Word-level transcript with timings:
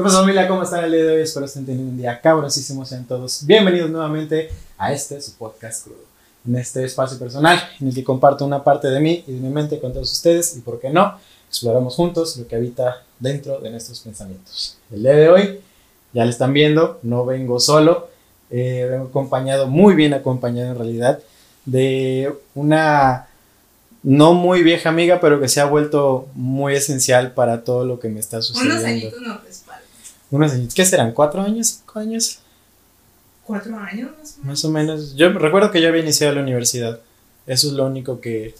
¿Qué 0.00 0.04
pasa 0.04 0.20
familia? 0.20 0.48
¿Cómo 0.48 0.62
están 0.62 0.82
el 0.82 0.92
día 0.92 1.04
de 1.04 1.16
hoy? 1.16 1.20
Espero 1.20 1.44
estén 1.44 1.66
teniendo 1.66 1.90
un 1.90 1.98
día 1.98 2.18
cabrosísimo. 2.22 2.86
Sean 2.86 3.04
todos 3.04 3.44
bienvenidos 3.44 3.90
nuevamente 3.90 4.48
a 4.78 4.94
este, 4.94 5.20
su 5.20 5.34
podcast 5.34 5.84
crudo. 5.84 5.98
En 6.48 6.56
este 6.56 6.82
espacio 6.86 7.18
personal 7.18 7.60
en 7.78 7.88
el 7.88 7.94
que 7.94 8.02
comparto 8.02 8.46
una 8.46 8.64
parte 8.64 8.88
de 8.88 8.98
mí 8.98 9.22
y 9.26 9.32
de 9.32 9.40
mi 9.40 9.50
mente 9.50 9.78
con 9.78 9.92
todos 9.92 10.10
ustedes 10.10 10.56
y, 10.56 10.60
por 10.60 10.80
qué 10.80 10.88
no, 10.88 11.18
exploramos 11.46 11.96
juntos 11.96 12.38
lo 12.38 12.48
que 12.48 12.56
habita 12.56 13.02
dentro 13.18 13.60
de 13.60 13.68
nuestros 13.68 14.00
pensamientos. 14.00 14.78
El 14.90 15.02
día 15.02 15.12
de 15.12 15.28
hoy, 15.28 15.60
ya 16.14 16.24
lo 16.24 16.30
están 16.30 16.54
viendo, 16.54 16.98
no 17.02 17.26
vengo 17.26 17.60
solo, 17.60 18.08
eh, 18.48 18.86
vengo 18.90 19.08
acompañado, 19.08 19.66
muy 19.66 19.94
bien 19.94 20.14
acompañado 20.14 20.70
en 20.70 20.78
realidad, 20.78 21.18
de 21.66 22.34
una 22.54 23.28
no 24.02 24.32
muy 24.32 24.62
vieja 24.62 24.88
amiga, 24.88 25.20
pero 25.20 25.38
que 25.40 25.48
se 25.48 25.60
ha 25.60 25.66
vuelto 25.66 26.26
muy 26.34 26.74
esencial 26.74 27.32
para 27.32 27.64
todo 27.64 27.84
lo 27.84 28.00
que 28.00 28.08
me 28.08 28.18
está 28.18 28.40
sucediendo. 28.40 28.76
Unos 28.76 28.88
añitos 28.88 29.20
no 29.20 29.38
respaldan. 29.44 29.69
Unos 30.30 30.52
¿qué 30.74 30.84
serán? 30.84 31.12
¿Cuatro 31.12 31.40
años? 31.42 31.66
¿Cinco 31.80 31.98
años? 31.98 32.38
¿Cuatro 33.44 33.76
años 33.76 34.10
más 34.18 34.34
o 34.34 34.38
menos? 34.38 34.44
Más 34.44 34.64
o 34.64 34.70
menos. 34.70 35.14
Yo 35.16 35.32
recuerdo 35.32 35.70
que 35.70 35.80
yo 35.82 35.88
había 35.88 36.02
iniciado 36.02 36.34
la 36.34 36.42
universidad. 36.42 37.00
Eso 37.46 37.68
es 37.68 37.72
lo 37.74 37.86
único 37.86 38.20
que. 38.20 38.54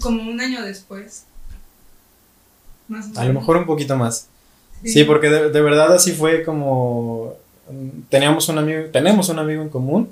Como 0.00 0.22
un 0.30 0.40
año 0.40 0.62
después. 0.62 1.24
Más 2.88 3.06
o 3.06 3.08
menos. 3.08 3.18
A 3.18 3.24
lo 3.24 3.32
mejor 3.34 3.56
un 3.56 3.66
poquito 3.66 3.96
más. 3.96 4.28
Sí, 4.84 5.04
porque 5.04 5.30
de, 5.30 5.50
de 5.50 5.60
verdad 5.62 5.94
así 5.94 6.12
fue 6.12 6.42
como. 6.44 7.34
mm, 7.70 8.02
Teníamos 8.10 8.48
un 8.50 8.58
amigo, 8.58 8.82
tenemos 8.92 9.28
un 9.30 9.38
amigo 9.38 9.62
en 9.62 9.70
común. 9.70 10.10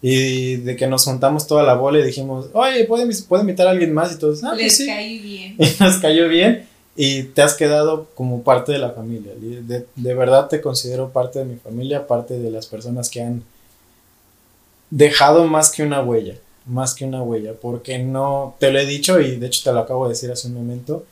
Y 0.00 0.56
de 0.58 0.76
que 0.76 0.86
nos 0.86 1.04
juntamos 1.04 1.46
toda 1.48 1.64
la 1.64 1.74
bola 1.74 1.98
y 1.98 2.04
dijimos, 2.04 2.46
oye, 2.52 2.84
¿puede, 2.84 3.12
puede 3.24 3.42
invitar 3.42 3.66
a 3.66 3.70
alguien 3.72 3.92
más? 3.92 4.12
Y 4.12 4.18
todos, 4.18 4.44
ah, 4.44 4.50
pues 4.50 4.62
Les 4.62 4.76
sí. 4.76 4.86
caí 4.86 5.18
bien. 5.18 5.56
y 5.58 5.82
nos 5.82 5.96
cayó 5.96 6.28
bien 6.28 6.66
y 7.00 7.22
te 7.22 7.42
has 7.42 7.54
quedado 7.54 8.08
como 8.16 8.42
parte 8.42 8.72
de 8.72 8.78
la 8.78 8.90
familia. 8.90 9.32
De, 9.38 9.86
de 9.94 10.14
verdad 10.14 10.48
te 10.48 10.60
considero 10.60 11.10
parte 11.10 11.38
de 11.38 11.44
mi 11.44 11.54
familia, 11.54 12.08
parte 12.08 12.36
de 12.40 12.50
las 12.50 12.66
personas 12.66 13.08
que 13.08 13.22
han 13.22 13.44
dejado 14.90 15.44
más 15.44 15.70
que 15.70 15.84
una 15.84 16.02
huella, 16.02 16.34
más 16.66 16.96
que 16.96 17.04
una 17.04 17.22
huella, 17.22 17.52
porque 17.54 18.00
no, 18.00 18.56
te 18.58 18.72
lo 18.72 18.80
he 18.80 18.84
dicho 18.84 19.20
y 19.20 19.36
de 19.36 19.46
hecho 19.46 19.62
te 19.62 19.72
lo 19.72 19.78
acabo 19.78 20.06
de 20.06 20.14
decir 20.14 20.32
hace 20.32 20.48
un 20.48 20.54
momento, 20.54 21.06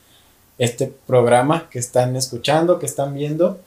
este 0.57 0.91
programa 1.05 1.69
que 1.69 1.79
están 1.79 2.17
escuchando, 2.17 2.79
que 2.79 2.85
están 2.85 3.13
viendo, 3.13 3.57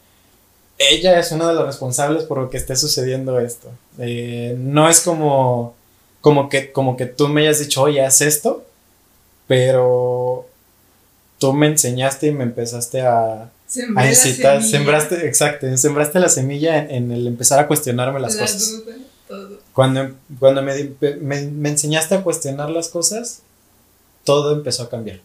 ella 0.76 1.18
es 1.18 1.32
una 1.32 1.48
de 1.48 1.54
las 1.54 1.64
responsables 1.64 2.24
por 2.24 2.36
lo 2.36 2.50
que 2.50 2.58
esté 2.58 2.76
sucediendo 2.76 3.40
esto. 3.40 3.70
Eh, 3.98 4.56
no 4.58 4.90
es 4.90 5.00
como, 5.00 5.74
como, 6.20 6.50
que, 6.50 6.70
como 6.70 6.98
que 6.98 7.06
tú 7.06 7.28
me 7.28 7.40
hayas 7.40 7.60
dicho, 7.60 7.80
oye, 7.80 8.04
haz 8.04 8.20
esto, 8.20 8.62
pero 9.46 10.49
tú 11.40 11.52
me 11.52 11.66
enseñaste 11.66 12.28
y 12.28 12.32
me 12.32 12.44
empezaste 12.44 13.00
a, 13.00 13.50
Sembré 13.66 14.04
a 14.04 14.08
incitar, 14.08 14.62
sembraste, 14.62 15.26
exacto, 15.26 15.76
sembraste 15.76 16.20
la 16.20 16.28
semilla 16.28 16.78
en, 16.78 16.90
en 16.90 17.10
el 17.10 17.26
empezar 17.26 17.58
a 17.58 17.66
cuestionarme 17.66 18.20
las 18.20 18.36
la 18.36 18.42
cosas. 18.42 18.70
duda, 18.70 18.96
todo. 19.26 19.58
Cuando, 19.72 20.10
cuando 20.38 20.62
me, 20.62 20.90
me, 21.20 21.42
me 21.46 21.68
enseñaste 21.70 22.14
a 22.16 22.22
cuestionar 22.22 22.70
las 22.70 22.88
cosas, 22.88 23.42
todo 24.24 24.52
empezó 24.54 24.84
a 24.84 24.90
cambiar. 24.90 25.20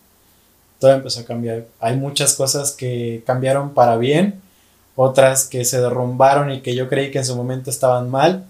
Todo 0.79 0.91
empezó 0.93 1.19
a 1.21 1.25
cambiar. 1.25 1.65
Hay 1.79 1.97
muchas 1.97 2.33
cosas 2.35 2.71
que 2.71 3.23
cambiaron 3.25 3.73
para 3.73 3.97
bien, 3.97 4.41
otras 4.95 5.45
que 5.45 5.65
se 5.65 5.79
derrumbaron 5.81 6.51
y 6.51 6.61
que 6.61 6.75
yo 6.75 6.87
creí 6.87 7.11
que 7.11 7.17
en 7.19 7.25
su 7.25 7.35
momento 7.35 7.69
estaban 7.69 8.09
mal. 8.09 8.45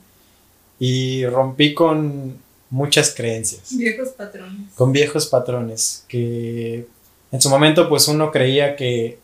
Y 0.78 1.26
rompí 1.28 1.74
con 1.74 2.38
muchas 2.70 3.14
creencias 3.16 3.70
Viejos 3.78 4.10
patrones. 4.10 4.74
con 4.76 4.92
viejos 4.92 5.28
patrones 5.28 6.04
que 6.10 6.86
en 7.36 7.42
su 7.42 7.50
momento 7.50 7.90
pues 7.90 8.08
uno 8.08 8.32
creía 8.32 8.76
que 8.76 9.18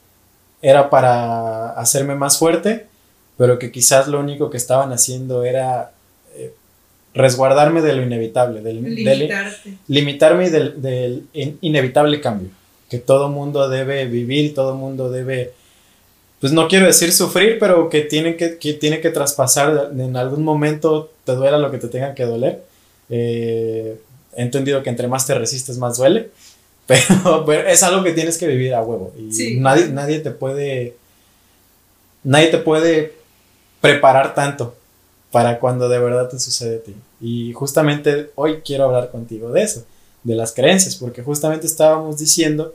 era 0.61 0.89
para 0.89 1.69
hacerme 1.72 2.13
más 2.16 2.38
fuerte, 2.38 2.85
pero 3.38 3.57
que 3.57 3.72
quizás 3.72 4.07
lo 4.07 4.19
único 4.19 4.49
que 4.49 4.57
estaban 4.57 4.91
haciendo 4.91 5.44
era 5.44 5.91
eh, 6.35 6.51
resguardarme 7.13 7.81
de 7.81 7.94
lo 7.94 8.03
inevitable, 8.03 8.61
del, 8.61 8.81
limitarme 9.88 10.50
del, 10.50 10.81
del 10.81 11.23
in- 11.33 11.57
inevitable 11.61 12.19
cambio, 12.21 12.50
que 12.89 13.00
todo 13.00 13.29
mundo 13.29 13.69
debe 13.69 14.05
vivir, 14.05 14.53
todo 14.53 14.75
mundo 14.75 15.09
debe, 15.09 15.53
pues 16.41 16.51
no 16.53 16.67
quiero 16.67 16.85
decir 16.85 17.11
sufrir, 17.13 17.57
pero 17.59 17.89
que 17.89 18.01
tiene 18.01 18.35
que, 18.35 18.57
que, 18.57 18.73
tiene 18.73 19.00
que 19.01 19.09
traspasar 19.09 19.91
en 19.97 20.16
algún 20.17 20.44
momento, 20.44 21.11
te 21.23 21.31
duela 21.33 21.57
lo 21.57 21.71
que 21.71 21.77
te 21.77 21.88
tenga 21.88 22.13
que 22.13 22.25
doler. 22.25 22.61
Eh, 23.09 24.00
he 24.35 24.41
entendido 24.44 24.83
que 24.83 24.89
entre 24.89 25.07
más 25.07 25.25
te 25.25 25.33
resistes, 25.33 25.77
más 25.77 25.97
duele, 25.97 26.29
pero, 26.91 27.44
pero 27.46 27.68
es 27.69 27.81
algo 27.84 28.03
que 28.03 28.12
tienes 28.13 28.38
que 28.38 28.47
vivir 28.47 28.74
a 28.74 28.81
huevo 28.81 29.13
y 29.18 29.31
Sí. 29.34 29.57
nadie, 29.59 29.88
nadie 29.88 30.19
te 30.19 30.31
puede, 30.31 30.96
nadie 32.24 32.47
te 32.47 32.57
puede 32.57 33.13
preparar 33.79 34.34
tanto 34.35 34.75
para 35.31 35.59
cuando 35.59 35.88
de 35.90 36.00
verdad 36.00 36.28
te 36.30 36.40
sucede 36.40 36.78
a 36.78 36.84
ti. 36.84 36.96
Y 37.22 37.53
justamente 37.53 38.31
hoy 38.35 38.62
quiero 38.66 38.85
hablar 38.85 39.09
contigo 39.12 39.51
de 39.51 39.63
eso, 39.63 39.85
de 40.24 40.35
las 40.35 40.51
creencias, 40.51 40.96
porque 40.96 41.24
justamente 41.24 41.66
estábamos 41.68 42.18
diciendo 42.18 42.74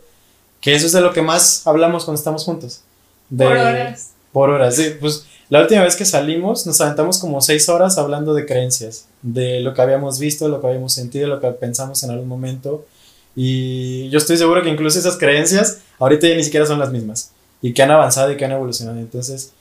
que 0.60 0.74
eso 0.74 0.86
es 0.86 0.92
de 0.92 1.00
lo 1.00 1.12
que 1.12 1.22
más 1.22 1.66
hablamos 1.66 2.04
cuando 2.04 2.18
estamos 2.18 2.44
juntos. 2.44 2.80
De, 3.28 3.44
Por 3.44 3.56
horas. 3.56 4.10
Por 4.32 4.50
horas, 4.50 4.76
sí. 4.76 4.94
Pues 4.98 5.26
la 5.50 5.60
última 5.60 5.82
vez 5.82 5.94
que 5.96 6.04
salimos 6.04 6.66
nos 6.66 6.80
aventamos 6.80 7.18
como 7.18 7.40
seis 7.40 7.68
horas 7.68 7.98
hablando 7.98 8.34
de 8.34 8.46
creencias, 8.46 9.06
de 9.22 9.60
lo 9.60 9.74
que 9.74 9.82
habíamos 9.82 10.18
visto, 10.18 10.48
lo 10.48 10.60
que 10.60 10.66
habíamos 10.66 10.92
sentido, 10.94 11.28
lo 11.28 11.40
que 11.40 11.48
pensamos 11.48 12.02
en 12.02 12.10
algún 12.10 12.28
momento. 12.28 12.86
Y 13.36 14.08
yo 14.08 14.16
estoy 14.16 14.38
seguro 14.38 14.62
que 14.62 14.70
incluso 14.70 14.98
esas 14.98 15.18
creencias 15.18 15.80
ahorita 15.98 16.26
ya 16.26 16.34
ni 16.34 16.42
siquiera 16.42 16.64
son 16.64 16.78
las 16.78 16.90
mismas 16.90 17.32
y 17.60 17.74
que 17.74 17.82
han 17.82 17.90
avanzado 17.90 18.32
y 18.32 18.36
que 18.36 18.44
han 18.46 18.52
evolucionado. 18.52 18.98
Entonces, 18.98 19.52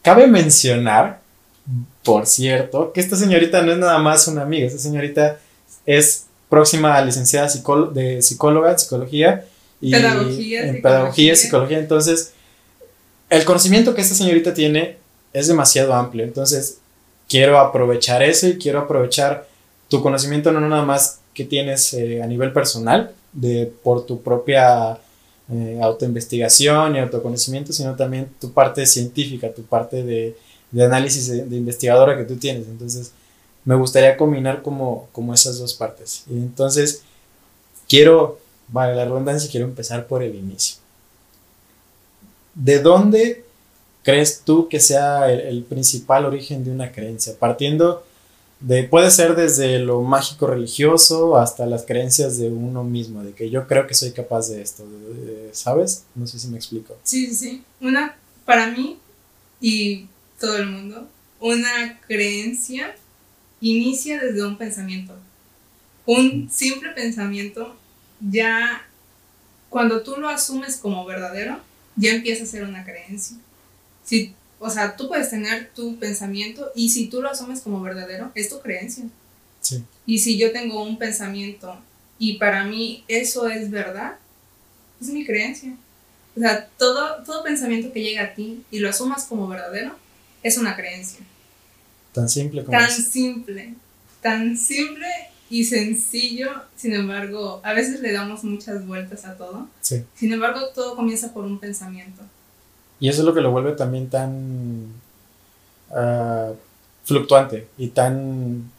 cabe 0.00 0.28
mencionar, 0.28 1.20
por 2.04 2.26
cierto, 2.26 2.92
que 2.92 3.00
esta 3.00 3.16
señorita 3.16 3.62
no 3.62 3.72
es 3.72 3.78
nada 3.78 3.98
más 3.98 4.28
una 4.28 4.42
amiga, 4.42 4.66
esta 4.66 4.78
señorita 4.78 5.38
es 5.84 6.26
próxima 6.48 6.96
a 6.96 7.04
licenciada 7.04 7.48
de 7.92 8.22
psicóloga, 8.22 8.72
en 8.72 8.78
psicología 8.78 9.44
y 9.80 9.90
Pedagogía, 9.90 10.60
en 10.60 10.74
psicología. 10.76 10.82
pedagogía, 10.82 11.36
psicología. 11.36 11.78
Entonces, 11.78 12.32
el 13.28 13.44
conocimiento 13.44 13.94
que 13.94 14.02
esta 14.02 14.14
señorita 14.14 14.54
tiene 14.54 14.98
es 15.32 15.48
demasiado 15.48 15.94
amplio. 15.94 16.24
Entonces, 16.24 16.78
quiero 17.28 17.58
aprovechar 17.58 18.22
eso 18.22 18.46
y 18.46 18.58
quiero 18.58 18.80
aprovechar 18.80 19.48
tu 19.92 20.00
conocimiento 20.00 20.50
no 20.52 20.66
nada 20.66 20.86
más 20.86 21.20
que 21.34 21.44
tienes 21.44 21.92
eh, 21.92 22.22
a 22.22 22.26
nivel 22.26 22.50
personal, 22.50 23.12
de, 23.34 23.70
por 23.82 24.06
tu 24.06 24.22
propia 24.22 24.98
eh, 25.52 25.80
autoinvestigación 25.82 26.96
y 26.96 26.98
autoconocimiento, 26.98 27.74
sino 27.74 27.94
también 27.94 28.30
tu 28.40 28.52
parte 28.52 28.86
científica, 28.86 29.52
tu 29.52 29.64
parte 29.64 30.02
de, 30.02 30.34
de 30.70 30.82
análisis 30.82 31.28
de, 31.28 31.44
de 31.44 31.56
investigadora 31.56 32.16
que 32.16 32.24
tú 32.24 32.36
tienes. 32.36 32.68
Entonces, 32.68 33.12
me 33.66 33.74
gustaría 33.74 34.16
combinar 34.16 34.62
como, 34.62 35.10
como 35.12 35.34
esas 35.34 35.58
dos 35.58 35.74
partes. 35.74 36.24
Y 36.26 36.38
entonces, 36.38 37.02
quiero, 37.86 38.38
vale, 38.68 38.94
la 38.94 39.04
redundancia, 39.04 39.50
quiero 39.50 39.66
empezar 39.66 40.06
por 40.06 40.22
el 40.22 40.34
inicio. 40.34 40.78
¿De 42.54 42.78
dónde 42.78 43.44
crees 44.02 44.40
tú 44.40 44.68
que 44.70 44.80
sea 44.80 45.30
el, 45.30 45.40
el 45.40 45.64
principal 45.64 46.24
origen 46.24 46.64
de 46.64 46.70
una 46.70 46.90
creencia? 46.92 47.34
Partiendo 47.38 48.04
de, 48.62 48.84
puede 48.84 49.10
ser 49.10 49.34
desde 49.36 49.78
lo 49.80 50.02
mágico 50.02 50.46
religioso 50.46 51.36
hasta 51.36 51.66
las 51.66 51.84
creencias 51.84 52.38
de 52.38 52.48
uno 52.48 52.84
mismo, 52.84 53.22
de 53.22 53.32
que 53.32 53.50
yo 53.50 53.66
creo 53.66 53.86
que 53.86 53.94
soy 53.94 54.12
capaz 54.12 54.48
de 54.48 54.62
esto, 54.62 54.84
de- 54.88 55.14
de- 55.48 55.54
¿sabes? 55.54 56.04
No 56.14 56.26
sé 56.26 56.38
si 56.38 56.48
me 56.48 56.56
explico. 56.56 56.96
Sí, 57.02 57.26
sí, 57.26 57.34
sí. 57.34 57.64
Una, 57.80 58.16
para 58.44 58.68
mí 58.68 58.98
y 59.60 60.06
todo 60.40 60.56
el 60.56 60.66
mundo, 60.66 61.08
una 61.40 62.00
creencia 62.06 62.94
inicia 63.60 64.20
desde 64.20 64.44
un 64.46 64.56
pensamiento. 64.58 65.14
Un 66.06 66.50
simple 66.50 66.90
pensamiento 66.90 67.76
ya, 68.20 68.86
cuando 69.70 70.02
tú 70.02 70.16
lo 70.16 70.28
asumes 70.28 70.76
como 70.76 71.04
verdadero, 71.04 71.58
ya 71.96 72.10
empieza 72.12 72.44
a 72.44 72.46
ser 72.46 72.64
una 72.64 72.84
creencia. 72.84 73.36
Si, 74.04 74.34
o 74.62 74.70
sea, 74.70 74.96
tú 74.96 75.08
puedes 75.08 75.30
tener 75.30 75.70
tu 75.74 75.96
pensamiento 75.98 76.70
y 76.74 76.90
si 76.90 77.08
tú 77.08 77.20
lo 77.20 77.28
asumes 77.30 77.60
como 77.60 77.80
verdadero, 77.80 78.30
es 78.34 78.48
tu 78.48 78.60
creencia. 78.60 79.04
Sí. 79.60 79.82
Y 80.06 80.20
si 80.20 80.38
yo 80.38 80.52
tengo 80.52 80.82
un 80.82 80.98
pensamiento 80.98 81.78
y 82.18 82.38
para 82.38 82.64
mí 82.64 83.04
eso 83.08 83.48
es 83.48 83.70
verdad, 83.70 84.16
es 85.00 85.08
mi 85.08 85.24
creencia. 85.26 85.74
O 86.36 86.40
sea, 86.40 86.66
todo, 86.78 87.22
todo 87.24 87.42
pensamiento 87.42 87.92
que 87.92 88.02
llega 88.02 88.22
a 88.22 88.34
ti 88.34 88.62
y 88.70 88.78
lo 88.78 88.88
asumas 88.88 89.24
como 89.24 89.48
verdadero 89.48 89.96
es 90.42 90.56
una 90.58 90.76
creencia. 90.76 91.20
Tan 92.12 92.28
simple 92.28 92.64
como 92.64 92.76
Tan 92.78 92.88
es. 92.88 93.08
simple, 93.08 93.74
tan 94.20 94.56
simple 94.56 95.06
y 95.50 95.64
sencillo, 95.64 96.50
sin 96.76 96.94
embargo, 96.94 97.60
a 97.62 97.74
veces 97.74 98.00
le 98.00 98.12
damos 98.12 98.42
muchas 98.44 98.86
vueltas 98.86 99.24
a 99.24 99.36
todo. 99.36 99.68
Sí. 99.80 100.02
Sin 100.14 100.32
embargo, 100.32 100.68
todo 100.74 100.96
comienza 100.96 101.32
por 101.34 101.44
un 101.44 101.58
pensamiento. 101.58 102.22
Y 103.02 103.08
eso 103.08 103.22
es 103.22 103.26
lo 103.26 103.34
que 103.34 103.40
lo 103.40 103.50
vuelve 103.50 103.72
también 103.72 104.08
tan 104.08 104.86
ah, 105.90 106.52
fluctuante 107.02 107.66
y 107.76 107.88
tan, 107.88 108.70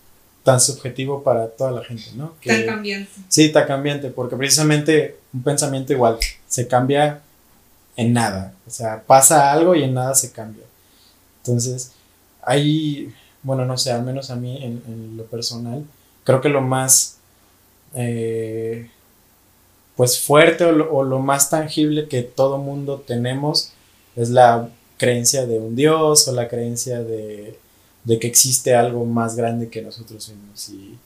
tan 0.43 0.61
subjetivo 0.61 1.23
para 1.23 1.49
toda 1.49 1.71
la 1.71 1.83
gente, 1.83 2.05
¿no? 2.15 2.33
Que- 2.39 2.49
Tan 2.49 2.65
cambiante. 2.65 3.11
Sí, 3.27 3.43
está 3.43 3.67
cambiante, 3.67 4.11
porque 4.11 4.37
precisamente 4.37 5.17
un 5.33 5.43
pensamiento 5.43 5.91
igual 5.91 6.19
se 6.47 6.69
cambia 6.69 7.19
en 7.97 8.13
nada. 8.13 8.53
O 8.65 8.69
sea, 8.69 9.03
pasa 9.03 9.51
algo 9.51 9.75
y 9.75 9.83
en 9.83 9.93
nada 9.93 10.15
se 10.15 10.31
cambia. 10.31 10.63
Entonces, 11.39 11.91
ahí, 12.43 13.13
bueno, 13.41 13.65
no 13.65 13.77
sé, 13.77 13.91
al 13.91 14.03
menos 14.03 14.29
a 14.29 14.37
mí 14.37 14.57
en, 14.63 15.17
lo 15.17 15.25
personal, 15.25 15.83
creo 16.23 16.39
que 16.39 16.47
lo 16.47 16.61
más, 16.61 17.17
eh, 17.93 18.89
pues 19.97 20.17
fuerte 20.17 20.63
o 20.63 21.03
lo, 21.03 21.19
más 21.19 21.49
tangible 21.49 22.07
que 22.07 22.21
todo 22.21 22.57
mundo 22.57 23.03
tenemos 23.05 23.72
es 24.15 24.29
la 24.29 24.69
creencia 24.97 25.45
de 25.45 25.59
un 25.59 25.75
Dios 25.75 26.27
o 26.27 26.33
la 26.33 26.47
creencia 26.47 27.01
de, 27.03 27.57
que 28.05 28.27
existe 28.27 28.75
algo 28.75 29.05
más 29.05 29.35
grande 29.35 29.69
que 29.69 29.81
nosotros 29.81 30.29
mismos. 30.29 30.69
Y, 30.69 30.97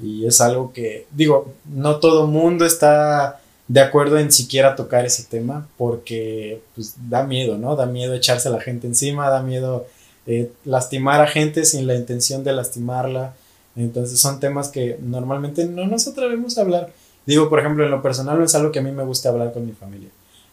y 0.00 0.26
es 0.26 0.40
algo 0.40 0.72
que, 0.72 1.06
digo, 1.10 1.52
no 1.66 1.96
todo 1.96 2.26
mundo 2.26 2.64
está 2.64 3.40
de 3.68 3.80
acuerdo 3.80 4.18
en 4.18 4.32
siquiera 4.32 4.74
tocar 4.74 5.04
ese 5.04 5.24
tema 5.24 5.68
porque 5.76 6.62
pues 6.74 6.94
da 7.08 7.22
miedo, 7.22 7.58
¿no? 7.58 7.76
Da 7.76 7.86
miedo 7.86 8.14
echarse 8.14 8.48
a 8.48 8.52
la 8.52 8.60
gente 8.60 8.86
encima, 8.86 9.28
da 9.28 9.42
miedo 9.42 9.86
eh, 10.26 10.50
lastimar 10.64 11.20
a 11.20 11.26
gente 11.26 11.64
sin 11.64 11.86
la 11.86 11.94
intención 11.94 12.44
de 12.44 12.52
lastimarla. 12.52 13.34
Entonces 13.76 14.18
son 14.18 14.40
temas 14.40 14.68
que 14.68 14.98
normalmente 15.00 15.66
no 15.66 15.86
nos 15.86 16.08
atrevemos 16.08 16.56
a 16.56 16.62
hablar. 16.62 16.92
Digo, 17.26 17.50
por 17.50 17.60
ejemplo, 17.60 17.84
en 17.84 17.90
lo 17.90 18.02
personal 18.02 18.42
es 18.42 18.54
algo 18.54 18.72
que 18.72 18.78
a 18.78 18.82
mí 18.82 18.90
me 18.90 19.04
guste 19.04 19.28
hablar 19.28 19.52
con 19.52 19.66
mi 19.66 19.72
familia. 19.72 20.08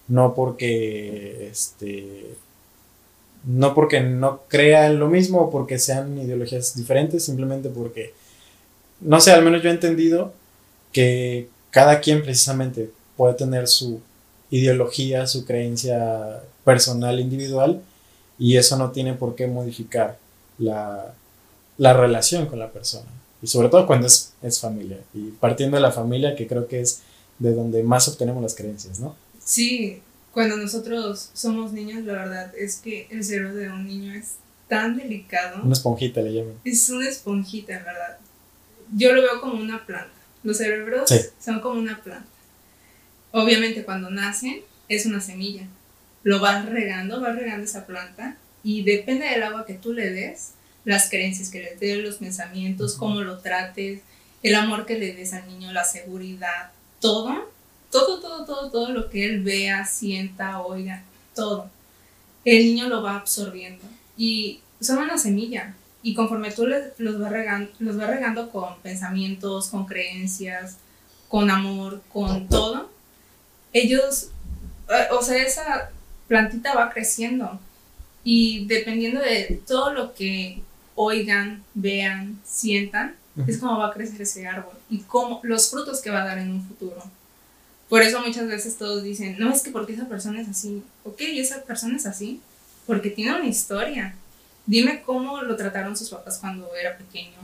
No 0.07 0.34
porque, 0.36 1.50
este, 1.50 2.36
no 3.46 3.74
porque 3.74 4.02
no 4.02 4.42
crea 4.48 4.88
en 4.88 5.00
lo 5.00 5.07
mismo 5.07 5.42
o 5.42 5.52
porque 5.52 5.80
sean 5.80 6.18
ideologías 6.18 6.75
diferentes, 6.75 7.25
simplemente 7.25 7.69
porque, 7.69 8.13
no 9.02 9.19
sé, 9.19 9.31
al 9.31 9.44
menos 9.44 9.62
yo 9.63 9.69
he 9.69 9.74
entendido 9.74 10.34
que 10.92 11.48
cada 11.72 12.00
quien 12.00 12.22
precisamente 12.24 12.90
puede 13.18 13.34
tener 13.34 13.68
su 13.68 14.02
ideología, 14.50 15.28
su 15.28 15.46
creencia 15.46 16.42
personal, 16.63 17.19
individual, 17.19 17.81
y 18.38 18.58
eso 18.58 18.78
no 18.78 18.92
tiene 18.92 19.13
por 19.13 19.36
qué 19.36 19.48
modificar 19.48 20.18
la, 20.58 21.13
relación 21.78 22.46
con 22.46 22.60
la 22.60 22.72
persona. 22.72 23.10
Y 23.42 23.48
sobre 23.48 23.69
todo 23.69 23.86
cuando 23.86 24.08
es, 24.08 24.34
es, 24.42 24.60
familia. 24.60 25.00
Y 25.13 25.31
partiendo 25.31 25.78
de 25.78 25.81
la 25.81 25.92
familia, 25.92 26.36
que 26.36 26.48
creo 26.48 26.68
que 26.68 26.81
es 26.81 27.01
de 27.40 27.54
donde 27.54 27.84
más 27.84 28.08
obtenemos 28.08 28.42
las 28.42 28.56
creencias, 28.56 29.00
¿no? 29.00 29.16
Sí, 29.45 30.01
cuando 30.31 30.57
nosotros 30.57 31.30
somos 31.33 31.71
niños, 31.71 32.03
la 32.03 32.13
verdad 32.13 32.53
es 32.57 32.77
que 32.77 33.07
el 33.09 33.24
cerebro 33.24 33.56
de 33.56 33.69
un 33.69 33.88
niño 33.88 34.13
es 34.13 34.33
tan 34.68 34.97
delicado. 34.97 35.63
Una 35.63 35.74
esponjita 35.74 36.21
le 36.21 36.33
llaman. 36.33 36.56
Es 36.65 36.89
una 36.89 37.07
esponjita, 37.07 37.77
en 37.77 37.86
verdad. 37.86 38.18
Yo 38.94 39.13
lo 39.13 39.21
veo 39.21 39.39
como 39.39 39.53
una 39.53 39.86
planta. 39.86 40.12
Los 40.44 40.57
cerebros 40.57 41.09
son 41.39 41.59
como 41.62 41.80
una 41.80 42.03
planta. 42.03 42.27
Obviamente 43.31 43.83
cuando 43.86 44.09
nacen 44.09 44.62
es 44.89 45.06
una 45.06 45.21
semilla. 45.21 45.68
Lo 46.24 46.39
vas 46.39 46.65
regando, 46.65 47.21
vas 47.21 47.36
regando 47.36 47.65
esa 47.65 47.86
planta 47.86 48.38
y 48.63 48.83
depende 48.83 49.27
del 49.27 49.44
agua 49.44 49.65
que 49.65 49.75
tú 49.75 49.94
le 49.94 50.09
des, 50.09 50.53
las 50.86 51.09
creencias 51.09 51.50
que 51.50 51.62
le 51.62 51.75
des, 51.75 52.03
los 52.03 52.15
pensamientos, 52.15 52.95
cómo 52.95 53.21
lo 53.21 53.38
trates, 53.39 54.01
el 54.41 54.56
amor 54.56 54.86
que 54.86 54.98
le 54.98 55.13
des 55.13 55.33
al 55.33 55.48
niño, 55.48 55.71
la 55.71 55.83
seguridad, 55.83 56.71
todo, 57.00 57.51
todo, 57.95 58.19
todo, 58.19 58.45
todo, 58.45 58.71
todo 58.71 58.89
lo 58.89 59.09
que 59.09 59.25
él 59.25 59.42
vea, 59.42 59.86
sienta, 59.86 60.62
oiga, 60.62 61.03
todo. 61.33 61.69
El 62.44 62.65
niño 62.65 62.89
lo 62.89 63.01
va 63.01 63.15
absorbiendo 63.15 63.86
y 64.18 64.59
son 64.81 64.97
una 64.97 65.18
semilla. 65.18 65.75
Y 66.03 66.13
conforme 66.13 66.51
tú 66.51 66.68
los, 66.68 67.19
vas 67.19 67.31
regando, 67.31 67.71
los 67.80 67.97
vas 67.97 68.07
regando 68.07 68.51
con 68.51 68.77
pensamientos, 68.83 69.69
con 69.69 69.86
creencias, 69.86 70.77
con 71.27 71.50
amor, 71.50 72.01
con 72.13 72.47
todo, 72.47 72.89
ellos, 73.74 74.30
eh, 74.89 75.07
o 75.12 75.21
sea, 75.21 75.44
esa 75.44 75.91
plantita 76.27 76.75
va 76.75 76.91
creciendo 76.91 77.59
y 78.24 78.65
dependiendo 78.68 79.19
de 79.19 79.62
todo 79.65 79.94
lo 79.94 80.13
que 80.13 80.62
oigan, 80.95 81.63
vean, 81.74 82.39
sientan, 82.44 83.15
es 83.48 83.57
como 83.57 83.77
va 83.80 83.88
a 83.88 83.94
crecer 83.94 84.21
ese 84.21 84.48
árbol 84.48 84.74
y 84.89 85.00
cómo, 85.00 85.41
los 85.44 85.69
frutos 85.69 86.01
que 86.01 86.09
va 86.09 86.21
a 86.21 86.25
dar 86.25 86.38
en 86.38 86.51
un 86.51 86.65
futuro. 86.65 87.03
Por 87.90 88.02
eso 88.02 88.20
muchas 88.20 88.48
veces 88.48 88.78
todos 88.78 89.04
dicen, 89.04 89.38
no 89.38 89.52
es 89.52 89.62
que 89.62 89.72
porque 89.72 89.94
esa 89.94 90.08
persona 90.08 90.42
es 90.42 90.50
así, 90.50 90.84
ok, 91.04 91.20
esa 91.20 91.64
persona 91.64 91.98
es 91.98 92.06
así, 92.06 92.42
porque 92.88 93.10
tiene 93.10 93.36
una 93.36 93.48
historia. 93.48 94.16
Dime 94.66 95.04
cómo 95.06 95.42
lo 95.42 95.56
trataron 95.56 95.96
sus 95.96 96.10
papás 96.10 96.40
cuando 96.40 96.74
era 96.76 96.98
pequeño, 96.98 97.38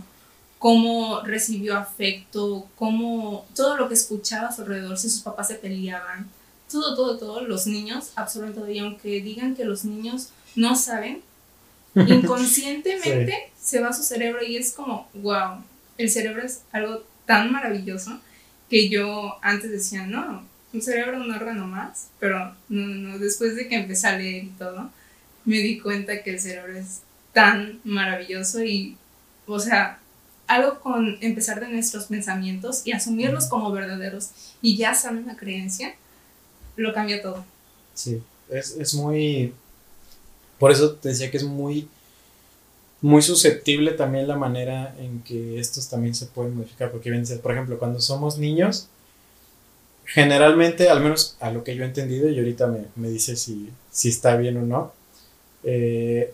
cómo 0.58 1.22
recibió 1.22 1.78
afecto, 1.78 2.68
cómo 2.76 3.46
todo 3.56 3.78
lo 3.78 3.88
que 3.88 3.94
escuchaba 3.94 4.48
a 4.48 4.56
su 4.56 4.64
alrededor, 4.64 4.98
si 4.98 5.10
sus 5.10 5.22
papás 5.22 5.48
se 5.48 5.56
peleaban, 5.56 6.28
todo, 6.72 6.96
todo, 6.96 7.18
todo, 7.18 7.42
los 7.42 7.68
niños 7.68 8.12
absorben 8.16 8.56
todo 8.56 8.70
y 8.70 8.80
aunque 8.80 9.22
digan 9.22 9.56
que 9.56 9.66
los 9.66 9.86
niños 9.86 10.30
no 10.56 10.76
saben, 10.76 11.22
inconscientemente 11.96 13.52
se 13.62 13.82
va 13.82 13.90
a 13.90 13.94
su 13.94 14.02
cerebro 14.02 14.44
y 14.44 14.58
es 14.58 14.72
como, 14.72 15.08
wow, 15.14 15.64
el 15.98 16.10
cerebro 16.10 16.42
es 16.42 16.62
algo 16.72 17.04
tan 17.26 17.52
maravilloso 17.52 18.20
que 18.72 18.88
yo 18.88 19.38
antes 19.42 19.70
decía, 19.70 20.08
no, 20.08 20.48
un 20.72 20.82
cerebro 20.82 21.20
un 21.20 21.30
órgano 21.30 21.68
más, 21.68 22.08
pero 22.22 22.56
no, 22.70 22.88
no, 22.88 23.20
después 23.20 23.58
de 23.58 23.68
que 23.68 23.76
empecé 23.76 24.08
a 24.08 24.18
leer 24.18 24.46
y 24.46 24.52
todo, 24.58 24.90
me 25.44 25.58
di 25.58 25.78
cuenta 25.82 26.24
que 26.24 26.30
el 26.30 26.40
cerebro 26.40 26.78
es 26.78 27.02
tan 27.34 27.82
maravilloso 27.84 28.64
y, 28.64 28.96
o 29.46 29.60
sea, 29.60 30.00
algo 30.48 30.80
con 30.80 31.18
empezar 31.20 31.60
de 31.60 31.68
nuestros 31.68 32.06
pensamientos 32.06 32.84
y 32.86 32.94
asumirlos 32.94 33.48
como 33.48 33.74
verdaderos 33.74 34.30
y 34.62 34.78
ya 34.78 34.96
saben 34.96 35.28
la 35.28 35.36
creencia, 35.36 35.94
lo 36.78 36.94
cambia 36.94 37.22
todo. 37.22 37.44
Sí, 37.94 38.24
es, 38.50 38.78
es 38.80 38.94
muy... 38.94 39.54
Por 40.58 40.72
eso 40.72 40.94
te 40.94 41.10
decía 41.10 41.30
que 41.30 41.38
es 41.38 41.44
muy, 41.44 41.90
muy 43.02 43.22
susceptible 43.22 43.92
también 43.92 44.28
la 44.28 44.38
manera 44.38 44.96
en 45.00 45.22
que 45.24 45.60
estos 45.60 45.90
también 45.90 46.14
se 46.14 46.28
pueden 46.28 46.56
modificar, 46.56 46.92
porque 46.92 47.10
bien 47.10 47.26
por 47.42 47.52
ejemplo, 47.52 47.80
cuando 47.80 48.00
somos 48.00 48.38
niños, 48.38 48.88
generalmente, 50.06 50.90
al 50.90 51.02
menos 51.02 51.36
a 51.40 51.52
lo 51.52 51.64
que 51.64 51.76
yo 51.76 51.84
he 51.84 51.88
entendido, 51.88 52.30
y 52.30 52.38
ahorita 52.38 52.68
me, 52.68 52.86
me 52.96 53.10
dice 53.10 53.36
si, 53.36 53.72
si 53.92 54.10
está 54.10 54.36
bien 54.36 54.58
o 54.58 54.62
no, 54.62 54.94
eh, 55.64 56.34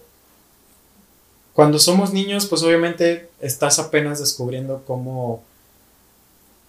cuando 1.54 1.80
somos 1.80 2.14
niños, 2.14 2.46
pues 2.46 2.62
obviamente 2.64 3.30
estás 3.42 3.80
apenas 3.80 4.20
descubriendo 4.20 4.84
cómo, 4.86 5.44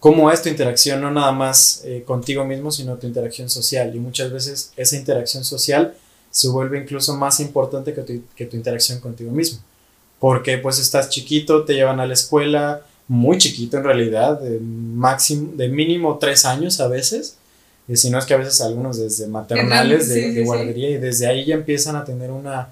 cómo 0.00 0.30
es 0.30 0.42
tu 0.42 0.48
interacción, 0.48 1.00
no 1.02 1.10
nada 1.10 1.32
más 1.32 1.82
eh, 1.84 2.04
contigo 2.06 2.44
mismo, 2.44 2.70
sino 2.70 2.96
tu 2.96 3.06
interacción 3.06 3.50
social. 3.50 3.94
Y 3.94 3.98
muchas 3.98 4.32
veces 4.32 4.72
esa 4.76 4.96
interacción 4.96 5.44
social 5.44 5.94
se 6.30 6.48
vuelve 6.48 6.78
incluso 6.78 7.16
más 7.16 7.38
importante 7.40 7.92
que 7.92 8.00
tu, 8.00 8.22
que 8.34 8.46
tu 8.46 8.56
interacción 8.56 9.00
contigo 9.00 9.30
mismo. 9.30 9.60
Porque 10.20 10.58
pues 10.58 10.78
estás 10.78 11.08
chiquito, 11.08 11.64
te 11.64 11.74
llevan 11.74 12.00
a 12.00 12.06
la 12.06 12.14
escuela, 12.14 12.82
muy 13.06 13.38
chiquito 13.38 13.78
en 13.78 13.84
realidad, 13.84 14.40
de, 14.40 14.58
máximo, 14.60 15.52
de 15.54 15.68
mínimo 15.68 16.18
tres 16.18 16.44
años 16.44 16.80
a 16.80 16.88
veces, 16.88 17.36
y 17.86 17.96
si 17.96 18.10
no 18.10 18.18
es 18.18 18.26
que 18.26 18.34
a 18.34 18.38
veces 18.38 18.60
algunos 18.60 18.98
desde 18.98 19.26
maternales, 19.28 20.08
de, 20.08 20.44
guardería, 20.44 20.90
y 20.90 20.96
desde 20.98 21.26
ahí 21.26 21.44
ya 21.44 21.54
empiezan 21.54 21.96
a 21.96 22.04
tener 22.04 22.30
una... 22.30 22.68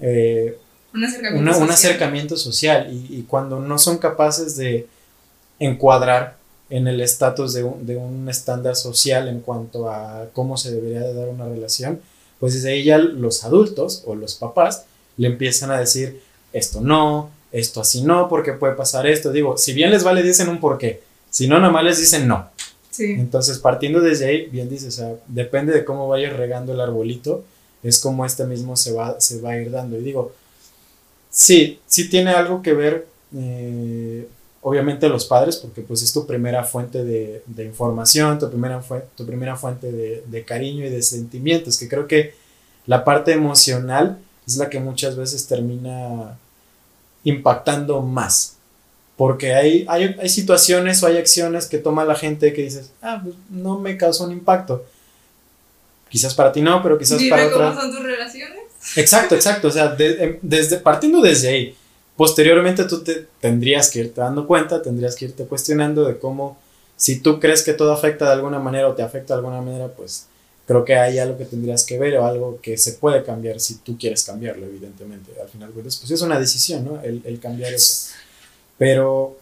Eh, 0.00 0.58
un 0.92 1.02
acercamiento, 1.70 2.36
social. 2.36 2.88
y, 2.92 3.22
cuando 3.22 3.58
no 3.58 3.78
son 3.78 3.98
capaces 3.98 4.56
de 4.56 4.86
encuadrar 5.58 6.36
en 6.70 6.88
el 6.88 7.00
estatus 7.00 7.52
de 7.52 7.62
un, 7.62 8.28
estándar 8.28 8.76
social 8.76 9.28
en 9.28 9.40
cuanto 9.40 9.90
a 9.90 10.26
cómo 10.32 10.56
se 10.56 10.72
debería 10.72 11.00
de 11.00 11.14
dar 11.14 11.28
una 11.28 11.46
relación, 11.46 12.00
pues 12.40 12.54
desde 12.54 12.72
ahí 12.72 12.84
ya 12.84 12.98
los 12.98 13.44
adultos 13.44 14.02
o 14.06 14.14
los 14.14 14.34
papás 14.34 14.84
le 15.16 15.28
empiezan 15.28 15.70
a 15.70 15.78
decir 15.78 16.22
esto 16.54 16.80
no, 16.80 17.30
esto 17.52 17.82
así 17.82 18.02
no, 18.02 18.28
porque 18.30 18.54
puede 18.54 18.74
pasar 18.74 19.06
esto. 19.06 19.30
Digo, 19.30 19.58
si 19.58 19.74
bien 19.74 19.90
les 19.90 20.02
vale, 20.02 20.22
dicen 20.22 20.48
un 20.48 20.60
por 20.60 20.78
qué, 20.78 21.02
si 21.28 21.46
no, 21.46 21.58
nada 21.58 21.70
más 21.70 21.84
les 21.84 21.98
dicen 21.98 22.26
no. 22.26 22.48
Entonces, 22.96 23.58
partiendo 23.58 24.00
desde 24.00 24.26
ahí, 24.26 24.46
bien 24.46 24.70
dice, 24.70 24.88
o 24.88 24.90
sea, 24.92 25.12
depende 25.26 25.72
de 25.72 25.84
cómo 25.84 26.08
vayas 26.08 26.36
regando 26.36 26.72
el 26.72 26.80
arbolito, 26.80 27.44
es 27.82 27.98
como 27.98 28.24
este 28.24 28.46
mismo 28.46 28.76
se 28.76 28.92
va, 28.92 29.20
se 29.20 29.40
va 29.40 29.50
a 29.50 29.60
ir 29.60 29.70
dando. 29.70 29.98
Y 29.98 30.02
digo, 30.02 30.32
Sí, 31.34 31.80
sí 31.86 32.08
tiene 32.08 32.30
algo 32.30 32.62
que 32.62 32.74
ver, 32.74 33.08
eh, 33.36 34.28
obviamente 34.62 35.08
los 35.08 35.26
padres, 35.26 35.56
porque 35.56 35.82
pues 35.82 36.00
es 36.00 36.12
tu 36.12 36.28
primera 36.28 36.62
fuente 36.62 37.04
de, 37.04 37.42
información, 37.64 38.38
tu 38.38 38.48
primera, 38.48 38.80
tu 39.16 39.26
primera 39.26 39.56
fuente 39.56 39.90
de, 39.90 40.44
cariño 40.44 40.86
y 40.86 40.90
de 40.90 41.02
sentimientos, 41.02 41.76
que 41.76 41.88
creo 41.88 42.06
que 42.06 42.34
la 42.86 43.04
parte 43.04 43.32
emocional 43.32 44.16
es 44.46 44.56
la 44.56 44.70
que 44.70 44.78
muchas 44.78 45.16
veces 45.16 45.48
termina 45.48 46.38
impactando 47.24 48.00
más. 48.02 48.56
Porque 49.16 49.54
hay, 49.54 49.86
hay, 49.88 50.28
situaciones 50.28 51.02
o 51.02 51.06
hay 51.06 51.18
acciones 51.18 51.66
que 51.66 51.78
toma 51.78 52.04
la 52.04 52.16
gente 52.16 52.52
que 52.52 52.62
dices, 52.62 52.90
ah, 53.00 53.20
pues 53.22 53.36
no 53.48 53.78
me 53.78 53.96
causó 53.96 54.24
un 54.24 54.32
impacto. 54.32 54.84
Quizás 56.08 56.34
para 56.34 56.52
ti 56.52 56.60
no, 56.60 56.82
pero 56.82 56.98
quizás 56.98 57.22
para 57.30 57.46
otra. 57.46 57.68
¿Cómo 57.70 57.80
son 57.80 57.92
tus 57.92 58.02
relaciones? 58.02 58.58
Exacto, 58.96 59.34
exacto. 59.34 59.68
O 59.68 59.70
sea, 59.70 59.96
em, 59.98 60.38
desde, 60.42 60.78
partiendo 60.78 61.20
desde 61.20 61.48
ahí, 61.48 61.76
posteriormente 62.16 62.84
tú 62.84 63.02
te 63.02 63.26
tendrías 63.40 63.90
que 63.90 64.00
irte 64.00 64.20
dando 64.20 64.46
cuenta, 64.46 64.82
tendrías 64.82 65.14
que 65.14 65.26
irte 65.26 65.44
cuestionando 65.44 66.04
de 66.04 66.18
cómo, 66.18 66.58
si 66.96 67.20
tú 67.20 67.38
crees 67.38 67.62
que 67.62 67.72
todo 67.72 67.92
afecta 67.92 68.26
de 68.26 68.32
alguna 68.32 68.58
manera 68.58 68.88
o 68.88 68.94
te 68.94 69.02
afecta 69.02 69.34
de 69.34 69.38
alguna 69.38 69.60
manera, 69.60 69.88
pues 69.88 70.26
creo 70.66 70.84
que 70.84 70.96
hay 70.96 71.18
algo 71.18 71.36
que 71.36 71.44
tendrías 71.44 71.84
que 71.84 71.98
ver 71.98 72.16
o 72.16 72.26
algo 72.26 72.58
que 72.62 72.78
se 72.78 72.92
puede 72.92 73.22
cambiar 73.22 73.60
si 73.60 73.76
tú 73.76 73.98
quieres 73.98 74.22
cambiarlo, 74.22 74.66
evidentemente. 74.66 75.32
Al 75.40 75.48
final, 75.48 75.70
pues, 75.70 75.96
pues 75.96 76.10
es 76.10 76.22
una 76.22 76.38
decisión, 76.38 76.84
¿no? 76.84 77.02
El, 77.02 77.22
el 77.24 77.38
cambiar 77.38 77.72
eso. 77.72 78.12
Pero 78.78 79.36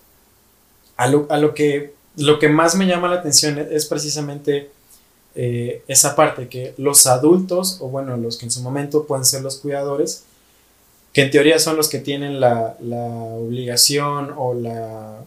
a 0.97 1.07
lo, 1.07 1.27
a 1.31 1.39
lo, 1.39 1.55
que, 1.55 1.95
lo 2.17 2.39
que 2.39 2.49
más 2.49 2.75
me 2.75 2.87
llama 2.87 3.09
la 3.09 3.21
atención 3.21 3.59
es 3.59 3.87
precisamente 3.87 4.71
eh, 5.35 5.83
esa 5.89 6.17
parte, 6.17 6.49
que 6.49 6.75
los 6.77 7.07
adultos, 7.07 7.79
o 7.81 7.89
bueno, 7.89 8.17
los 8.17 8.37
que 8.37 8.47
en 8.47 8.51
su 8.51 8.61
momento 8.61 9.07
pueden 9.07 9.25
ser 9.25 9.43
los 9.43 9.57
cuidadores, 9.57 10.25
que 11.13 11.23
en 11.23 11.31
teoría 11.31 11.59
son 11.59 11.77
los 11.77 11.89
que 11.89 11.99
tienen 11.99 12.41
la, 12.41 12.77
la 12.81 13.05
obligación 13.05 14.33
o 14.37 14.55
la, 14.55 15.19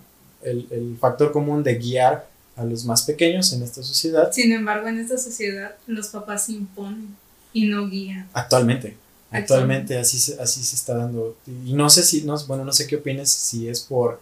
el, 0.44 0.68
el 0.72 0.98
factor 1.00 1.32
común 1.32 1.64
de 1.64 1.76
guiar 1.76 2.28
a 2.56 2.64
los 2.64 2.86
más 2.86 3.04
pequeños 3.04 3.52
en 3.54 3.64
esta 3.64 3.84
sociedad. 3.84 4.32
Sin 4.32 4.52
embargo, 4.52 4.88
en 4.88 5.00
esta 5.00 5.18
sociedad 5.18 5.76
los 5.88 6.08
papás 6.08 6.50
imponen 6.50 7.16
y 7.54 7.66
no 7.68 7.88
guían. 7.88 8.30
Actualmente. 8.34 8.98
Actualmente 9.32 9.98
así 9.98 10.18
se, 10.18 10.42
así 10.42 10.64
se 10.64 10.76
está 10.76 10.96
dando. 10.96 11.36
Y 11.66 11.74
no 11.74 11.90
sé 11.90 12.04
si, 12.04 12.24
no, 12.24 12.38
bueno, 12.46 12.64
no 12.64 12.72
sé 12.72 12.88
qué 12.88 12.98
opinas, 12.98 13.30
si 13.30 13.68
es 13.68 13.82
por... 13.82 14.20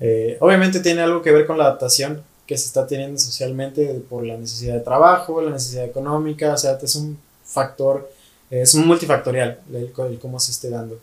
Eh, 0.00 0.36
obviamente 0.40 0.80
tiene 0.80 1.02
algo 1.02 1.22
que 1.22 1.30
ver 1.30 1.46
con 1.46 1.56
la 1.56 1.64
adaptación 1.64 2.22
que 2.46 2.58
se 2.58 2.66
está 2.66 2.86
teniendo 2.86 3.18
socialmente 3.18 4.02
por 4.08 4.24
la 4.24 4.36
necesidad 4.36 4.74
de 4.74 4.80
trabajo, 4.80 5.40
la 5.40 5.50
necesidad 5.50 5.84
económica, 5.84 6.52
o 6.52 6.58
sea, 6.58 6.78
es 6.82 6.94
un 6.96 7.16
factor, 7.44 8.10
es 8.50 8.74
un 8.74 8.86
multifactorial 8.86 9.60
el, 9.72 9.92
el 9.96 10.18
cómo 10.18 10.40
se 10.40 10.52
esté 10.52 10.68
dando. 10.68 10.98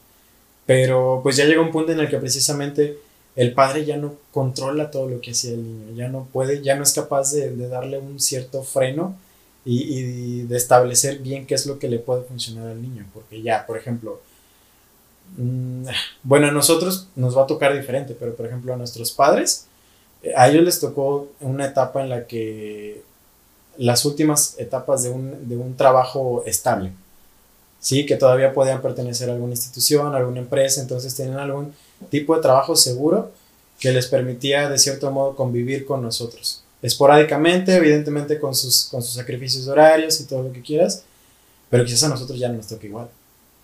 Pero 0.66 1.22
pues 1.24 1.38
ya 1.38 1.46
llega 1.46 1.62
un 1.62 1.72
punto 1.72 1.92
en 1.94 2.00
el 2.00 2.10
que 2.10 2.18
precisamente 2.18 2.98
el 3.36 3.54
padre 3.54 3.86
ya 3.86 3.98
no 3.98 4.16
controla 4.32 4.92
todo 4.92 5.08
lo 5.08 5.22
que 5.22 5.32
hacía 5.32 5.52
el 5.52 5.64
niño, 5.64 5.96
ya 5.96 6.10
no 6.10 6.28
puede, 6.32 6.62
ya 6.62 6.76
no 6.76 6.84
es 6.84 6.94
capaz 6.94 7.32
de, 7.32 7.56
darle 7.68 7.98
un 7.98 8.20
cierto 8.20 8.64
freno 8.64 9.16
y, 9.64 10.42
de 10.44 10.58
establecer 10.58 11.20
bien 11.20 11.46
qué 11.46 11.56
es 11.56 11.66
lo 11.66 11.80
que 11.80 11.88
le 11.88 12.00
puede 12.00 12.24
funcionar 12.24 12.68
al 12.68 12.82
niño, 12.82 13.06
porque 13.14 13.42
ya, 13.42 13.66
por 13.66 13.78
ejemplo, 13.78 14.22
mm, 15.38 15.86
bueno, 16.24 16.48
a 16.48 16.52
nosotros 16.52 17.08
nos 17.16 17.38
va 17.38 17.44
a 17.44 17.48
tocar 17.48 17.74
diferente, 17.74 18.16
pero 18.20 18.36
por 18.36 18.46
ejemplo 18.46 18.74
a 18.74 18.78
nuestros 18.78 19.12
padres, 19.12 19.68
eh, 20.24 20.34
a 20.36 20.50
ellos 20.50 20.64
les 20.64 20.80
tocó 20.80 21.30
una 21.40 21.66
etapa 21.68 22.02
en 22.02 22.10
la 22.10 22.28
que 22.28 23.04
las 23.78 24.06
últimas 24.06 24.56
etapas 24.60 25.04
de 25.04 25.10
un, 25.10 25.48
de 25.48 25.56
un 25.58 25.76
trabajo 25.78 26.44
estable, 26.46 26.92
¿sí? 27.80 28.06
Que 28.06 28.18
todavía 28.18 28.54
podían 28.54 28.82
pertenecer 28.82 29.30
a 29.30 29.34
alguna 29.34 29.54
institución, 29.54 30.14
a 30.14 30.18
alguna 30.18 30.40
empresa, 30.40 30.82
entonces 30.82 31.16
tienen 31.16 31.38
algún 31.38 31.74
tipo 32.10 32.36
de 32.36 32.42
trabajo 32.42 32.76
seguro 32.76 33.32
que 33.80 33.92
les 33.92 34.08
permitía 34.08 34.70
de 34.70 34.78
cierto 34.78 35.12
modo 35.12 35.36
convivir 35.36 35.86
con 35.86 36.02
nosotros. 36.02 36.64
Esporádicamente, 36.82 37.76
evidentemente 37.76 38.40
con 38.40 38.56
sus, 38.56 38.86
con 38.86 39.02
sus 39.02 39.16
sacrificios 39.16 39.68
horarios 39.68 40.20
y 40.20 40.26
todo 40.26 40.44
lo 40.44 40.52
que 40.52 40.62
quieras, 40.62 41.04
pero 41.70 41.86
quizás 41.86 42.04
a 42.04 42.10
nosotros 42.10 42.40
ya 42.40 42.50
no 42.50 42.56
nos 42.56 42.68
toca 42.68 42.86
igual. 42.86 43.10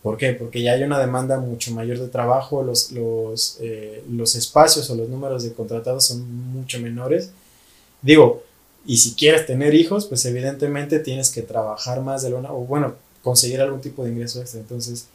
¿Por 0.01 0.17
qué? 0.17 0.33
Porque 0.33 0.61
ya 0.61 0.73
hay 0.73 0.83
una 0.83 0.99
demanda 0.99 1.37
mucho 1.39 1.71
mayor 1.71 1.99
de 1.99 2.07
trabajo, 2.07 2.63
los, 2.63 2.91
los, 2.91 3.57
eh, 3.59 4.03
los 4.09 4.35
espacios 4.35 4.89
o 4.89 4.95
los 4.95 5.09
números 5.09 5.43
de 5.43 5.53
contratados 5.53 6.05
son 6.05 6.51
mucho 6.53 6.79
menores. 6.79 7.31
Digo, 8.01 8.43
y 8.85 8.97
si 8.97 9.15
quieres 9.15 9.45
tener 9.45 9.75
hijos, 9.75 10.05
pues 10.05 10.23
evidentemente 10.25 10.99
tienes 10.99 11.29
que 11.29 11.41
trabajar 11.41 12.01
más 12.01 12.23
de 12.23 12.33
una, 12.33 12.53
o 12.53 12.59
bueno, 12.61 12.95
conseguir 13.21 13.59
algún 13.59 13.81
tipo 13.81 14.03
de 14.03 14.11
ingreso 14.11 14.39
extra. 14.39 14.61
Entonces, 14.61 15.07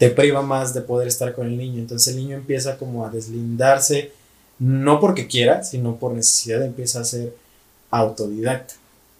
te 0.00 0.08
priva 0.08 0.40
más 0.40 0.72
de 0.72 0.80
poder 0.80 1.08
estar 1.08 1.34
con 1.34 1.46
el 1.46 1.58
niño. 1.58 1.78
Entonces 1.78 2.14
el 2.14 2.22
niño 2.22 2.34
empieza 2.34 2.78
como 2.78 3.04
a 3.04 3.10
deslindarse, 3.10 4.12
no 4.58 4.98
porque 4.98 5.26
quiera, 5.26 5.62
sino 5.62 5.96
por 5.96 6.12
necesidad, 6.12 6.62
empieza 6.62 7.00
a 7.00 7.04
ser 7.04 7.36
autodidacta. 7.90 8.72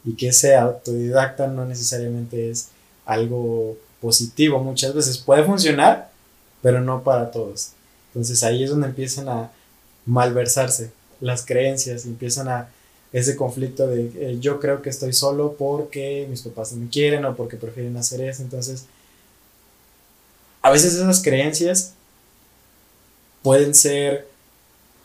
Y 0.06 0.14
que 0.14 0.28
ese 0.28 0.56
autodidacta 0.56 1.48
no 1.48 1.66
necesariamente 1.66 2.48
es 2.48 2.68
algo 3.04 3.76
positivo, 4.00 4.58
muchas 4.58 4.94
veces 4.94 5.18
puede 5.18 5.44
funcionar, 5.44 6.10
pero 6.62 6.80
no 6.80 7.04
para 7.04 7.30
todos. 7.30 7.72
Entonces 8.08 8.42
ahí 8.42 8.64
es 8.64 8.70
donde 8.70 8.86
empiezan 8.86 9.28
a 9.28 9.52
malversarse 10.06 10.92
las 11.20 11.44
creencias, 11.44 12.06
empiezan 12.06 12.48
a 12.48 12.70
ese 13.12 13.36
conflicto 13.36 13.86
de 13.86 14.12
eh, 14.14 14.38
yo 14.40 14.58
creo 14.58 14.80
que 14.80 14.88
estoy 14.88 15.12
solo 15.12 15.56
porque 15.58 16.26
mis 16.30 16.40
papás 16.40 16.72
no 16.72 16.84
me 16.84 16.88
quieren 16.88 17.26
o 17.26 17.36
porque 17.36 17.58
prefieren 17.58 17.98
hacer 17.98 18.22
eso, 18.22 18.42
entonces 18.42 18.86
a 20.62 20.70
veces 20.70 20.94
esas 20.94 21.22
creencias 21.22 21.94
pueden 23.42 23.74
ser 23.74 24.28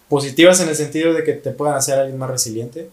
positivas 0.09 0.59
en 0.59 0.69
el 0.69 0.75
sentido 0.75 1.13
de 1.13 1.23
que 1.23 1.33
te 1.33 1.51
puedan 1.51 1.75
hacer 1.75 1.97
a 1.97 2.01
alguien 2.01 2.17
más 2.17 2.29
resiliente, 2.29 2.89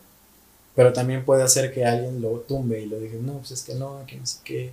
pero 0.74 0.92
también 0.92 1.24
puede 1.24 1.42
hacer 1.42 1.72
que 1.72 1.84
alguien 1.84 2.22
lo 2.22 2.40
tumbe 2.40 2.80
y 2.80 2.86
lo 2.86 2.98
diga, 2.98 3.14
no, 3.20 3.38
pues 3.38 3.50
es 3.52 3.62
que 3.62 3.74
no, 3.74 4.04
que 4.06 4.16
no 4.16 4.26
sé 4.26 4.38
qué, 4.44 4.72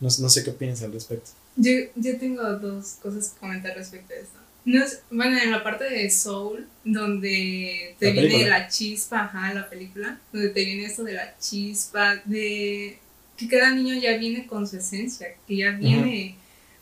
no, 0.00 0.10
sé 0.10 0.44
qué 0.44 0.52
piensas 0.52 0.86
al 0.86 0.92
respecto. 0.92 1.30
Yo, 1.56 1.72
yo 1.96 2.18
tengo 2.18 2.42
dos 2.54 2.96
cosas 3.02 3.30
que 3.30 3.40
comentar 3.40 3.76
respecto 3.76 4.14
a 4.14 4.16
esto. 4.16 4.38
No 4.64 4.84
bueno, 5.10 5.38
en 5.38 5.50
la 5.50 5.64
parte 5.64 5.84
de 5.84 6.10
Soul, 6.10 6.66
donde 6.84 7.96
te 7.98 8.12
viene 8.12 8.48
la 8.48 8.68
chispa, 8.68 9.24
ajá, 9.24 9.54
la 9.54 9.68
película, 9.68 10.20
donde 10.32 10.50
te 10.50 10.64
viene 10.64 10.84
esto 10.84 11.04
de 11.04 11.14
la 11.14 11.36
chispa, 11.38 12.20
de 12.24 12.98
que 13.36 13.48
cada 13.48 13.70
niño 13.70 13.94
ya 13.94 14.16
viene 14.18 14.46
con 14.46 14.66
su 14.68 14.76
esencia, 14.76 15.28
que 15.46 15.56
ya 15.56 15.70
viene 15.70 16.36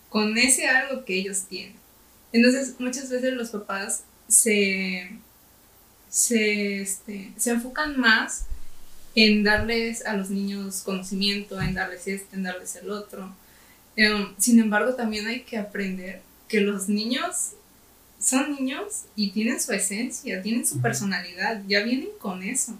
con 0.09 0.37
ese 0.39 0.69
algo 0.69 1.05
que 1.05 1.15
ellos 1.15 1.45
tienen. 1.49 1.75
Entonces, 2.33 2.75
muchas 2.79 3.11
veces 3.11 3.35
los 3.35 3.51
papás 3.51 4.05
se, 4.29 5.11
se, 6.09 6.81
este, 6.81 7.33
se 7.37 7.51
enfocan 7.51 7.99
más 7.99 8.47
en 9.15 9.45
darles 9.45 10.05
a 10.05 10.15
los 10.15 10.31
niños 10.31 10.83
conocimiento, 10.83 11.61
en 11.61 11.75
darles 11.75 12.07
este, 12.07 12.37
en 12.37 12.43
darles 12.43 12.77
el 12.77 12.91
otro. 12.91 13.35
Em, 13.97 14.35
sin 14.39 14.61
embargo, 14.61 14.95
también 14.95 15.27
hay 15.27 15.43
que 15.43 15.57
aprender 15.57 16.21
que 16.49 16.61
los 16.61 16.89
niños 16.89 17.53
son 18.21 18.55
niños 18.55 19.05
y 19.15 19.31
tienen 19.31 19.61
su 19.61 19.73
esencia, 19.73 20.43
tienen 20.43 20.67
su 20.67 20.81
personalidad, 20.81 21.63
ya 21.67 21.83
vienen 21.83 22.11
con 22.19 22.43
eso. 22.43 22.77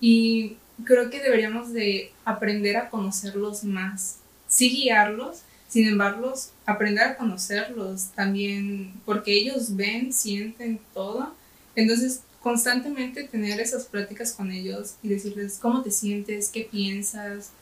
Y 0.00 0.56
creo 0.84 1.10
que 1.10 1.20
deberíamos 1.20 1.72
de 1.72 2.12
aprender 2.24 2.76
a 2.76 2.90
conocerlos 2.90 3.64
más, 3.64 4.18
sí 4.48 4.70
guiarlos, 4.70 5.42
sin 5.72 5.88
embargo, 5.88 6.34
aprender 6.66 7.02
a 7.02 7.16
conocerlos 7.16 8.08
también, 8.14 8.92
porque 9.06 9.32
ellos 9.32 9.74
ven, 9.74 10.12
sienten 10.12 10.78
todo. 10.92 11.34
Entonces, 11.74 12.20
constantemente 12.42 13.24
tener 13.24 13.58
esas 13.58 13.86
pláticas 13.86 14.34
con 14.34 14.52
ellos 14.52 14.96
y 15.02 15.08
decirles 15.08 15.58
cómo 15.58 15.80
te 15.80 15.90
sientes, 15.90 16.50
qué 16.50 16.68
piensas, 16.70 17.52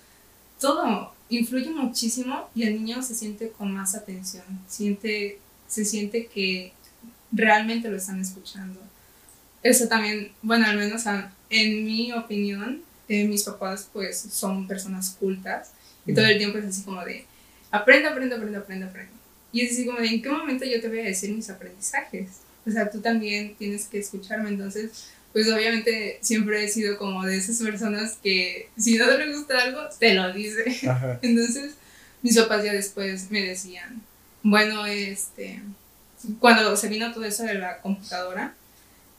todo 0.58 1.12
influye 1.28 1.70
muchísimo 1.70 2.48
y 2.52 2.64
el 2.64 2.82
niño 2.82 3.00
se 3.00 3.14
siente 3.14 3.50
con 3.50 3.72
más 3.72 3.94
atención, 3.94 4.42
siente, 4.66 5.38
se 5.68 5.84
siente 5.84 6.26
que 6.26 6.72
realmente 7.30 7.90
lo 7.90 7.96
están 7.96 8.20
escuchando. 8.20 8.80
Eso 9.62 9.86
también, 9.86 10.32
bueno, 10.42 10.66
al 10.66 10.76
menos 10.76 11.04
en 11.48 11.84
mi 11.84 12.10
opinión, 12.10 12.82
eh, 13.08 13.28
mis 13.28 13.44
papás 13.44 13.88
pues 13.92 14.18
son 14.18 14.66
personas 14.66 15.10
cultas 15.10 15.70
y 16.04 16.12
todo 16.12 16.24
el 16.24 16.38
tiempo 16.38 16.58
es 16.58 16.64
así 16.64 16.82
como 16.82 17.04
de, 17.04 17.29
aprende, 17.70 18.08
aprende, 18.08 18.34
aprende, 18.34 18.58
aprende, 18.58 18.86
aprende. 18.86 19.12
Y 19.52 19.62
es 19.62 19.72
así 19.72 19.86
como 19.86 19.98
de, 19.98 20.06
¿en 20.06 20.22
qué 20.22 20.28
momento 20.30 20.64
yo 20.64 20.80
te 20.80 20.88
voy 20.88 21.00
a 21.00 21.04
decir 21.04 21.34
mis 21.34 21.50
aprendizajes? 21.50 22.30
O 22.66 22.70
sea, 22.70 22.90
tú 22.90 23.00
también 23.00 23.54
tienes 23.56 23.86
que 23.86 23.98
escucharme, 23.98 24.50
entonces, 24.50 25.08
pues 25.32 25.50
obviamente 25.50 26.18
siempre 26.20 26.64
he 26.64 26.68
sido 26.68 26.98
como 26.98 27.24
de 27.24 27.36
esas 27.36 27.60
personas 27.60 28.18
que 28.22 28.68
si 28.76 28.96
no 28.96 29.06
te 29.08 29.32
gusta 29.32 29.62
algo, 29.62 29.80
te 29.98 30.14
lo 30.14 30.32
dice. 30.32 30.64
Entonces, 31.22 31.74
mis 32.22 32.36
papás 32.36 32.64
ya 32.64 32.72
después 32.72 33.30
me 33.30 33.42
decían, 33.42 34.02
bueno, 34.42 34.86
este, 34.86 35.62
cuando 36.38 36.76
se 36.76 36.88
vino 36.88 37.12
todo 37.12 37.24
eso 37.24 37.44
de 37.44 37.54
la 37.54 37.78
computadora, 37.80 38.54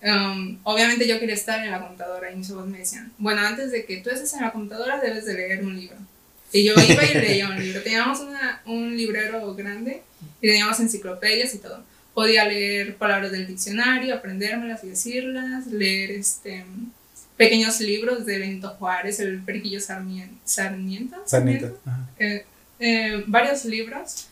um, 0.04 0.60
obviamente 0.64 1.08
yo 1.08 1.20
quería 1.20 1.36
estar 1.36 1.64
en 1.64 1.72
la 1.72 1.80
computadora 1.80 2.32
y 2.32 2.36
mis 2.36 2.50
papás 2.50 2.68
me 2.68 2.80
decían, 2.80 3.12
bueno, 3.18 3.42
antes 3.42 3.72
de 3.72 3.86
que 3.86 3.98
tú 3.98 4.10
estés 4.10 4.34
en 4.34 4.42
la 4.42 4.52
computadora 4.52 5.00
debes 5.00 5.26
de 5.26 5.34
leer 5.34 5.64
un 5.64 5.80
libro. 5.80 5.98
Y 6.54 6.66
yo 6.66 6.74
iba 6.74 7.04
y 7.04 7.14
leía 7.14 7.50
un 7.50 7.60
libro. 7.60 7.82
Teníamos 7.82 8.20
una, 8.20 8.62
un 8.66 8.96
librero 8.96 9.54
grande 9.56 10.04
y 10.42 10.48
teníamos 10.48 10.80
enciclopedias 10.80 11.54
y 11.56 11.60
todo. 11.60 11.84
Podía 12.14 12.46
leer 12.46 12.96
palabras 12.98 13.32
del 13.32 13.48
diccionario, 13.48 14.16
aprendérmelas 14.16 14.84
y 14.84 14.90
decirlas, 14.90 15.68
leer 15.68 16.12
este, 16.12 16.66
pequeños 17.38 17.80
libros 17.80 18.26
de 18.26 18.38
Benito 18.38 18.70
Juárez, 18.70 19.20
el 19.20 19.40
Periquillo 19.40 19.80
Sarmiento. 19.80 20.42
Sarmiento, 20.44 21.24
Sarmiento. 21.26 21.80
Eh, 22.20 22.46
eh, 22.80 23.24
varios 23.28 23.64
libros. 23.66 24.28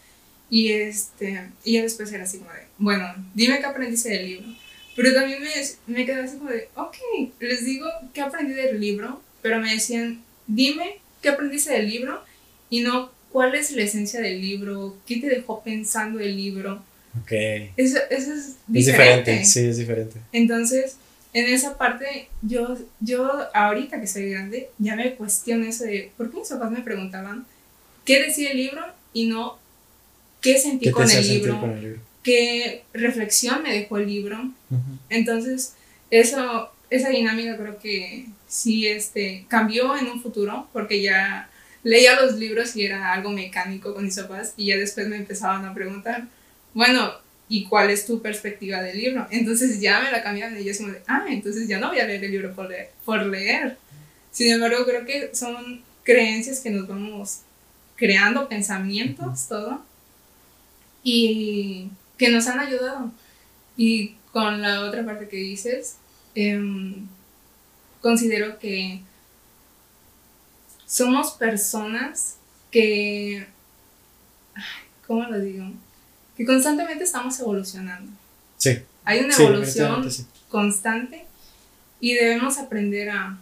Y, 0.49 0.71
este, 0.71 1.47
y 1.63 1.73
ya 1.73 1.83
después 1.83 2.11
era 2.11 2.23
así 2.23 2.39
como 2.39 2.51
de, 2.51 2.65
bueno, 2.79 3.13
dime 3.33 3.59
qué 3.59 3.65
aprendiste 3.65 4.09
del 4.09 4.25
libro. 4.25 4.47
Pero 4.95 5.13
también 5.13 5.41
me, 5.41 5.49
me 5.88 6.05
quedé 6.05 6.21
así 6.21 6.38
como 6.38 6.49
de, 6.49 6.67
ok, 6.75 6.97
les 7.39 7.63
digo 7.63 7.88
qué 8.13 8.21
aprendí 8.21 8.53
del 8.53 8.79
libro, 8.79 9.21
pero 9.41 9.59
me 9.59 9.71
decían, 9.71 10.21
dime 10.47 10.99
qué 11.21 11.29
aprendiste 11.29 11.73
del 11.73 11.89
libro 11.89 12.23
y 12.69 12.81
no 12.81 13.11
cuál 13.31 13.55
es 13.55 13.71
la 13.71 13.83
esencia 13.83 14.21
del 14.21 14.41
libro, 14.41 14.97
qué 15.05 15.17
te 15.17 15.27
dejó 15.27 15.61
pensando 15.63 16.19
el 16.19 16.35
libro. 16.35 16.83
Ok. 17.21 17.31
Eso, 17.77 17.99
eso 18.09 18.33
es 18.33 18.55
diferente. 18.67 18.69
Es 18.69 18.85
diferente, 18.85 19.45
sí, 19.45 19.59
es 19.61 19.77
diferente. 19.77 20.19
Entonces, 20.31 20.97
en 21.33 21.45
esa 21.45 21.77
parte, 21.77 22.27
yo, 22.41 22.77
yo 22.99 23.29
ahorita 23.53 23.99
que 23.99 24.07
soy 24.07 24.31
grande, 24.31 24.69
ya 24.79 24.95
me 24.95 25.13
cuestiono 25.15 25.65
eso 25.65 25.83
de, 25.83 26.11
¿por 26.17 26.31
qué 26.31 26.39
mis 26.39 26.49
papás 26.49 26.71
me 26.71 26.81
preguntaban 26.81 27.45
qué 28.03 28.23
decía 28.23 28.51
el 28.51 28.57
libro 28.57 28.81
y 29.13 29.27
no 29.27 29.59
qué 30.41 30.57
sentí 30.57 30.89
con, 30.89 31.09
el 31.09 31.27
libro, 31.27 31.75
qué 32.23 32.83
reflexión 32.93 33.61
me 33.61 33.73
dejó 33.73 33.97
el 33.97 34.07
libro? 34.07 34.51
Entonces, 35.09 35.73
eso, 36.09 36.71
esa 36.89 37.09
dinámica 37.09 37.57
creo 37.57 37.77
que 37.77 38.25
sí 38.50 38.88
este, 38.88 39.46
cambió 39.48 39.96
en 39.96 40.08
un 40.08 40.22
futuro, 40.22 40.68
porque 40.74 41.01
ya 41.01 41.50
leía 41.84 42.20
los 42.20 42.36
libros 42.36 42.75
y 42.75 42.84
era 42.84 43.13
algo 43.13 43.29
mecánico 43.29 43.94
con 43.94 44.03
mis 44.03 44.20
papás 44.20 44.53
y 44.58 44.65
ya 44.65 44.77
después 44.77 45.08
me 45.08 45.15
empezaban 45.15 45.63
a 45.63 45.74
preguntar, 45.74 46.27
bueno, 46.74 47.13
¿y 47.48 47.65
cuál 47.65 47.89
es 47.89 48.06
tu 48.06 48.22
perspectiva 48.22 48.82
del 48.82 48.98
libro? 48.98 49.27
Entonces 49.29 49.79
ya 49.79 50.01
me 50.01 50.12
la 50.12 50.22
cambiaron 50.22 50.60
y 50.60 50.65
yo 50.65 50.75
como 50.75 50.91
de, 50.91 51.01
ah, 51.08 51.25
entonces 51.29 51.68
ya 51.68 51.79
no 51.79 51.89
voy 51.89 52.00
a 52.00 52.06
leer 52.06 52.24
el 52.24 52.32
libro 52.32 52.53
por 52.53 52.68
leer. 52.68 52.89
Por 53.06 53.25
leer. 53.25 53.77
Sin 54.32 54.51
embargo, 54.51 54.84
creo 54.86 55.06
que 55.06 55.34
son 55.34 55.82
creencias 56.03 56.60
que 56.60 56.70
nos 56.72 56.88
vamos 56.88 57.41
creando, 57.96 58.48
pensamientos, 58.48 59.48
todo, 59.48 59.84
y 61.03 61.89
que 62.18 62.29
nos 62.29 62.48
han 62.48 62.60
ayudado. 62.60 63.12
Y 63.77 64.15
con 64.32 64.62
la 64.62 64.82
otra 64.82 65.06
parte 65.06 65.27
que 65.27 65.38
dices, 65.38 65.98
em, 66.36 67.08
considero 68.01 68.60
que 68.60 69.01
somos 70.86 71.32
personas 71.32 72.36
que, 72.72 73.46
¿cómo 75.08 75.24
lo 75.24 75.39
digo? 75.39 75.65
Que 76.36 76.46
constantemente 76.46 77.03
estamos 77.03 77.39
evolucionando. 77.39 78.12
Sí. 78.58 78.79
Hay 79.06 79.20
una 79.20 79.36
evolución 79.36 80.08
constante 80.50 81.25
y 82.00 82.13
debemos 82.13 82.58
aprender 82.58 83.10
a, 83.10 83.38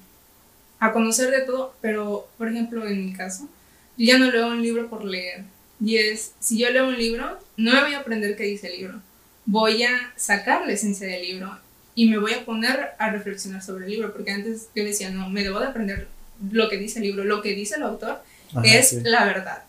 a 0.80 0.92
conocer 0.92 1.32
de 1.32 1.42
todo, 1.42 1.76
pero 1.82 2.28
por 2.38 2.50
ejemplo 2.50 2.86
en 2.88 3.06
mi 3.06 3.14
caso, 3.14 3.50
yo 3.98 4.06
ya 4.06 4.18
no 4.18 4.32
leo 4.32 4.48
un 4.48 4.62
libro 4.62 4.90
por 4.90 5.04
leer. 5.04 5.44
Y 5.80 5.98
es, 5.98 6.34
si 6.40 6.58
yo 6.58 6.70
leo 6.70 6.88
un 6.88 6.98
libro, 6.98 7.40
no 7.56 7.72
me 7.74 7.82
voy 7.82 7.94
a 7.94 8.00
aprender 8.00 8.36
qué 8.36 8.44
dice 8.44 8.68
el 8.68 8.78
libro. 8.80 9.02
Voy 9.46 9.84
a 9.84 10.14
sacar 10.16 10.66
la 10.66 10.74
esencia 10.74 11.08
del 11.08 11.22
libro 11.22 11.58
y 11.98 12.08
me 12.08 12.20
voy 12.20 12.32
a 12.34 12.46
poner 12.46 12.92
a 13.00 13.10
reflexionar 13.10 13.64
sobre 13.64 13.86
el 13.86 13.92
libro, 13.92 14.14
porque 14.14 14.30
antes 14.30 14.68
yo 14.76 14.84
decía, 14.84 15.10
no, 15.10 15.32
me 15.32 15.44
debo 15.44 15.60
de 15.60 15.66
aprender 15.66 16.08
lo 16.52 16.70
que 16.70 16.78
dice 16.78 17.00
el 17.00 17.06
libro, 17.06 17.24
lo 17.24 17.42
que 17.42 17.56
dice 17.56 17.74
el 17.74 17.82
autor 17.82 18.22
es 18.64 18.94
la 19.02 19.26
verdad. 19.26 19.64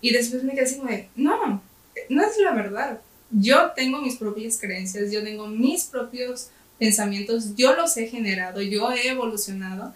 Y 0.00 0.12
después 0.12 0.44
me 0.44 0.52
quedé 0.52 0.62
así 0.62 0.76
como 0.76 0.90
de, 0.90 1.08
no, 1.16 1.60
no 2.08 2.22
es 2.22 2.38
la 2.38 2.52
verdad. 2.52 3.00
Yo 3.32 3.72
tengo 3.74 4.00
mis 4.00 4.14
propias 4.14 4.58
creencias, 4.60 5.10
yo 5.10 5.24
tengo 5.24 5.48
mis 5.48 5.86
propios 5.86 6.50
pensamientos, 6.78 7.56
yo 7.56 7.74
los 7.74 7.96
he 7.96 8.06
generado, 8.06 8.62
yo 8.62 8.92
he 8.92 9.08
evolucionado. 9.08 9.92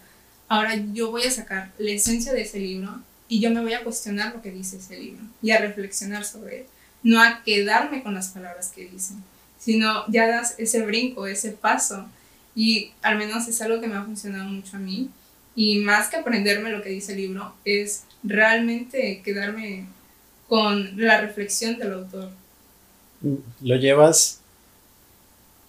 Ahora 0.49 0.75
yo 0.91 1.09
voy 1.09 1.23
a 1.23 1.31
sacar 1.31 1.71
la 1.77 1.91
esencia 1.91 2.33
de 2.33 2.41
ese 2.41 2.59
libro 2.59 2.99
y 3.29 3.39
yo 3.39 3.49
me 3.51 3.61
voy 3.61 3.75
a 3.75 3.83
cuestionar 3.85 4.35
lo 4.35 4.41
que 4.41 4.51
dice 4.51 4.75
ese 4.75 4.99
libro 4.99 5.23
y 5.41 5.51
a 5.51 5.59
reflexionar 5.59 6.25
sobre 6.25 6.59
él. 6.59 6.65
No 7.01 7.21
a 7.21 7.43
quedarme 7.45 8.03
con 8.03 8.13
las 8.13 8.27
palabras 8.27 8.73
que 8.75 8.89
dicen, 8.89 9.23
sino 9.65 10.05
ya 10.09 10.27
das 10.27 10.53
ese 10.59 10.85
brinco, 10.85 11.25
ese 11.25 11.49
paso. 11.49 12.05
Y 12.55 12.91
al 13.01 13.17
menos 13.17 13.47
es 13.47 13.59
algo 13.63 13.81
que 13.81 13.87
me 13.87 13.95
ha 13.95 14.03
funcionado 14.03 14.47
mucho 14.47 14.77
a 14.77 14.79
mí 14.79 15.09
y 15.55 15.79
más 15.79 16.09
que 16.09 16.17
aprenderme 16.17 16.69
lo 16.69 16.83
que 16.83 16.89
dice 16.89 17.13
el 17.13 17.17
libro, 17.17 17.55
es 17.65 18.03
realmente 18.21 19.21
quedarme 19.23 19.87
con 20.47 21.01
la 21.01 21.19
reflexión 21.19 21.79
del 21.79 21.93
autor. 21.93 22.29
Lo 23.61 23.75
llevas, 23.75 24.41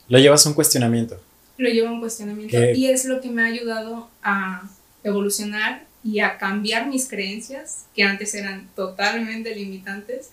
lo 0.09 0.19
llevas 0.19 0.45
a 0.45 0.50
un 0.50 0.54
cuestionamiento. 0.54 1.19
Lo 1.56 1.71
llevo 1.71 1.89
a 1.89 1.93
un 1.93 2.00
cuestionamiento 2.00 2.59
y 2.75 2.89
es 2.89 3.06
lo 3.06 3.23
que 3.23 3.30
me 3.30 3.43
ha 3.43 3.47
ayudado 3.47 4.11
a 4.23 4.69
evolucionar 5.04 5.87
y 6.04 6.21
a 6.21 6.37
cambiar 6.37 6.87
mis 6.87 7.09
creencias, 7.09 7.87
que 7.95 8.02
antes 8.02 8.35
eran 8.35 8.69
totalmente 8.76 9.54
limitantes, 9.54 10.30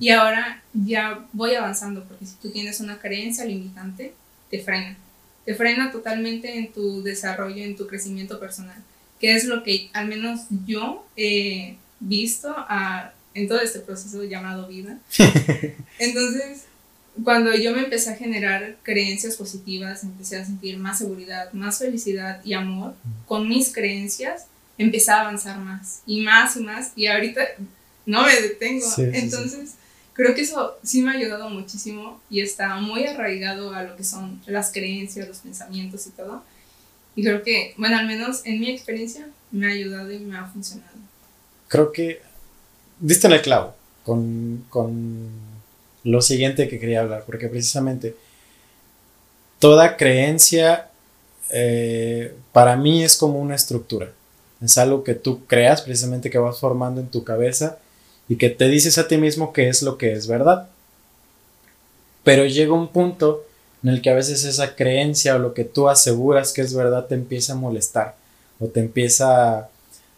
y 0.00 0.10
ahora 0.10 0.62
ya 0.72 1.26
voy 1.32 1.54
avanzando, 1.54 2.04
porque 2.04 2.26
si 2.26 2.36
tú 2.36 2.50
tienes 2.50 2.80
una 2.80 2.98
creencia 2.98 3.44
limitante, 3.44 4.14
te 4.50 4.60
frena. 4.60 4.96
Te 5.44 5.54
frena 5.54 5.90
totalmente 5.90 6.58
en 6.58 6.72
tu 6.72 7.02
desarrollo, 7.02 7.62
en 7.62 7.76
tu 7.76 7.86
crecimiento 7.86 8.38
personal, 8.40 8.76
que 9.20 9.34
es 9.34 9.44
lo 9.44 9.62
que 9.62 9.90
al 9.92 10.08
menos 10.08 10.42
yo 10.66 11.06
he 11.16 11.76
visto 12.00 12.54
en 13.34 13.48
todo 13.48 13.60
este 13.60 13.80
proceso 13.80 14.24
llamado 14.24 14.68
vida. 14.68 14.98
Entonces, 15.98 16.64
cuando 17.24 17.54
yo 17.54 17.74
me 17.74 17.80
empecé 17.80 18.10
a 18.10 18.16
generar 18.16 18.76
creencias 18.82 19.36
positivas, 19.36 20.04
empecé 20.04 20.38
a 20.38 20.44
sentir 20.44 20.78
más 20.78 20.98
seguridad, 20.98 21.52
más 21.52 21.78
felicidad 21.78 22.40
y 22.44 22.54
amor 22.54 22.94
con 23.26 23.48
mis 23.48 23.72
creencias, 23.72 24.46
empecé 24.76 25.10
a 25.10 25.22
avanzar 25.22 25.58
más 25.58 26.02
y 26.06 26.20
más 26.20 26.56
y 26.56 26.60
más. 26.60 26.92
Y 26.94 27.06
ahorita 27.06 27.42
no 28.08 28.24
me 28.24 28.40
detengo. 28.40 28.86
Entonces, 28.96 29.74
creo 30.14 30.34
que 30.34 30.40
eso 30.40 30.78
sí 30.82 31.02
me 31.02 31.10
ha 31.10 31.14
ayudado 31.14 31.50
muchísimo 31.50 32.20
y 32.30 32.40
está 32.40 32.76
muy 32.76 33.06
arraigado 33.06 33.74
a 33.74 33.82
lo 33.82 33.96
que 33.96 34.02
son 34.02 34.40
las 34.46 34.72
creencias, 34.72 35.28
los 35.28 35.38
pensamientos 35.38 36.06
y 36.06 36.10
todo. 36.10 36.42
Y 37.14 37.22
creo 37.22 37.42
que, 37.42 37.74
bueno, 37.76 37.98
al 37.98 38.06
menos 38.06 38.40
en 38.44 38.60
mi 38.60 38.70
experiencia 38.70 39.28
me 39.52 39.66
ha 39.66 39.70
ayudado 39.70 40.10
y 40.10 40.20
me 40.20 40.38
ha 40.38 40.46
funcionado. 40.46 40.90
Creo 41.68 41.92
que 41.92 42.22
diste 42.98 43.26
en 43.26 43.34
el 43.34 43.42
clavo 43.42 43.74
con, 44.04 44.64
con 44.70 45.28
lo 46.02 46.22
siguiente 46.22 46.66
que 46.66 46.80
quería 46.80 47.02
hablar, 47.02 47.24
porque 47.26 47.48
precisamente 47.48 48.16
toda 49.58 49.98
creencia 49.98 50.88
eh, 51.50 52.34
para 52.52 52.74
mí 52.76 53.04
es 53.04 53.18
como 53.18 53.38
una 53.38 53.54
estructura. 53.54 54.12
Es 54.62 54.78
algo 54.78 55.04
que 55.04 55.14
tú 55.14 55.44
creas, 55.44 55.82
precisamente 55.82 56.30
que 56.30 56.38
vas 56.38 56.58
formando 56.58 57.02
en 57.02 57.08
tu 57.08 57.22
cabeza 57.22 57.78
y 58.28 58.36
que 58.36 58.50
te 58.50 58.68
dices 58.68 58.98
a 58.98 59.08
ti 59.08 59.16
mismo 59.16 59.52
que 59.52 59.68
es 59.68 59.82
lo 59.82 59.96
que 59.96 60.12
es 60.12 60.26
verdad. 60.26 60.68
Pero 62.24 62.44
llega 62.44 62.74
un 62.74 62.88
punto 62.88 63.44
en 63.82 63.90
el 63.90 64.02
que 64.02 64.10
a 64.10 64.14
veces 64.14 64.44
esa 64.44 64.76
creencia 64.76 65.36
o 65.36 65.38
lo 65.38 65.54
que 65.54 65.64
tú 65.64 65.88
aseguras 65.88 66.52
que 66.52 66.60
es 66.60 66.74
verdad 66.74 67.06
te 67.06 67.14
empieza 67.14 67.54
a 67.54 67.56
molestar 67.56 68.16
o 68.60 68.66
te 68.66 68.80
empieza 68.80 69.70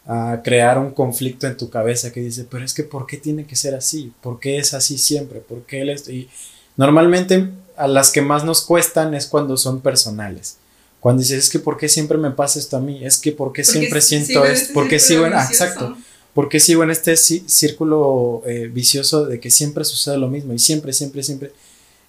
a, 0.05 0.41
crear 0.43 0.77
un 0.77 0.91
conflicto 0.91 1.47
en 1.47 1.55
tu 1.55 1.69
cabeza 1.69 2.11
que 2.11 2.21
dice, 2.21 2.45
pero 2.49 2.65
es 2.65 2.73
que 2.73 2.83
¿por 2.83 3.05
qué 3.05 3.17
tiene 3.17 3.45
que 3.45 3.55
ser 3.55 3.75
así? 3.75 4.11
¿Por 4.21 4.39
qué 4.39 4.57
es 4.57 4.73
así 4.73 4.97
siempre? 4.97 5.39
¿Por 5.39 5.61
qué 5.61 5.81
él 5.81 5.89
es? 5.89 6.09
Y 6.09 6.27
normalmente 6.75 7.49
a 7.77 7.87
las 7.87 8.11
que 8.11 8.21
más 8.21 8.43
nos 8.43 8.61
cuestan 8.61 9.13
es 9.13 9.27
cuando 9.27 9.55
son 9.55 9.79
personales. 9.79 10.57
Cuando 10.99 11.21
dices, 11.21 11.45
es 11.45 11.49
que 11.49 11.59
¿por 11.59 11.77
qué 11.77 11.87
siempre 11.87 12.17
me 12.17 12.31
pasa 12.31 12.59
esto 12.59 12.77
a 12.77 12.81
mí? 12.81 13.05
Es 13.05 13.17
que 13.17 13.31
¿por 13.31 13.53
qué 13.53 13.63
siempre 13.63 14.01
siento 14.01 14.43
esto? 14.43 14.73
¿Por 14.73 14.89
qué 14.89 14.99
sigo 14.99 15.25
en... 15.25 15.33
Ah, 15.33 15.45
exacto 15.49 15.95
porque 16.33 16.59
sigo 16.59 16.83
en 16.83 16.91
este 16.91 17.17
círculo 17.17 18.43
eh, 18.45 18.69
vicioso 18.71 19.25
de 19.25 19.39
que 19.39 19.51
siempre 19.51 19.83
sucede 19.83 20.17
lo 20.17 20.29
mismo 20.29 20.53
y 20.53 20.59
siempre, 20.59 20.93
siempre, 20.93 21.23
siempre. 21.23 21.51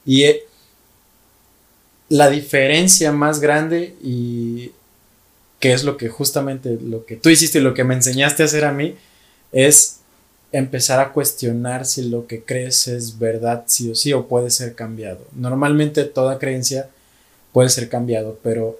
Y 0.06 0.22
eh, 0.24 0.44
la 2.08 2.30
diferencia 2.30 3.10
más 3.10 3.40
grande 3.40 3.96
y 4.02 4.70
que 5.58 5.72
es 5.72 5.84
lo 5.84 5.96
que 5.96 6.08
justamente 6.08 6.78
lo 6.80 7.04
que 7.06 7.16
tú 7.16 7.30
hiciste 7.30 7.58
y 7.58 7.62
lo 7.62 7.74
que 7.74 7.84
me 7.84 7.94
enseñaste 7.94 8.42
a 8.42 8.46
hacer 8.46 8.64
a 8.64 8.72
mí 8.72 8.96
es 9.52 10.00
empezar 10.52 11.00
a 11.00 11.12
cuestionar 11.12 11.86
si 11.86 12.02
lo 12.02 12.26
que 12.26 12.42
crees 12.42 12.86
es 12.86 13.18
verdad 13.18 13.64
sí 13.66 13.90
o 13.90 13.94
sí 13.94 14.12
o 14.12 14.28
puede 14.28 14.50
ser 14.50 14.74
cambiado. 14.74 15.20
Normalmente 15.32 16.04
toda 16.04 16.38
creencia 16.38 16.90
puede 17.52 17.70
ser 17.70 17.88
cambiado, 17.88 18.38
pero 18.42 18.78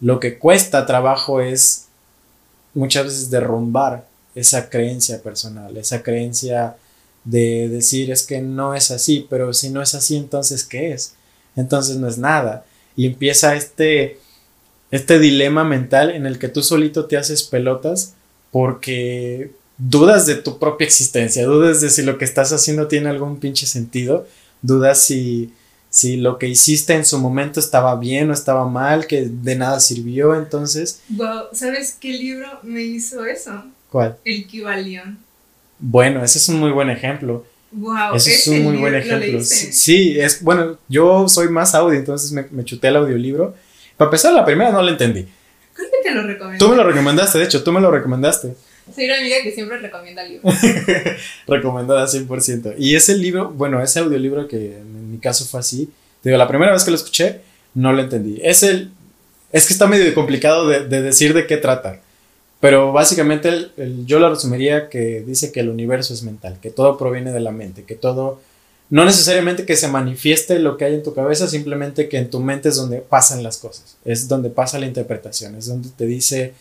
lo 0.00 0.18
que 0.18 0.38
cuesta 0.38 0.86
trabajo 0.86 1.40
es 1.40 1.86
muchas 2.74 3.04
veces 3.04 3.30
derrumbar 3.30 4.09
esa 4.34 4.68
creencia 4.68 5.22
personal, 5.22 5.76
esa 5.76 6.02
creencia 6.02 6.76
de 7.24 7.68
decir 7.68 8.10
es 8.10 8.22
que 8.22 8.40
no 8.40 8.74
es 8.74 8.90
así, 8.90 9.26
pero 9.28 9.52
si 9.52 9.70
no 9.70 9.82
es 9.82 9.94
así, 9.94 10.16
entonces 10.16 10.64
¿qué 10.64 10.92
es? 10.92 11.14
Entonces 11.56 11.96
no 11.96 12.08
es 12.08 12.18
nada. 12.18 12.64
Y 12.96 13.06
empieza 13.06 13.54
este, 13.54 14.18
este 14.90 15.18
dilema 15.18 15.64
mental 15.64 16.10
en 16.10 16.26
el 16.26 16.38
que 16.38 16.48
tú 16.48 16.62
solito 16.62 17.06
te 17.06 17.16
haces 17.16 17.42
pelotas 17.42 18.14
porque 18.50 19.50
dudas 19.78 20.26
de 20.26 20.36
tu 20.36 20.58
propia 20.58 20.86
existencia, 20.86 21.44
dudas 21.46 21.80
de 21.80 21.90
si 21.90 22.02
lo 22.02 22.18
que 22.18 22.24
estás 22.24 22.52
haciendo 22.52 22.88
tiene 22.88 23.08
algún 23.08 23.38
pinche 23.38 23.66
sentido, 23.66 24.26
dudas 24.62 25.00
si, 25.00 25.52
si 25.88 26.16
lo 26.16 26.38
que 26.38 26.48
hiciste 26.48 26.94
en 26.94 27.04
su 27.04 27.18
momento 27.18 27.60
estaba 27.60 27.96
bien 27.96 28.30
o 28.30 28.34
estaba 28.34 28.66
mal, 28.66 29.06
que 29.06 29.26
de 29.26 29.56
nada 29.56 29.80
sirvió, 29.80 30.34
entonces... 30.34 31.00
¿sabes 31.52 31.96
qué 31.98 32.12
libro 32.12 32.46
me 32.62 32.82
hizo 32.82 33.24
eso? 33.24 33.64
¿Cuál? 33.90 34.16
El 34.24 34.46
Kibalión. 34.46 35.18
Bueno, 35.78 36.24
ese 36.24 36.38
es 36.38 36.48
un 36.48 36.60
muy 36.60 36.70
buen 36.70 36.90
ejemplo. 36.90 37.44
Wow, 37.72 38.14
ese 38.14 38.32
es 38.32 38.46
un 38.48 38.64
muy 38.64 38.76
buen 38.76 38.94
ejemplo. 38.94 39.40
Sí, 39.42 40.18
es 40.18 40.42
bueno, 40.42 40.78
yo 40.88 41.28
soy 41.28 41.48
más 41.48 41.74
audio, 41.74 41.98
entonces 41.98 42.32
me, 42.32 42.46
me 42.50 42.64
chuté 42.64 42.88
el 42.88 42.96
audiolibro. 42.96 43.54
Para 43.96 44.08
empezar, 44.08 44.32
la 44.32 44.44
primera 44.44 44.70
no 44.70 44.82
la 44.82 44.90
entendí. 44.90 45.26
Creo 45.74 45.88
que 45.90 46.08
te 46.08 46.14
lo 46.14 46.22
recomendé. 46.22 46.58
Tú 46.58 46.68
me 46.68 46.76
lo 46.76 46.84
recomendaste, 46.84 47.38
de 47.38 47.44
hecho, 47.44 47.62
tú 47.62 47.72
me 47.72 47.80
lo 47.80 47.90
recomendaste. 47.90 48.54
Soy 48.94 49.04
una 49.04 49.18
amiga 49.18 49.36
que 49.42 49.52
siempre 49.52 49.78
recomienda 49.78 50.24
libros. 50.24 50.54
Recomendada 51.46 52.06
100%. 52.06 52.74
Y 52.78 52.96
ese 52.96 53.16
libro, 53.16 53.50
bueno, 53.50 53.80
ese 53.82 54.00
audiolibro 54.00 54.48
que 54.48 54.78
en 54.78 55.12
mi 55.12 55.18
caso 55.18 55.44
fue 55.44 55.60
así, 55.60 55.90
digo, 56.22 56.36
la 56.36 56.48
primera 56.48 56.72
vez 56.72 56.84
que 56.84 56.90
lo 56.90 56.96
escuché, 56.96 57.40
no 57.74 57.92
lo 57.92 58.02
entendí. 58.02 58.40
Es 58.42 58.62
el, 58.62 58.90
Es 59.52 59.66
que 59.66 59.72
está 59.72 59.86
medio 59.86 60.12
complicado 60.14 60.68
de, 60.68 61.02
decir 61.02 61.34
de 61.34 61.46
qué 61.46 61.56
trata. 61.56 62.00
Pero 62.60 62.92
básicamente 62.92 63.70
yo 64.04 64.18
lo 64.18 64.28
resumiría 64.28 64.90
que 64.90 65.22
dice 65.22 65.50
que 65.50 65.60
el 65.60 65.70
universo 65.70 66.12
es 66.12 66.22
mental, 66.22 66.58
que 66.60 66.70
todo 66.70 66.98
proviene 66.98 67.32
de 67.32 67.40
la 67.40 67.52
mente, 67.52 67.84
que 67.84 67.94
todo, 67.94 68.38
no 68.90 69.06
necesariamente 69.06 69.64
que 69.64 69.76
se 69.76 69.88
manifieste 69.88 70.58
lo 70.58 70.76
que 70.76 70.84
hay 70.84 70.94
en 70.94 71.02
tu 71.02 71.14
cabeza, 71.14 71.48
simplemente 71.48 72.08
que 72.10 72.18
en 72.18 72.28
tu 72.28 72.40
mente 72.40 72.68
es 72.68 72.76
donde 72.76 72.98
pasan 72.98 73.42
las 73.42 73.56
cosas, 73.56 73.96
es 74.04 74.28
donde 74.28 74.50
pasa 74.50 74.78
la 74.78 74.86
interpretación, 74.86 75.54
es 75.54 75.66
donde 75.66 75.88
te 75.88 76.04
dice 76.04 76.52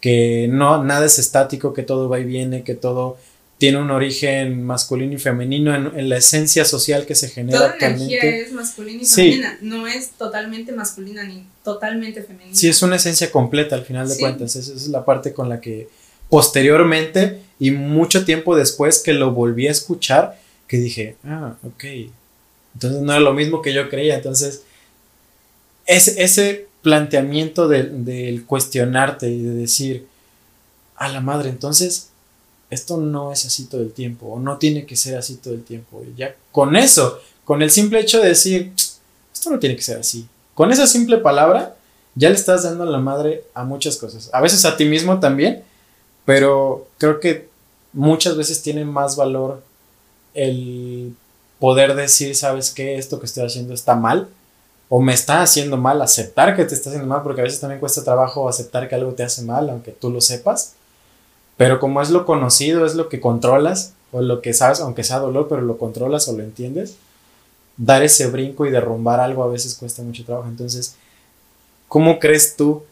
que 0.00 0.46
no, 0.50 0.84
nada 0.84 1.06
es 1.06 1.18
estático, 1.18 1.72
que 1.72 1.82
todo 1.82 2.10
va 2.10 2.20
y 2.20 2.24
viene, 2.24 2.62
que 2.62 2.74
todo 2.74 3.16
tiene 3.58 3.78
un 3.78 3.90
origen 3.90 4.64
masculino 4.64 5.14
y 5.14 5.18
femenino 5.18 5.74
en, 5.74 6.08
la 6.08 6.18
esencia 6.18 6.64
social 6.64 7.06
que 7.06 7.14
se 7.14 7.28
genera. 7.28 7.58
Toda 7.58 7.88
energía 7.88 8.20
es 8.22 8.52
masculina 8.52 9.02
y 9.02 9.06
femenina, 9.06 9.58
no 9.62 9.86
es 9.86 10.10
totalmente 10.10 10.72
masculina 10.72 11.24
ni 11.24 11.44
totalmente 11.64 12.22
femenina. 12.22 12.54
Sí, 12.54 12.68
es 12.68 12.82
una 12.82 12.96
esencia 12.96 13.30
completa 13.30 13.74
al 13.74 13.84
final 13.84 14.08
de 14.08 14.18
cuentas, 14.18 14.56
esa 14.56 14.74
es 14.74 14.88
la 14.88 15.04
parte 15.04 15.32
con 15.32 15.48
la 15.48 15.60
que 15.60 15.88
posteriormente 16.28 17.40
y 17.58 17.70
mucho 17.70 18.24
tiempo 18.24 18.56
después 18.56 19.02
que 19.02 19.14
lo 19.14 19.32
volví 19.32 19.68
a 19.68 19.70
escuchar, 19.70 20.38
que 20.68 20.76
dije, 20.76 21.16
ah, 21.24 21.56
ok, 21.62 21.84
entonces 22.74 23.00
no 23.00 23.12
era 23.12 23.20
lo 23.20 23.32
mismo 23.32 23.62
que 23.62 23.72
yo 23.72 23.88
creía, 23.88 24.16
entonces 24.16 24.62
ese, 25.86 26.22
ese 26.22 26.66
planteamiento 26.82 27.68
del 27.68 28.44
cuestionarte 28.46 29.30
y 29.30 29.42
de 29.42 29.54
decir, 29.54 30.06
a 30.96 31.08
la 31.08 31.20
madre, 31.20 31.50
entonces 31.50 32.10
esto 32.70 32.96
no 32.96 33.32
es 33.32 33.46
así 33.46 33.66
todo 33.66 33.80
el 33.80 33.92
tiempo 33.92 34.26
o 34.26 34.40
no 34.40 34.58
tiene 34.58 34.86
que 34.86 34.96
ser 34.96 35.16
así 35.16 35.36
todo 35.36 35.54
el 35.54 35.64
tiempo. 35.64 36.02
Y 36.02 36.18
ya 36.18 36.34
con 36.52 36.76
eso, 36.76 37.20
con 37.44 37.62
el 37.62 37.70
simple 37.70 38.00
hecho 38.00 38.20
de 38.20 38.28
decir, 38.28 38.72
esto 39.32 39.50
no 39.50 39.58
tiene 39.58 39.76
que 39.76 39.82
ser 39.82 39.98
así. 39.98 40.26
Con 40.54 40.72
esa 40.72 40.86
simple 40.86 41.18
palabra, 41.18 41.76
ya 42.14 42.30
le 42.30 42.34
estás 42.34 42.64
dando 42.64 42.86
la 42.86 42.98
madre 42.98 43.44
a 43.54 43.64
muchas 43.64 43.96
cosas. 43.96 44.30
A 44.32 44.40
veces 44.40 44.64
a 44.64 44.76
ti 44.76 44.84
mismo 44.84 45.20
también, 45.20 45.62
pero 46.24 46.88
creo 46.98 47.20
que 47.20 47.48
muchas 47.92 48.36
veces 48.36 48.62
tiene 48.62 48.84
más 48.84 49.16
valor 49.16 49.62
el 50.34 51.14
poder 51.58 51.94
decir, 51.94 52.34
sabes 52.34 52.70
qué, 52.70 52.96
esto 52.96 53.20
que 53.20 53.26
estoy 53.26 53.44
haciendo 53.44 53.74
está 53.74 53.94
mal 53.94 54.28
o 54.88 55.00
me 55.00 55.12
está 55.12 55.42
haciendo 55.42 55.76
mal, 55.76 56.00
aceptar 56.00 56.54
que 56.54 56.64
te 56.64 56.74
está 56.74 56.90
haciendo 56.90 57.08
mal, 57.08 57.22
porque 57.22 57.40
a 57.40 57.44
veces 57.44 57.60
también 57.60 57.80
cuesta 57.80 58.04
trabajo 58.04 58.48
aceptar 58.48 58.88
que 58.88 58.94
algo 58.94 59.12
te 59.12 59.24
hace 59.24 59.42
mal, 59.42 59.68
aunque 59.68 59.90
tú 59.90 60.10
lo 60.10 60.20
sepas. 60.20 60.74
Pero 61.56 61.80
como 61.80 62.02
es 62.02 62.10
lo 62.10 62.26
conocido, 62.26 62.84
es 62.84 62.94
lo 62.94 63.08
que 63.08 63.20
controlas, 63.20 63.94
o 64.12 64.20
lo 64.20 64.40
que 64.42 64.52
sabes, 64.52 64.80
aunque 64.80 65.04
sea 65.04 65.18
dolor, 65.18 65.46
pero 65.48 65.62
lo 65.62 65.78
controlas 65.78 66.28
o 66.28 66.36
lo 66.36 66.42
entiendes, 66.42 66.96
dar 67.76 68.02
ese 68.02 68.26
brinco 68.26 68.66
y 68.66 68.70
derrumbar 68.70 69.20
algo 69.20 69.42
a 69.42 69.48
veces 69.48 69.74
cuesta 69.74 70.02
mucho 70.02 70.24
trabajo. 70.24 70.48
Entonces, 70.48 70.96
¿cómo 71.88 72.18
crees 72.18 72.56
tú 72.56 72.84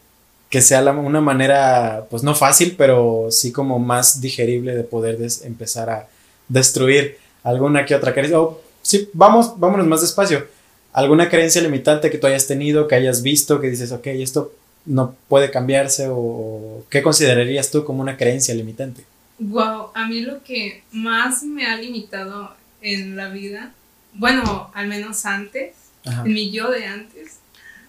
que 0.50 0.60
sea 0.60 0.82
una 0.92 1.20
manera, 1.20 2.06
pues 2.10 2.22
no 2.22 2.34
fácil, 2.34 2.74
pero 2.76 3.28
sí 3.30 3.52
como 3.52 3.78
más 3.78 4.20
digerible 4.20 4.74
de 4.74 4.84
poder 4.84 5.18
empezar 5.42 5.90
a 5.90 6.08
destruir 6.48 7.18
alguna 7.42 7.84
que 7.84 7.94
otra 7.94 8.12
creencia? 8.12 8.40
O 8.40 8.60
sí, 8.82 9.08
vamos, 9.12 9.58
vámonos 9.58 9.86
más 9.86 10.00
despacio. 10.00 10.46
¿Alguna 10.92 11.28
creencia 11.28 11.60
limitante 11.60 12.10
que 12.10 12.18
tú 12.18 12.26
hayas 12.26 12.46
tenido, 12.46 12.86
que 12.86 12.94
hayas 12.94 13.22
visto, 13.22 13.60
que 13.60 13.68
dices, 13.68 13.90
ok, 13.90 14.06
esto 14.06 14.52
no 14.86 15.16
puede 15.28 15.50
cambiarse 15.50 16.08
o 16.10 16.84
qué 16.90 17.02
considerarías 17.02 17.70
tú 17.70 17.84
como 17.84 18.02
una 18.02 18.16
creencia 18.16 18.54
limitante? 18.54 19.04
Wow, 19.38 19.90
a 19.94 20.06
mí 20.06 20.20
lo 20.20 20.42
que 20.42 20.82
más 20.92 21.42
me 21.42 21.66
ha 21.66 21.76
limitado 21.76 22.54
en 22.80 23.16
la 23.16 23.28
vida, 23.30 23.72
bueno, 24.12 24.70
al 24.74 24.86
menos 24.86 25.26
antes, 25.26 25.74
en 26.04 26.32
mi 26.32 26.50
yo 26.50 26.70
de 26.70 26.86
antes, 26.86 27.38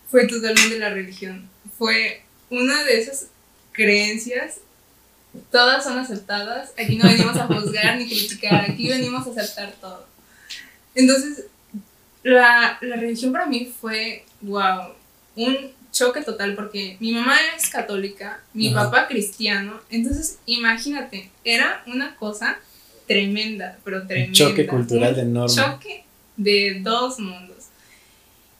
fue 0.10 0.27
totalmente 0.27 0.79
la 0.79 0.89
religión. 0.89 1.49
Fue 1.77 2.23
una 2.49 2.84
de 2.84 2.99
esas 2.99 3.27
creencias, 3.73 4.60
todas 5.51 5.84
son 5.84 5.99
aceptadas, 5.99 6.71
aquí 6.79 6.95
no 6.95 7.10
venimos 7.10 7.36
a 7.36 7.47
juzgar 7.47 7.97
ni 7.97 8.08
criticar, 8.08 8.69
aquí 8.69 8.88
venimos 8.89 9.27
a 9.27 9.31
aceptar 9.31 9.73
todo. 9.81 10.08
Entonces, 10.95 11.45
la, 12.23 12.77
la 12.81 12.95
religión 12.95 13.34
para 13.34 13.45
mí 13.45 13.71
fue, 13.79 14.25
wow, 14.41 14.93
un 15.36 15.74
choque 15.95 16.21
total 16.21 16.55
porque 16.55 16.97
mi 16.99 17.13
mamá 17.13 17.38
es 17.58 17.69
católica, 17.69 18.41
mi 18.53 18.71
papá 18.71 19.08
cristiano, 19.08 19.79
entonces 19.89 20.39
imagínate, 20.45 21.31
era 21.45 21.84
una 21.88 22.17
cosa 22.17 22.60
tremenda, 23.08 23.77
pero 23.84 24.05
tremenda. 24.05 24.29
Un 24.29 24.34
choque 24.34 24.67
cultural 24.67 25.15
de 25.15 25.21
enorme. 25.21 25.55
Choque 25.55 26.03
de 26.36 26.79
dos 26.81 27.19
mundos. 27.19 27.55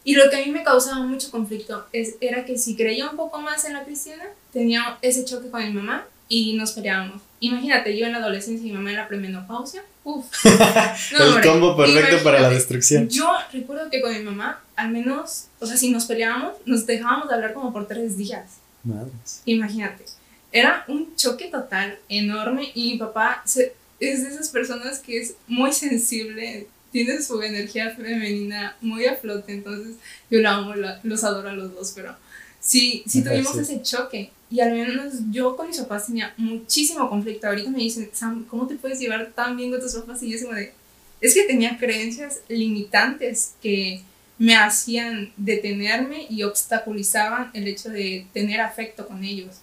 Y 0.06 0.16
lo 0.16 0.30
que 0.30 0.38
a 0.38 0.46
mí 0.46 0.52
me 0.52 0.64
causaba 0.64 1.04
mucho 1.04 1.30
conflicto 1.30 1.86
es, 1.92 2.16
era 2.22 2.46
que 2.46 2.58
si 2.58 2.76
creía 2.76 3.10
un 3.10 3.18
poco 3.18 3.42
más 3.42 3.66
en 3.66 3.74
la 3.74 3.84
cristiana, 3.84 4.24
tenía 4.54 4.98
ese 5.02 5.26
choque 5.26 5.50
con 5.50 5.62
mi 5.66 5.74
mamá 5.74 6.06
y 6.30 6.54
nos 6.54 6.72
peleábamos. 6.72 7.22
Imagínate, 7.40 7.98
yo 7.98 8.06
en 8.06 8.14
la 8.14 8.20
adolescencia 8.20 8.66
y 8.66 8.72
mi 8.72 8.78
mamá 8.78 8.92
en 8.92 8.96
la 8.98 9.08
premenopausia. 9.08 9.84
Uf. 10.04 10.26
el 10.46 11.42
combo 11.42 11.76
perfecto 11.76 12.24
para 12.24 12.40
la 12.40 12.50
destrucción. 12.50 13.10
Yo 13.10 13.28
recuerdo 13.52 13.90
que 13.90 14.00
con 14.02 14.14
mi 14.14 14.24
mamá, 14.24 14.62
al 14.76 14.92
menos, 14.92 15.48
o 15.66 15.68
sea, 15.68 15.78
si 15.78 15.90
nos 15.90 16.06
peleábamos, 16.06 16.54
nos 16.66 16.86
dejábamos 16.86 17.28
de 17.28 17.34
hablar 17.34 17.54
como 17.54 17.74
por 17.74 17.88
tres 17.88 18.18
días. 18.18 18.58
Madres. 18.84 19.42
Imagínate. 19.46 20.06
Era 20.52 20.86
un 20.88 21.16
choque 21.16 21.46
total, 21.46 21.98
enorme, 22.08 22.72
y 22.76 22.92
mi 22.92 22.98
papá 23.00 23.42
es 23.44 23.56
de 23.56 24.30
esas 24.30 24.50
personas 24.50 25.00
que 25.00 25.20
es 25.20 25.34
muy 25.48 25.74
sensible, 25.74 26.68
tiene 26.92 27.20
su 27.22 27.42
energía 27.42 27.96
femenina 27.96 28.78
muy 28.80 29.08
a 29.08 29.16
flote, 29.16 29.54
entonces 29.54 29.96
yo 30.30 30.40
la 30.40 30.54
amo, 30.54 30.74
los 31.04 31.24
adoro 31.24 31.50
a 31.50 31.54
los 31.54 31.74
dos, 31.74 31.94
pero 31.96 32.16
sí, 32.60 33.04
sí 33.08 33.24
tuvimos 33.24 33.58
ese 33.58 33.82
choque. 33.82 34.32
Y 34.52 34.60
al 34.60 34.72
menos 34.72 35.16
yo 35.32 35.56
con 35.58 35.68
mis 35.68 35.80
papás 35.80 36.06
tenía 36.06 36.34
muchísimo 36.38 37.10
conflicto. 37.10 37.48
Ahorita 37.48 37.72
me 37.72 37.80
dicen, 37.80 38.10
Sam, 38.14 38.46
¿cómo 38.48 38.68
te 38.68 38.76
puedes 38.76 39.00
llevar 39.00 39.32
tan 39.36 39.58
bien 39.58 39.72
con 39.72 39.82
tus 39.82 39.96
papás? 39.96 40.22
Y 40.22 40.30
yo 40.30 40.40
como 40.46 40.54
de, 40.56 40.72
es 41.20 41.34
que 41.34 41.44
tenía 41.44 41.78
creencias 41.78 42.42
limitantes 42.48 43.56
que 43.62 44.04
me 44.38 44.56
hacían 44.56 45.32
detenerme 45.38 46.28
y 46.30 46.44
obstaculizaban 46.44 47.52
el 47.54 47.68
hecho 47.68 47.90
de 47.90 48.28
tener 48.34 48.62
afecto 48.62 49.08
con 49.08 49.24
ellos. 49.24 49.62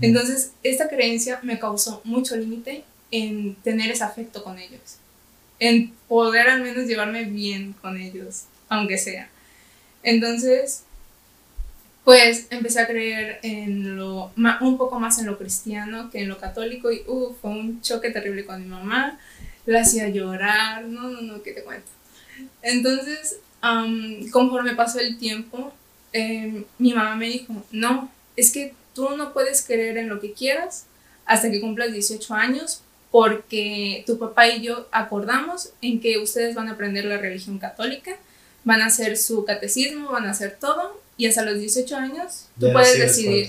Entonces, 0.00 0.52
esta 0.62 0.88
creencia 0.88 1.38
me 1.42 1.58
causó 1.58 2.00
mucho 2.04 2.36
límite 2.36 2.82
en 3.10 3.54
tener 3.56 3.90
ese 3.90 4.02
afecto 4.02 4.42
con 4.42 4.58
ellos, 4.58 4.98
en 5.60 5.92
poder 6.08 6.48
al 6.48 6.62
menos 6.62 6.86
llevarme 6.86 7.24
bien 7.24 7.72
con 7.80 7.96
ellos, 7.96 8.44
aunque 8.68 8.98
sea. 8.98 9.28
Entonces, 10.02 10.82
pues 12.04 12.46
empecé 12.50 12.80
a 12.80 12.86
creer 12.86 13.40
en 13.42 13.96
lo, 13.96 14.32
un 14.60 14.78
poco 14.78 14.98
más 14.98 15.18
en 15.18 15.26
lo 15.26 15.38
cristiano 15.38 16.10
que 16.10 16.20
en 16.22 16.28
lo 16.28 16.38
católico 16.38 16.92
y 16.92 17.02
uh, 17.06 17.34
fue 17.40 17.50
un 17.50 17.80
choque 17.80 18.10
terrible 18.10 18.44
con 18.44 18.62
mi 18.62 18.68
mamá, 18.68 19.18
la 19.66 19.80
hacía 19.80 20.08
llorar, 20.08 20.84
no, 20.84 21.10
no, 21.10 21.20
no, 21.20 21.42
¿qué 21.42 21.52
te 21.52 21.64
cuento? 21.64 21.88
Entonces, 22.62 23.40
conforme 24.30 24.74
pasó 24.74 24.98
el 25.00 25.18
tiempo, 25.18 25.72
em, 26.12 26.64
mi 26.78 26.92
mamá 26.92 27.16
me 27.16 27.26
dijo, 27.26 27.64
no, 27.70 28.10
es 28.36 28.50
que 28.52 28.74
tú 28.94 29.16
no 29.16 29.32
puedes 29.32 29.62
creer 29.62 29.98
en 29.98 30.08
lo 30.08 30.20
que 30.20 30.32
quieras 30.32 30.86
hasta 31.26 31.50
que 31.50 31.60
cumplas 31.60 31.92
18 31.92 32.34
años 32.34 32.82
porque 33.10 34.04
tu 34.06 34.18
papá 34.18 34.48
y 34.48 34.62
yo 34.62 34.88
acordamos 34.92 35.70
en 35.80 36.00
que 36.00 36.18
ustedes 36.18 36.54
van 36.54 36.68
a 36.68 36.72
aprender 36.72 37.04
la 37.04 37.18
religión 37.18 37.58
católica, 37.58 38.16
van 38.64 38.82
a 38.82 38.86
hacer 38.86 39.16
su 39.16 39.44
catecismo, 39.44 40.10
van 40.12 40.26
a 40.26 40.30
hacer 40.30 40.56
todo 40.60 41.00
y 41.16 41.26
hasta 41.26 41.42
los 41.42 41.58
18 41.58 41.96
años 41.96 42.48
tú 42.60 42.72
puedes 42.72 42.98
decidir. 42.98 43.48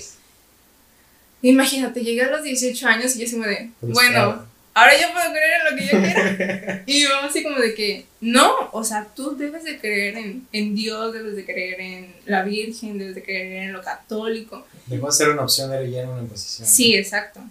Imagínate, 1.41 2.03
llegué 2.03 2.23
a 2.23 2.32
los 2.32 2.43
18 2.43 2.88
años 2.88 3.15
y 3.15 3.19
yo 3.19 3.25
así 3.25 3.36
como 3.36 3.47
de, 3.47 3.71
bueno, 3.82 4.46
ahora 4.77 4.91
yo 5.01 5.11
puedo 5.11 5.31
creer 5.31 5.53
en 5.59 5.65
lo 5.65 5.77
que 5.77 5.85
yo 5.85 6.01
quiera. 6.01 6.83
y 6.85 7.05
vamos 7.05 7.31
así 7.31 7.43
como 7.43 7.57
de 7.57 7.73
que, 7.73 8.05
no, 8.21 8.69
o 8.71 8.83
sea, 8.83 9.07
tú 9.15 9.35
debes 9.35 9.63
de 9.63 9.79
creer 9.79 10.17
en, 10.17 10.47
en, 10.51 10.75
Dios, 10.75 11.13
debes 11.13 11.35
de 11.35 11.45
creer 11.45 11.81
en 11.81 12.15
la 12.25 12.43
Virgen, 12.43 12.97
debes 12.99 13.15
de 13.15 13.23
creer 13.23 13.63
en 13.63 13.73
lo 13.73 13.81
católico. 13.81 14.67
Dejó 14.85 15.07
de 15.07 15.11
ser 15.11 15.29
una 15.29 15.43
opción, 15.43 15.71
de 15.71 15.89
ya 15.89 16.07
una 16.07 16.21
imposición. 16.21 16.67
Sí, 16.67 16.95
exacto. 16.95 17.41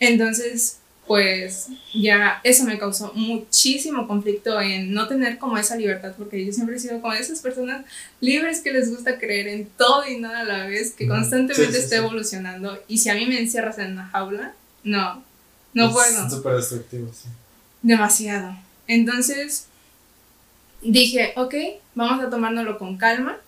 Entonces, 0.00 0.78
pues 1.06 1.68
ya 1.94 2.40
eso 2.42 2.64
me 2.64 2.78
causó 2.78 3.12
muchísimo 3.14 4.08
conflicto 4.08 4.58
en 4.58 4.92
no 4.92 5.06
tener 5.06 5.38
como 5.38 5.58
esa 5.58 5.76
libertad, 5.76 6.14
porque 6.16 6.44
yo 6.44 6.52
siempre 6.52 6.76
he 6.76 6.78
sido 6.78 7.02
como 7.02 7.12
esas 7.12 7.40
personas 7.40 7.84
libres 8.20 8.60
que 8.60 8.72
les 8.72 8.90
gusta 8.90 9.18
creer 9.18 9.48
en 9.48 9.66
todo 9.76 10.06
y 10.06 10.18
nada 10.18 10.40
a 10.40 10.44
la 10.44 10.66
vez, 10.66 10.92
que 10.92 11.06
constantemente 11.06 11.78
esté 11.78 11.96
evolucionando. 11.96 12.82
Y 12.88 12.98
si 12.98 13.10
a 13.10 13.14
mí 13.14 13.26
me 13.26 13.38
encierras 13.38 13.78
en 13.78 13.92
una 13.92 14.06
jaula, 14.06 14.54
no, 14.82 15.22
no 15.76 15.92
puedo. 15.92 16.26
Es 16.26 16.32
súper 16.32 16.56
destructivo, 16.56 17.12
sí. 17.12 17.28
Demasiado. 17.82 18.56
Entonces 18.86 19.66
dije, 20.80 21.32
ok, 21.36 21.54
vamos 21.94 22.24
a 22.24 22.30
tomárnoslo 22.30 22.78
con 22.78 22.96
calma. 22.96 23.38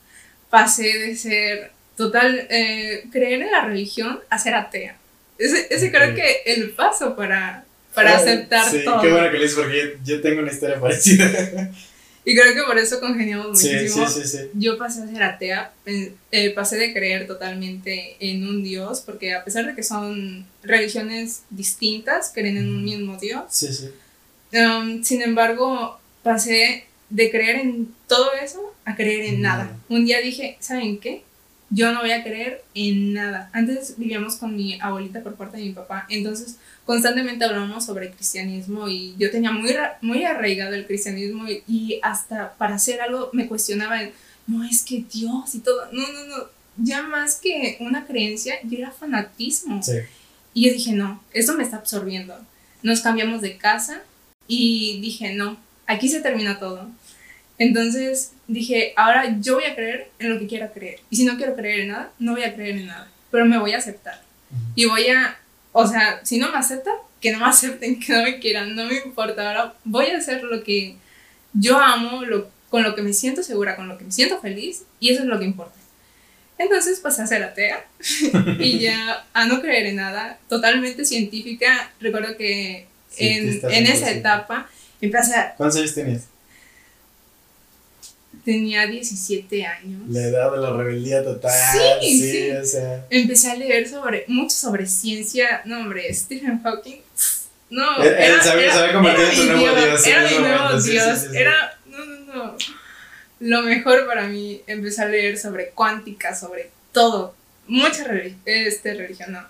Pasé 0.51 0.99
de 0.99 1.17
ser 1.17 1.73
total, 1.97 2.47
eh, 2.51 3.05
creer 3.11 3.43
en 3.43 3.51
la 3.51 3.65
religión 3.65 4.21
a 4.29 4.39
ser 4.39 4.55
atea. 4.55 4.97
Ese, 5.39 5.69
ese 5.71 5.91
creo 5.91 6.15
que 6.15 6.43
el 6.47 6.71
paso 6.71 7.17
para, 7.17 7.65
para 7.95 8.17
aceptar 8.17 8.71
sí, 8.71 8.85
todo. 8.85 9.01
qué 9.01 9.11
bueno 9.11 9.31
que 9.31 9.37
lo 9.37 9.43
dices 9.43 9.59
porque 9.59 9.99
yo, 10.05 10.21
tengo 10.21 10.43
una 10.43 10.53
historia 10.53 10.81
parecida. 10.81 11.71
Y 12.29 12.37
creo 12.37 12.55
que 12.55 12.63
por 12.65 12.77
eso 12.77 13.01
congeniamos 13.01 13.47
muchísimo. 13.49 14.07
sí, 14.07 14.21
sí, 14.21 14.29
sí. 14.29 14.51
Yo 14.53 14.77
pasé 14.77 15.03
a 15.03 15.07
ser 15.07 15.23
atea, 15.23 15.73
eh, 15.87 16.51
pasé 16.51 16.77
de 16.77 16.93
creer 16.93 17.27
totalmente 17.27 18.17
en 18.21 18.47
un 18.47 18.63
Dios, 18.63 19.01
porque 19.01 19.33
a 19.33 19.43
pesar 19.45 19.65
de 19.65 19.75
que 19.75 19.83
son 19.83 20.47
religiones 20.63 21.45
distintas, 21.49 22.31
creen 22.35 22.59
en 22.59 22.69
un 22.69 22.85
mismo 22.85 23.17
Dios. 23.17 23.45
Sí, 23.49 23.69
sí. 23.73 23.89
Um, 24.53 25.03
sin 25.03 25.23
embargo, 25.23 25.99
pasé 26.23 26.85
de 27.09 27.31
creer 27.31 27.61
en 27.61 27.95
todo 28.07 28.35
eso 28.35 28.75
a 28.85 28.95
creer 28.95 29.25
en 29.25 29.41
nada. 29.41 29.75
Un 29.89 30.05
día 30.05 30.21
dije, 30.21 30.59
¿saben 30.61 31.01
qué? 31.01 31.23
Yo 31.71 31.93
no 31.93 32.01
voy 32.01 32.13
a 32.13 32.23
creer 32.23 32.65
en 32.75 33.13
nada. 33.13 33.51
Antes 33.53 33.95
vivíamos 33.99 34.37
con 34.37 34.57
mi 34.57 34.81
abuelita 34.81 35.23
por 35.23 35.35
parte 35.35 35.59
de 35.59 35.65
mi 35.65 35.73
papá, 35.73 36.07
entonces 36.09 36.57
constantemente 36.87 37.45
hablábamos 37.45 37.85
sobre 37.85 38.11
cristianismo 38.11 38.89
y 38.89 39.15
yo 39.19 39.31
tenía 39.31 39.51
muy, 39.51 39.75
muy 40.01 40.25
arraigado 40.25 40.75
el 40.75 40.87
cristianismo 40.87 41.47
y, 41.49 41.63
y 41.67 42.01
hasta 42.03 42.55
para 42.55 42.77
hacer 42.77 43.03
algo 43.03 43.29
me 43.35 43.47
cuestionaba, 43.47 44.03
el, 44.03 44.13
no 44.47 44.65
es 44.65 44.83
que 44.83 45.05
Dios 45.13 45.55
y 45.55 45.61
todo, 45.61 45.93
no, 45.93 46.11
no, 46.11 46.25
no, 46.25 46.45
ya 46.79 47.03
más 47.03 47.37
que 47.37 47.77
una 47.81 48.07
creencia, 48.07 48.55
ya 48.65 48.79
era 48.79 48.91
fanatismo. 48.91 49.83
Sí. 49.83 49.99
Y 50.55 50.67
yo 50.67 50.73
dije, 50.73 50.93
no, 50.93 51.23
esto 51.33 51.55
me 51.55 51.65
está 51.65 51.77
absorbiendo. 51.77 52.35
Nos 52.83 53.01
cambiamos 53.01 53.43
de 53.43 53.59
casa 53.59 54.03
y 54.47 55.01
dije, 55.01 55.35
no, 55.35 55.59
aquí 55.87 56.09
se 56.09 56.21
termina 56.21 56.59
todo. 56.59 56.89
Entonces 57.59 58.33
dije, 58.49 58.95
ahora 58.97 59.37
yo 59.41 59.55
voy 59.55 59.65
a 59.65 59.77
creer 59.77 60.11
en 60.19 60.31
lo 60.31 60.41
que 60.41 60.47
quiera 60.47 60.73
creer. 60.73 60.99
Y 61.11 61.17
si 61.17 61.25
no 61.25 61.37
quiero 61.37 61.55
creer 61.55 61.81
en 61.81 61.89
nada, 61.89 62.11
no 62.19 62.33
voy 62.33 62.43
a 62.43 62.55
creer 62.55 62.77
en 62.77 62.87
nada. 62.87 63.09
Pero 63.31 63.45
me 63.45 63.59
voy 63.59 63.75
a 63.75 63.79
aceptar. 63.79 64.21
Y 64.75 64.87
voy 64.87 65.09
a, 65.09 65.39
o 65.73 65.87
sea, 65.87 66.21
si 66.25 66.39
no 66.39 66.51
me 66.51 66.59
aceptan, 66.59 66.95
que 67.21 67.31
no 67.31 67.39
me 67.39 67.47
acepten, 67.49 68.01
que 68.01 68.13
no 68.13 68.23
me 68.23 68.41
quieran, 68.41 68.75
no 68.75 68.87
me 68.87 68.97
importa. 68.97 69.47
Ahora 69.47 69.75
voy 69.85 70.07
a 70.07 70.19
hacer 70.19 70.43
lo 70.43 70.65
que 70.65 70.97
yo 71.53 71.79
amo, 71.79 72.25
lo, 72.25 72.51
con 72.71 72.83
lo 72.83 72.95
que 72.95 73.03
me 73.03 73.13
siento 73.13 73.43
segura, 73.43 73.77
con 73.77 73.87
lo 73.87 73.99
que 73.99 74.05
me 74.05 74.13
siento 74.13 74.41
feliz. 74.41 74.83
Y 74.99 75.11
eso 75.11 75.23
es 75.23 75.29
lo 75.29 75.39
que 75.39 75.45
importa. 75.45 75.77
Entonces 76.57 76.99
pasé 76.99 77.23
a 77.23 77.27
ser 77.27 77.45
atea 77.45 77.87
y 78.59 78.81
ya 78.81 79.27
a 79.33 79.47
no 79.47 79.61
creer 79.61 79.87
en 79.87 79.97
nada, 79.97 80.39
totalmente 80.49 81.05
científica. 81.05 81.93
Recuerdo 82.01 82.37
que 82.37 82.89
en, 83.17 83.43
Cientista 83.45 83.69
en 83.71 83.87
esa 83.87 84.07
100%. 84.07 84.17
etapa 84.17 84.69
empecé 85.01 85.37
a, 85.37 85.55
¿Cuántos 85.57 85.79
años 85.79 85.95
tenías? 85.95 86.27
Tenía 88.53 88.87
17 88.87 89.67
años. 89.67 90.01
La 90.09 90.23
edad 90.23 90.51
de 90.53 90.57
la 90.59 90.71
rebeldía 90.73 91.23
total. 91.23 91.53
Sí, 92.01 92.19
sí. 92.21 92.51
o 92.53 92.65
sea. 92.65 93.05
Empecé 93.11 93.51
a 93.51 93.57
leer 93.57 93.87
sobre, 93.87 94.25
mucho 94.29 94.57
sobre 94.57 94.87
ciencia. 94.87 95.61
No, 95.67 95.81
hombre, 95.81 96.13
Stephen 96.15 96.63
Hawking. 96.63 97.03
No, 97.69 98.03
Él- 98.03 98.15
él 98.19 98.35
se 98.43 98.49
había 98.51 98.93
convertido 98.95 99.29
en 99.31 99.37
tu 99.37 99.45
nuevo 99.59 99.77
Dios, 99.77 100.07
Era 100.07 100.23
mi 100.31 100.39
nuevo 100.39 100.81
Dios. 100.81 101.19
sí, 101.19 101.27
sí, 101.27 101.31
sí. 101.33 101.37
Era, 101.37 101.79
no, 101.87 102.05
no, 102.07 102.35
no. 102.35 102.57
Lo 103.41 103.63
mejor 103.63 104.07
para 104.07 104.27
mí, 104.27 104.63
empecé 104.67 105.03
a 105.03 105.09
leer 105.09 105.37
sobre 105.37 105.69
cuántica, 105.71 106.35
sobre 106.35 106.71
todo. 106.93 107.35
Mucha 107.67 108.05
reli- 108.07 108.35
este, 108.47 108.95
religión, 108.95 109.33
no. 109.33 109.43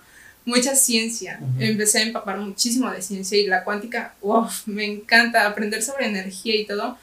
Mucha 0.43 0.75
ciencia. 0.75 1.39
Empecé 1.59 1.99
a 1.99 2.03
empapar 2.03 2.37
muchísimo 2.39 2.91
de 2.91 3.01
ciencia 3.01 3.37
y 3.37 3.47
la 3.47 3.63
cuántica, 3.63 4.15
wow, 4.21 4.47
me 4.65 4.83
encanta 4.83 5.45
aprender 5.47 5.81
sobre 5.81 6.07
energía 6.07 6.55
y 6.55 6.65
todo. 6.65 6.97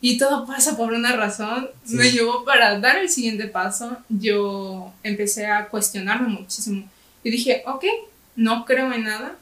Y 0.00 0.16
todo 0.16 0.46
pasa 0.46 0.76
por 0.76 0.92
una 0.92 1.12
razón. 1.16 1.68
Sí. 1.84 1.96
Me 1.96 2.10
llevó 2.10 2.44
para 2.44 2.78
dar 2.78 2.98
el 2.98 3.08
siguiente 3.08 3.48
paso. 3.48 3.98
Yo 4.08 4.92
empecé 5.02 5.46
a 5.46 5.68
cuestionarme 5.68 6.28
muchísimo. 6.28 6.88
Y 7.24 7.30
dije, 7.30 7.62
ok, 7.66 7.84
no 8.36 8.64
creo 8.64 8.92
en 8.92 9.04
nada, 9.04 9.34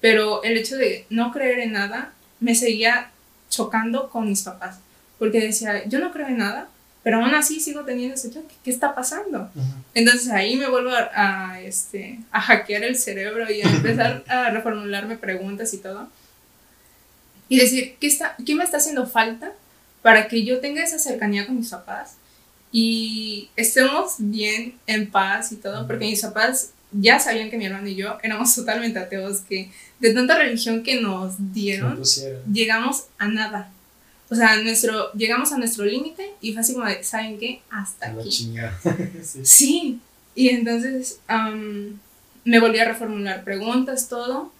pero 0.00 0.42
el 0.42 0.56
hecho 0.56 0.76
de 0.76 1.04
no 1.10 1.32
creer 1.32 1.58
en 1.60 1.72
nada 1.72 2.12
me 2.40 2.54
seguía 2.54 3.10
chocando 3.50 4.08
con 4.08 4.28
mis 4.28 4.42
papás. 4.42 4.78
Porque 5.18 5.40
decía, 5.40 5.84
yo 5.86 5.98
no 5.98 6.12
creo 6.12 6.28
en 6.28 6.38
nada, 6.38 6.68
pero 7.02 7.18
aún 7.18 7.34
así 7.34 7.60
sigo 7.60 7.84
teniendo 7.84 8.14
ese 8.14 8.30
choque. 8.30 8.54
¿Qué 8.64 8.70
está 8.70 8.94
pasando? 8.94 9.50
Ujú. 9.54 9.66
Entonces 9.92 10.30
ahí 10.30 10.56
me 10.56 10.70
vuelvo 10.70 10.90
a, 10.90 11.10
a, 11.14 11.60
este, 11.60 12.20
a 12.30 12.40
hackear 12.40 12.84
el 12.84 12.96
cerebro 12.96 13.50
y 13.50 13.60
a 13.60 13.64
empezar 13.70 14.24
a 14.28 14.48
reformularme 14.48 15.18
preguntas 15.18 15.74
y 15.74 15.78
todo. 15.78 16.08
Y 17.50 17.58
decir, 17.58 17.96
¿qué, 18.00 18.06
está, 18.06 18.36
¿qué 18.46 18.54
me 18.54 18.64
está 18.64 18.78
haciendo 18.78 19.06
falta 19.06 19.52
para 20.02 20.28
que 20.28 20.44
yo 20.44 20.60
tenga 20.60 20.82
esa 20.82 20.98
cercanía 20.98 21.46
con 21.46 21.56
mis 21.56 21.68
papás 21.68 22.14
y 22.72 23.50
estemos 23.56 24.14
bien, 24.18 24.74
en 24.86 25.10
paz 25.10 25.52
y 25.52 25.56
todo? 25.56 25.86
Porque 25.86 26.06
mis 26.06 26.22
papás 26.22 26.70
ya 26.92 27.18
sabían 27.18 27.50
que 27.50 27.58
mi 27.58 27.66
hermano 27.66 27.88
y 27.88 27.94
yo 27.94 28.18
éramos 28.22 28.54
totalmente 28.54 28.98
ateos, 28.98 29.40
que 29.40 29.70
de 30.00 30.12
tanta 30.12 30.36
religión 30.38 30.82
que 30.82 31.00
nos 31.00 31.34
dieron, 31.52 32.00
llegamos 32.52 33.04
a 33.18 33.28
nada. 33.28 33.70
O 34.28 34.34
sea, 34.34 34.56
nuestro, 34.62 35.12
llegamos 35.12 35.52
a 35.52 35.58
nuestro 35.58 35.84
límite 35.84 36.30
y 36.40 36.52
fue 36.52 36.60
así 36.60 36.74
como 36.74 36.86
de, 36.86 37.02
¿saben 37.02 37.38
qué? 37.38 37.62
Hasta 37.70 38.06
A 38.06 38.12
la 38.12 38.20
aquí. 38.20 38.30
chingada. 38.30 38.78
sí. 39.24 39.40
Sí, 39.44 40.00
y 40.36 40.48
entonces 40.50 41.18
me 42.44 42.60
volví 42.60 42.78
a 42.78 42.84
reformular 42.84 43.42
preguntas, 43.44 44.08
todo. 44.08 44.52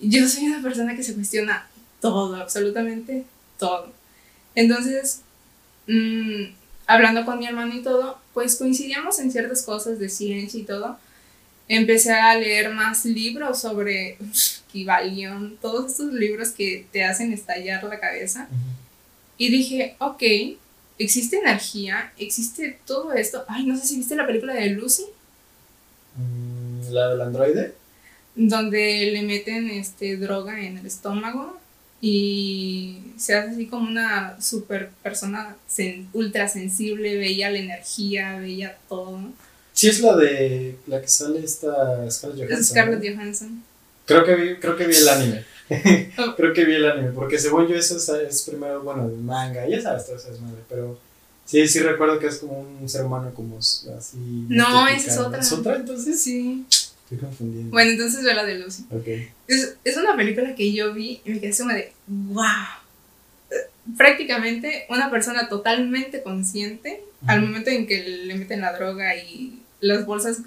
Yo 0.00 0.28
soy 0.28 0.44
una 0.46 0.62
persona 0.62 0.96
que 0.96 1.02
se 1.02 1.14
cuestiona 1.14 1.68
todo, 2.00 2.36
absolutamente 2.36 3.24
todo. 3.58 3.92
Entonces, 4.54 5.20
mm, 5.86 6.44
hablando 6.86 7.24
con 7.24 7.38
mi 7.38 7.46
hermano 7.46 7.74
y 7.74 7.82
todo, 7.82 8.18
pues 8.34 8.56
coincidíamos 8.56 9.18
en 9.18 9.30
ciertas 9.30 9.62
cosas 9.62 9.98
de 9.98 10.08
ciencia 10.08 10.60
y 10.60 10.64
todo. 10.64 10.98
Empecé 11.68 12.12
a 12.12 12.34
leer 12.36 12.70
más 12.74 13.04
libros 13.04 13.60
sobre 13.60 14.18
Kybalion, 14.72 15.56
todos 15.62 15.92
estos 15.92 16.12
libros 16.12 16.50
que 16.50 16.86
te 16.92 17.04
hacen 17.04 17.32
estallar 17.32 17.84
la 17.84 18.00
cabeza. 18.00 18.48
Y 19.38 19.50
dije, 19.50 19.94
ok, 20.00 20.22
existe 20.98 21.38
energía, 21.38 22.12
existe 22.18 22.78
todo 22.86 23.12
esto. 23.12 23.44
Ay, 23.48 23.64
no 23.66 23.76
sé 23.76 23.86
si 23.86 23.96
viste 23.96 24.16
la 24.16 24.26
película 24.26 24.54
de 24.54 24.70
Lucy, 24.70 25.04
Mm, 26.16 26.92
¿La 26.92 27.08
del 27.10 27.20
androide? 27.20 27.74
donde 28.34 29.10
le 29.12 29.22
meten 29.22 29.70
este, 29.70 30.16
droga 30.16 30.60
en 30.60 30.78
el 30.78 30.86
estómago 30.86 31.58
y 32.00 32.98
se 33.18 33.34
hace 33.34 33.50
así 33.52 33.66
como 33.66 33.88
una 33.88 34.40
super 34.40 34.90
persona 35.02 35.56
sen- 35.68 36.06
ultra 36.12 36.48
sensible, 36.48 37.16
veía 37.18 37.50
la 37.50 37.58
energía, 37.58 38.38
veía 38.38 38.76
todo. 38.88 39.20
Sí, 39.72 39.88
es 39.88 40.00
la 40.00 40.16
de 40.16 40.76
la 40.86 41.00
que 41.00 41.08
sale 41.08 41.44
esta 41.44 42.10
Scarlett 42.10 42.48
Johansson. 42.48 42.64
Scarlett 42.64 43.02
¿no? 43.04 43.16
Johansson. 43.16 43.62
Creo 44.06 44.24
que 44.24 44.34
vi, 44.34 44.56
creo 44.56 44.76
que 44.76 44.86
vi 44.86 44.96
el 44.96 45.08
anime. 45.08 45.44
Oh. 46.18 46.34
creo 46.34 46.52
que 46.52 46.64
vi 46.64 46.74
el 46.74 46.90
anime, 46.90 47.10
porque 47.12 47.38
según 47.38 47.68
yo 47.68 47.76
eso 47.76 47.96
es, 47.96 48.08
es 48.08 48.42
primero, 48.42 48.82
bueno, 48.82 49.04
el 49.06 49.12
manga, 49.18 49.68
ya 49.68 49.80
sabes, 49.80 50.04
todo 50.04 50.16
eso 50.16 50.32
es 50.32 50.40
madre, 50.40 50.58
pero 50.68 50.98
sí, 51.46 51.68
sí 51.68 51.78
recuerdo 51.78 52.18
que 52.18 52.26
es 52.26 52.38
como 52.38 52.58
un 52.58 52.88
ser 52.88 53.04
humano 53.04 53.30
como 53.32 53.56
así. 53.58 53.86
No, 54.48 54.88
esa 54.88 55.10
es 55.12 55.16
¿no? 55.16 55.28
otra. 55.28 55.38
¿Es 55.40 55.52
otra 55.52 55.76
entonces? 55.76 56.20
Sí. 56.20 56.66
Estoy 57.10 57.26
confundiendo. 57.26 57.70
Bueno, 57.70 57.90
entonces 57.90 58.22
ve 58.22 58.34
la 58.34 58.44
de 58.44 58.58
Lucy. 58.58 58.84
Ok. 58.90 59.08
Es, 59.48 59.76
es 59.82 59.96
una 59.96 60.16
película 60.16 60.54
que 60.54 60.72
yo 60.72 60.94
vi 60.94 61.20
y 61.24 61.30
me 61.30 61.40
quedé 61.40 61.56
como 61.56 61.72
de, 61.72 61.92
wow. 62.06 62.44
Prácticamente 63.96 64.86
una 64.88 65.10
persona 65.10 65.48
totalmente 65.48 66.22
consciente 66.22 67.02
al 67.26 67.42
momento 67.42 67.70
en 67.70 67.88
que 67.88 68.00
le 68.02 68.34
meten 68.36 68.60
la 68.60 68.72
droga 68.72 69.16
y 69.16 69.60
las 69.80 70.06
bolsas 70.06 70.38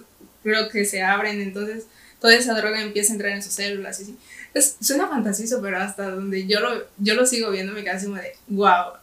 creo 0.42 0.70
que 0.70 0.86
se 0.86 1.02
abren, 1.02 1.42
entonces 1.42 1.86
toda 2.22 2.36
esa 2.36 2.54
droga 2.54 2.82
empieza 2.82 3.12
a 3.12 3.16
entrar 3.16 3.34
en 3.34 3.44
sus 3.44 3.54
células 3.54 4.00
y 4.00 4.04
así. 4.04 4.18
Es, 4.54 4.78
suena 4.80 5.10
fantasioso, 5.10 5.62
pero 5.62 5.78
hasta 5.78 6.12
donde 6.12 6.48
yo 6.48 6.62
lo, 6.62 6.88
yo 6.98 7.16
lo 7.16 7.26
sigo 7.26 7.52
viendo 7.52 7.74
me 7.74 7.82
quedé 7.82 7.92
así 7.92 8.06
como 8.06 8.18
de, 8.18 8.36
wow. 8.48 8.94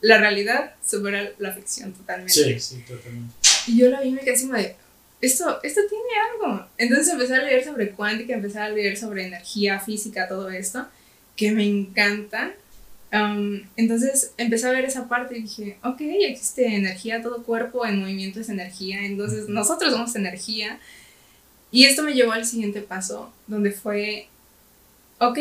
La 0.00 0.18
realidad 0.18 0.74
supera 0.84 1.30
la 1.38 1.52
ficción 1.52 1.92
totalmente. 1.92 2.32
Sí, 2.32 2.58
sí, 2.58 2.84
totalmente. 2.88 3.34
Y 3.66 3.78
yo 3.78 3.90
la 3.90 4.00
vi 4.00 4.08
y 4.08 4.12
me 4.12 4.22
quedé 4.22 4.34
así 4.34 4.46
como 4.46 4.58
de, 4.58 4.74
esto, 5.22 5.60
esto 5.62 5.80
tiene 5.88 6.04
algo. 6.32 6.66
Entonces 6.76 7.08
empecé 7.08 7.34
a 7.34 7.42
leer 7.42 7.64
sobre 7.64 7.92
cuántica, 7.92 8.34
empecé 8.34 8.58
a 8.58 8.68
leer 8.68 8.98
sobre 8.98 9.26
energía, 9.26 9.78
física, 9.78 10.28
todo 10.28 10.50
esto, 10.50 10.86
que 11.36 11.52
me 11.52 11.64
encanta. 11.64 12.52
Um, 13.12 13.62
entonces 13.76 14.32
empecé 14.36 14.66
a 14.66 14.72
ver 14.72 14.84
esa 14.84 15.08
parte 15.08 15.38
y 15.38 15.42
dije, 15.42 15.78
ok, 15.84 16.00
existe 16.00 16.74
energía, 16.74 17.22
todo 17.22 17.44
cuerpo 17.44 17.86
en 17.86 18.00
movimiento 18.00 18.40
es 18.40 18.48
energía, 18.48 19.04
entonces 19.04 19.48
nosotros 19.48 19.92
somos 19.92 20.14
energía. 20.16 20.80
Y 21.70 21.84
esto 21.84 22.02
me 22.02 22.14
llevó 22.14 22.32
al 22.32 22.44
siguiente 22.44 22.82
paso, 22.82 23.32
donde 23.46 23.70
fue, 23.70 24.28
ok, 25.20 25.38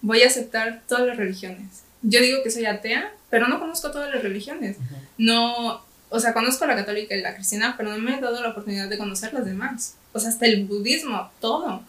voy 0.00 0.22
a 0.22 0.28
aceptar 0.28 0.82
todas 0.86 1.06
las 1.08 1.16
religiones. 1.16 1.82
Yo 2.02 2.20
digo 2.20 2.42
que 2.44 2.50
soy 2.50 2.66
atea, 2.66 3.12
pero 3.30 3.48
no 3.48 3.58
conozco 3.58 3.90
todas 3.90 4.14
las 4.14 4.22
religiones. 4.22 4.76
No, 5.18 5.82
o 6.14 6.20
sea, 6.20 6.32
conozco 6.32 6.64
la 6.64 6.76
católica 6.76 7.16
y 7.16 7.22
la 7.22 7.34
cristiana, 7.34 7.74
pero 7.76 7.90
no 7.90 7.98
me 7.98 8.16
he 8.16 8.20
dado 8.20 8.40
la 8.40 8.50
oportunidad 8.50 8.88
de 8.88 8.96
conocer 8.96 9.34
las 9.34 9.44
demás. 9.44 9.96
O 10.12 10.20
sea, 10.20 10.28
hasta 10.28 10.46
el 10.46 10.64
budismo, 10.64 11.28
todo. 11.40 11.82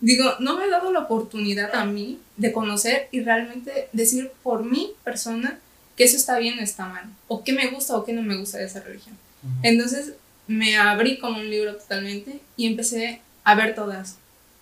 Digo, 0.00 0.34
no 0.40 0.58
me 0.58 0.66
he 0.66 0.70
dado 0.70 0.92
la 0.92 0.98
oportunidad 0.98 1.74
a 1.74 1.86
mí 1.86 2.20
de 2.36 2.52
conocer 2.52 3.08
y 3.12 3.22
realmente 3.22 3.88
decir 3.94 4.30
por 4.42 4.62
mi 4.62 4.92
persona 5.04 5.58
que 5.96 6.04
eso 6.04 6.18
está 6.18 6.38
bien 6.38 6.58
o 6.58 6.62
está 6.62 6.86
mal, 6.86 7.04
o 7.28 7.44
qué 7.44 7.54
me 7.54 7.68
gusta 7.68 7.96
o 7.96 8.04
qué 8.04 8.12
no 8.12 8.20
me 8.20 8.36
gusta 8.36 8.58
de 8.58 8.66
esa 8.66 8.80
religión. 8.80 9.16
Ujú. 9.42 9.54
Entonces 9.62 10.12
me 10.46 10.76
abrí 10.76 11.18
como 11.18 11.40
un 11.40 11.48
libro 11.48 11.74
totalmente 11.76 12.40
y 12.58 12.66
empecé 12.66 13.22
a 13.42 13.54
ver 13.54 13.74
todas. 13.74 14.18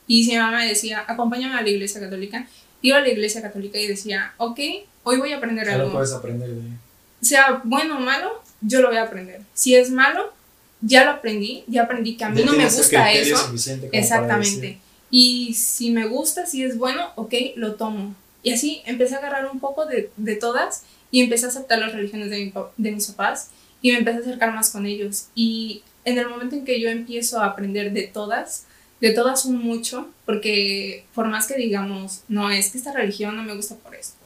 Y 0.06 0.22
si 0.22 0.30
mi 0.30 0.38
mamá 0.38 0.58
me 0.58 0.68
decía, 0.68 1.04
acompáñame 1.08 1.58
a 1.58 1.62
la 1.62 1.68
iglesia 1.68 2.00
católica, 2.00 2.46
iba 2.80 2.98
a 2.98 3.00
la 3.00 3.08
iglesia 3.08 3.42
católica 3.42 3.76
y 3.76 3.88
decía, 3.88 4.34
ok, 4.36 4.60
hoy 5.02 5.16
voy 5.16 5.32
a 5.32 5.38
aprender 5.38 5.68
algo. 5.68 5.90
puedes 5.90 6.12
aprender 6.12 6.48
de 6.48 6.62
Sea 7.20 7.60
bueno 7.64 7.96
o 7.96 8.00
malo, 8.00 8.40
yo 8.60 8.80
lo 8.80 8.88
voy 8.88 8.96
a 8.98 9.04
aprender. 9.04 9.42
Si 9.54 9.74
es 9.74 9.90
malo, 9.90 10.32
ya 10.80 11.04
lo 11.04 11.12
aprendí, 11.12 11.64
ya 11.66 11.82
aprendí 11.82 12.16
que 12.16 12.24
a 12.24 12.30
mí 12.30 12.40
Ya 12.40 12.46
no 12.46 12.52
me 12.52 12.64
gusta 12.64 13.12
eso. 13.12 13.52
Exactamente. 13.92 14.78
Y 15.10 15.54
si 15.54 15.90
me 15.90 16.06
gusta, 16.06 16.46
si 16.46 16.62
es 16.62 16.78
bueno, 16.78 17.10
ok, 17.16 17.34
lo 17.56 17.74
tomo. 17.74 18.14
Y 18.42 18.52
así 18.52 18.82
empecé 18.86 19.16
a 19.16 19.18
agarrar 19.18 19.50
un 19.50 19.60
poco 19.60 19.86
de, 19.86 20.10
de 20.16 20.36
todas 20.36 20.84
y 21.10 21.20
empecé 21.20 21.46
a 21.46 21.48
aceptar 21.48 21.78
las 21.78 21.92
religiones 21.92 22.30
de, 22.30 22.38
mi 22.38 22.52
de 22.76 22.92
mis 22.92 23.06
papás 23.08 23.50
y 23.82 23.92
me 23.92 23.98
empecé 23.98 24.18
a 24.18 24.20
acercar 24.20 24.54
más 24.54 24.70
con 24.70 24.86
ellos. 24.86 25.26
Y 25.34 25.82
en 26.04 26.18
el 26.18 26.28
momento 26.28 26.56
en 26.56 26.64
que 26.64 26.80
yo 26.80 26.88
empiezo 26.88 27.40
a 27.40 27.46
aprender 27.46 27.92
de 27.92 28.02
todas, 28.04 28.66
de 29.00 29.12
todas 29.12 29.44
un 29.44 29.56
mucho, 29.56 30.08
porque 30.24 31.04
por 31.14 31.28
más 31.28 31.46
que 31.46 31.56
digamos, 31.56 32.22
no, 32.28 32.50
es 32.50 32.70
que 32.70 32.78
esta 32.78 32.92
religión 32.92 33.36
no 33.36 33.42
me 33.42 33.54
gusta 33.54 33.74
por 33.76 33.94
esto. 33.94 34.16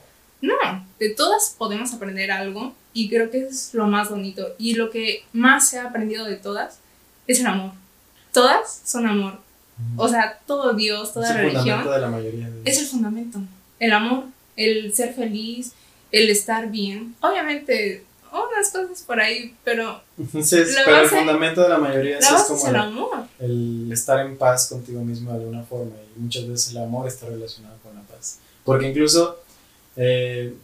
No, 0.40 0.54
de 0.98 1.10
todas 1.10 1.54
podemos 1.56 1.94
aprender 1.94 2.30
algo 2.30 2.74
y 2.94 3.08
creo 3.10 3.30
que 3.30 3.40
eso 3.40 3.48
es 3.48 3.74
lo 3.74 3.86
más 3.86 4.08
bonito. 4.08 4.54
Y 4.58 4.74
lo 4.74 4.90
que 4.90 5.24
más 5.32 5.72
he 5.74 5.80
aprendido 5.80 6.24
de 6.24 6.36
todas 6.36 6.78
es 7.26 7.40
el 7.40 7.46
amor. 7.46 7.72
Todas 8.32 8.82
son 8.84 9.06
amor. 9.06 9.38
O 9.96 10.08
sea, 10.08 10.40
todo 10.46 10.72
Dios, 10.74 11.12
toda 11.12 11.26
es 11.26 11.36
el 11.36 11.36
religión 11.38 11.82
fundamento 11.82 11.90
de 11.90 12.00
la 12.00 12.08
mayoría 12.08 12.48
de 12.48 12.70
es 12.70 12.78
el 12.78 12.86
fundamento. 12.86 13.38
El 13.80 13.92
amor, 13.92 14.24
el 14.56 14.94
ser 14.94 15.12
feliz, 15.12 15.72
el 16.12 16.30
estar 16.30 16.70
bien. 16.70 17.16
Obviamente, 17.20 18.04
unas 18.32 18.70
cosas 18.70 19.02
por 19.02 19.20
ahí, 19.20 19.54
pero 19.64 20.00
Entonces, 20.18 20.74
La 20.74 20.84
pero 20.84 21.00
el 21.00 21.08
fundamento 21.08 21.62
de 21.62 21.68
la 21.68 21.78
mayoría 21.78 22.20
la 22.20 22.26
es 22.26 22.42
como 22.44 22.58
es 22.58 22.64
el 22.64 22.70
el, 22.70 22.76
amor. 22.76 23.10
el 23.40 23.90
estar 23.92 24.24
en 24.24 24.36
paz 24.36 24.68
contigo 24.68 25.02
mismo 25.02 25.32
de 25.32 25.38
alguna 25.38 25.62
forma 25.62 25.92
y 26.16 26.20
muchas 26.20 26.48
veces 26.48 26.70
el 26.70 26.78
amor 26.78 27.06
está 27.06 27.26
relacionado 27.26 27.76
con 27.82 27.94
la 27.94 28.02
paz. 28.02 28.38
Porque 28.64 28.88
incluso, 28.88 29.40
eh, 29.96 30.54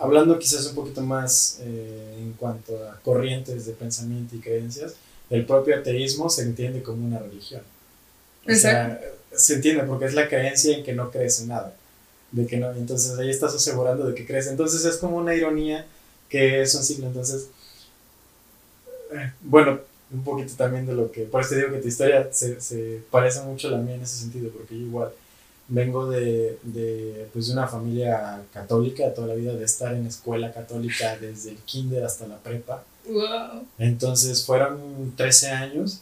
hablando 0.00 0.38
quizás 0.38 0.66
un 0.66 0.74
poquito 0.74 1.00
más 1.02 1.58
eh, 1.60 2.16
en 2.18 2.32
cuanto 2.34 2.76
a 2.88 2.98
corrientes 3.00 3.66
de 3.66 3.72
pensamiento 3.72 4.36
y 4.36 4.40
creencias, 4.40 4.94
el 5.30 5.44
propio 5.44 5.76
ateísmo 5.76 6.30
se 6.30 6.42
entiende 6.42 6.82
como 6.82 7.06
una 7.06 7.18
religión. 7.18 7.62
O 8.48 8.54
sea, 8.54 9.00
se 9.34 9.54
entiende 9.54 9.84
porque 9.84 10.06
es 10.06 10.14
la 10.14 10.28
creencia 10.28 10.76
en 10.76 10.84
que 10.84 10.94
no 10.94 11.10
crees 11.10 11.40
en 11.40 11.48
nada. 11.48 11.74
De 12.32 12.46
que 12.46 12.56
no, 12.56 12.72
entonces 12.72 13.18
ahí 13.18 13.30
estás 13.30 13.54
asegurando 13.54 14.06
de 14.06 14.14
que 14.14 14.26
crees. 14.26 14.46
Entonces 14.46 14.84
es 14.84 14.96
como 14.96 15.16
una 15.16 15.34
ironía 15.34 15.86
que 16.28 16.62
es 16.62 16.74
un 16.74 16.82
siglo. 16.82 17.06
Entonces, 17.06 17.48
eh, 19.12 19.32
bueno, 19.42 19.80
un 20.10 20.24
poquito 20.24 20.54
también 20.56 20.86
de 20.86 20.94
lo 20.94 21.12
que, 21.12 21.22
por 21.22 21.42
eso 21.42 21.50
te 21.50 21.56
digo 21.56 21.72
que 21.72 21.78
tu 21.78 21.88
historia 21.88 22.28
se, 22.32 22.60
se 22.60 23.02
parece 23.10 23.42
mucho 23.42 23.68
a 23.68 23.72
la 23.72 23.78
mía 23.78 23.94
en 23.94 24.02
ese 24.02 24.16
sentido, 24.16 24.50
porque 24.50 24.74
yo 24.74 24.86
igual 24.86 25.12
vengo 25.68 26.08
de, 26.08 26.58
de, 26.62 27.28
pues, 27.32 27.48
de 27.48 27.52
una 27.52 27.66
familia 27.66 28.42
católica 28.52 29.04
de 29.04 29.10
toda 29.10 29.28
la 29.28 29.34
vida, 29.34 29.52
de 29.52 29.64
estar 29.64 29.94
en 29.94 30.06
escuela 30.06 30.52
católica 30.52 31.16
desde 31.18 31.50
el 31.50 31.56
kinder 31.58 32.04
hasta 32.04 32.26
la 32.26 32.38
prepa. 32.38 32.82
Wow. 33.06 33.64
Entonces 33.78 34.44
fueron 34.44 35.12
13 35.16 35.50
años 35.50 36.00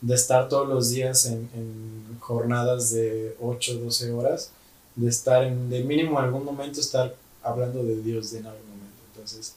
de 0.00 0.14
estar 0.14 0.48
todos 0.48 0.68
los 0.68 0.90
días 0.90 1.26
en, 1.26 1.48
en 1.54 2.18
jornadas 2.20 2.92
de 2.92 3.34
8, 3.40 3.78
12 3.78 4.10
horas, 4.12 4.50
de 4.94 5.08
estar 5.08 5.42
en, 5.42 5.70
de 5.70 5.82
mínimo 5.82 6.18
en 6.18 6.26
algún 6.26 6.44
momento 6.44 6.80
estar 6.80 7.14
hablando 7.42 7.82
de 7.82 8.02
Dios 8.02 8.32
en 8.34 8.46
algún 8.46 8.68
momento. 8.68 9.02
Entonces, 9.14 9.54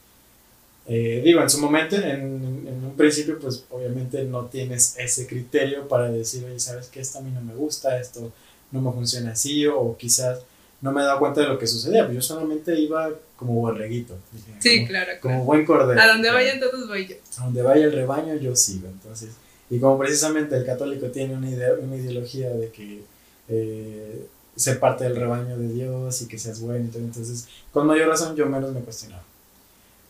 eh, 0.88 1.22
digo, 1.24 1.41
en 1.41 1.50
su 1.50 1.60
momento, 1.60 1.98
en, 1.98 2.65
en 2.67 2.86
un 2.86 2.93
principio, 2.95 3.38
pues 3.39 3.63
obviamente 3.69 4.24
no 4.24 4.45
tienes 4.45 4.95
ese 4.98 5.28
criterio 5.28 5.88
para 5.88 6.10
decir, 6.10 6.45
oye, 6.45 6.60
¿sabes 6.60 6.88
qué? 6.88 7.02
Esto 7.02 7.19
a 7.19 7.22
mí 7.22 7.32
no 7.32 7.41
me 7.41 7.54
gusta, 7.54 8.00
esto 8.00 8.32
no 8.72 8.82
me 8.82 8.92
funciona 8.92 9.32
así, 9.32 9.66
o 9.66 9.96
quizás 9.98 10.40
no 10.82 10.92
me 10.92 11.02
he 11.02 11.06
dado 11.06 11.20
cuenta 11.20 11.42
de 11.42 11.48
lo 11.48 11.60
que 11.60 11.68
sucedía, 11.68 12.04
pero 12.04 12.14
yo 12.14 12.22
solamente 12.22 12.80
iba 12.80 13.10
como 13.36 13.54
borreguito. 13.54 14.16
Sí, 14.60 14.78
como, 14.78 14.88
claro. 14.88 15.12
como 15.22 15.34
claro. 15.34 15.46
buen 15.46 15.66
cordero. 15.66 16.02
A 16.02 16.08
donde 16.08 16.30
Claro 16.30 16.38
vayan 16.38 16.60
todos 16.60 16.88
voy 16.88 17.08
yo. 17.08 17.16
a 17.38 17.46
donde 17.46 17.62
vaya 17.62 17.86
el 17.86 17.92
rebaño 17.92 18.36
yo 18.36 18.56
sigo. 18.56 18.88
Entonces, 18.88 19.30
y 19.70 19.80
como 19.80 19.98
precisamente 19.98 20.56
el 20.56 20.66
católico 20.66 21.08
tiene 21.08 21.36
una, 21.36 21.50
idea, 21.50 21.74
una 21.82 21.96
ideología 21.96 22.50
de 22.50 22.70
que 22.70 23.04
eh, 23.50 24.26
ser 24.56 24.80
parte 24.80 25.04
del 25.04 25.16
rebaño 25.16 25.58
de 25.58 25.70
Dios 25.70 26.22
y 26.22 26.28
que 26.28 26.38
seas 26.38 26.60
bueno, 26.60 26.86
y 26.86 26.90
todo, 26.90 27.02
entonces 27.04 27.48
con 27.72 27.88
mayor 27.88 28.08
razón 28.08 28.36
yo 28.36 28.46
menos 28.46 28.74
me 28.74 28.82
cuestionaba. 28.82 29.24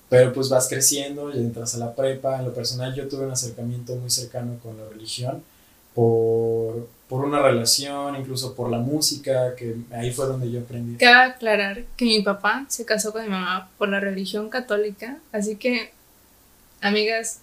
Pero 0.09 0.33
pues 0.33 0.49
vas 0.49 0.67
creciendo 0.67 1.31
y 1.31 1.37
entras 1.37 1.75
a 1.75 1.77
la 1.77 1.95
prepa. 1.95 2.39
En 2.39 2.45
lo 2.45 2.53
personal 2.53 2.95
yo 2.95 3.07
tuve 3.07 3.25
un 3.25 3.31
acercamiento 3.31 3.95
muy 3.95 4.09
cercano 4.09 4.57
con 4.63 4.75
la 4.77 4.89
religión 4.89 5.43
por, 5.99 6.87
por 7.09 7.25
una 7.25 7.41
relación, 7.41 8.15
incluso 8.15 8.55
por 8.55 8.71
la 8.71 8.77
música, 8.77 9.53
que 9.57 9.75
ahí 9.91 10.11
fue 10.11 10.27
donde 10.27 10.49
yo 10.49 10.61
aprendí. 10.61 10.97
Cabe 10.97 11.31
aclarar 11.31 11.83
que 11.97 12.05
mi 12.05 12.21
papá 12.21 12.65
se 12.69 12.85
casó 12.85 13.11
con 13.11 13.23
mi 13.23 13.27
mamá 13.27 13.69
por 13.77 13.89
la 13.89 13.99
religión 13.99 14.49
católica, 14.49 15.17
así 15.33 15.57
que, 15.57 15.91
amigas, 16.79 17.41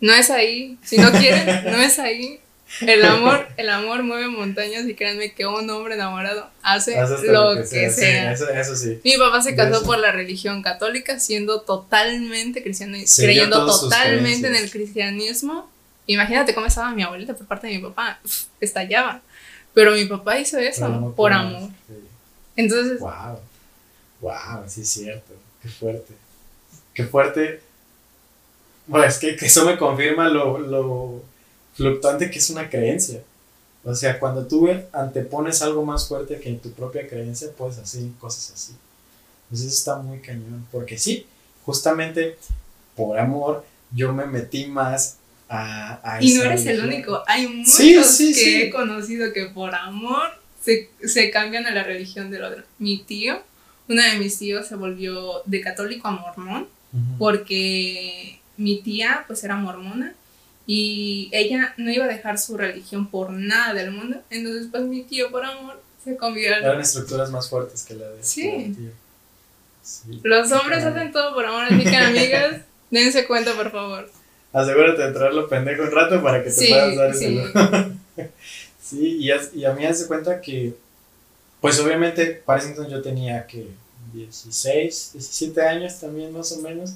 no 0.00 0.12
es 0.12 0.28
ahí. 0.30 0.76
Si 0.82 0.98
no 0.98 1.12
quieren, 1.12 1.66
no 1.70 1.78
es 1.78 2.00
ahí. 2.00 2.40
El 2.80 3.04
amor, 3.04 3.46
el 3.56 3.68
amor 3.68 4.02
mueve 4.02 4.26
montañas 4.26 4.84
y 4.86 4.94
créanme 4.94 5.32
que 5.32 5.46
un 5.46 5.70
hombre 5.70 5.94
enamorado 5.94 6.50
hace 6.62 7.00
lo 7.28 7.54
que 7.54 7.64
sea. 7.64 8.36
sí, 8.36 8.42
eso, 8.42 8.50
eso 8.50 8.74
sí. 8.74 8.98
Mi 9.04 9.16
papá 9.16 9.40
se 9.40 9.54
casó 9.54 9.76
eso. 9.76 9.84
por 9.84 10.00
la 10.00 10.10
religión 10.10 10.62
católica, 10.62 11.20
siendo 11.20 11.60
totalmente 11.60 12.60
cristiano 12.60 12.98
creyendo 13.16 13.66
totalmente 13.66 14.48
en 14.48 14.56
el 14.56 14.68
cristianismo. 14.68 15.70
Imagínate 16.08 16.54
cómo 16.54 16.66
estaba 16.66 16.90
mi 16.92 17.02
abuelita 17.02 17.34
por 17.34 17.46
parte 17.46 17.68
de 17.68 17.76
mi 17.76 17.82
papá, 17.82 18.18
Uf, 18.24 18.46
estallaba. 18.60 19.20
Pero 19.74 19.92
mi 19.92 20.06
papá 20.06 20.38
hizo 20.38 20.58
eso 20.58 20.88
no 20.88 21.12
por 21.12 21.32
amor. 21.32 21.70
sí. 21.86 21.94
Entonces, 22.56 22.98
Wow, 22.98 23.38
wow, 24.20 24.64
sí 24.66 24.80
es 24.80 24.88
cierto, 24.88 25.32
qué 25.62 25.68
fuerte, 25.68 26.14
qué 26.92 27.04
fuerte. 27.04 27.62
Bueno, 28.86 29.06
es 29.06 29.18
que, 29.18 29.36
que 29.36 29.46
eso 29.46 29.64
me 29.64 29.76
confirma 29.78 30.28
lo, 30.28 30.58
lo 30.58 31.22
fluctuante 31.74 32.30
que 32.30 32.38
es 32.38 32.50
una 32.50 32.68
creencia. 32.68 33.22
O 33.84 33.94
sea, 33.94 34.18
cuando 34.18 34.46
tú 34.46 34.68
antepones 34.92 35.62
algo 35.62 35.84
más 35.84 36.08
fuerte 36.08 36.40
que 36.40 36.52
tu 36.54 36.72
propia 36.72 37.06
creencia, 37.06 37.48
puedes 37.56 37.78
hacer 37.78 38.02
cosas 38.18 38.50
así. 38.54 38.74
Entonces 39.44 39.68
eso 39.68 39.76
está 39.78 39.96
muy 40.02 40.18
cañón, 40.20 40.66
porque 40.72 40.98
sí, 40.98 41.26
justamente 41.64 42.36
por 42.96 43.18
amor 43.18 43.64
yo 43.92 44.12
me 44.12 44.26
metí 44.26 44.66
más 44.66 45.18
a... 45.48 46.00
a 46.16 46.22
y 46.22 46.32
no 46.34 46.42
eres 46.42 46.66
el 46.66 46.84
único, 46.84 47.22
hay 47.26 47.46
muchos 47.48 47.74
Sí, 47.74 48.02
sí, 48.04 48.28
que 48.34 48.40
sí. 48.40 48.62
he 48.62 48.70
conocido 48.70 49.32
que 49.32 49.46
por 49.46 49.74
amor 49.74 50.28
se, 50.62 50.90
se 51.04 51.30
cambian 51.30 51.66
a 51.66 51.70
la 51.70 51.82
religión 51.84 52.30
del 52.30 52.44
otro. 52.44 52.62
Mi 52.78 52.98
tío, 52.98 53.42
uno 53.88 54.02
de 54.02 54.18
mis 54.18 54.38
tíos 54.38 54.66
se 54.66 54.74
volvió 54.76 55.42
de 55.46 55.60
católico 55.60 56.08
a 56.08 56.12
mormón 56.12 56.68
porque 57.18 58.40
mi 58.56 58.80
tía 58.82 59.24
pues 59.26 59.44
era 59.44 59.56
mormona 59.56 60.14
y 60.66 61.28
ella 61.32 61.74
no 61.78 61.90
iba 61.90 62.04
a 62.04 62.08
dejar 62.08 62.38
su 62.38 62.56
religión 62.56 63.08
por 63.10 63.30
nada 63.30 63.72
del 63.74 63.90
mundo, 63.90 64.20
entonces 64.30 64.68
pues 64.70 64.82
mi 64.84 65.02
tío 65.02 65.30
por 65.30 65.44
amor 65.44 65.80
se 66.04 66.16
convirtió. 66.16 66.56
Eran 66.56 66.80
estructuras 66.80 67.30
más 67.30 67.48
fuertes 67.48 67.84
que 67.84 67.94
la 67.94 68.08
de 68.08 68.22
Sí. 68.22 68.74
tío. 68.76 68.90
Sí. 69.82 70.20
Los 70.22 70.52
hombres 70.52 70.80
Claro. 70.80 70.96
hacen 70.96 71.12
todo 71.12 71.34
por 71.34 71.46
amor, 71.46 71.64
así 71.64 71.82
que 71.82 71.96
amigas, 71.96 72.60
dense 72.90 73.26
cuenta 73.26 73.54
por 73.54 73.70
favor. 73.72 74.10
Asegúrate 74.52 75.02
de 75.02 75.08
entrarlo 75.08 75.48
pendejo 75.48 75.82
un 75.82 75.90
rato 75.90 76.22
para 76.22 76.38
que 76.42 76.50
te 76.50 76.56
Sí, 76.56 76.68
puedas 76.68 76.96
dar 76.96 77.10
ese 77.10 77.28
sí. 77.28 77.34
lujo. 77.34 77.48
Sí, 78.82 79.18
y, 79.18 79.30
haz- 79.30 79.52
y 79.54 79.66
a 79.66 79.72
mí 79.74 79.84
hace 79.84 80.06
cuenta 80.06 80.40
que, 80.40 80.74
pues 81.60 81.78
obviamente, 81.80 82.42
para 82.46 82.58
ese 82.58 82.70
entonces 82.70 82.90
yo 82.92 83.02
tenía 83.02 83.46
que 83.46 83.68
16, 84.14 85.10
17 85.12 85.60
años 85.62 86.00
también 86.00 86.32
más 86.32 86.50
o 86.52 86.60
menos. 86.62 86.94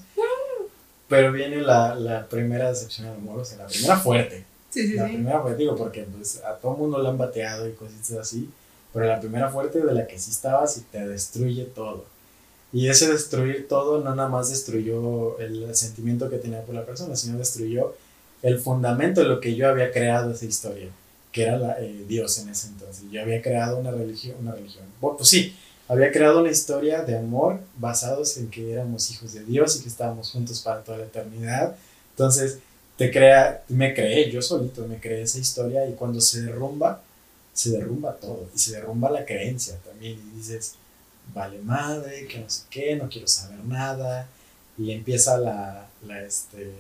Pero 1.09 1.31
viene 1.33 1.61
la, 1.61 1.95
la 1.95 2.27
primera 2.27 2.71
decepción 2.71 3.09
amorosa, 3.09 3.57
la 3.57 3.67
primera 3.67 3.97
fuerte. 3.99 4.45
Sí, 4.71 4.89
sí, 4.89 4.95
La 4.95 5.07
sí. 5.07 5.13
primera 5.13 5.41
fuerte, 5.43 5.59
digo, 5.59 5.77
porque 5.77 6.05
pues, 6.05 6.43
a 6.43 6.55
todo 6.57 6.73
mundo 6.77 7.03
le 7.03 7.09
han 7.11 7.19
bateado 7.19 7.69
y 7.69 7.73
cositas 7.73 8.13
así. 8.13 8.49
Pero 8.95 9.07
la 9.07 9.21
primera 9.21 9.51
fuerte 9.51 9.81
de 9.81 9.93
la 9.93 10.07
que 10.07 10.19
sí 10.19 10.31
estabas 10.31 10.79
y 10.79 10.81
te 10.83 11.07
destruye 11.07 11.65
todo. 11.67 12.07
Y 12.73 12.89
ese 12.89 13.13
destruir 13.13 13.69
todo 13.69 14.03
no 14.03 14.15
nada 14.15 14.29
más 14.29 14.49
destruyó 14.49 15.39
el 15.39 15.75
sentimiento 15.75 16.31
que 16.31 16.39
tenía 16.39 16.63
por 16.63 16.75
la 16.75 16.87
persona, 16.87 17.17
sino 17.17 17.39
destruyó 17.39 17.95
el 18.43 18.59
fundamento 18.59 19.21
de 19.21 19.29
lo 19.29 19.41
que 19.41 19.55
yo 19.55 19.69
había 19.69 19.93
creado 19.93 20.33
esa 20.33 20.47
historia, 20.47 20.89
que 21.31 21.43
era 21.43 21.59
la, 21.59 21.81
eh, 21.81 22.05
Dios 22.09 22.39
en 22.39 22.49
ese 22.49 22.69
entonces. 22.69 23.05
Yo 23.11 23.23
había 23.23 23.41
creado 23.41 23.79
una 23.79 23.91
religión, 23.91 24.37
una 24.41 24.53
religión. 24.53 24.85
Bueno, 25.01 25.19
pues 25.19 25.29
sí, 25.29 25.55
había 25.89 26.11
creado 26.11 26.41
una 26.41 26.51
historia 26.51 27.03
de 27.03 27.17
amor 27.17 27.61
basados 27.77 28.37
en 28.37 28.51
que 28.51 28.73
éramos 28.73 29.11
hijos 29.11 29.33
de 29.33 29.45
Dios 29.45 29.77
y 29.77 29.83
que 29.83 29.89
estábamos 29.89 30.31
juntos 30.31 30.61
para 30.61 30.83
toda 30.83 30.99
la 30.99 31.05
eternidad. 31.05 31.77
Entonces, 32.11 32.59
te 32.97 33.11
crea, 33.11 33.63
me 33.69 33.95
creé, 33.95 34.31
yo 34.31 34.43
solito 34.43 34.87
me 34.87 35.01
creé 35.01 35.23
esa 35.23 35.39
historia 35.39 35.87
y 35.87 35.93
cuando 35.93 36.21
se 36.21 36.43
derrumba, 36.43 37.03
se 37.53 37.71
derrumba 37.71 38.17
todo 38.17 38.49
y 38.55 38.59
se 38.59 38.73
derrumba 38.73 39.11
la 39.11 39.25
creencia 39.25 39.77
también 39.85 40.19
y 40.19 40.39
dices, 40.39 40.75
vale 41.35 41.59
madre, 41.61 42.27
que 42.27 42.39
no 42.41 42.51
sé 42.51 42.63
qué, 42.71 42.97
no 42.97 43.09
quiero 43.09 43.27
saber 43.27 43.59
nada 43.65 44.29
y 44.79 44.93
empieza 44.93 45.39
la, 45.39 45.87
la, 46.07 46.23
este, 46.23 46.73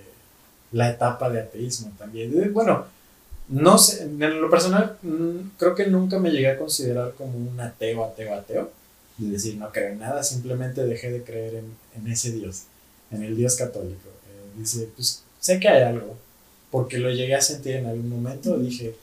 la 0.72 0.90
etapa 0.90 1.30
de 1.30 1.40
ateísmo 1.40 1.93
también. 1.99 2.32
Eh, 2.43 2.49
Bueno, 2.49 2.86
no 3.49 3.76
sé, 3.78 4.03
en 4.05 4.40
lo 4.40 4.51
personal, 4.51 4.97
mm, 5.03 5.57
creo 5.59 5.74
que 5.74 5.86
nunca 5.86 6.18
me 6.18 6.30
llegué 6.30 6.49
a 6.51 6.59
considerar 6.59 7.12
como 7.14 7.36
un 7.36 7.61
ateo, 7.61 8.05
ateo, 8.05 8.34
ateo. 8.34 8.70
Y 9.18 9.30
decir, 9.30 9.57
no 9.57 9.70
creo 9.70 9.93
en 9.93 9.99
nada, 9.99 10.22
simplemente 10.22 10.84
dejé 10.84 11.11
de 11.11 11.22
creer 11.22 11.57
en, 11.57 11.76
en 11.97 12.11
ese 12.11 12.32
Dios, 12.32 12.62
en 13.11 13.22
el 13.22 13.36
Dios 13.36 13.57
católico. 13.57 14.09
Eh, 14.09 14.59
dice, 14.59 14.88
pues 14.97 15.22
sé 15.38 15.61
que 15.61 15.68
hay 15.68 15.82
algo, 15.82 16.16
porque 16.70 16.99
lo 16.99 17.11
llegué 17.11 17.34
a 17.34 17.43
sentir 17.43 17.76
en 17.76 17.86
algún 17.86 18.09
momento, 18.09 18.59
dije, 18.59 18.97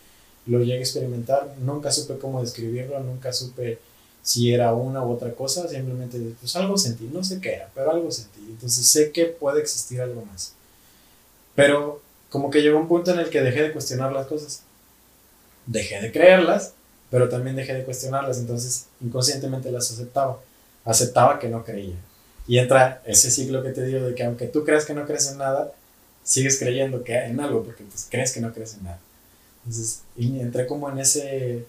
lo 0.48 0.60
llegué 0.60 0.80
a 0.80 0.80
experimentar, 0.80 1.56
nunca 1.62 1.92
supe 1.92 2.18
cómo 2.18 2.42
describirlo, 2.42 3.00
nunca 3.02 3.32
supe 3.32 3.78
si 4.22 4.54
era 4.54 4.74
una 4.74 5.04
u 5.04 5.12
otra 5.12 5.34
cosa, 5.34 5.68
simplemente 5.68 6.20
pues 6.40 6.56
algo 6.56 6.78
sentí, 6.78 7.10
no 7.12 7.24
sé 7.24 7.40
qué 7.40 7.54
era, 7.54 7.70
pero 7.74 7.92
algo 7.92 8.12
sentí, 8.12 8.42
entonces 8.50 8.86
sé 8.86 9.12
que 9.12 9.26
puede 9.26 9.62
existir 9.62 10.02
algo 10.02 10.24
más. 10.26 10.54
Pero 11.56 12.02
como 12.30 12.50
que 12.52 12.62
llegó 12.62 12.80
un 12.80 12.88
punto 12.88 13.12
en 13.12 13.20
el 13.20 13.30
que 13.30 13.42
dejé 13.42 13.64
de 13.64 13.72
cuestionar 13.72 14.12
las 14.12 14.28
cosas. 14.28 14.62
Dejé 15.66 16.02
de 16.02 16.12
creerlas, 16.12 16.74
pero 17.10 17.28
también 17.28 17.56
dejé 17.56 17.74
de 17.74 17.84
cuestionarlas, 17.84 18.38
entonces 18.38 18.86
inconscientemente 19.02 19.72
las 19.72 19.92
aceptaba. 19.92 20.40
Aceptaba 20.86 21.40
que 21.40 21.50
no 21.50 21.64
creía. 21.64 21.96
Y 22.48 22.58
entra 22.58 23.02
ese 23.06 23.30
ciclo 23.30 23.62
que 23.64 23.72
te 23.72 23.84
digo 23.84 24.06
de 24.06 24.16
que 24.16 24.24
aunque 24.24 24.48
tú 24.48 24.64
creas 24.64 24.86
que 24.86 24.94
no 24.94 25.06
crees 25.06 25.30
en 25.32 25.38
nada, 25.38 25.72
sigues 26.24 26.58
creyendo 26.60 27.04
que 27.04 27.16
en 27.16 27.40
algo 27.40 27.64
porque 27.64 27.84
pues, 27.84 28.08
crees 28.10 28.32
que 28.32 28.42
no 28.42 28.54
crees 28.54 28.76
en 28.76 28.86
nada. 28.86 29.00
Entonces 29.66 30.02
entré 30.18 30.66
como 30.66 30.90
en 30.90 31.00
ese, 31.00 31.66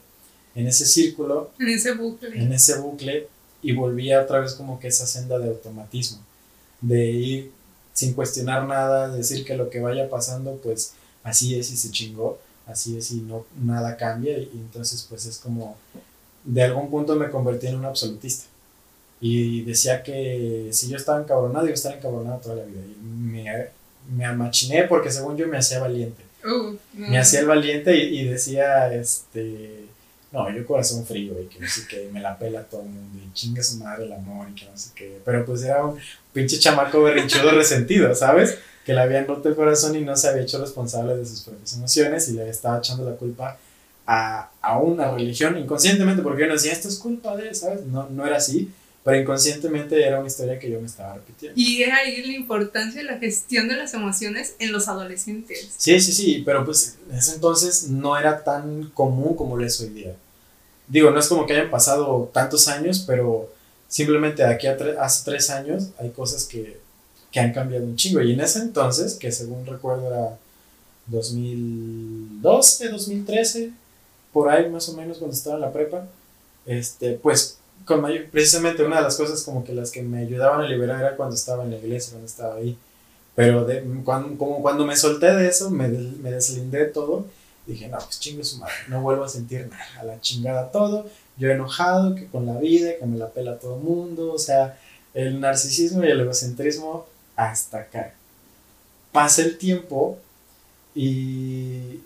en 0.54 0.66
ese 0.66 0.86
círculo. 0.86 1.50
En 1.58 1.68
ese 1.68 1.92
bucle. 1.94 2.42
En 2.42 2.52
ese 2.52 2.78
bucle 2.78 3.28
y 3.62 3.72
volví 3.72 4.12
otra 4.14 4.40
vez 4.40 4.54
como 4.54 4.80
que 4.80 4.88
esa 4.88 5.06
senda 5.06 5.38
de 5.38 5.48
automatismo. 5.48 6.18
De 6.80 7.10
ir 7.10 7.50
sin 7.92 8.14
cuestionar 8.14 8.66
nada, 8.66 9.08
decir 9.14 9.44
que 9.44 9.56
lo 9.56 9.68
que 9.68 9.80
vaya 9.80 10.08
pasando, 10.08 10.56
pues 10.62 10.94
así 11.22 11.58
es 11.58 11.70
y 11.70 11.76
se 11.76 11.90
chingó, 11.90 12.38
así 12.66 12.96
es 12.96 13.10
y 13.10 13.16
no, 13.16 13.44
nada 13.60 13.96
cambia, 13.96 14.38
y, 14.38 14.50
entonces 14.54 15.06
pues 15.08 15.26
es 15.26 15.38
como, 15.38 15.76
de 16.44 16.62
algún 16.62 16.88
punto 16.90 17.16
me 17.16 17.30
convertí 17.30 17.66
en 17.66 17.76
un 17.76 17.84
absolutista. 17.84 18.46
Y 19.20 19.62
decía 19.62 20.02
que 20.02 20.70
si 20.72 20.88
yo 20.88 20.96
estaba 20.96 21.20
encabronado, 21.20 21.66
yo 21.66 21.74
estaba 21.74 21.96
encabronado 21.96 22.38
toda 22.38 22.56
la 22.56 22.64
vida. 22.64 22.80
Y 22.80 23.04
me, 23.04 23.66
me 24.16 24.24
amachiné 24.24 24.84
porque 24.84 25.10
según 25.10 25.36
yo 25.36 25.46
me 25.46 25.58
hacía 25.58 25.78
valiente. 25.78 26.22
Uh, 26.42 26.74
Me 26.94 27.18
hacía 27.18 27.40
el 27.40 27.46
valiente 27.46 27.94
y, 27.94 28.20
y 28.20 28.24
decía, 28.24 28.90
este, 28.94 29.89
no, 30.32 30.48
yo 30.50 30.64
corazón 30.64 31.04
frío 31.04 31.34
y 31.40 31.46
que 31.46 31.58
no 31.58 31.68
sé 31.68 31.86
qué, 31.88 32.08
me 32.12 32.20
la 32.20 32.38
pela 32.38 32.62
todo 32.62 32.82
el 32.82 32.88
mundo 32.88 33.18
y 33.18 33.32
chinga 33.32 33.62
su 33.62 33.78
madre 33.78 34.04
el 34.04 34.12
amor 34.12 34.48
y 34.50 34.54
que 34.54 34.66
no 34.66 34.76
sé 34.76 34.90
qué. 34.94 35.20
Pero 35.24 35.44
pues 35.44 35.62
era 35.62 35.84
un 35.84 35.98
pinche 36.32 36.58
chamaco 36.58 37.02
berrinchudo 37.02 37.50
resentido, 37.50 38.14
¿sabes? 38.14 38.58
Que 38.86 38.94
le 38.94 39.00
habían 39.00 39.26
roto 39.26 39.48
el 39.48 39.56
corazón 39.56 39.96
y 39.96 40.02
no 40.02 40.16
se 40.16 40.28
había 40.28 40.42
hecho 40.42 40.60
responsable 40.60 41.16
de 41.16 41.26
sus 41.26 41.40
propias 41.40 41.72
emociones 41.74 42.28
y 42.28 42.34
le 42.34 42.48
estaba 42.48 42.78
echando 42.78 43.08
la 43.08 43.16
culpa 43.16 43.58
a, 44.06 44.50
a 44.62 44.78
una 44.78 45.10
religión 45.10 45.58
inconscientemente 45.58 46.22
porque 46.22 46.42
yo 46.42 46.46
no 46.46 46.54
decía, 46.54 46.72
esto 46.72 46.88
es 46.88 46.98
culpa 46.98 47.36
de, 47.36 47.52
¿sabes? 47.52 47.84
No, 47.86 48.08
no 48.08 48.24
era 48.24 48.36
así. 48.36 48.72
Pero 49.02 49.18
inconscientemente 49.18 50.02
era 50.02 50.18
una 50.18 50.28
historia 50.28 50.58
que 50.58 50.70
yo 50.70 50.78
me 50.78 50.86
estaba 50.86 51.14
repitiendo. 51.14 51.58
Y 51.58 51.82
era 51.82 51.96
ahí 51.96 52.22
la 52.22 52.32
importancia 52.34 53.00
de 53.00 53.06
la 53.06 53.18
gestión 53.18 53.66
de 53.68 53.76
las 53.76 53.94
emociones 53.94 54.54
en 54.58 54.72
los 54.72 54.88
adolescentes. 54.88 55.70
Sí, 55.76 55.98
sí, 56.00 56.12
sí, 56.12 56.42
pero 56.44 56.64
pues 56.64 56.98
en 57.08 57.16
ese 57.16 57.34
entonces 57.34 57.88
no 57.88 58.18
era 58.18 58.44
tan 58.44 58.90
común 58.90 59.34
como 59.36 59.56
lo 59.56 59.64
es 59.64 59.80
hoy 59.80 59.88
día. 59.88 60.14
Digo, 60.86 61.10
no 61.10 61.20
es 61.20 61.28
como 61.28 61.46
que 61.46 61.54
hayan 61.54 61.70
pasado 61.70 62.30
tantos 62.34 62.68
años, 62.68 63.04
pero 63.06 63.50
simplemente 63.88 64.42
de 64.42 64.52
aquí 64.52 64.66
a 64.66 64.76
hace 65.00 65.24
tres 65.24 65.48
años 65.48 65.88
hay 65.98 66.10
cosas 66.10 66.44
que, 66.44 66.78
que 67.32 67.40
han 67.40 67.54
cambiado 67.54 67.86
un 67.86 67.96
chingo. 67.96 68.20
Y 68.20 68.32
en 68.34 68.40
ese 68.40 68.58
entonces, 68.58 69.14
que 69.14 69.32
según 69.32 69.64
recuerdo 69.64 70.08
era 70.08 70.38
2012, 71.06 72.88
2013, 72.88 73.70
por 74.32 74.50
ahí 74.50 74.68
más 74.68 74.88
o 74.90 74.92
menos 74.94 75.18
cuando 75.18 75.34
estaba 75.34 75.56
en 75.56 75.62
la 75.62 75.72
prepa, 75.72 76.06
este, 76.66 77.12
pues 77.12 77.59
con 77.84 78.04
precisamente 78.30 78.84
una 78.84 78.96
de 78.96 79.02
las 79.02 79.16
cosas 79.16 79.42
como 79.42 79.64
que 79.64 79.74
las 79.74 79.90
que 79.90 80.02
me 80.02 80.20
ayudaban 80.20 80.60
a 80.60 80.68
liberar 80.68 81.00
era 81.00 81.16
cuando 81.16 81.34
estaba 81.34 81.64
en 81.64 81.70
la 81.70 81.78
iglesia, 81.78 82.12
cuando 82.12 82.26
estaba 82.26 82.56
ahí. 82.56 82.76
Pero 83.34 83.64
de, 83.64 83.82
cuando, 84.04 84.36
como 84.36 84.60
cuando 84.62 84.86
me 84.86 84.96
solté 84.96 85.32
de 85.32 85.48
eso, 85.48 85.70
me, 85.70 85.88
me 85.88 86.30
deslindé 86.30 86.78
de 86.78 86.86
todo, 86.86 87.26
dije, 87.66 87.88
no, 87.88 87.98
pues 87.98 88.20
chingue 88.20 88.44
su 88.44 88.58
madre, 88.58 88.74
no 88.88 89.02
vuelvo 89.02 89.24
a 89.24 89.28
sentir 89.28 89.68
nada, 89.68 89.84
a 89.98 90.04
la 90.04 90.20
chingada 90.20 90.70
todo, 90.70 91.06
yo 91.36 91.50
enojado 91.50 92.14
que 92.14 92.26
con 92.26 92.46
la 92.46 92.58
vida, 92.58 92.92
que 92.98 93.06
me 93.06 93.16
la 93.16 93.30
pela 93.30 93.58
todo 93.58 93.76
el 93.76 93.82
mundo, 93.82 94.32
o 94.32 94.38
sea, 94.38 94.78
el 95.14 95.40
narcisismo 95.40 96.04
y 96.04 96.08
el 96.08 96.20
egocentrismo 96.20 97.06
hasta 97.36 97.78
acá. 97.78 98.14
Pasa 99.12 99.42
el 99.42 99.58
tiempo 99.58 100.18
y 100.94 102.00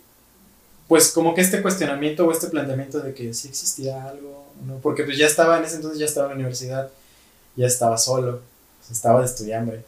pues 0.87 1.11
como 1.11 1.33
que 1.33 1.41
este 1.41 1.61
cuestionamiento 1.61 2.25
o 2.25 2.31
este 2.31 2.47
planteamiento 2.47 2.99
de 2.99 3.13
que 3.13 3.33
sí 3.33 3.49
existía 3.49 4.05
algo, 4.05 4.44
¿no? 4.65 4.77
porque 4.79 5.03
pues 5.03 5.17
ya 5.17 5.25
estaba, 5.25 5.57
en 5.57 5.65
ese 5.65 5.77
entonces 5.77 5.99
ya 5.99 6.05
estaba 6.05 6.27
en 6.27 6.31
la 6.31 6.35
universidad, 6.35 6.89
ya 7.55 7.67
estaba 7.67 7.97
solo, 7.97 8.41
estaba 8.91 9.21
de 9.21 9.25
estudiante. 9.25 9.83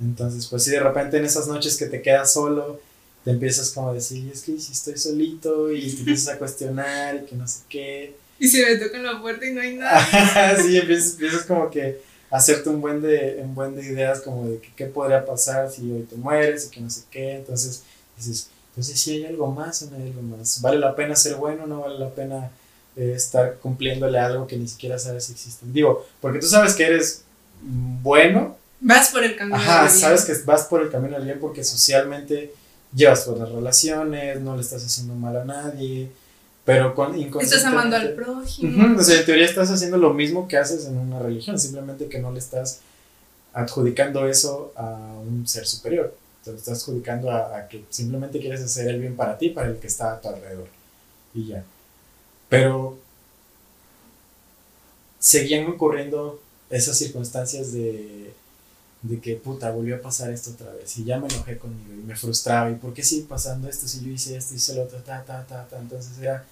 Entonces, 0.00 0.46
pues 0.46 0.64
sí, 0.64 0.70
de 0.70 0.80
repente 0.80 1.18
en 1.18 1.24
esas 1.24 1.46
noches 1.46 1.76
que 1.76 1.86
te 1.86 2.00
quedas 2.00 2.32
solo, 2.32 2.80
te 3.24 3.30
empiezas 3.30 3.70
como 3.70 3.90
a 3.90 3.94
decir, 3.94 4.30
es 4.32 4.42
que 4.42 4.58
si 4.58 4.72
estoy 4.72 4.96
solito 4.96 5.70
y 5.70 5.90
te 5.90 5.98
empiezas 5.98 6.34
a 6.34 6.38
cuestionar 6.38 7.16
y 7.16 7.26
que 7.26 7.36
no 7.36 7.46
sé 7.46 7.60
qué. 7.68 8.16
Y 8.38 8.48
si 8.48 8.62
me 8.62 8.76
tocan 8.76 9.04
la 9.04 9.20
puerta 9.20 9.46
y 9.46 9.52
no 9.52 9.60
hay 9.60 9.76
nada. 9.76 10.56
sí, 10.62 10.78
empiezas, 10.78 11.12
empiezas 11.12 11.44
como 11.44 11.70
que 11.70 12.00
a 12.30 12.36
hacerte 12.36 12.70
un 12.70 12.80
buen, 12.80 13.02
de, 13.02 13.40
un 13.42 13.54
buen 13.54 13.76
de 13.76 13.82
ideas 13.82 14.20
como 14.20 14.48
de 14.48 14.58
que, 14.58 14.72
qué 14.74 14.86
podría 14.86 15.26
pasar 15.26 15.70
si 15.70 15.90
hoy 15.92 16.02
te 16.02 16.16
mueres 16.16 16.66
y 16.66 16.70
que 16.70 16.80
no 16.80 16.88
sé 16.88 17.02
qué. 17.10 17.36
Entonces 17.36 17.82
dices, 18.16 18.48
entonces 18.70 18.98
si 18.98 19.16
hay 19.16 19.26
algo 19.26 19.48
más 19.48 19.82
o 19.82 19.90
no 19.90 19.96
hay 19.96 20.08
algo 20.08 20.22
más. 20.22 20.62
¿Vale 20.62 20.78
la 20.78 20.96
pena 20.96 21.14
ser 21.14 21.34
bueno 21.34 21.64
o 21.64 21.66
no 21.66 21.80
vale 21.80 21.98
la 21.98 22.08
pena 22.14 22.50
eh, 23.00 23.14
estar 23.14 23.56
cumpliéndole 23.56 24.18
algo 24.18 24.46
que 24.46 24.56
ni 24.56 24.68
siquiera 24.68 24.98
sabes 24.98 25.24
si 25.24 25.32
existe? 25.32 25.66
Digo, 25.68 26.06
porque 26.20 26.38
tú 26.38 26.46
sabes 26.46 26.74
que 26.74 26.84
eres 26.84 27.22
bueno. 27.62 28.56
Vas 28.80 29.10
por 29.10 29.24
el 29.24 29.36
camino. 29.36 29.56
Ajá, 29.56 29.88
sabes 29.88 30.24
que 30.24 30.34
vas 30.44 30.64
por 30.64 30.82
el 30.82 30.90
camino 30.90 31.16
al 31.16 31.24
bien 31.24 31.38
porque 31.40 31.64
socialmente 31.64 32.52
llevas 32.94 33.26
buenas 33.26 33.50
relaciones, 33.50 34.40
no 34.40 34.56
le 34.56 34.62
estás 34.62 34.84
haciendo 34.84 35.14
mal 35.14 35.36
a 35.36 35.44
nadie, 35.44 36.10
pero 36.64 36.94
con 36.94 37.14
Estás 37.14 37.64
amando 37.64 37.96
al 37.96 38.12
prójimo. 38.12 38.98
o 38.98 39.02
sea, 39.02 39.20
en 39.20 39.26
teoría 39.26 39.44
estás 39.44 39.70
haciendo 39.70 39.96
lo 39.96 40.12
mismo 40.12 40.46
que 40.46 40.56
haces 40.56 40.86
en 40.86 40.96
una 40.98 41.18
religión, 41.18 41.58
simplemente 41.58 42.08
que 42.08 42.18
no 42.18 42.32
le 42.32 42.38
estás 42.38 42.80
adjudicando 43.52 44.28
eso 44.28 44.72
a 44.76 45.14
un 45.26 45.46
ser 45.46 45.66
superior. 45.66 46.14
Te 46.44 46.52
lo 46.52 46.56
estás 46.56 46.82
adjudicando 46.82 47.30
a, 47.30 47.66
que 47.68 47.84
simplemente 47.90 48.40
quieres 48.40 48.62
hacer 48.62 48.88
el 48.88 49.00
bien 49.00 49.16
para 49.16 49.36
ti, 49.36 49.50
para 49.50 49.68
el 49.68 49.76
que 49.76 49.86
está 49.86 50.14
a 50.14 50.20
tu 50.20 50.28
alrededor. 50.28 50.68
Y 51.34 51.48
ya. 51.48 51.64
Pero 52.50 52.98
seguían 55.18 55.66
ocurriendo 55.66 56.42
esas 56.68 56.98
circunstancias 56.98 57.72
de 57.72 58.34
de 59.02 59.18
que 59.18 59.36
puta, 59.36 59.70
volvió 59.70 59.96
a 59.96 60.00
pasar 60.00 60.30
esto 60.30 60.50
otra 60.50 60.72
vez. 60.72 60.96
Y 60.98 61.04
ya 61.04 61.18
me 61.18 61.26
enojé 61.26 61.58
conmigo 61.58 61.92
y 61.92 62.04
me 62.06 62.16
frustraba. 62.16 62.70
Y 62.70 62.74
por 62.74 62.92
qué 62.92 63.02
sigue 63.02 63.26
pasando 63.26 63.68
esto 63.68 63.88
si 63.88 64.04
yo 64.04 64.10
hice 64.10 64.36
esto, 64.36 64.54
hice 64.54 64.74
lo 64.74 64.82
otro, 64.82 64.98
ta, 64.98 65.24
ta, 65.24 65.46
ta, 65.46 65.66
ta. 65.68 65.78
Entonces 65.78 66.18
era 66.20 66.44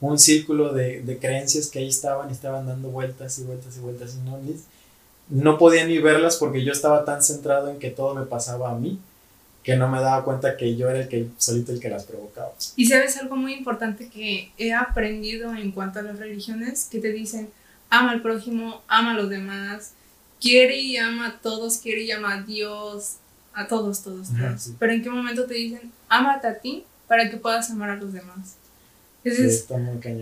un 0.00 0.18
círculo 0.18 0.72
de, 0.72 1.02
de 1.02 1.18
creencias 1.18 1.68
que 1.68 1.78
ahí 1.78 1.88
estaban 1.88 2.28
y 2.28 2.32
estaban 2.32 2.66
dando 2.66 2.88
vueltas 2.88 3.38
y 3.38 3.44
vueltas 3.44 3.76
y 3.76 3.80
vueltas. 3.80 4.14
Y 4.16 4.28
no, 4.28 4.38
no 5.28 5.58
podía 5.58 5.86
ni 5.86 5.98
verlas 5.98 6.36
porque 6.36 6.64
yo 6.64 6.72
estaba 6.72 7.04
tan 7.04 7.22
centrado 7.22 7.70
en 7.70 7.78
que 7.78 7.90
todo 7.90 8.14
me 8.14 8.26
pasaba 8.26 8.70
a 8.70 8.74
mí 8.74 8.98
que 9.66 9.76
no 9.76 9.88
me 9.88 10.00
daba 10.00 10.22
cuenta 10.22 10.56
que 10.56 10.76
yo 10.76 10.88
era 10.88 11.00
el 11.00 11.08
que 11.08 11.26
solito 11.38 11.72
el 11.72 11.80
que 11.80 11.88
las 11.88 12.04
provocaba. 12.04 12.52
Y 12.76 12.86
sabes 12.86 13.16
algo 13.16 13.34
muy 13.34 13.52
importante 13.52 14.08
que 14.08 14.52
he 14.58 14.72
aprendido 14.72 15.52
en 15.56 15.72
cuanto 15.72 15.98
a 15.98 16.02
las 16.02 16.20
religiones 16.20 16.86
que 16.88 17.00
te 17.00 17.10
dicen 17.10 17.50
ama 17.90 18.12
al 18.12 18.22
prójimo, 18.22 18.82
ama 18.86 19.14
a 19.14 19.16
los 19.16 19.28
demás, 19.28 19.90
quiere 20.40 20.78
y 20.78 20.96
ama 20.98 21.26
a 21.26 21.38
todos, 21.40 21.78
quiere 21.78 22.02
y 22.02 22.12
ama 22.12 22.34
a 22.34 22.42
Dios, 22.42 23.16
a 23.54 23.66
todos, 23.66 24.04
todos, 24.04 24.28
todos. 24.28 24.70
Pero 24.78 24.92
en 24.92 25.02
qué 25.02 25.10
momento 25.10 25.46
te 25.46 25.54
dicen, 25.54 25.90
ámate 26.08 26.46
a 26.46 26.58
ti 26.60 26.84
para 27.08 27.28
que 27.28 27.36
puedas 27.36 27.68
amar 27.68 27.90
a 27.90 27.96
los 27.96 28.12
demás. 28.12 28.54
Ese, 29.24 29.46
es, 29.46 29.66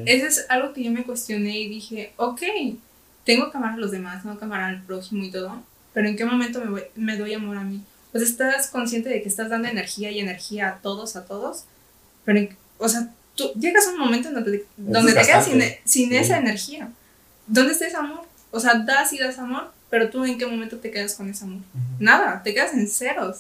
ese 0.07 0.27
es 0.27 0.47
algo 0.49 0.73
que 0.73 0.83
yo 0.83 0.91
me 0.91 1.05
cuestioné 1.05 1.61
y 1.61 1.69
dije, 1.69 2.15
ok, 2.17 2.41
tengo 3.27 3.51
que 3.51 3.59
amar 3.59 3.75
a 3.75 3.77
los 3.77 3.91
demás, 3.91 4.23
tengo 4.23 4.39
que 4.39 4.45
amar 4.47 4.63
al 4.63 4.83
prójimo 4.85 5.23
y 5.23 5.31
todo, 5.31 5.63
pero 5.93 6.09
en 6.09 6.17
qué 6.17 6.25
momento 6.25 6.65
me, 6.65 6.85
me 6.95 7.19
doy 7.19 7.35
amor 7.35 7.59
a 7.59 7.63
mí. 7.63 7.83
Pues 8.15 8.31
estás 8.31 8.69
consciente 8.69 9.09
de 9.09 9.23
que 9.23 9.29
estás 9.29 9.51
dando 9.51 9.67
energía 9.67 10.09
y 10.13 10.21
energía 10.21 10.69
a 10.69 10.79
todos, 10.79 11.17
a 11.17 11.25
todos, 11.25 11.65
pero, 12.25 12.49
o 12.79 12.89
sea, 12.89 13.13
tú 13.35 13.51
llegas 13.59 13.89
a 13.89 13.91
un 13.91 13.99
momento 13.99 14.29
en 14.29 14.35
donde, 14.35 14.65
donde 14.77 15.15
te 15.15 15.23
quedas 15.23 15.47
sin, 15.47 15.61
sin 15.85 16.13
esa 16.13 16.39
energía. 16.39 16.93
¿Dónde 17.49 17.73
está 17.73 17.89
ese 17.89 17.97
amor? 17.97 18.21
O 18.53 18.61
sea, 18.61 18.75
das 18.75 19.13
y 19.13 19.19
das 19.19 19.41
amor, 19.41 19.73
pero 19.91 20.11
tú 20.11 20.25
en 20.25 20.39
qué 20.39 20.47
momento 20.47 20.79
te 20.79 20.93
quedas 20.93 21.15
con 21.15 21.29
ese 21.29 21.43
amor? 21.43 21.63
Nada, 21.99 22.41
te 22.45 22.55
quedas 22.55 22.73
en 22.75 22.89
ceros. 22.89 23.39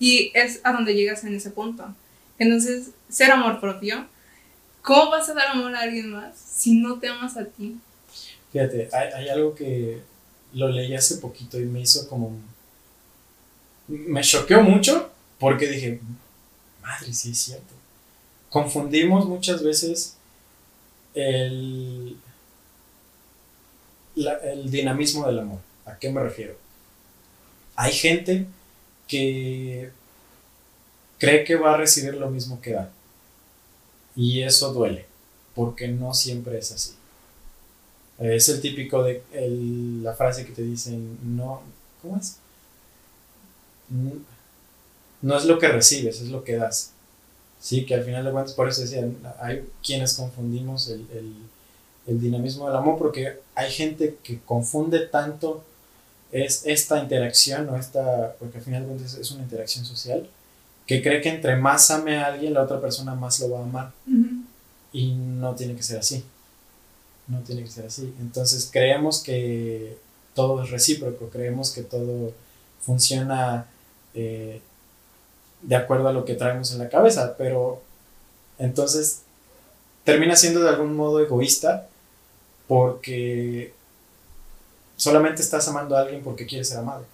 Y 0.00 0.32
es 0.34 0.58
a 0.64 0.72
donde 0.72 0.94
llegas 0.94 1.22
en 1.22 1.32
ese 1.32 1.50
punto. 1.50 1.94
Entonces, 2.36 2.90
ser 3.08 3.30
amor 3.30 3.60
propio, 3.60 4.08
¿cómo 4.82 5.12
vas 5.12 5.28
a 5.28 5.34
dar 5.34 5.50
amor 5.52 5.72
a 5.76 5.82
alguien 5.82 6.10
más 6.10 6.36
si 6.36 6.80
no 6.80 6.98
te 6.98 7.06
amas 7.06 7.36
a 7.36 7.44
ti? 7.44 7.76
Fíjate, 8.50 8.88
hay, 8.92 9.08
hay 9.12 9.28
algo 9.28 9.54
que 9.54 10.02
lo 10.52 10.68
leí 10.68 10.96
hace 10.96 11.18
poquito 11.18 11.60
y 11.60 11.64
me 11.64 11.80
hizo 11.80 12.08
como... 12.08 12.32
Me 13.88 14.22
choqueó 14.22 14.62
mucho 14.62 15.10
porque 15.38 15.68
dije, 15.68 16.00
madre, 16.82 17.12
sí 17.12 17.32
es 17.32 17.38
cierto. 17.38 17.74
confundimos 18.50 19.26
muchas 19.26 19.62
veces 19.62 20.16
el, 21.14 22.16
el 24.16 24.70
dinamismo 24.70 25.26
del 25.26 25.40
amor. 25.40 25.60
¿A 25.84 25.98
qué 25.98 26.10
me 26.10 26.22
refiero? 26.22 26.56
Hay 27.76 27.92
gente 27.92 28.46
que 29.08 29.90
cree 31.18 31.44
que 31.44 31.56
va 31.56 31.74
a 31.74 31.76
recibir 31.76 32.14
lo 32.14 32.30
mismo 32.30 32.60
que 32.60 32.72
da. 32.72 32.90
Y 34.16 34.42
eso 34.42 34.72
duele, 34.72 35.06
porque 35.54 35.88
no 35.88 36.14
siempre 36.14 36.58
es 36.58 36.72
así. 36.72 36.94
Es 38.18 38.48
el 38.48 38.60
típico 38.60 39.02
de 39.02 39.22
la 40.02 40.14
frase 40.14 40.46
que 40.46 40.52
te 40.52 40.62
dicen, 40.62 41.18
no, 41.36 41.62
¿cómo 42.00 42.16
es? 42.16 42.38
No 45.22 45.36
es 45.36 45.44
lo 45.44 45.58
que 45.58 45.68
recibes, 45.68 46.20
es 46.20 46.28
lo 46.28 46.44
que 46.44 46.56
das. 46.56 46.92
Sí, 47.60 47.86
que 47.86 47.94
al 47.94 48.04
final 48.04 48.24
de 48.24 48.32
cuentas, 48.32 48.54
por 48.54 48.68
eso 48.68 48.82
decían, 48.82 49.16
hay 49.40 49.66
quienes 49.82 50.14
confundimos 50.14 50.88
el, 50.88 51.06
el 52.06 52.20
dinamismo 52.20 52.66
del 52.66 52.76
amor, 52.76 52.98
porque 52.98 53.40
hay 53.54 53.70
gente 53.70 54.18
que 54.22 54.40
confunde 54.40 55.00
tanto 55.06 55.64
es 56.32 56.62
esta 56.66 56.98
interacción 56.98 57.68
o 57.68 57.76
esta, 57.76 58.34
porque 58.38 58.58
al 58.58 58.64
final 58.64 58.82
de 58.82 58.88
cuentas 58.88 59.14
es 59.14 59.30
una 59.30 59.42
interacción 59.42 59.84
social, 59.84 60.28
que 60.86 61.02
cree 61.02 61.20
que 61.20 61.30
entre 61.30 61.56
más 61.56 61.90
ame 61.90 62.18
a 62.18 62.26
alguien, 62.26 62.54
la 62.54 62.62
otra 62.62 62.80
persona 62.80 63.14
más 63.14 63.40
lo 63.40 63.50
va 63.50 63.60
a 63.60 63.64
amar. 63.64 63.92
Y 64.92 65.12
no 65.12 65.54
tiene 65.54 65.74
que 65.74 65.82
ser 65.82 65.98
así. 65.98 66.24
No 67.26 67.40
tiene 67.40 67.64
que 67.64 67.70
ser 67.70 67.86
así. 67.86 68.14
Entonces 68.20 68.68
creemos 68.72 69.22
que 69.22 69.98
todo 70.34 70.62
es 70.62 70.70
recíproco, 70.70 71.28
creemos 71.28 71.72
que 71.72 71.82
todo 71.82 72.32
funciona 72.80 73.66
eh, 74.16 74.60
de 75.62 75.76
acuerdo 75.76 76.08
a 76.08 76.12
lo 76.12 76.24
que 76.24 76.34
traemos 76.34 76.72
en 76.72 76.78
la 76.78 76.88
cabeza, 76.88 77.36
pero 77.36 77.82
entonces 78.58 79.20
termina 80.04 80.34
siendo 80.36 80.62
de 80.62 80.70
algún 80.70 80.96
modo 80.96 81.20
egoísta 81.20 81.88
porque 82.66 83.72
solamente 84.96 85.42
estás 85.42 85.68
amando 85.68 85.96
a 85.96 86.00
alguien 86.00 86.22
porque 86.22 86.46
quieres 86.46 86.68
ser 86.68 86.78
amado, 86.78 87.04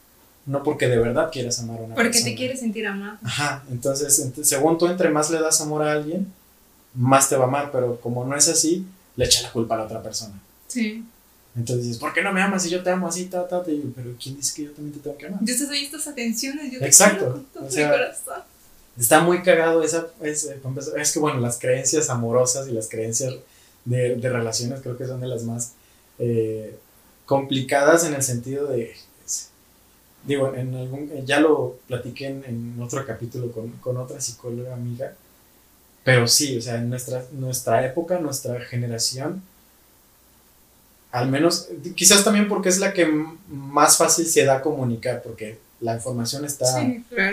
no 0.46 0.62
porque 0.62 0.88
de 0.88 0.98
verdad 0.98 1.30
quieres 1.32 1.58
amar 1.58 1.78
a 1.78 1.82
una 1.82 1.94
persona. 1.94 2.10
Porque 2.10 2.30
te 2.30 2.36
quieres 2.36 2.60
sentir 2.60 2.86
amado. 2.86 3.18
Ajá, 3.24 3.64
entonces, 3.70 4.30
según 4.42 4.78
tú, 4.78 4.86
entre 4.86 5.10
más 5.10 5.30
le 5.30 5.40
das 5.40 5.60
amor 5.60 5.82
a 5.82 5.92
alguien, 5.92 6.32
más 6.94 7.28
te 7.28 7.36
va 7.36 7.44
a 7.44 7.48
amar, 7.48 7.70
pero 7.72 8.00
como 8.00 8.24
no 8.24 8.36
es 8.36 8.48
así, 8.48 8.86
le 9.16 9.24
echa 9.24 9.42
la 9.42 9.52
culpa 9.52 9.74
a 9.74 9.78
la 9.78 9.84
otra 9.84 10.02
persona. 10.02 10.34
Sí. 10.68 11.04
Entonces 11.54 11.84
dices, 11.84 11.98
¿por 11.98 12.12
qué 12.12 12.22
no 12.22 12.32
me 12.32 12.40
amas 12.40 12.62
si 12.62 12.70
yo 12.70 12.82
te 12.82 12.90
amo 12.90 13.06
así, 13.06 13.26
ta, 13.26 13.46
ta? 13.46 13.62
Te 13.62 13.72
digo, 13.72 13.90
pero 13.94 14.14
¿quién 14.20 14.36
dice 14.36 14.54
que 14.54 14.64
yo 14.64 14.72
también 14.72 14.94
te 14.94 15.00
tengo 15.00 15.18
que 15.18 15.26
amar? 15.26 15.40
Yo 15.42 15.56
te 15.56 15.66
doy 15.66 15.84
estas 15.84 16.06
atenciones, 16.06 16.72
yo 16.72 16.78
te 16.78 16.86
Exacto. 16.86 17.44
o 17.60 17.70
sea, 17.70 17.92
Está 18.98 19.20
muy 19.20 19.42
cagado 19.42 19.82
esa, 19.82 20.08
es, 20.20 20.50
es, 20.96 21.12
que 21.12 21.18
bueno, 21.18 21.40
las 21.40 21.58
creencias 21.58 22.10
amorosas 22.10 22.68
y 22.68 22.72
las 22.72 22.88
creencias 22.88 23.34
de, 23.86 24.16
de 24.16 24.28
relaciones 24.28 24.80
creo 24.82 24.98
que 24.98 25.06
son 25.06 25.20
de 25.20 25.28
las 25.28 25.44
más 25.44 25.72
eh, 26.18 26.76
complicadas 27.24 28.04
en 28.04 28.12
el 28.12 28.22
sentido 28.22 28.66
de, 28.66 28.94
digo, 30.24 30.54
en 30.54 30.74
algún, 30.74 31.10
ya 31.24 31.40
lo 31.40 31.78
platiqué 31.88 32.26
en, 32.26 32.76
otro 32.80 33.04
capítulo 33.06 33.50
con, 33.52 33.70
con, 33.72 33.96
otra 33.96 34.20
psicóloga 34.20 34.74
amiga, 34.74 35.14
pero 36.04 36.26
sí, 36.26 36.58
o 36.58 36.62
sea, 36.62 36.76
en 36.76 36.90
nuestra, 36.90 37.24
nuestra 37.32 37.86
época, 37.86 38.18
nuestra 38.18 38.60
generación, 38.60 39.42
al 41.12 41.30
menos, 41.30 41.68
quizás 41.94 42.24
también 42.24 42.48
porque 42.48 42.70
es 42.70 42.78
la 42.78 42.92
que 42.92 43.06
más 43.48 43.98
fácil 43.98 44.26
se 44.26 44.44
da 44.44 44.56
a 44.56 44.62
comunicar, 44.62 45.22
porque 45.22 45.58
la 45.80 45.94
información 45.94 46.44
está 46.44 46.64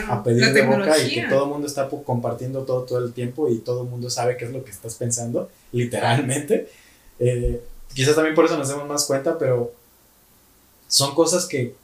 a 0.10 0.24
pedir 0.24 0.52
de 0.52 0.62
boca 0.64 0.98
y 1.00 1.14
que 1.14 1.24
todo 1.24 1.46
el 1.46 1.50
mundo 1.50 1.66
está 1.66 1.88
compartiendo 1.88 2.64
todo 2.64 2.84
todo 2.84 3.00
el 3.00 3.14
tiempo 3.14 3.48
y 3.48 3.60
todo 3.60 3.84
el 3.84 3.90
mundo 3.90 4.10
sabe 4.10 4.36
qué 4.36 4.46
es 4.46 4.52
lo 4.52 4.66
que 4.66 4.72
estás 4.72 4.96
pensando, 4.96 5.50
literalmente. 5.72 6.70
Eh, 7.22 7.62
quizás 7.94 8.16
también 8.16 8.34
por 8.34 8.46
eso 8.46 8.56
nos 8.56 8.70
demos 8.70 8.88
más 8.88 9.04
cuenta, 9.04 9.38
pero 9.38 9.74
son 10.88 11.14
cosas 11.14 11.46
que, 11.46 11.76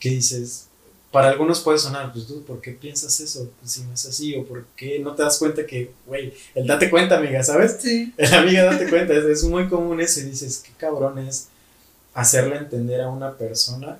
que 0.00 0.08
dices, 0.08 0.67
para 1.10 1.28
algunos 1.28 1.60
puede 1.60 1.78
sonar, 1.78 2.12
pues 2.12 2.26
tú, 2.26 2.42
¿por 2.44 2.60
qué 2.60 2.72
piensas 2.72 3.18
eso? 3.20 3.50
Pues, 3.60 3.72
si 3.72 3.82
no 3.82 3.94
es 3.94 4.04
así, 4.04 4.34
o 4.34 4.44
¿por 4.44 4.66
qué 4.76 4.98
no 4.98 5.14
te 5.14 5.22
das 5.22 5.38
cuenta 5.38 5.64
que, 5.64 5.92
güey, 6.06 6.34
el 6.54 6.66
date 6.66 6.90
cuenta, 6.90 7.16
amiga, 7.16 7.42
¿sabes? 7.42 7.78
Sí. 7.80 8.12
El 8.18 8.34
amiga, 8.34 8.64
date 8.64 8.88
cuenta, 8.88 9.14
es, 9.14 9.44
muy 9.44 9.68
común 9.68 10.00
eso 10.00 10.20
y 10.20 10.24
dices, 10.24 10.58
qué 10.58 10.72
cabrón 10.76 11.18
es 11.18 11.48
hacerle 12.12 12.56
entender 12.56 13.00
a 13.00 13.08
una 13.08 13.38
persona 13.38 13.98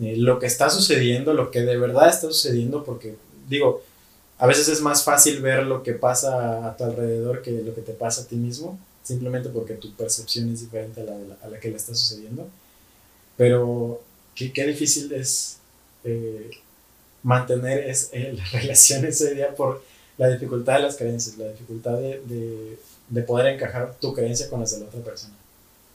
eh, 0.00 0.14
lo 0.16 0.38
que 0.38 0.46
está 0.46 0.70
sucediendo, 0.70 1.34
lo 1.34 1.50
que 1.50 1.62
de 1.62 1.76
verdad 1.76 2.08
está 2.08 2.28
sucediendo, 2.28 2.84
porque 2.84 3.16
digo, 3.48 3.82
a 4.38 4.46
veces 4.46 4.68
es 4.68 4.80
más 4.80 5.02
fácil 5.02 5.42
ver 5.42 5.64
lo 5.64 5.82
que 5.82 5.94
pasa 5.94 6.68
a 6.68 6.76
tu 6.76 6.84
alrededor 6.84 7.42
que 7.42 7.50
lo 7.50 7.74
que 7.74 7.80
te 7.80 7.92
pasa 7.92 8.22
a 8.22 8.26
ti 8.26 8.36
mismo, 8.36 8.78
simplemente 9.02 9.48
porque 9.48 9.74
tu 9.74 9.92
percepción 9.94 10.52
es 10.52 10.60
diferente 10.60 11.00
a 11.00 11.04
la, 11.04 11.16
a 11.42 11.48
la 11.48 11.58
que 11.58 11.70
le 11.70 11.76
está 11.76 11.94
sucediendo. 11.94 12.46
Pero 13.36 14.00
qué, 14.36 14.52
qué 14.52 14.66
difícil 14.66 15.12
es 15.12 15.58
eh, 16.04 16.50
mantener 17.22 17.88
es, 17.88 18.10
eh, 18.12 18.32
las 18.36 18.52
relaciones 18.52 19.20
hoy 19.20 19.34
día 19.34 19.54
por 19.54 19.82
la 20.16 20.28
dificultad 20.28 20.74
de 20.76 20.82
las 20.82 20.96
creencias, 20.96 21.38
la 21.38 21.48
dificultad 21.48 21.98
de, 21.98 22.20
de, 22.24 22.78
de, 23.08 23.22
poder 23.22 23.54
encajar 23.54 23.94
tu 24.00 24.12
creencia 24.12 24.48
con 24.50 24.60
las 24.60 24.72
de 24.72 24.80
la 24.80 24.86
otra 24.86 25.00
persona. 25.00 25.34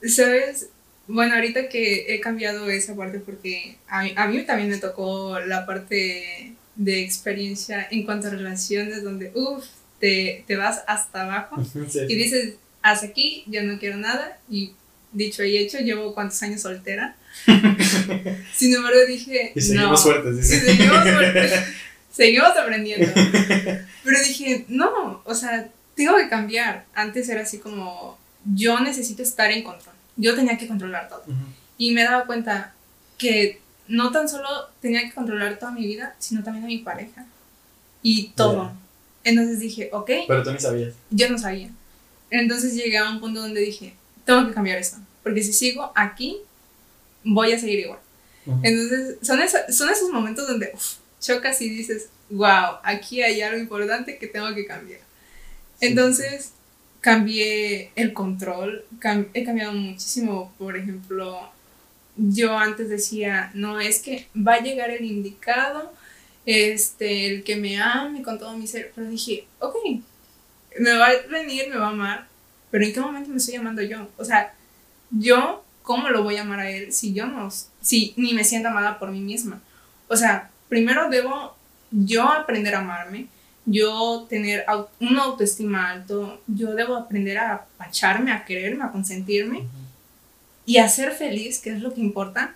¿Sabes? 0.07 0.69
Bueno, 1.07 1.35
ahorita 1.35 1.67
que 1.67 2.13
he 2.13 2.21
cambiado 2.21 2.69
esa 2.69 2.95
parte 2.95 3.19
porque 3.19 3.77
a 3.87 4.03
mí, 4.03 4.13
a 4.15 4.27
mí 4.27 4.45
también 4.45 4.69
me 4.69 4.77
tocó 4.77 5.39
la 5.39 5.65
parte 5.65 6.53
de 6.75 7.01
experiencia 7.01 7.85
en 7.91 8.05
cuanto 8.05 8.27
a 8.27 8.31
relaciones 8.31 9.03
donde, 9.03 9.31
uff, 9.35 9.65
te, 9.99 10.45
te, 10.47 10.55
vas 10.55 10.83
hasta 10.87 11.23
abajo 11.23 11.61
y 12.07 12.15
dices, 12.15 12.55
hasta 12.81 13.07
aquí, 13.07 13.43
yo 13.47 13.63
no 13.63 13.79
quiero 13.79 13.97
nada 13.97 14.39
y 14.49 14.73
dicho 15.11 15.43
y 15.43 15.57
hecho, 15.57 15.79
llevo 15.79 16.13
cuántos 16.13 16.41
años 16.43 16.61
soltera 16.61 17.17
Sin 18.53 18.73
embargo, 18.73 18.99
dije. 19.07 19.51
Y 19.55 19.61
seguimos 19.61 20.03
fuertes, 20.03 20.47
seguimos 20.47 21.03
seguimos 22.11 22.57
aprendiendo. 22.57 23.11
Pero 23.15 24.19
dije, 24.25 24.65
no, 24.67 25.21
o 25.25 25.35
sea, 25.35 25.67
tengo 25.95 26.17
que 26.17 26.29
cambiar. 26.29 26.85
Antes 26.93 27.29
era 27.29 27.41
así 27.41 27.59
como, 27.59 28.17
yo 28.53 28.79
necesito 28.79 29.23
estar 29.23 29.51
en 29.51 29.63
control. 29.63 29.95
Yo 30.15 30.35
tenía 30.35 30.57
que 30.57 30.67
controlar 30.67 31.09
todo. 31.09 31.23
Y 31.77 31.91
me 31.91 32.03
daba 32.03 32.25
cuenta 32.25 32.73
que 33.17 33.61
no 33.87 34.11
tan 34.11 34.29
solo 34.29 34.47
tenía 34.81 35.01
que 35.01 35.13
controlar 35.13 35.57
toda 35.59 35.71
mi 35.71 35.85
vida, 35.85 36.15
sino 36.19 36.43
también 36.43 36.65
a 36.65 36.67
mi 36.67 36.79
pareja. 36.79 37.25
Y 38.01 38.29
todo. 38.29 38.71
Entonces 39.23 39.59
dije, 39.59 39.89
ok. 39.91 40.11
Pero 40.27 40.43
tú 40.43 40.51
ni 40.51 40.59
sabías. 40.59 40.93
Yo 41.09 41.29
no 41.29 41.37
sabía. 41.37 41.69
Entonces 42.29 42.75
llegué 42.75 42.97
a 42.97 43.09
un 43.09 43.19
punto 43.19 43.41
donde 43.41 43.61
dije, 43.61 43.93
tengo 44.25 44.47
que 44.47 44.53
cambiar 44.53 44.77
esto. 44.77 44.97
Porque 45.23 45.43
si 45.43 45.53
sigo 45.53 45.91
aquí, 45.95 46.37
voy 47.23 47.51
a 47.51 47.59
seguir 47.59 47.79
igual. 47.79 47.99
Entonces, 48.61 49.17
son, 49.21 49.39
son 49.69 49.89
esos 49.89 50.09
momentos 50.11 50.47
donde 50.47 50.73
chocas 51.21 51.61
y 51.61 51.69
dices, 51.69 52.09
wow, 52.29 52.77
aquí 52.83 53.21
hay 53.21 53.41
algo 53.41 53.57
importante 53.57 54.17
que 54.17 54.27
tengo 54.27 54.53
que 54.53 54.65
cambiar. 54.65 54.99
Entonces, 55.79 56.51
cambié 57.01 57.91
el 57.95 58.13
control, 58.13 58.85
he 59.33 59.43
cambiado 59.43 59.73
muchísimo, 59.73 60.53
por 60.57 60.77
ejemplo, 60.77 61.49
yo 62.15 62.57
antes 62.57 62.89
decía, 62.89 63.51
no, 63.53 63.79
es 63.79 63.99
que 63.99 64.27
va 64.35 64.55
a 64.55 64.61
llegar 64.61 64.89
el 64.91 65.03
indicado, 65.05 65.93
este, 66.45 67.27
el 67.27 67.43
que 67.43 67.55
me 67.55 67.81
ame 67.81 68.21
con 68.21 68.37
todo 68.39 68.57
mi 68.57 68.67
ser, 68.67 68.91
pero 68.93 69.09
dije, 69.09 69.47
ok, 69.59 69.75
me 70.79 70.93
va 70.97 71.07
a 71.07 71.27
venir, 71.29 71.69
me 71.69 71.77
va 71.77 71.87
a 71.87 71.91
amar, 71.91 72.27
pero 72.71 72.85
¿en 72.85 72.93
qué 72.93 72.99
momento 72.99 73.29
me 73.29 73.37
estoy 73.37 73.55
amando 73.55 73.81
yo? 73.81 74.07
O 74.17 74.25
sea, 74.25 74.53
yo 75.11 75.62
¿cómo 75.83 76.09
lo 76.09 76.23
voy 76.23 76.37
a 76.37 76.41
amar 76.41 76.61
a 76.61 76.69
él 76.69 76.91
si 76.91 77.13
yo 77.13 77.27
no, 77.27 77.49
si 77.81 78.13
ni 78.17 78.33
me 78.33 78.43
siento 78.43 78.69
amada 78.69 78.97
por 78.97 79.11
mí 79.11 79.19
misma? 79.19 79.61
O 80.07 80.15
sea, 80.15 80.49
primero 80.69 81.09
debo 81.09 81.55
yo 81.91 82.23
aprender 82.23 82.73
a 82.73 82.79
amarme, 82.79 83.27
yo 83.65 84.25
tener 84.29 84.65
una 84.99 85.23
autoestima 85.23 85.91
alto, 85.91 86.41
yo 86.47 86.73
debo 86.73 86.95
aprender 86.95 87.37
a 87.37 87.53
apacharme, 87.53 88.31
a 88.31 88.43
quererme, 88.45 88.83
a 88.83 88.91
consentirme 88.91 89.67
y 90.65 90.77
a 90.77 90.89
ser 90.89 91.11
feliz, 91.11 91.59
que 91.59 91.71
es 91.71 91.81
lo 91.81 91.93
que 91.93 92.01
importa. 92.01 92.55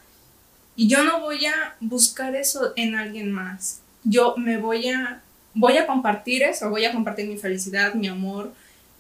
Y 0.76 0.88
yo 0.88 1.04
no 1.04 1.22
voy 1.22 1.46
a 1.46 1.76
buscar 1.80 2.36
eso 2.36 2.74
en 2.76 2.96
alguien 2.96 3.32
más. 3.32 3.82
Yo 4.04 4.36
me 4.38 4.58
voy 4.58 4.90
a, 4.90 5.22
voy 5.54 5.78
a 5.78 5.88
compartir 5.88 6.44
eso, 6.44 6.70
voy 6.70 6.86
a 6.86 6.94
compartir 6.94 7.28
mi 7.28 7.38
felicidad, 7.38 7.94
mi 7.94 8.08
amor, 8.08 8.54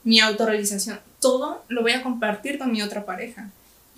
mi 0.03 0.19
autorrealización. 0.19 0.99
Todo 1.19 1.63
lo 1.67 1.82
voy 1.82 1.91
a 1.91 2.03
compartir 2.03 2.57
con 2.57 2.71
mi 2.71 2.82
otra 2.82 3.05
pareja. 3.05 3.49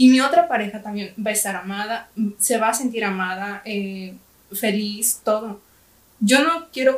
Y 0.01 0.07
mi 0.07 0.21
otra 0.21 0.47
pareja 0.47 0.81
también 0.81 1.13
va 1.19 1.31
a 1.31 1.33
estar 1.33 1.57
amada, 1.57 2.09
se 2.37 2.57
va 2.57 2.69
a 2.69 2.73
sentir 2.73 3.03
amada, 3.03 3.61
eh, 3.65 4.13
feliz, 4.49 5.19
todo. 5.25 5.59
Yo 6.21 6.41
no 6.41 6.69
quiero 6.71 6.97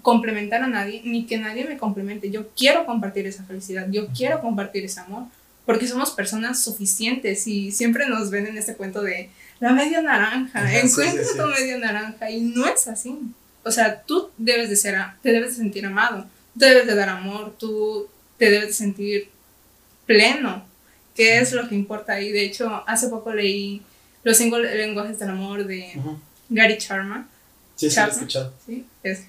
complementar 0.00 0.62
a 0.62 0.66
nadie, 0.66 1.02
ni 1.04 1.26
que 1.26 1.36
nadie 1.36 1.66
me 1.66 1.76
complemente. 1.76 2.30
Yo 2.30 2.48
quiero 2.56 2.86
compartir 2.86 3.26
esa 3.26 3.44
felicidad, 3.44 3.86
yo 3.90 4.06
quiero 4.16 4.40
compartir 4.40 4.82
ese 4.82 5.00
amor, 5.00 5.24
porque 5.66 5.86
somos 5.86 6.12
personas 6.12 6.64
suficientes 6.64 7.46
y 7.46 7.70
siempre 7.70 8.08
nos 8.08 8.30
ven 8.30 8.46
en 8.46 8.56
este 8.56 8.76
cuento 8.76 9.02
de 9.02 9.28
la 9.60 9.74
media 9.74 10.00
naranja, 10.00 10.80
encuentra 10.80 11.22
tu 11.36 11.46
media 11.50 11.76
naranja 11.76 12.30
y 12.30 12.40
no 12.40 12.66
es 12.66 12.88
así. 12.88 13.18
O 13.62 13.70
sea, 13.70 14.00
tú 14.04 14.30
debes 14.38 14.70
de 14.70 14.76
ser, 14.76 14.98
te 15.20 15.32
debes 15.32 15.50
de 15.50 15.56
sentir 15.56 15.84
amado, 15.84 16.26
debes 16.54 16.86
de 16.86 16.94
dar 16.94 17.10
amor, 17.10 17.54
tú 17.58 18.08
te 18.38 18.50
debes 18.50 18.68
de 18.68 18.72
sentir 18.72 19.28
pleno, 20.06 20.71
que 21.14 21.38
es 21.38 21.52
lo 21.52 21.68
que 21.68 21.74
importa. 21.74 22.20
Y 22.20 22.32
de 22.32 22.44
hecho, 22.44 22.82
hace 22.86 23.08
poco 23.08 23.32
leí 23.32 23.82
Los 24.24 24.36
cinco 24.36 24.58
lenguajes 24.58 25.18
del 25.18 25.30
amor 25.30 25.66
de 25.66 26.00
Gary 26.48 26.76
Sharma. 26.78 27.28
Sí, 27.76 27.90
sí, 27.90 27.98
lo 27.98 28.06
he 28.06 28.10
escuchado. 28.10 28.54
Sí, 28.64 28.86
es. 29.02 29.24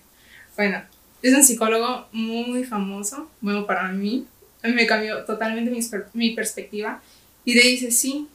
Bueno, 0.56 0.84
es 1.22 1.34
un 1.34 1.44
psicólogo 1.44 2.08
muy 2.12 2.64
famoso, 2.64 3.30
bueno, 3.42 3.66
para 3.66 3.88
mí. 3.90 4.28
Me 4.62 4.86
cambió 4.86 5.26
totalmente 5.26 5.72
mi, 5.72 5.80
mi 6.14 6.36
perspectiva. 6.36 7.02
Y 7.44 7.56
le 7.56 7.62
dice, 7.64 7.92
sí, 7.92 8.28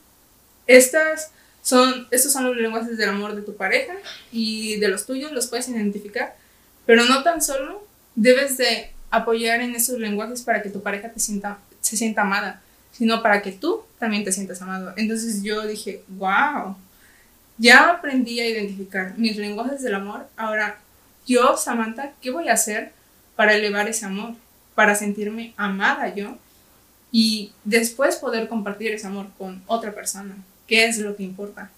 estas 0.67 1.31
son, 1.63 2.07
estos 2.11 2.33
son 2.33 2.45
los 2.45 2.57
lenguajes 2.57 2.97
del 2.97 3.09
amor 3.09 3.35
de 3.35 3.43
tu 3.43 3.57
pareja 3.57 3.95
y 4.33 4.77
de 4.77 4.89
los 4.89 5.07
tuyos, 5.07 5.33
los 5.33 5.49
puedes 5.49 5.69
identificar, 5.69 6.37
pero 6.87 7.05
no 7.05 7.23
tan 7.23 7.43
solo 7.43 7.87
debes 8.15 8.57
de 8.57 8.91
apoyar 9.11 9.61
en 9.61 9.75
esos 9.75 9.99
lenguajes 9.99 10.43
para 10.43 10.63
que 10.63 10.71
tu 10.71 10.83
pareja 10.83 11.11
te 11.11 11.21
sienta, 11.21 11.59
se 11.81 11.97
sienta 11.97 12.23
amada, 12.23 12.63
sino 12.99 13.23
para 13.23 13.43
que 13.43 13.53
tú 13.53 13.83
también 14.01 14.25
te 14.25 14.33
sientas 14.33 14.61
amado. 14.61 14.93
Entonces 14.97 15.45
yo 15.45 15.65
dije, 15.65 16.03
wow, 16.09 16.77
ya 17.57 17.91
aprendí 17.91 18.41
a 18.41 18.49
identificar 18.49 19.17
mis 19.17 19.37
lenguajes 19.37 19.83
del 19.83 19.95
amor, 19.95 20.27
ahora 20.37 20.81
yo, 21.25 21.57
Samantha, 21.57 22.13
¿qué 22.21 22.33
voy 22.33 22.49
a 22.49 22.55
hacer 22.55 22.93
para 23.37 23.55
elevar 23.55 23.89
ese 23.89 24.05
amor? 24.05 24.35
Para 24.75 24.97
sentirme 24.97 25.55
amada 25.57 26.13
yo 26.13 26.37
y 27.13 27.53
después 27.65 28.17
poder 28.17 28.49
compartir 28.49 28.93
ese 28.93 29.07
amor 29.07 29.27
con 29.39 29.63
otra 29.67 29.95
persona, 29.95 30.35
que 30.67 30.87
es 30.87 30.99
lo 30.99 31.15
que 31.15 31.23
importa. 31.23 31.71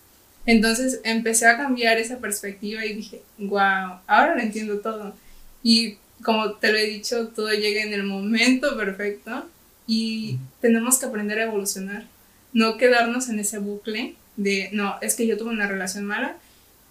Entonces 0.47 1.01
empecé 1.05 1.47
a 1.47 1.59
cambiar 1.59 1.99
esa 1.99 2.19
perspectiva 2.19 2.85
y 2.87 2.95
dije, 2.95 3.23
wow, 3.37 4.01
ahora 4.07 4.35
lo 4.35 4.41
entiendo 4.41 4.79
todo. 4.81 5.15
Y 5.63 5.99
como 6.23 6.53
te 6.55 6.73
lo 6.73 6.79
he 6.79 6.87
dicho, 6.87 7.29
todo 7.29 7.51
llega 7.51 7.83
en 7.83 7.93
el 7.93 8.05
momento 8.05 8.75
perfecto 8.77 9.45
y 9.93 10.39
tenemos 10.61 10.99
que 10.99 11.07
aprender 11.07 11.41
a 11.41 11.43
evolucionar, 11.43 12.07
no 12.53 12.77
quedarnos 12.77 13.29
en 13.29 13.41
ese 13.41 13.59
bucle 13.59 14.15
de, 14.37 14.71
no, 14.73 14.95
es 15.01 15.17
que 15.17 15.27
yo 15.27 15.37
tuve 15.37 15.51
una 15.51 15.67
relación 15.67 16.05
mala 16.05 16.37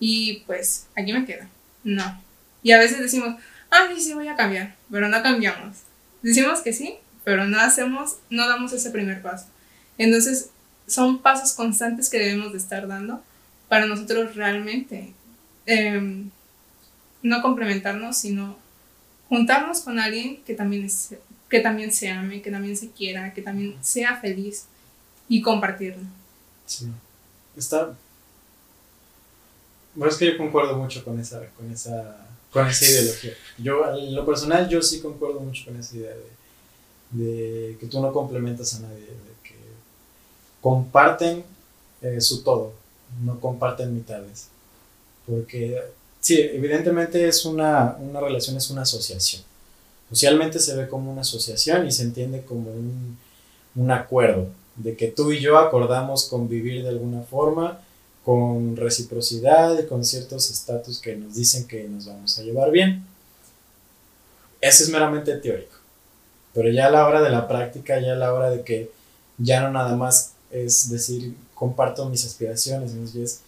y 0.02 0.44
pues 0.46 0.88
aquí 0.98 1.14
me 1.14 1.24
quedo. 1.26 1.46
No. 1.86 2.22
Y 2.62 2.74
a 2.74 2.78
veces 2.78 3.00
decimos, 3.00 3.38
ah, 3.72 3.88
sí, 3.96 4.02
sí, 4.02 4.14
voy 4.14 4.28
a 4.28 4.36
cambiar, 4.36 4.76
pero 4.92 5.08
no 5.08 5.24
cambiamos. 5.24 5.78
Decimos 6.24 6.60
que 6.60 6.74
sí, 6.74 6.96
pero 7.24 7.46
no 7.46 7.62
hacemos, 7.62 8.18
no 8.30 8.50
damos 8.50 8.74
ese 8.74 8.92
primer 8.92 9.22
paso. 9.22 9.46
Entonces, 9.98 10.50
son 10.86 11.22
pasos 11.22 11.54
constantes 11.54 12.10
que 12.10 12.20
debemos 12.20 12.52
de 12.52 12.58
estar 12.58 12.86
dando 12.86 13.24
para 13.70 13.86
nosotros 13.86 14.36
realmente 14.36 15.14
em, 15.66 16.32
no 17.24 17.42
complementarnos, 17.42 18.18
sino 18.18 18.58
juntarnos 19.30 19.80
con 19.80 20.00
alguien 20.00 20.44
que 20.44 20.54
también, 20.54 20.84
es, 20.84 21.14
que 21.50 21.60
también 21.60 21.92
se 21.92 22.10
ame, 22.10 22.42
que 22.42 22.52
también 22.52 22.78
se 22.78 22.92
quiera, 22.92 23.34
que 23.34 23.42
también 23.42 23.76
sea 23.82 24.18
feliz 24.18 24.66
y 25.28 25.42
compartirlo. 25.42 26.04
Sí, 26.66 26.88
está... 27.58 27.96
Bueno, 29.96 30.12
es 30.12 30.18
que 30.18 30.28
yo 30.28 30.38
concuerdo 30.38 30.78
mucho 30.78 31.04
con 31.04 31.20
esa, 31.20 31.48
con 31.50 31.70
esa, 31.72 32.28
con 32.52 32.68
esa 32.68 32.86
ideología. 32.86 33.34
Yo, 33.58 33.98
en 33.98 34.16
lo 34.16 34.26
personal, 34.26 34.70
yo 34.70 34.82
sí 34.82 35.02
concuerdo 35.02 35.40
mucho 35.40 35.66
con 35.66 35.76
esa 35.78 35.98
idea 35.98 36.14
de 37.12 37.76
que 37.80 37.88
tú 37.88 38.00
no 38.00 38.14
complementas 38.14 38.76
a 38.76 38.82
nadie, 38.82 39.02
de 39.02 39.34
que 39.44 39.56
comparten 40.62 41.44
eh, 42.02 42.22
su 42.22 42.44
todo, 42.44 42.74
no 43.24 43.40
comparten 43.40 43.94
mitades. 43.94 44.48
Porque 45.26 45.82
sí, 46.22 46.40
evidentemente 46.40 47.28
es 47.28 47.44
una, 47.46 47.96
una 48.00 48.20
relación, 48.20 48.56
es 48.58 48.70
una 48.70 48.84
asociación. 48.84 49.49
Socialmente 50.10 50.60
se 50.60 50.76
ve 50.76 50.88
como 50.88 51.12
una 51.12 51.22
asociación 51.22 51.88
y 51.88 51.92
se 51.92 52.04
entiende 52.04 52.44
como 52.44 52.72
un, 52.72 53.18
un 53.76 53.92
acuerdo 53.92 54.48
de 54.76 54.96
que 54.96 55.08
tú 55.08 55.32
y 55.32 55.40
yo 55.40 55.58
acordamos 55.58 56.26
convivir 56.26 56.84
de 56.84 56.90
alguna 56.90 57.22
forma 57.22 57.80
con 58.26 58.76
reciprocidad 58.76 59.78
y 59.80 59.86
con 59.86 60.04
ciertos 60.04 60.50
estatus 60.50 61.00
que 61.00 61.16
nos 61.16 61.36
dicen 61.36 61.68
que 61.68 61.84
nos 61.84 62.06
vamos 62.06 62.38
a 62.40 62.44
llevar 62.44 62.72
bien. 62.72 63.06
Eso 64.62 64.84
es 64.84 64.90
meramente 64.90 65.36
teórico. 65.36 65.76
Pero 66.54 66.70
ya 66.70 66.88
a 66.88 66.92
la 66.92 67.06
hora 67.06 67.22
de 67.22 67.30
la 67.30 67.48
práctica, 67.48 68.00
ya 68.00 68.14
a 68.14 68.18
la 68.18 68.34
hora 68.34 68.50
de 68.50 68.64
que 68.64 68.92
ya 69.38 69.62
no 69.62 69.72
nada 69.72 69.96
más 69.96 70.34
es 70.52 70.90
decir, 70.90 71.36
comparto 71.54 72.06
mis 72.10 72.26
aspiraciones, 72.26 72.94
es 73.16 73.42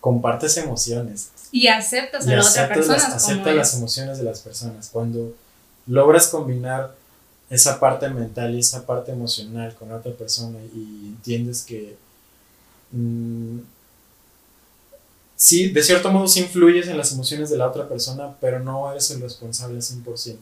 compartes 0.00 0.56
emociones. 0.56 1.30
Y 1.50 1.68
aceptas 1.68 2.26
a 2.26 2.30
la 2.30 2.42
otra 2.42 2.68
persona. 2.68 2.96
Las, 2.96 3.14
aceptas 3.14 3.54
las 3.54 3.74
emociones 3.74 4.18
de 4.18 4.24
las 4.24 4.40
personas. 4.40 4.88
Cuando 4.92 5.34
logras 5.86 6.28
combinar 6.28 6.94
esa 7.50 7.78
parte 7.78 8.08
mental 8.08 8.54
y 8.54 8.60
esa 8.60 8.86
parte 8.86 9.12
emocional 9.12 9.74
con 9.74 9.92
otra 9.92 10.12
persona 10.12 10.58
y 10.74 11.08
entiendes 11.08 11.62
que 11.62 11.96
mm, 12.92 13.58
sí, 15.36 15.68
de 15.70 15.82
cierto 15.82 16.10
modo 16.10 16.28
sí 16.28 16.40
influyes 16.40 16.86
en 16.86 16.96
las 16.96 17.12
emociones 17.12 17.50
de 17.50 17.58
la 17.58 17.68
otra 17.68 17.88
persona, 17.88 18.34
pero 18.40 18.60
no 18.60 18.90
eres 18.90 19.10
el 19.10 19.20
responsable 19.20 19.80
100% 19.80 20.36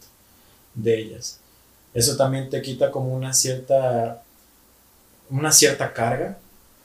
de 0.74 0.98
ellas. 0.98 1.38
Eso 1.94 2.16
también 2.16 2.50
te 2.50 2.62
quita 2.62 2.90
como 2.90 3.14
una 3.14 3.32
cierta, 3.32 4.22
una 5.30 5.50
cierta 5.52 5.92
carga, 5.92 6.38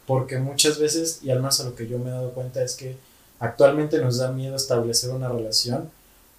porque 0.08 0.38
muchas 0.38 0.80
veces, 0.80 1.20
y 1.24 1.30
al 1.30 1.40
menos 1.40 1.60
a 1.60 1.66
lo 1.66 1.76
que 1.76 1.88
yo 1.88 2.00
me 2.00 2.10
he 2.10 2.14
dado 2.14 2.32
cuenta, 2.32 2.64
es 2.64 2.76
que 2.76 2.96
actualmente 3.40 4.00
nos 4.00 4.18
da 4.18 4.32
miedo 4.32 4.56
establecer 4.56 5.12
una 5.12 5.30
relación, 5.30 5.92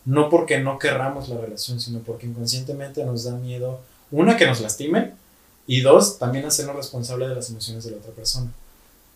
no 0.06 0.30
porque 0.30 0.58
no 0.58 0.78
querramos 0.78 1.28
la 1.28 1.38
relación, 1.38 1.80
sino 1.80 1.98
porque 1.98 2.26
inconscientemente 2.26 3.04
nos 3.04 3.24
da 3.24 3.32
miedo, 3.32 3.80
una, 4.10 4.36
que 4.36 4.46
nos 4.46 4.60
lastimen, 4.60 5.14
y 5.66 5.80
dos, 5.82 6.18
también 6.18 6.46
hacernos 6.46 6.76
responsable 6.76 7.28
de 7.28 7.34
las 7.34 7.50
emociones 7.50 7.84
de 7.84 7.90
la 7.90 7.96
otra 7.98 8.12
persona. 8.12 8.50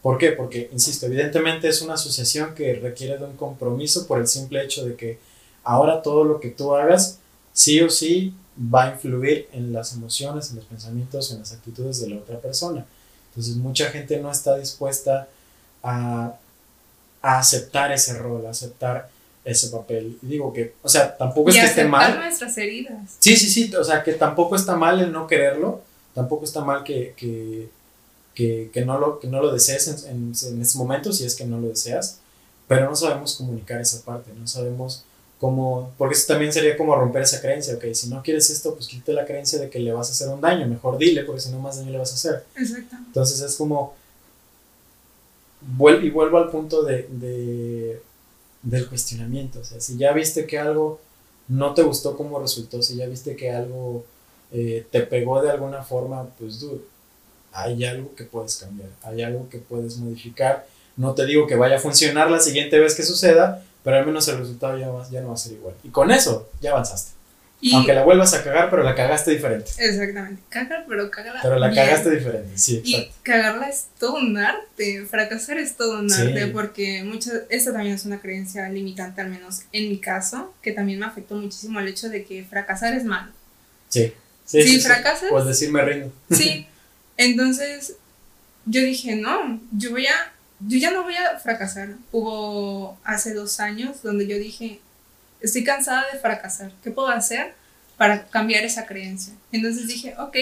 ¿Por 0.03 0.19
qué? 0.19 0.33
Porque, 0.33 0.69
insisto, 0.73 1.07
evidentemente 1.07 1.69
es 1.69 1.81
una 1.81 1.95
asociación 1.95 2.55
que 2.55 2.75
requiere 2.75 3.19
de 3.19 3.25
un 3.25 3.37
compromiso 3.37 4.07
por 4.07 4.19
el 4.19 4.27
simple 4.27 4.63
hecho 4.63 4.85
de 4.85 4.97
que 4.97 5.19
ahora 5.63 6.03
todo 6.03 6.25
lo 6.25 6.41
que 6.41 6.51
tú 6.51 6.75
hagas, 6.75 7.19
sí 7.53 7.81
o 7.81 7.89
sí, 7.91 8.35
va 8.59 8.85
a 8.85 8.93
influir 8.93 9.49
en 9.53 9.73
las 9.73 9.95
emociones, 9.95 10.51
en 10.51 10.57
los 10.57 10.65
pensamientos, 10.65 11.31
en 11.31 11.39
las 11.39 11.53
actitudes 11.53 12.01
de 12.01 12.11
la 12.11 12.17
otra 12.17 12.39
persona. 12.41 12.85
Entonces 13.29 13.57
mucha 13.57 13.87
gente 13.87 14.19
no 14.19 14.31
está 14.31 14.57
dispuesta 14.57 15.29
a, 15.83 16.35
aceptar 17.23 17.93
ese 17.93 18.19
rol, 18.19 18.47
a 18.47 18.51
aceptar 18.51 19.11
ese 19.45 19.69
papel. 19.69 20.19
Y 20.23 20.27
digo 20.27 20.53
que, 20.53 20.75
o 20.83 20.89
sea, 20.89 21.17
tampoco 21.17 21.51
es 21.51 21.57
que 21.57 21.63
esté 21.63 21.85
mal. 21.85 22.19
nuestras 22.19 22.57
heridas. 22.59 23.17
Sí, 23.19 23.37
sí, 23.37 23.49
sí, 23.49 23.75
o 23.75 23.85
sea, 23.85 24.03
que 24.03 24.13
tampoco 24.15 24.57
está 24.57 24.77
mal 24.77 25.01
el 25.01 25.13
no 25.13 25.27
quererlo, 25.27 25.83
tampoco 26.15 26.45
está 26.45 26.63
mal 26.65 26.85
que, 26.85 27.15
que, 27.17 28.85
no, 28.85 28.99
lo, 28.99 29.21
que 29.21 29.29
no 29.29 29.41
lo 29.41 29.53
desees 29.53 30.05
en, 30.07 30.33
en, 30.35 30.63
ese 30.63 30.79
momento, 30.79 31.13
si 31.13 31.25
es 31.25 31.35
que 31.35 31.45
no 31.45 31.59
lo 31.59 31.69
deseas, 31.69 32.19
pero 32.69 32.89
no 32.89 32.97
sabemos 32.97 33.37
comunicar 33.37 33.81
esa 33.81 34.05
parte, 34.05 34.31
no 34.39 34.47
sabemos 34.47 35.05
como, 35.41 35.93
porque 35.97 36.15
eso 36.15 36.27
también 36.27 36.53
sería 36.53 36.77
como 36.77 36.95
romper 36.95 37.23
esa 37.23 37.41
creencia, 37.41 37.75
ok, 37.75 37.85
si 37.95 38.09
no 38.11 38.23
quieres 38.23 38.51
esto, 38.51 38.75
pues 38.75 38.87
quítate 38.87 39.15
la 39.15 39.25
creencia 39.25 39.59
de 39.59 39.71
que 39.71 39.79
le 39.79 39.91
vas 39.91 40.09
a 40.09 40.13
hacer 40.13 40.29
un 40.29 40.41
daño, 40.41 40.67
mejor 40.67 40.99
dile, 40.99 41.25
porque 41.25 41.41
si 41.41 41.51
no 41.51 41.59
más 41.59 41.79
daño 41.79 41.91
le 41.91 41.99
vas 41.99 42.13
a 42.13 42.15
hacer. 42.15 42.45
Exacto. 42.57 42.97
Entonces 43.07 43.41
es 43.41 43.57
como, 43.57 43.95
y 46.03 46.11
vuelvo 46.11 46.39
al 46.39 46.51
punto 46.51 46.83
de, 46.83 47.09
de, 47.11 48.03
del 48.63 48.89
cuestionamiento, 48.89 49.61
o 49.61 49.65
sea, 49.65 49.81
si 49.81 49.97
ya 49.97 50.13
viste 50.13 50.47
que 50.47 50.59
algo 50.59 51.01
no 51.49 51.75
te 51.75 51.83
gustó 51.83 52.17
como 52.17 52.39
resultó, 52.39 52.83
si 52.83 52.97
ya 52.97 53.07
viste 53.07 53.37
que 53.37 53.51
algo 53.51 54.05
eh, 54.53 54.87
te 54.91 55.01
pegó 55.03 55.43
de 55.43 55.51
alguna 55.51 55.83
forma, 55.83 56.27
pues 56.39 56.61
dude, 56.61 56.83
hay 57.53 57.85
algo 57.85 58.15
que 58.15 58.25
puedes 58.25 58.57
cambiar, 58.57 58.91
hay 59.03 59.23
algo 59.23 59.49
que 59.49 59.59
puedes 59.59 59.97
modificar. 59.97 60.67
No 60.97 61.15
te 61.15 61.27
digo 61.27 61.47
que 61.47 61.57
vaya 61.57 61.77
a 61.77 61.81
funcionar 61.81 62.31
la 62.31 62.41
siguiente 62.41 62.79
vez 62.79 62.95
que 62.95 63.03
suceda, 63.03 63.65
pero 63.83 63.97
al 63.97 64.07
menos 64.07 64.29
el 64.29 64.39
resultado 64.39 64.79
ya, 64.79 64.91
ya 65.11 65.21
no 65.21 65.29
va 65.29 65.35
a 65.35 65.39
ser 65.39 65.53
igual. 65.53 65.75
Y 65.83 65.89
con 65.89 66.11
eso 66.11 66.49
ya 66.61 66.73
avanzaste. 66.73 67.20
Aunque 67.75 67.93
la 67.93 68.05
vuelvas 68.05 68.33
a 68.35 68.43
cagar, 68.43 68.71
pero 68.71 68.83
la 68.83 68.95
cagaste 68.95 69.33
diferente. 69.33 69.71
Exactamente. 69.79 70.43
Cagar, 70.49 70.87
pero 70.89 71.11
cagarla. 71.11 71.41
Pero 71.43 71.59
la 71.59 71.73
cagaste 71.73 72.11
diferente, 72.11 72.57
sí. 72.57 72.77
Exacto. 72.77 73.15
Y 73.21 73.23
cagarla 73.23 73.69
es 73.69 73.87
todo 73.99 74.15
un 74.15 74.39
arte. 74.39 75.05
Fracasar 75.05 75.59
es 75.59 75.77
todo 75.77 75.99
un 76.01 76.13
arte. 76.13 76.47
Porque 76.49 77.03
muchas. 77.05 77.43
Esta 77.51 77.73
también 77.73 77.95
es 77.95 78.05
una 78.05 78.21
creencia 78.21 78.69
limitante, 78.69 79.21
al 79.21 79.29
menos 79.29 79.63
en 79.73 79.89
mi 79.91 79.99
caso, 79.99 80.55
que 80.63 80.73
también 80.73 80.99
me 80.99 81.07
afectó 81.07 81.35
muchísimo 81.35 81.81
el 81.81 81.89
hecho 81.89 82.09
de 82.09 82.25
que 82.25 82.45
fracasar 82.45 82.95
es 82.95 83.05
malo. 83.05 83.31
Sí. 83.89 84.13
Sí, 84.47 84.63
si 84.63 84.81
fracasas. 84.81 85.31
Pues 85.31 85.45
decirme 85.45 85.83
rindo. 85.83 86.13
Sí. 86.31 86.67
Entonces, 87.17 87.97
yo 88.65 88.81
dije, 88.81 89.17
no, 89.17 89.61
yo 89.73 89.91
voy 89.91 90.07
a 90.07 90.33
yo 90.67 90.79
ya 90.79 90.91
no 90.91 91.03
voy 91.03 91.15
a 91.17 91.39
fracasar. 91.39 91.95
Hubo 92.13 92.99
hace 93.05 93.35
dos 93.35 93.61
años 93.61 94.03
donde 94.03 94.27
yo 94.27 94.37
dije, 94.37 94.81
estoy 95.41 95.65
cansada 95.65 96.05
de 96.13 96.19
fracasar. 96.19 96.73
¿Qué 96.83 96.91
puedo 96.91 97.09
hacer 97.09 97.55
para 97.97 98.27
cambiar 98.27 98.65
esa 98.65 98.87
creencia? 98.87 99.35
Entonces 99.53 99.87
dije, 99.87 100.15
ok, 100.19 100.37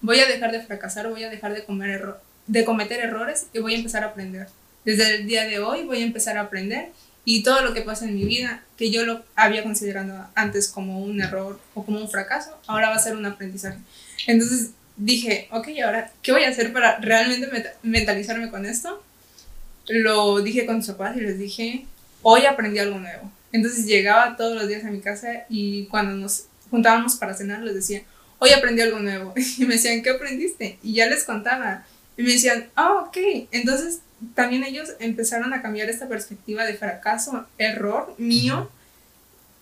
voy 0.00 0.20
a 0.20 0.26
dejar 0.26 0.52
de 0.52 0.60
fracasar, 0.60 1.08
voy 1.08 1.24
a 1.24 1.30
dejar 1.30 1.54
de, 1.54 1.64
comer 1.64 2.14
de 2.46 2.64
cometer 2.64 3.00
errores 3.00 3.46
y 3.52 3.60
voy 3.60 3.74
a 3.74 3.78
empezar 3.78 4.04
a 4.04 4.08
aprender. 4.08 4.48
Desde 4.84 5.16
el 5.16 5.26
día 5.26 5.44
de 5.44 5.60
hoy 5.60 5.84
voy 5.84 6.02
a 6.02 6.04
empezar 6.04 6.36
a 6.36 6.42
aprender 6.42 6.90
y 7.24 7.42
todo 7.44 7.62
lo 7.62 7.72
que 7.72 7.82
pasa 7.82 8.04
en 8.04 8.16
mi 8.16 8.24
vida, 8.24 8.64
que 8.76 8.90
yo 8.90 9.04
lo 9.04 9.22
había 9.36 9.62
considerado 9.62 10.26
antes 10.34 10.68
como 10.68 11.00
un 11.00 11.20
error 11.20 11.60
o 11.74 11.84
como 11.84 12.00
un 12.00 12.10
fracaso, 12.10 12.58
ahora 12.66 12.90
va 12.90 12.96
a 12.96 12.98
ser 12.98 13.16
un 13.16 13.24
aprendizaje. 13.24 13.78
Entonces 14.26 14.70
dije, 14.96 15.48
ok, 15.52 15.68
ahora, 15.84 16.10
¿qué 16.22 16.32
voy 16.32 16.42
a 16.44 16.48
hacer 16.48 16.72
para 16.72 16.98
realmente 16.98 17.48
mentalizarme 17.82 18.50
con 18.50 18.66
esto? 18.66 19.02
Lo 19.86 20.40
dije 20.40 20.66
con 20.66 20.78
mis 20.78 20.86
papás 20.86 21.16
y 21.16 21.20
les 21.20 21.38
dije, 21.38 21.86
hoy 22.22 22.46
aprendí 22.46 22.80
algo 22.80 22.98
nuevo. 22.98 23.30
Entonces 23.52 23.86
llegaba 23.86 24.36
todos 24.36 24.56
los 24.56 24.66
días 24.66 24.84
a 24.84 24.90
mi 24.90 25.00
casa 25.00 25.44
y 25.48 25.86
cuando 25.86 26.14
nos 26.14 26.46
juntábamos 26.70 27.16
para 27.16 27.34
cenar 27.34 27.62
les 27.62 27.74
decía, 27.74 28.02
hoy 28.38 28.50
aprendí 28.50 28.82
algo 28.82 28.98
nuevo. 28.98 29.34
Y 29.58 29.64
me 29.66 29.74
decían, 29.74 30.02
¿qué 30.02 30.10
aprendiste? 30.10 30.78
Y 30.82 30.94
ya 30.94 31.06
les 31.06 31.24
contaba. 31.24 31.84
Y 32.16 32.22
me 32.22 32.32
decían, 32.32 32.68
ah, 32.74 33.04
ok. 33.06 33.16
Entonces 33.52 34.00
también 34.34 34.64
ellos 34.64 34.90
empezaron 34.98 35.52
a 35.52 35.62
cambiar 35.62 35.88
esta 35.90 36.08
perspectiva 36.08 36.64
de 36.64 36.74
fracaso, 36.74 37.46
error 37.58 38.14
mío, 38.18 38.70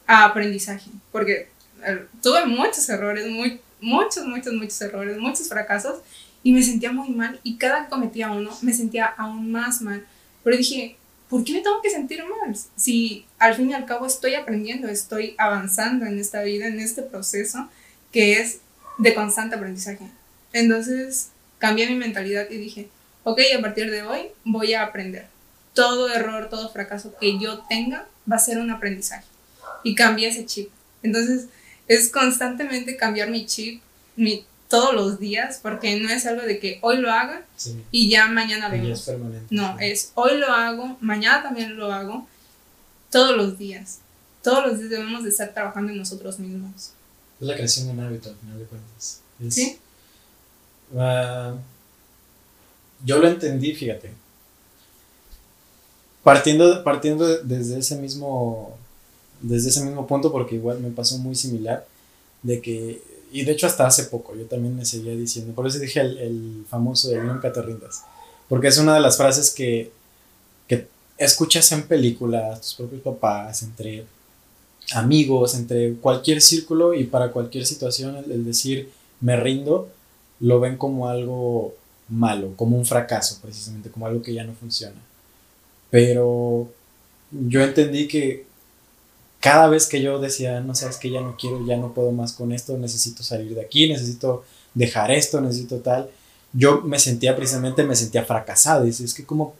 a 0.07 0.25
aprendizaje. 0.25 0.91
Porque 1.13 1.49
eh, 1.85 2.07
tuve 2.23 2.47
muchos 2.47 2.89
errores, 2.89 3.29
muy, 3.29 3.61
muchos, 3.81 4.25
muchos, 4.27 4.55
muchos 4.55 4.81
errores, 4.81 5.19
muchos 5.19 5.49
fracasos. 5.49 6.01
Y 6.43 6.53
me 6.53 6.63
sentía 6.63 6.93
muy 6.93 7.11
mal. 7.11 7.39
Y 7.43 7.59
cada 7.59 7.85
que 7.85 7.91
cometía 7.91 8.31
uno, 8.31 8.51
me 8.63 8.73
sentía 8.73 9.07
aún 9.07 9.53
más 9.53 9.83
mal. 9.83 10.07
Pero 10.43 10.57
dije, 10.57 10.97
¿por 11.31 11.45
qué 11.45 11.53
me 11.55 11.61
tengo 11.61 11.81
que 11.81 11.91
sentir 11.91 12.23
mal? 12.25 12.55
Si 12.77 13.25
al 13.39 13.55
fin 13.55 13.71
y 13.71 13.75
al 13.75 13.87
cabo 13.87 14.05
estoy 14.05 14.35
aprendiendo, 14.35 14.89
estoy 14.89 15.35
avanzando 15.39 16.05
en 16.05 16.19
esta 16.19 16.43
vida, 16.43 16.67
en 16.67 16.81
este 16.81 17.03
proceso 17.03 17.71
que 18.13 18.41
es 18.41 18.59
de 18.99 19.15
constante 19.15 19.57
aprendizaje. 19.57 20.05
Entonces 20.53 21.31
cambié 21.59 21.89
mi 21.89 21.95
mentalidad 21.95 22.51
y 22.51 22.59
dije, 22.59 22.89
ok, 23.25 23.41
a 23.57 23.61
partir 23.61 23.91
de 23.91 24.03
hoy 24.03 24.23
voy 24.45 24.75
a 24.75 24.83
aprender. 24.83 25.29
Todo 25.73 26.13
error, 26.13 26.51
todo 26.51 26.69
fracaso 26.71 27.15
que 27.19 27.39
yo 27.39 27.61
tenga 27.69 28.07
va 28.31 28.37
a 28.37 28.41
ser 28.41 28.59
un 28.59 28.71
aprendizaje. 28.71 29.25
Y 29.85 29.95
cambié 29.95 30.29
ese 30.29 30.45
chip. 30.45 30.71
Entonces 31.03 31.47
es 31.87 32.11
constantemente 32.11 32.97
cambiar 32.97 33.31
mi 33.31 33.47
chip 33.47 33.81
mi, 34.17 34.45
todos 34.71 34.95
los 34.95 35.19
días 35.19 35.59
porque 35.61 36.01
no 36.01 36.09
es 36.09 36.25
algo 36.27 36.43
de 36.43 36.61
que 36.61 36.79
hoy 36.81 36.99
lo 36.99 37.11
haga 37.11 37.45
y 37.91 38.09
ya 38.09 38.29
mañana 38.29 38.69
vemos. 38.69 39.11
no, 39.51 39.79
es 39.81 40.13
hoy 40.15 40.39
lo 40.39 40.47
hago, 40.47 40.97
mañana 41.01 41.43
también 41.43 41.77
lo 41.77 41.93
hago, 41.93 42.27
todos 43.11 43.37
los 43.37 43.59
días. 43.59 43.99
Todos 44.43 44.67
los 44.67 44.79
días 44.79 44.89
debemos 44.89 45.25
de 45.25 45.31
estar 45.31 45.53
trabajando 45.53 45.93
en 45.93 45.99
nosotros 45.99 46.39
mismos. 46.39 46.93
Es 47.41 47.47
la 47.47 47.55
creación 47.55 47.89
de 47.89 47.93
un 47.93 48.01
hábito 48.01 48.31
al 48.31 48.37
final 48.37 48.59
de 48.59 48.65
cuentas. 48.65 49.21
¿Sí? 49.51 49.79
Ah, 50.97 51.55
yo 53.05 53.19
lo 53.19 53.29
entendí, 53.29 53.75
fíjate. 53.75 54.13
Partiendo, 56.23 56.85
partiendo 56.85 57.43
desde 57.43 57.79
ese 57.79 57.97
mismo 57.97 58.79
desde 59.41 59.71
ese 59.71 59.83
mismo 59.85 60.07
punto 60.07 60.31
porque 60.31 60.55
igual 60.55 60.81
me 60.81 60.91
pasó 60.91 61.19
muy 61.19 61.35
similar 61.35 61.87
de 62.43 62.61
que 62.61 63.03
y 63.33 63.45
de 63.45 63.53
hecho 63.53 63.67
hasta 63.67 63.87
hace 63.87 64.05
poco 64.05 64.35
yo 64.37 64.45
también 64.45 64.77
me 64.77 64.85
seguía 64.85 65.15
diciendo 65.15 65.55
por 65.55 65.67
eso 65.67 65.79
dije 65.79 66.01
el, 66.01 66.65
famoso 66.69 67.09
de 67.09 67.21
nunca 67.23 67.53
te 67.53 67.63
rindas 67.63 68.03
porque 68.49 68.69
es 68.69 68.79
una 68.79 68.95
de 68.95 69.01
las 69.01 69.17
frases 69.17 69.51
que, 69.51 69.91
que 70.67 70.87
escuchas 71.19 71.71
en 71.73 71.83
películas 71.83 72.61
tus 72.61 72.75
propios 72.75 73.03
papás 73.03 73.63
entre 73.63 74.05
amigos 74.93 75.55
entre 75.55 75.95
cualquier 75.95 76.41
círculo 76.41 76.95
y 76.95 77.05
para 77.05 77.31
cualquier 77.31 77.67
situación 77.67 78.17
el 78.17 78.45
decir 78.45 78.91
me 79.21 79.37
rindo 79.37 79.89
lo 80.41 80.59
ven 80.59 80.77
como 80.77 81.09
algo 81.09 81.75
malo, 82.09 82.55
como 82.57 82.77
un 82.77 82.85
fracaso 82.85 83.39
precisamente, 83.41 83.91
como 83.91 84.07
algo 84.07 84.23
que 84.23 84.35
ya 84.35 84.45
no 84.45 84.53
funciona. 84.55 84.97
Pero 85.91 86.69
yo 87.31 87.63
entendí 87.63 88.09
que 88.09 88.47
cada 89.41 89.69
vez 89.69 89.87
que 89.87 90.03
yo 90.03 90.19
decía, 90.19 90.61
no 90.61 90.75
sabes 90.75 90.97
que 90.97 91.11
ya 91.11 91.21
no 91.21 91.37
quiero, 91.37 91.67
ya 91.67 91.77
no 91.77 91.95
puedo 91.95 92.13
más 92.13 92.33
con 92.33 92.53
esto, 92.53 92.77
necesito 92.79 93.23
salir 93.23 93.55
de 93.55 93.63
aquí, 93.63 93.89
necesito 93.89 94.45
dejar 94.75 95.11
esto, 95.11 95.41
necesito 95.41 95.79
tal, 95.79 96.11
yo 96.53 96.83
me 96.83 96.99
sentía 96.99 97.35
precisamente, 97.35 97.83
me 97.85 97.97
sentía 97.97 98.25
fracasado. 98.25 98.87
Y 98.87 98.91
es 98.91 99.15
que 99.15 99.25
como 99.25 99.55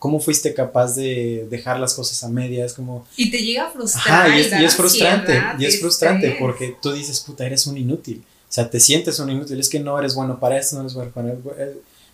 ¿Cómo 0.00 0.18
fuiste 0.18 0.54
capaz 0.54 0.94
de 0.94 1.46
dejar 1.50 1.78
las 1.78 1.92
cosas 1.92 2.24
a 2.24 2.30
medias? 2.30 2.72
Como... 2.72 3.06
Y 3.18 3.30
te 3.30 3.36
llega 3.44 3.66
a 3.66 3.70
frustrar. 3.70 4.34
y, 4.34 4.40
es, 4.40 4.50
y 4.50 4.64
es, 4.64 4.74
frustrante, 4.74 5.38
y 5.58 5.66
es 5.66 5.78
frustrante 5.78 6.36
porque 6.40 6.74
tú 6.80 6.90
dices, 6.92 7.20
puta, 7.20 7.44
eres 7.44 7.66
un 7.66 7.76
inútil. 7.76 8.24
O 8.48 8.52
sea, 8.52 8.70
te 8.70 8.80
sientes 8.80 9.18
un 9.18 9.30
inútil, 9.30 9.60
es 9.60 9.68
que 9.68 9.78
no 9.78 9.98
eres 9.98 10.14
bueno 10.14 10.40
para 10.40 10.58
esto, 10.58 10.76
no 10.76 10.80
eres 10.80 10.94
bueno 10.94 11.10
para 11.10 11.36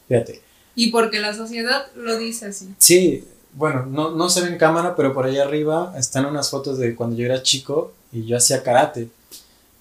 Fíjate. 0.09 0.43
Y 0.75 0.91
porque 0.91 1.21
la 1.21 1.33
sociedad 1.33 1.87
lo 1.95 2.19
dice 2.19 2.47
así. 2.47 2.75
Sí, 2.79 3.23
bueno, 3.57 3.87
no, 3.87 4.11
no 4.11 4.29
se 4.29 4.43
ve 4.43 4.49
en 4.49 4.59
cámara, 4.59 4.95
pero 4.95 5.15
por 5.15 5.25
ahí 5.25 5.39
arriba 5.39 5.95
están 5.97 6.27
unas 6.27 6.51
fotos 6.51 6.79
de 6.79 6.95
cuando 6.95 7.17
yo 7.17 7.25
era 7.25 7.43
chico 7.43 7.93
y 8.13 8.27
yo 8.27 8.37
hacía 8.37 8.63
karate. 8.63 9.09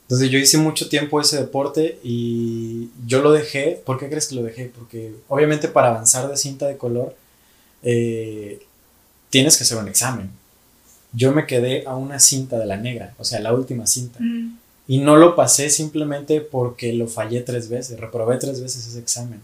Entonces 0.03 0.29
yo 0.29 0.39
hice 0.39 0.57
mucho 0.57 0.87
tiempo 0.87 1.19
ese 1.19 1.37
deporte 1.37 1.99
y 2.01 2.89
yo 3.05 3.21
lo 3.21 3.31
dejé. 3.33 3.81
¿Por 3.85 3.99
qué 3.99 4.07
crees 4.07 4.27
que 4.27 4.35
lo 4.35 4.43
dejé? 4.43 4.71
Porque 4.73 5.13
obviamente 5.27 5.67
para 5.67 5.89
avanzar 5.89 6.29
de 6.29 6.37
cinta 6.37 6.67
de 6.67 6.77
color 6.77 7.15
eh, 7.83 8.61
tienes 9.29 9.57
que 9.57 9.63
hacer 9.63 9.77
un 9.77 9.89
examen. 9.89 10.29
Yo 11.11 11.33
me 11.33 11.45
quedé 11.45 11.85
a 11.85 11.95
una 11.95 12.19
cinta 12.19 12.57
de 12.57 12.65
la 12.65 12.77
negra, 12.77 13.13
o 13.17 13.25
sea, 13.25 13.39
la 13.41 13.53
última 13.53 13.87
cinta. 13.87 14.19
Mm. 14.21 14.57
Y 14.87 14.99
no 14.99 15.17
lo 15.17 15.35
pasé 15.35 15.69
simplemente 15.69 16.39
porque 16.39 16.93
lo 16.93 17.07
fallé 17.07 17.41
tres 17.41 17.67
veces, 17.67 17.99
reprobé 17.99 18.37
tres 18.37 18.61
veces 18.61 18.87
ese 18.87 18.99
examen. 18.99 19.41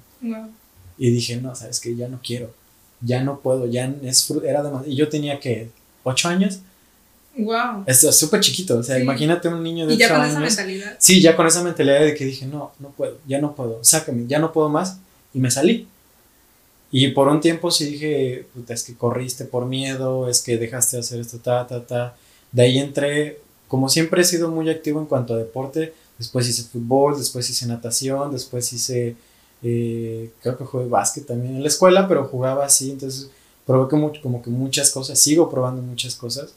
Y 0.98 1.10
dije, 1.10 1.38
no, 1.38 1.56
sabes 1.56 1.80
que 1.80 1.96
ya 1.96 2.08
no 2.08 2.20
quiero, 2.24 2.54
ya 3.02 3.24
no 3.24 3.40
puedo, 3.40 3.66
ya 3.68 3.94
es, 4.04 4.30
era 4.44 4.64
demasiado. 4.64 4.92
Y 4.92 4.96
yo 4.96 5.10
tenía 5.10 5.40
que, 5.40 5.70
ocho 6.04 6.30
años. 6.30 6.60
Wow. 7.38 7.84
Es 7.86 8.02
súper 8.18 8.42
chiquito, 8.42 8.78
o 8.78 8.84
sea, 8.84 9.00
imagínate 9.00 9.48
un 9.48 9.64
niño 9.64 9.88
de 9.88 9.94
¿Y 9.94 9.98
ya 9.98 10.10
con 10.10 10.26
esa 10.26 10.40
mentalidad? 10.40 10.96
Sí, 11.00 11.22
ya 11.22 11.36
con 11.36 11.48
esa 11.48 11.64
mentalidad 11.64 12.02
de 12.02 12.14
que 12.14 12.26
dije, 12.26 12.46
no, 12.46 12.74
no 12.80 12.90
puedo, 12.90 13.18
ya 13.26 13.40
no 13.40 13.56
puedo, 13.56 13.80
sácame, 13.84 14.28
ya 14.28 14.40
no 14.40 14.52
puedo 14.52 14.68
más. 14.68 14.98
Y 15.34 15.40
me 15.40 15.50
salí. 15.50 15.88
Y 16.92 17.08
por 17.10 17.30
un 17.30 17.40
tiempo 17.40 17.72
sí 17.72 17.86
dije, 17.86 18.46
puta, 18.54 18.74
es 18.74 18.84
que 18.84 18.96
corriste 18.96 19.46
por 19.46 19.66
miedo, 19.66 20.28
es 20.28 20.42
que 20.42 20.58
dejaste 20.58 20.98
de 20.98 21.00
hacer 21.02 21.22
esto, 21.22 21.40
ta, 21.40 21.66
ta, 21.66 21.86
ta. 21.86 22.16
De 22.52 22.64
ahí 22.64 22.80
entré, 22.80 23.40
como 23.70 23.88
siempre 23.88 24.22
he 24.22 24.26
sido 24.26 24.52
muy 24.52 24.70
activo 24.70 25.00
en 25.00 25.06
cuanto 25.06 25.34
a 25.34 25.38
deporte, 25.38 25.94
después 26.18 26.50
hice 26.50 26.64
fútbol, 26.64 27.18
después 27.18 27.50
hice 27.50 27.66
natación, 27.66 28.34
después 28.34 28.74
hice, 28.74 29.16
eh, 29.64 30.32
creo 30.42 30.58
que 30.58 30.66
jugué 30.66 30.88
básquet 30.88 31.26
también 31.26 31.56
en 31.56 31.62
la 31.62 31.68
escuela, 31.68 32.08
pero 32.08 32.26
jugaba 32.26 32.66
así, 32.66 32.92
entonces 32.92 33.30
probé 33.66 33.90
como, 33.90 34.12
como 34.22 34.42
que 34.42 34.50
muchas 34.50 34.92
cosas, 34.92 35.20
sigo 35.20 35.50
probando 35.50 35.82
muchas 35.82 36.16
cosas. 36.16 36.54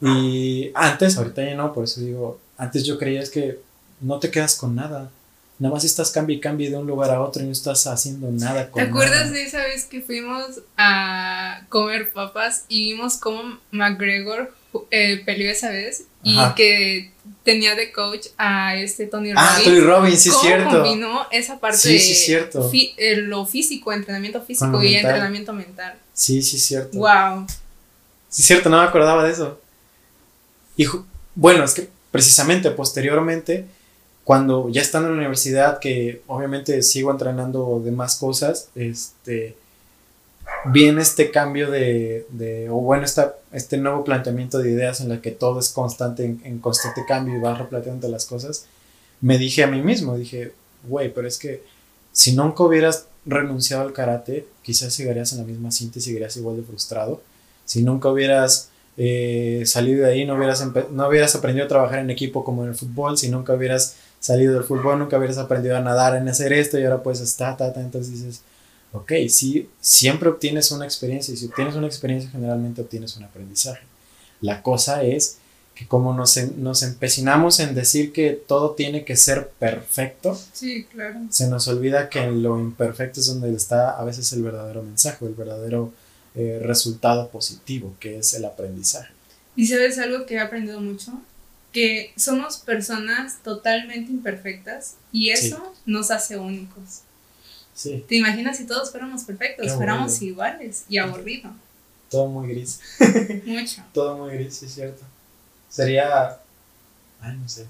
Y 0.00 0.70
antes, 0.74 1.16
ahorita 1.16 1.42
ya 1.42 1.54
no, 1.54 1.72
por 1.72 1.84
eso 1.84 2.00
digo, 2.00 2.38
antes 2.58 2.84
yo 2.84 2.98
creía 2.98 3.20
es 3.20 3.30
que 3.30 3.58
no 4.00 4.18
te 4.18 4.30
quedas 4.30 4.54
con 4.54 4.74
nada. 4.74 5.10
Nada 5.58 5.74
más 5.74 5.84
estás 5.84 6.10
cambio 6.10 6.36
y 6.36 6.40
cambio 6.40 6.68
de 6.68 6.76
un 6.76 6.86
lugar 6.86 7.10
a 7.10 7.22
otro 7.22 7.42
y 7.42 7.46
no 7.46 7.52
estás 7.52 7.86
haciendo 7.86 8.30
nada 8.30 8.70
con 8.70 8.82
¿Te 8.82 8.88
acuerdas 8.88 9.30
de 9.30 9.44
esa 9.44 9.62
vez 9.62 9.84
que 9.84 10.02
fuimos 10.02 10.60
a 10.76 11.62
comer 11.68 12.12
papas 12.12 12.64
y 12.68 12.92
vimos 12.92 13.16
cómo 13.16 13.58
McGregor 13.70 14.52
eh, 14.90 15.22
peleó 15.24 15.50
esa 15.50 15.70
vez 15.70 16.04
y 16.24 16.38
que 16.56 17.12
tenía 17.44 17.74
de 17.74 17.92
coach 17.92 18.28
a 18.38 18.76
este 18.76 19.06
Tony 19.06 19.32
Robbins. 19.32 19.50
Ah, 19.50 19.60
Tony 19.62 19.80
Robbins, 19.80 20.20
sí 20.20 20.28
es 20.30 20.40
cierto. 20.40 20.82
combinó 20.82 21.26
esa 21.30 21.60
parte 21.60 21.78
sí, 21.78 21.98
sí, 21.98 22.14
cierto. 22.14 22.70
Eh, 22.72 23.16
lo 23.16 23.46
físico, 23.46 23.92
entrenamiento 23.92 24.40
físico 24.42 24.82
y 24.82 24.94
entrenamiento 24.94 25.52
mental. 25.52 25.94
Sí, 26.12 26.42
sí 26.42 26.56
es 26.56 26.64
cierto. 26.64 26.98
Wow. 26.98 27.46
Sí 28.28 28.42
es 28.42 28.46
cierto, 28.46 28.68
no 28.68 28.78
me 28.78 28.84
acordaba 28.84 29.24
de 29.24 29.32
eso. 29.32 29.60
Y 30.76 30.86
bueno, 31.34 31.64
es 31.64 31.74
que 31.74 31.88
precisamente 32.10 32.70
posteriormente 32.70 33.66
cuando 34.24 34.70
ya 34.70 34.80
estando 34.80 35.08
en 35.08 35.16
la 35.16 35.20
universidad, 35.20 35.78
que 35.78 36.22
obviamente 36.26 36.82
sigo 36.82 37.10
entrenando 37.10 37.80
de 37.84 37.92
más 37.92 38.16
cosas, 38.16 38.70
este, 38.74 39.54
viene 40.66 41.02
este 41.02 41.30
cambio 41.30 41.70
de, 41.70 42.26
de 42.30 42.68
o 42.70 42.76
bueno, 42.76 43.04
esta, 43.04 43.36
este 43.52 43.76
nuevo 43.76 44.04
planteamiento 44.04 44.58
de 44.58 44.70
ideas 44.70 45.00
en 45.00 45.08
la 45.08 45.20
que 45.20 45.30
todo 45.30 45.60
es 45.60 45.68
constante, 45.68 46.24
en, 46.24 46.58
constante 46.58 47.04
cambio 47.06 47.36
y 47.36 47.40
vas 47.40 47.58
replanteando 47.58 48.08
las 48.08 48.24
cosas, 48.26 48.66
me 49.20 49.38
dije 49.38 49.62
a 49.62 49.66
mí 49.66 49.82
mismo, 49.82 50.16
dije, 50.16 50.52
güey, 50.88 51.12
pero 51.12 51.28
es 51.28 51.38
que 51.38 51.62
si 52.12 52.34
nunca 52.34 52.62
hubieras 52.64 53.06
renunciado 53.26 53.82
al 53.82 53.92
karate, 53.92 54.46
quizás 54.62 54.92
seguirías 54.92 55.32
en 55.32 55.38
la 55.38 55.44
misma 55.44 55.70
cinta 55.70 55.98
y 55.98 56.02
seguirías 56.02 56.36
igual 56.36 56.56
de 56.56 56.62
frustrado. 56.62 57.22
Si 57.64 57.82
nunca 57.82 58.10
hubieras 58.10 58.68
eh, 58.96 59.62
salido 59.66 60.04
de 60.04 60.12
ahí, 60.12 60.24
no 60.24 60.36
hubieras, 60.36 60.64
no 60.90 61.08
hubieras 61.08 61.34
aprendido 61.34 61.64
a 61.64 61.68
trabajar 61.68 62.00
en 62.00 62.10
equipo 62.10 62.44
como 62.44 62.62
en 62.62 62.70
el 62.70 62.74
fútbol, 62.74 63.18
si 63.18 63.28
nunca 63.30 63.54
hubieras 63.54 63.96
salido 64.20 64.54
del 64.54 64.64
fútbol, 64.64 64.98
nunca 64.98 65.18
hubieras 65.18 65.38
aprendido 65.38 65.76
a 65.76 65.80
nadar, 65.80 66.16
en 66.16 66.28
hacer 66.28 66.52
esto 66.52 66.78
y 66.78 66.84
ahora 66.84 67.02
pues 67.02 67.20
está, 67.20 67.56
ta, 67.56 67.72
ta, 67.72 67.80
entonces 67.80 68.12
dices, 68.12 68.42
ok, 68.94 69.12
sí, 69.28 69.68
siempre 69.80 70.28
obtienes 70.28 70.70
una 70.70 70.84
experiencia 70.84 71.34
y 71.34 71.36
si 71.36 71.46
obtienes 71.46 71.74
una 71.74 71.88
experiencia 71.88 72.30
generalmente 72.30 72.80
obtienes 72.80 73.16
un 73.16 73.24
aprendizaje. 73.24 73.82
La 74.40 74.62
cosa 74.62 75.02
es 75.02 75.38
que 75.74 75.88
como 75.88 76.14
nos, 76.14 76.36
nos 76.56 76.84
empecinamos 76.84 77.58
en 77.58 77.74
decir 77.74 78.12
que 78.12 78.30
todo 78.30 78.70
tiene 78.74 79.04
que 79.04 79.16
ser 79.16 79.48
perfecto, 79.58 80.38
sí, 80.52 80.86
se 81.30 81.48
nos 81.48 81.66
olvida 81.66 82.08
que 82.08 82.20
en 82.20 82.44
lo 82.44 82.60
imperfecto 82.60 83.18
es 83.18 83.26
donde 83.26 83.52
está 83.52 83.90
a 83.90 84.04
veces 84.04 84.32
el 84.32 84.44
verdadero 84.44 84.84
mensaje, 84.84 85.26
el 85.26 85.34
verdadero 85.34 85.92
eh, 86.36 86.60
resultado 86.62 87.28
positivo, 87.30 87.96
que 87.98 88.18
es 88.18 88.34
el 88.34 88.44
aprendizaje. 88.44 89.12
Y 89.56 89.66
sabes 89.66 89.98
algo 89.98 90.24
que 90.26 90.34
he 90.34 90.40
aprendido 90.40 90.80
mucho, 90.80 91.12
que 91.72 92.12
somos 92.16 92.58
personas 92.58 93.38
totalmente 93.42 94.12
imperfectas 94.12 94.94
y 95.10 95.30
eso 95.30 95.74
nos 95.84 96.12
hace 96.12 96.36
únicos. 96.36 97.00
Sí. 97.74 98.04
¿Te 98.08 98.16
imaginas 98.16 98.56
si 98.56 98.66
todos 98.66 98.90
fuéramos 98.90 99.24
perfectos? 99.24 99.72
Fuéramos 99.72 100.22
iguales 100.22 100.84
y 100.88 100.98
aburrido. 100.98 101.50
Todo 102.08 102.28
muy 102.28 102.48
gris. 102.48 102.80
Mucho. 103.44 103.82
Todo 103.92 104.16
muy 104.16 104.32
gris, 104.34 104.54
sí 104.54 104.66
es 104.66 104.74
cierto. 104.74 105.02
Sería... 105.68 106.38
Ay, 107.20 107.36
no 107.36 107.48
sé. 107.48 107.66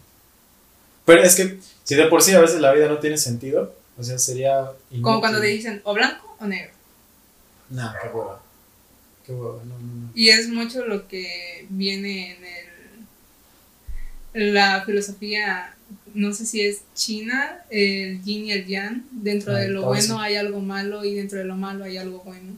Pero 1.07 1.23
es 1.23 1.35
que 1.35 1.59
si 1.85 1.95
de 1.95 2.07
por 2.07 2.23
sí 2.23 2.33
a 2.33 2.41
veces 2.41 2.61
la 2.61 2.73
vida 2.73 2.89
no 2.89 2.99
tiene 2.99 3.17
sentido, 3.17 3.75
o 3.97 4.03
sea, 4.03 4.19
sería... 4.19 4.71
Como 5.01 5.21
cuando 5.21 5.41
te 5.41 5.47
dicen 5.47 5.81
o 5.85 5.95
blanco 5.95 6.37
o 6.39 6.47
negro. 6.47 6.73
No, 7.71 7.93
qué 8.03 8.09
hueva. 8.09 8.43
Qué 9.25 9.33
hueva, 9.33 9.63
no, 9.65 9.79
no, 9.79 9.95
no. 9.95 10.11
Y 10.15 10.29
es 10.31 10.49
mucho 10.49 10.85
lo 10.85 11.09
que 11.09 11.67
viene 11.71 12.37
en 12.37 12.45
el, 14.35 14.55
la 14.55 14.85
filosofía, 14.85 15.74
no 16.15 16.33
sé 16.33 16.47
si 16.47 16.62
es 16.65 16.83
china, 16.95 17.65
el 17.71 18.23
yin 18.23 18.47
y 18.47 18.53
el 18.53 18.67
yang. 18.67 19.05
Dentro 19.11 19.55
Ah, 19.55 19.59
de 19.59 19.69
lo 19.69 19.83
bueno 19.83 20.21
hay 20.21 20.37
algo 20.37 20.61
malo 20.61 21.05
y 21.05 21.15
dentro 21.15 21.39
de 21.39 21.45
lo 21.45 21.57
malo 21.57 21.85
hay 21.85 21.97
algo 21.97 22.21
bueno. 22.25 22.53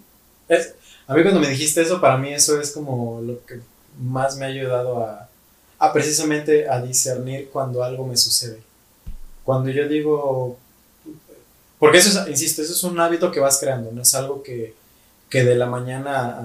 Es, 0.48 0.74
a 1.07 1.14
mí 1.14 1.22
cuando 1.22 1.40
me 1.40 1.48
dijiste 1.48 1.82
eso, 1.82 2.00
para 2.00 2.16
mí 2.16 2.32
eso 2.32 2.61
es 2.61 2.70
como 2.72 3.20
lo 3.22 3.44
que 3.46 3.61
más 4.00 4.36
me 4.36 4.44
ha 4.44 4.48
ayudado 4.48 5.04
a, 5.04 5.28
a 5.78 5.92
precisamente 5.92 6.68
a 6.68 6.80
discernir 6.80 7.48
cuando 7.52 7.82
algo 7.82 8.07
me 8.07 8.16
sucede. 8.16 8.59
Cuando 9.44 9.70
yo 9.70 9.88
digo, 9.88 10.59
porque 11.78 11.98
eso 11.98 12.20
es, 12.22 12.28
insisto, 12.28 12.62
eso 12.62 12.72
es 12.72 12.82
un 12.84 12.98
hábito 13.00 13.30
que 13.30 13.40
vas 13.40 13.59
creando, 13.59 13.92
no 13.92 14.02
es 14.02 14.14
algo 14.14 14.42
que, 14.42 14.74
que 15.30 15.44
de 15.44 15.54
la 15.54 15.66
mañana 15.66 16.36
a... 16.38 16.40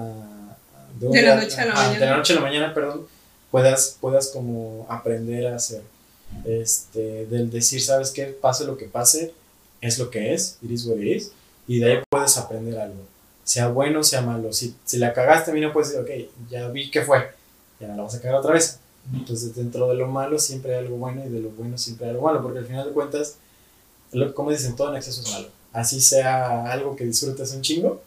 un 1.00 1.12
De 1.12 1.22
la 1.22 1.36
noche 1.36 1.60
a 1.60 1.66
la 1.66 1.74
mañana. 1.74 1.98
De 1.98 2.06
la 2.06 2.16
noche 2.16 2.32
a 2.32 2.36
la 2.36 2.42
mañana, 2.42 2.74
perdón, 2.74 3.06
puedas, 3.50 3.96
puedas 4.00 4.28
como 4.28 4.86
aprender 4.88 5.46
a 5.48 5.56
hacer. 5.56 5.82
Este, 6.44 7.26
del 7.26 7.50
decir, 7.50 7.82
¿sabes 7.82 8.10
qué? 8.10 8.26
Pase 8.26 8.64
lo 8.64 8.76
que 8.76 8.86
pase, 8.86 9.32
es 9.80 9.98
lo 9.98 10.10
que 10.10 10.34
es, 10.34 10.58
it 10.62 10.70
is 10.70 10.86
what 10.86 10.96
it 10.96 11.16
is, 11.16 11.32
y 11.66 11.78
de 11.78 11.92
ahí 11.92 12.02
puedes 12.10 12.36
aprender 12.36 12.78
algo 12.78 13.12
sea 13.44 13.68
bueno, 13.68 14.02
sea 14.02 14.22
malo. 14.22 14.52
Si, 14.52 14.74
si 14.84 14.98
la 14.98 15.12
cagaste, 15.12 15.50
a 15.50 15.54
mí 15.54 15.60
no 15.60 15.72
puedes 15.72 15.90
decir, 15.90 16.02
ok, 16.02 16.50
ya 16.50 16.68
vi 16.68 16.90
que 16.90 17.02
fue, 17.02 17.30
ya 17.80 17.88
no 17.88 17.96
la 17.96 18.02
vas 18.02 18.14
a 18.14 18.20
cagar 18.20 18.36
otra 18.36 18.54
vez. 18.54 18.78
Entonces, 19.12 19.54
dentro 19.54 19.88
de 19.88 19.94
lo 19.94 20.06
malo 20.06 20.38
siempre 20.38 20.74
hay 20.74 20.84
algo 20.84 20.96
bueno 20.96 21.24
y 21.26 21.28
de 21.28 21.40
lo 21.40 21.50
bueno 21.50 21.76
siempre 21.76 22.06
hay 22.06 22.12
algo 22.12 22.26
malo, 22.26 22.42
porque 22.42 22.60
al 22.60 22.66
final 22.66 22.86
de 22.86 22.92
cuentas, 22.92 23.36
lo, 24.12 24.32
como 24.34 24.50
dicen, 24.50 24.76
todo 24.76 24.90
en 24.90 24.96
exceso 24.96 25.22
es 25.22 25.32
malo. 25.32 25.48
Así 25.72 26.00
sea 26.00 26.70
algo 26.70 26.94
que 26.94 27.04
disfrutes 27.04 27.52
un 27.52 27.62
chingo, 27.62 28.02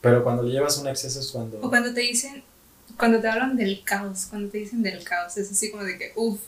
pero 0.00 0.22
cuando 0.22 0.42
le 0.42 0.52
llevas 0.52 0.76
un 0.78 0.88
exceso 0.88 1.20
es 1.20 1.30
cuando... 1.30 1.58
O 1.60 1.70
cuando 1.70 1.94
te 1.94 2.00
dicen, 2.00 2.42
cuando 2.98 3.20
te 3.20 3.28
hablan 3.28 3.56
del 3.56 3.82
caos, 3.84 4.26
cuando 4.28 4.50
te 4.50 4.58
dicen 4.58 4.82
del 4.82 5.02
caos, 5.02 5.36
es 5.38 5.50
así 5.50 5.70
como 5.70 5.84
de 5.84 5.96
que, 5.96 6.12
uff, 6.16 6.40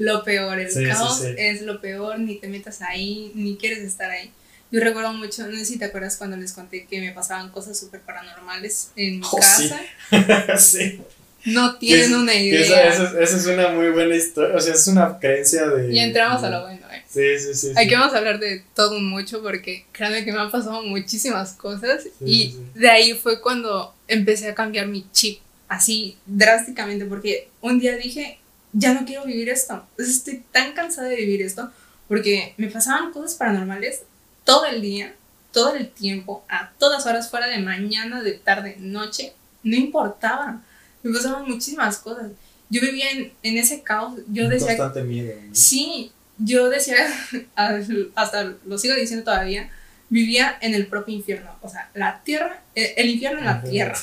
lo 0.00 0.24
peor, 0.24 0.58
el 0.58 0.70
Sí, 0.70 0.80
sí, 0.80 0.86
caos 0.86 1.18
sí. 1.20 1.34
es 1.36 1.62
lo 1.62 1.80
peor, 1.80 2.18
ni 2.18 2.36
te 2.36 2.48
metas 2.48 2.80
ahí, 2.82 3.30
ni 3.34 3.56
quieres 3.56 3.78
estar 3.80 4.10
ahí. 4.10 4.32
Yo 4.72 4.80
recuerdo 4.80 5.12
mucho, 5.12 5.46
no 5.46 5.56
sé 5.58 5.64
si 5.64 5.78
te 5.78 5.84
acuerdas 5.84 6.16
cuando 6.16 6.36
les 6.36 6.52
conté 6.52 6.86
que 6.86 7.00
me 7.00 7.12
pasaban 7.12 7.50
cosas 7.50 7.78
súper 7.78 8.00
paranormales 8.00 8.90
en 8.96 9.20
mi 9.20 9.26
Oh, 9.30 9.38
sí. 9.42 9.68
casa. 9.68 10.56
sí. 10.58 11.00
No 11.44 11.76
tienen 11.78 12.14
una 12.14 12.34
idea. 12.34 12.60
Esa, 12.60 12.88
esa 12.88 13.04
es- 13.22 13.28
esa 13.30 13.36
es 13.38 13.46
una 13.46 13.68
muy 13.70 13.88
buena 13.90 14.14
historia, 14.14 14.54
o 14.56 14.60
sea, 14.60 14.74
es 14.74 14.86
una 14.88 15.18
creencia 15.18 15.66
de... 15.68 15.92
Y 15.92 15.98
entramos 15.98 16.42
a 16.42 16.50
lo 16.50 16.62
bueno, 16.62 16.86
¿eh? 16.92 17.02
Sí, 17.08 17.38
sí, 17.38 17.54
sí. 17.54 17.66
sí. 17.68 17.72
Aquí 17.76 17.94
vamos 17.94 18.14
a 18.14 18.18
hablar 18.18 18.38
de 18.40 18.62
todo 18.74 19.00
mucho 19.00 19.42
porque 19.42 19.84
créanme 19.92 20.24
que 20.24 20.32
me 20.32 20.38
han 20.40 20.50
pasado 20.50 20.82
muchísimas 20.82 21.52
cosas 21.54 22.02
Sí, 22.04 22.10
y 22.24 22.42
sí, 22.50 22.52
sí. 22.52 22.78
de 22.80 22.90
ahí 22.90 23.14
fue 23.14 23.40
cuando 23.40 23.94
empecé 24.08 24.48
a 24.48 24.54
cambiar 24.54 24.86
mi 24.86 25.06
chip 25.12 25.40
así 25.68 26.16
drásticamente 26.26 27.04
porque 27.06 27.48
un 27.60 27.78
día 27.80 27.96
dije, 27.96 28.38
ya 28.72 28.94
no 28.94 29.04
quiero 29.04 29.24
vivir 29.24 29.48
esto, 29.48 29.86
estoy 29.98 30.44
tan 30.52 30.72
cansada 30.72 31.08
de 31.08 31.16
vivir 31.16 31.42
esto 31.42 31.70
porque 32.08 32.54
me 32.56 32.68
pasaban 32.68 33.12
cosas 33.12 33.34
paranormales 33.34 34.02
todo 34.44 34.66
el 34.66 34.82
día, 34.82 35.14
todo 35.52 35.74
el 35.74 35.88
tiempo, 35.90 36.44
a 36.48 36.72
todas 36.78 37.06
horas 37.06 37.30
fuera 37.30 37.46
de 37.46 37.58
mañana, 37.58 38.22
de 38.22 38.32
tarde, 38.32 38.76
noche, 38.78 39.32
no 39.62 39.76
importaba, 39.76 40.62
me 41.02 41.12
pasaban 41.12 41.48
muchísimas 41.48 41.98
cosas. 41.98 42.32
Yo 42.68 42.80
vivía 42.80 43.10
en, 43.10 43.32
en 43.42 43.58
ese 43.58 43.82
caos, 43.82 44.14
yo 44.28 44.44
Un 44.44 44.50
decía, 44.50 44.76
constante 44.76 45.02
miedo. 45.02 45.34
¿no? 45.40 45.54
Sí, 45.54 46.12
yo 46.38 46.68
decía, 46.68 46.96
hasta 48.14 48.54
lo 48.64 48.78
sigo 48.78 48.94
diciendo 48.94 49.24
todavía, 49.24 49.70
vivía 50.10 50.58
en 50.60 50.74
el 50.74 50.86
propio 50.88 51.14
infierno. 51.14 51.50
O 51.62 51.68
sea, 51.68 51.88
la 51.94 52.20
tierra, 52.24 52.62
eh, 52.74 52.94
el 52.98 53.08
infierno 53.10 53.38
en 53.38 53.44
la 53.46 53.62
tierra. 53.62 53.96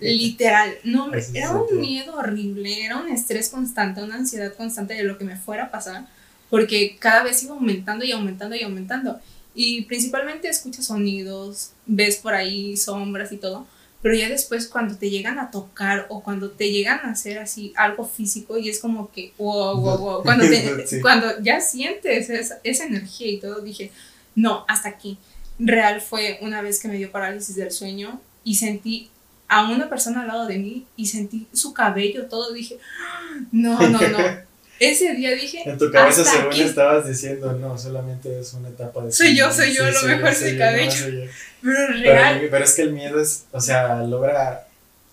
Literal. 0.00 0.74
No, 0.84 1.04
hombre, 1.04 1.24
era 1.34 1.50
un 1.52 1.80
miedo 1.80 2.14
horrible, 2.16 2.84
era 2.84 2.96
un 2.98 3.08
estrés 3.10 3.50
constante, 3.50 4.02
una 4.02 4.16
ansiedad 4.16 4.52
constante 4.54 4.94
de 4.94 5.02
lo 5.04 5.18
que 5.18 5.24
me 5.24 5.36
fuera 5.36 5.64
a 5.64 5.70
pasar, 5.70 6.06
porque 6.48 6.96
cada 6.98 7.22
vez 7.22 7.42
iba 7.42 7.54
aumentando 7.54 8.04
y 8.04 8.12
aumentando 8.12 8.56
y 8.56 8.62
aumentando. 8.62 9.20
Y 9.54 9.82
principalmente 9.82 10.48
escuchas 10.48 10.86
sonidos, 10.86 11.72
ves 11.86 12.16
por 12.16 12.34
ahí 12.34 12.76
sombras 12.76 13.32
y 13.32 13.36
todo, 13.36 13.66
pero 14.00 14.14
ya 14.14 14.28
después 14.30 14.66
cuando 14.66 14.96
te 14.96 15.10
llegan 15.10 15.38
a 15.38 15.50
tocar 15.50 16.06
o 16.08 16.22
cuando 16.22 16.50
te 16.52 16.70
llegan 16.70 17.00
a 17.00 17.10
hacer 17.10 17.38
así 17.38 17.72
algo 17.76 18.06
físico 18.06 18.56
y 18.56 18.70
es 18.70 18.78
como 18.78 19.10
que, 19.10 19.32
wow, 19.36 19.78
wow, 19.78 19.98
wow, 19.98 20.22
cuando, 20.22 20.44
te- 20.48 20.86
Sí. 20.86 21.00
cuando 21.02 21.38
ya 21.42 21.60
sientes 21.60 22.30
esa, 22.30 22.58
esa 22.64 22.84
energía 22.84 23.26
y 23.28 23.40
todo, 23.40 23.60
dije, 23.60 23.90
no, 24.34 24.64
hasta 24.68 24.88
aquí. 24.88 25.18
Real 25.60 26.00
fue 26.00 26.38
una 26.40 26.62
vez 26.62 26.80
que 26.80 26.88
me 26.88 26.96
dio 26.96 27.10
parálisis 27.12 27.54
del 27.56 27.70
sueño 27.70 28.20
y 28.44 28.54
sentí 28.56 29.10
a 29.48 29.68
una 29.70 29.88
persona 29.88 30.22
al 30.22 30.28
lado 30.28 30.46
de 30.46 30.58
mí 30.58 30.86
y 30.96 31.06
sentí 31.06 31.46
su 31.52 31.74
cabello, 31.74 32.26
todo, 32.26 32.52
dije, 32.52 32.78
"Ah, 33.02 33.36
no, 33.52 33.78
no, 33.88 34.00
no. 34.08 34.18
Ese 34.80 35.12
día 35.14 35.32
dije, 35.32 35.62
En 35.68 35.76
tu 35.76 35.90
cabeza 35.90 36.24
según 36.24 36.46
aquí. 36.46 36.62
estabas 36.62 37.06
diciendo, 37.06 37.52
no, 37.52 37.76
solamente 37.76 38.40
es 38.40 38.54
una 38.54 38.70
etapa 38.70 39.04
de... 39.04 39.12
Soy 39.12 39.36
yo, 39.36 39.52
sueño". 39.52 39.74
soy 39.74 39.92
yo, 39.92 40.00
lo 40.00 40.08
mejor 40.08 40.28
ese 40.30 40.52
yo, 40.54 40.58
cabello. 40.58 40.90
no. 41.10 41.30
Pero 41.62 41.76
Pero, 41.92 41.92
real, 42.14 42.48
pero 42.50 42.64
es 42.64 42.72
que 42.72 42.82
el 42.82 42.92
miedo 42.94 43.20
es, 43.20 43.44
o 43.52 43.60
sea, 43.60 44.02
logra 44.04 44.66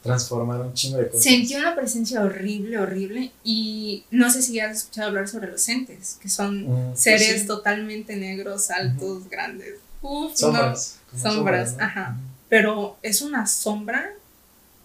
transformar 0.03 0.61
un 0.61 0.73
chingo 0.73 0.99
de 0.99 1.07
cosas. 1.09 1.23
sentí 1.23 1.53
una 1.55 1.75
presencia 1.75 2.21
horrible, 2.23 2.77
horrible 2.77 3.31
y 3.43 4.05
no 4.09 4.31
sé 4.31 4.41
si 4.41 4.57
has 4.61 4.77
escuchado 4.77 5.09
hablar 5.09 5.27
sobre 5.27 5.51
los 5.51 5.67
entes, 5.67 6.17
que 6.21 6.29
son 6.29 6.61
Mm, 6.63 6.87
pues 6.91 7.01
seres 7.01 7.41
sí. 7.41 7.47
totalmente 7.47 8.15
negros, 8.15 8.69
altos, 8.71 9.27
grandes. 9.29 9.73
Uf, 10.01 10.31
no. 10.31 10.37
Sombras. 10.37 10.99
Sombras, 11.15 11.77
¿no? 11.77 11.83
ajá. 11.83 12.17
Pero 12.49 12.97
es 13.01 13.21
una 13.21 13.45
sombra, 13.45 14.09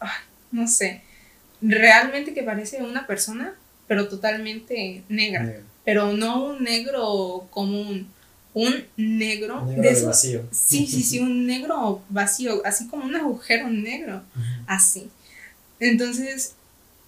ay, 0.00 0.10
no 0.50 0.66
sé, 0.66 1.02
realmente 1.60 2.34
que 2.34 2.42
parece 2.42 2.82
una 2.82 3.06
persona, 3.06 3.54
pero 3.86 4.08
totalmente 4.08 5.02
negra. 5.08 5.60
Pero 5.84 6.12
no 6.12 6.44
un 6.44 6.62
negro 6.64 7.46
común, 7.50 8.08
un 8.54 8.84
negro, 8.96 9.64
Negro 9.64 9.82
de 9.82 9.88
de 9.88 9.94
esos- 9.94 10.06
vacío. 10.06 10.42
Sí, 10.50 10.86
sí, 10.86 11.02
sí, 11.02 11.18
un 11.20 11.46
negro 11.46 12.02
vacío, 12.08 12.62
así 12.64 12.86
como 12.88 13.04
un 13.04 13.14
agujero 13.16 13.68
negro, 13.68 14.22
así. 14.66 15.08
Entonces, 15.80 16.54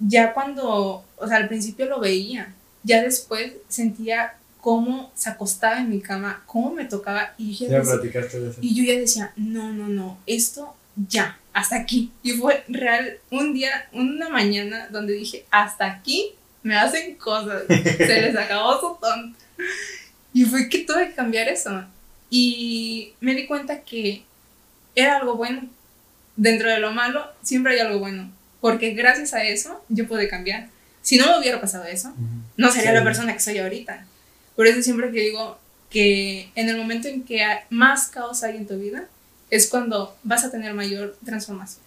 ya 0.00 0.32
cuando, 0.34 1.05
o 1.16 1.28
sea, 1.28 1.36
al 1.38 1.48
principio 1.48 1.86
lo 1.86 2.00
veía, 2.00 2.52
ya 2.82 3.02
después 3.02 3.52
sentía 3.68 4.34
cómo 4.64 5.12
se 5.14 5.28
acostaba 5.28 5.78
en 5.78 5.90
mi 5.90 6.00
cama, 6.00 6.42
cómo 6.46 6.72
me 6.72 6.86
tocaba 6.86 7.34
y 7.36 7.54
yo 7.54 7.68
Ya 7.68 7.80
decía, 7.80 7.92
platicaste 8.00 8.40
de 8.40 8.48
eso. 8.50 8.58
y 8.62 8.74
yo 8.74 8.82
ya 8.90 8.98
decía, 8.98 9.32
no, 9.36 9.74
no, 9.74 9.88
no, 9.88 10.18
esto 10.26 10.74
ya, 10.96 11.38
hasta 11.52 11.76
aquí. 11.76 12.10
Y 12.22 12.32
fue 12.32 12.64
real 12.68 13.18
un 13.30 13.52
día, 13.52 13.88
una 13.92 14.30
mañana 14.30 14.88
donde 14.90 15.12
dije, 15.12 15.44
hasta 15.50 15.84
aquí 15.84 16.30
me 16.62 16.76
hacen 16.78 17.16
cosas, 17.16 17.64
se 17.68 18.20
les 18.22 18.34
acabó 18.36 18.80
su 18.80 18.98
tonto. 18.98 19.38
Y 20.32 20.46
fue 20.46 20.70
que 20.70 20.78
tuve 20.78 21.08
que 21.08 21.14
cambiar 21.14 21.46
eso. 21.48 21.84
Y 22.30 23.12
me 23.20 23.34
di 23.34 23.46
cuenta 23.46 23.82
que 23.82 24.22
era 24.94 25.18
algo 25.18 25.36
bueno. 25.36 25.68
Dentro 26.36 26.70
de 26.70 26.78
lo 26.80 26.90
malo, 26.90 27.22
siempre 27.42 27.74
hay 27.74 27.80
algo 27.80 27.98
bueno. 27.98 28.30
Porque 28.62 28.94
gracias 28.94 29.34
a 29.34 29.44
eso 29.44 29.84
yo 29.90 30.08
pude 30.08 30.26
cambiar. 30.26 30.68
Si 31.02 31.18
no 31.18 31.26
me 31.26 31.38
hubiera 31.38 31.60
pasado 31.60 31.84
eso, 31.84 32.14
no 32.56 32.70
sería 32.72 32.90
Sí. 32.92 32.96
la 32.96 33.04
persona 33.04 33.34
que 33.34 33.40
soy 33.40 33.58
ahorita. 33.58 34.06
Por 34.57 34.66
eso 34.66 34.82
siempre 34.82 35.11
que 35.12 35.20
digo 35.20 35.59
que 35.90 36.50
en 36.55 36.68
el 36.68 36.76
momento 36.76 37.09
en 37.09 37.24
que 37.24 37.42
más 37.70 38.09
caos 38.09 38.42
hay 38.42 38.57
en 38.57 38.66
tu 38.66 38.76
vida, 38.78 39.07
es 39.50 39.68
cuando 39.68 40.14
vas 40.22 40.44
a 40.44 40.50
tener 40.50 40.74
mayor 40.74 41.16
transformación. 41.24 41.82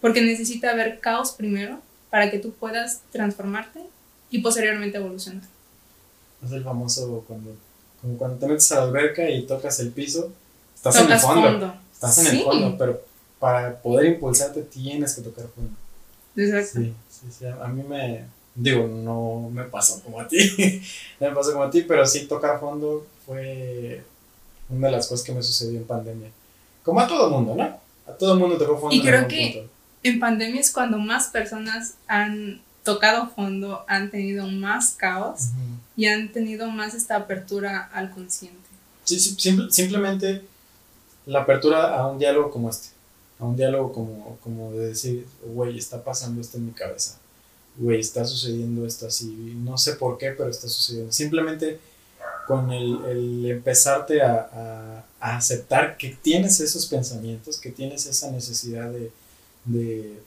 Porque 0.00 0.20
necesita 0.22 0.70
haber 0.70 1.00
caos 1.00 1.32
primero 1.32 1.80
para 2.10 2.30
que 2.30 2.38
tú 2.38 2.52
puedas 2.52 3.00
transformarte 3.12 3.80
y 4.30 4.38
posteriormente 4.40 4.96
evolucionar. 4.98 5.44
Es 6.44 6.50
el 6.52 6.64
famoso 6.64 7.24
cuando, 7.28 7.54
como 8.00 8.16
cuando 8.18 8.38
te 8.38 8.46
metes 8.48 8.70
a 8.72 8.76
la 8.76 8.82
alberca 8.82 9.28
y 9.30 9.46
tocas 9.46 9.78
el 9.80 9.90
piso, 9.90 10.32
estás 10.74 10.96
en 10.96 11.02
el 11.02 11.06
Tocas 11.08 11.22
fondo. 11.22 11.42
fondo. 11.42 11.74
Estás 11.92 12.18
en 12.18 12.26
Sí. 12.26 12.38
el 12.38 12.44
fondo, 12.44 12.76
pero 12.78 13.04
para 13.38 13.80
poder 13.80 14.06
impulsarte 14.06 14.62
tienes 14.62 15.14
que 15.14 15.22
tocar 15.22 15.46
fondo. 15.54 15.70
Exacto. 16.36 16.80
Sí, 16.80 16.94
sí, 17.10 17.26
sí. 17.38 17.44
A 17.46 17.68
mí 17.68 17.82
me. 17.82 18.24
Digo, 18.54 18.86
no 18.86 19.48
me 19.52 19.64
pasó 19.64 20.00
como 20.02 20.20
a 20.20 20.28
ti. 20.28 20.36
no 21.20 21.28
me 21.28 21.34
pasó 21.34 21.52
como 21.52 21.64
a 21.64 21.70
ti, 21.70 21.82
pero 21.82 22.06
sí 22.06 22.26
tocar 22.26 22.60
fondo 22.60 23.06
fue 23.26 24.02
una 24.68 24.88
de 24.88 24.92
las 24.92 25.06
cosas 25.08 25.24
que 25.24 25.32
me 25.32 25.42
sucedió 25.42 25.78
en 25.78 25.86
pandemia. 25.86 26.30
Como 26.82 27.00
a 27.00 27.06
todo 27.06 27.30
mundo, 27.30 27.54
¿no? 27.54 27.64
A 28.10 28.12
todo 28.18 28.34
el 28.34 28.38
mundo 28.38 28.58
tocó 28.58 28.78
fondo. 28.78 28.94
Y 28.94 29.00
creo 29.02 29.26
que- 29.28 29.52
punto. 29.54 29.70
En 30.04 30.18
pandemia 30.18 30.60
es 30.60 30.72
cuando 30.72 30.98
más 30.98 31.28
personas 31.28 31.94
han 32.08 32.60
tocado 32.82 33.28
fondo, 33.30 33.84
han 33.86 34.10
tenido 34.10 34.46
más 34.48 34.90
caos 34.94 35.50
y 35.96 36.06
han 36.06 36.32
tenido 36.32 36.66
más 36.68 36.94
esta 36.94 37.14
apertura 37.14 37.88
al 37.94 38.10
consciente. 38.10 38.58
Sí, 39.04 39.20
sí, 39.20 39.36
simple- 39.38 39.70
simplemente 39.70 40.42
la 41.26 41.42
apertura 41.42 41.96
a 41.96 42.08
un 42.08 42.18
diálogo 42.18 42.50
como 42.50 42.68
este, 42.68 42.88
a 43.38 43.44
un 43.44 43.54
diálogo 43.56 43.92
como, 43.92 44.38
como 44.42 44.72
de 44.72 44.88
decir, 44.88 45.26
güey, 45.54 45.78
está 45.78 46.02
pasando 46.02 46.40
esto 46.40 46.56
en 46.58 46.66
mi 46.66 46.72
cabeza, 46.72 47.18
güey, 47.76 48.00
está 48.00 48.24
sucediendo 48.24 48.86
esto 48.86 49.06
así, 49.06 49.54
no 49.56 49.78
sé 49.78 49.94
por 49.94 50.18
qué, 50.18 50.30
pero 50.32 50.50
está 50.50 50.68
sucediendo. 50.68 51.12
Simplemente 51.12 51.78
con 52.46 52.72
el, 52.72 52.98
el 53.06 53.50
empezarte 53.50 54.22
a, 54.22 54.48
a- 54.52 55.04
a 55.20 55.36
aceptar 55.36 55.96
que 55.96 56.16
tienes 56.22 56.58
esos 56.60 56.86
pensamientos, 56.86 57.58
que 57.60 57.70
tienes 57.70 58.06
esa 58.06 58.30
necesidad 58.32 58.90
de, 58.90 59.12
de, 59.64 60.20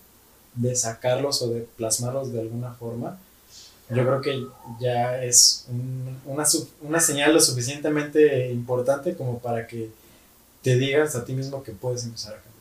de 0.55 0.75
sacarlos 0.75 1.41
o 1.41 1.49
de 1.49 1.61
plasmarlos 1.77 2.31
de 2.31 2.39
alguna 2.39 2.73
forma, 2.73 3.19
yo 3.89 3.97
creo 4.03 4.21
que 4.21 4.47
ya 4.79 5.23
es 5.23 5.65
un- 5.69 6.17
una, 6.25 6.45
una 6.81 6.99
señal 6.99 7.33
lo 7.33 7.39
suficientemente 7.41 8.49
importante 8.51 9.15
como 9.15 9.39
para 9.39 9.67
que 9.67 9.89
te 10.63 10.77
digas 10.77 11.15
a 11.15 11.25
ti 11.25 11.33
mismo 11.33 11.61
que 11.63 11.73
puedes 11.73 12.03
empezar 12.05 12.31
a 12.33 12.37
cambiar. 12.37 12.53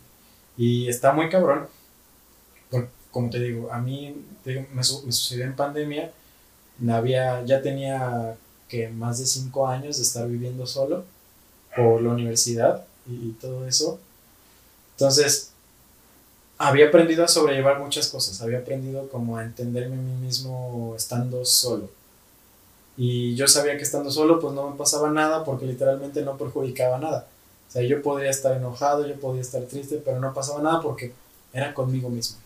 Y 0.57 0.87
está 0.89 1.13
muy 1.13 1.29
cabrón, 1.29 1.67
como 3.15 3.31
te 3.31 3.39
digo, 3.41 3.73
a 3.73 3.79
mí 3.81 4.15
me, 4.73 4.83
su- 4.85 5.03
me 5.07 5.13
sucedió 5.13 5.45
en 5.45 5.55
pandemia, 5.57 6.11
ya 7.45 7.61
tenía 7.61 8.37
que 8.67 8.89
más 8.89 9.19
de 9.19 9.25
cinco 9.25 9.67
años 9.67 9.97
de 9.97 10.03
estar 10.03 10.27
viviendo 10.27 10.65
solo 10.65 11.05
por 11.75 12.01
la 12.01 12.11
universidad 12.11 12.85
y, 13.07 13.13
y 13.29 13.31
todo 13.41 13.67
eso. 13.67 13.99
Entonces, 14.93 15.51
había 16.57 16.87
aprendido 16.87 17.23
a 17.23 17.27
sobrellevar 17.29 17.79
muchas 17.79 18.07
cosas, 18.09 18.41
había 18.41 18.59
aprendido 18.59 19.07
como 19.09 19.37
a 19.37 19.43
entenderme 19.43 19.95
a 19.95 19.99
mí 19.99 20.13
mismo 20.25 20.93
estando 20.97 21.43
solo. 21.45 21.89
Y 22.97 23.35
yo 23.35 23.47
sabía 23.47 23.75
que 23.77 23.83
estando 23.83 24.09
solo 24.11 24.39
pues 24.39 24.53
no 24.53 24.69
me 24.69 24.77
pasaba 24.77 25.09
nada 25.11 25.43
porque 25.43 25.65
literalmente 25.65 26.21
no 26.21 26.37
perjudicaba 26.37 26.97
nada. 26.97 27.27
O 27.67 27.71
sea, 27.71 27.81
yo 27.83 28.01
podría 28.01 28.29
estar 28.29 28.55
enojado, 28.55 29.05
yo 29.05 29.15
podía 29.19 29.41
estar 29.41 29.61
triste, 29.63 30.01
pero 30.03 30.19
no 30.19 30.33
pasaba 30.33 30.61
nada 30.61 30.81
porque 30.81 31.13
era 31.51 31.73
conmigo 31.73 32.09
mismo, 32.09 32.37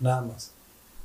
nada 0.00 0.22
más. 0.22 0.50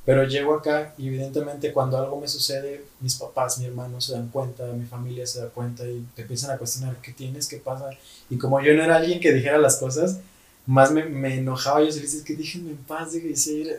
Pero 0.05 0.23
llego 0.23 0.53
acá 0.53 0.93
y 0.97 1.07
evidentemente 1.07 1.73
cuando 1.73 1.97
algo 1.97 2.19
me 2.19 2.27
sucede, 2.27 2.85
mis 2.99 3.15
papás, 3.15 3.57
mi 3.57 3.65
hermano 3.65 3.99
se 3.99 4.13
dan 4.13 4.29
cuenta, 4.29 4.65
mi 4.67 4.85
familia 4.85 5.25
se 5.25 5.39
da 5.39 5.47
cuenta 5.47 5.83
y 5.87 6.05
te 6.15 6.21
empiezan 6.21 6.51
a 6.51 6.57
cuestionar 6.57 6.95
qué 7.01 7.11
tienes, 7.11 7.47
qué 7.47 7.57
pasa. 7.57 7.89
Y 8.29 8.37
como 8.37 8.61
yo 8.61 8.73
no 8.73 8.83
era 8.83 8.97
alguien 8.97 9.19
que 9.19 9.33
dijera 9.33 9.57
las 9.57 9.77
cosas, 9.77 10.19
más 10.67 10.91
me, 10.91 11.05
me 11.05 11.39
enojaba 11.39 11.81
yo, 11.81 11.87
dices 11.87 12.21
que 12.23 12.35
déjenme 12.35 12.71
en 12.71 12.77
paz, 12.77 13.13
déjenme 13.13 13.71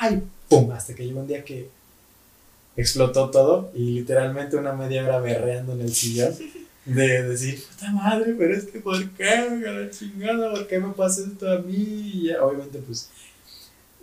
ay, 0.00 0.22
pum, 0.48 0.70
hasta 0.70 0.94
que 0.94 1.04
llegó 1.04 1.20
un 1.20 1.26
día 1.26 1.44
que 1.44 1.68
explotó 2.76 3.30
todo 3.30 3.70
y 3.74 3.90
literalmente 3.90 4.56
una 4.56 4.72
media 4.72 5.04
hora 5.04 5.20
berreando 5.20 5.72
en 5.72 5.80
el 5.80 5.94
sillón 5.94 6.34
de 6.84 7.22
decir, 7.22 7.62
puta 7.62 7.90
madre, 7.92 8.34
pero 8.36 8.54
es 8.54 8.64
que 8.64 8.78
¿por 8.80 9.08
qué? 9.10 9.48
La 9.60 9.90
chingada, 9.90 10.50
¿por 10.50 10.66
qué 10.66 10.78
me 10.78 10.92
pasa 10.92 11.22
esto 11.22 11.50
a 11.50 11.58
mí? 11.58 11.74
Y 11.76 12.28
ya, 12.28 12.44
obviamente, 12.44 12.78
pues, 12.80 13.08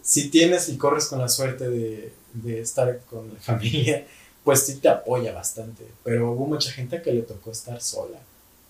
si 0.02 0.30
tienes 0.30 0.70
y 0.70 0.78
corres 0.78 1.08
con 1.08 1.20
la 1.20 1.30
suerte 1.30 1.70
de, 1.70 2.14
de 2.34 2.62
estar 2.62 2.99
con 3.10 3.34
la 3.34 3.39
familia, 3.39 4.06
pues 4.43 4.62
sí 4.66 4.76
te 4.76 4.89
apoya 4.89 5.34
bastante, 5.34 5.86
pero 6.04 6.32
hubo 6.32 6.47
mucha 6.47 6.72
gente 6.72 7.02
que 7.02 7.14
le 7.14 7.22
tocó 7.22 7.52
estar 7.52 7.82
sola. 7.82 8.18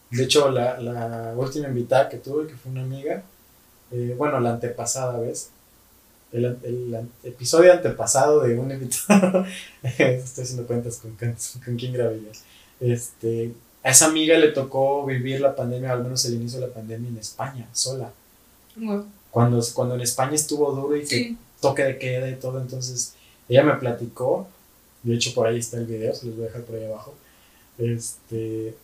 De 0.09 0.23
hecho, 0.23 0.49
la, 0.51 0.79
la 0.79 1.33
última 1.37 1.69
invitada 1.69 2.09
que 2.09 2.17
tuve, 2.17 2.47
que 2.47 2.55
fue 2.55 2.71
una 2.71 2.81
amiga, 2.81 3.23
eh, 3.91 4.13
bueno, 4.17 4.39
la 4.39 4.51
antepasada 4.51 5.17
vez, 5.19 5.49
el, 6.33 6.45
el 6.63 7.09
episodio 7.23 7.71
antepasado 7.71 8.41
de 8.41 8.57
un 8.59 8.71
invitado, 8.71 9.45
estoy 9.83 10.43
haciendo 10.43 10.67
cuentas 10.67 10.97
con, 10.97 11.15
con, 11.15 11.35
con 11.63 11.75
quién 11.77 11.93
grabé. 11.93 12.19
Este, 12.81 13.53
a 13.83 13.91
esa 13.91 14.07
amiga 14.07 14.37
le 14.37 14.49
tocó 14.49 15.05
vivir 15.05 15.39
la 15.39 15.55
pandemia, 15.55 15.93
al 15.93 16.03
menos 16.03 16.25
el 16.25 16.35
inicio 16.35 16.59
de 16.59 16.67
la 16.67 16.73
pandemia 16.73 17.09
en 17.09 17.17
España, 17.17 17.67
sola. 17.71 18.11
Cuando, 19.31 19.61
cuando 19.73 19.95
en 19.95 20.01
España 20.01 20.35
estuvo 20.35 20.71
duro 20.73 20.95
y 20.95 21.01
que 21.01 21.07
Sí. 21.07 21.37
toque 21.59 21.83
de 21.83 21.97
queda 21.97 22.29
y 22.29 22.35
todo, 22.35 22.59
entonces 22.61 23.13
ella 23.49 23.63
me 23.63 23.73
platicó, 23.75 24.47
de 25.03 25.15
hecho 25.15 25.33
por 25.33 25.47
ahí 25.47 25.57
está 25.59 25.77
el 25.77 25.85
video, 25.85 26.13
se 26.13 26.25
los 26.27 26.35
voy 26.35 26.43
a 26.45 26.47
dejar 26.47 26.63
por 26.63 26.75
ahí 26.75 26.85
abajo, 26.85 27.13
este, 27.77 28.75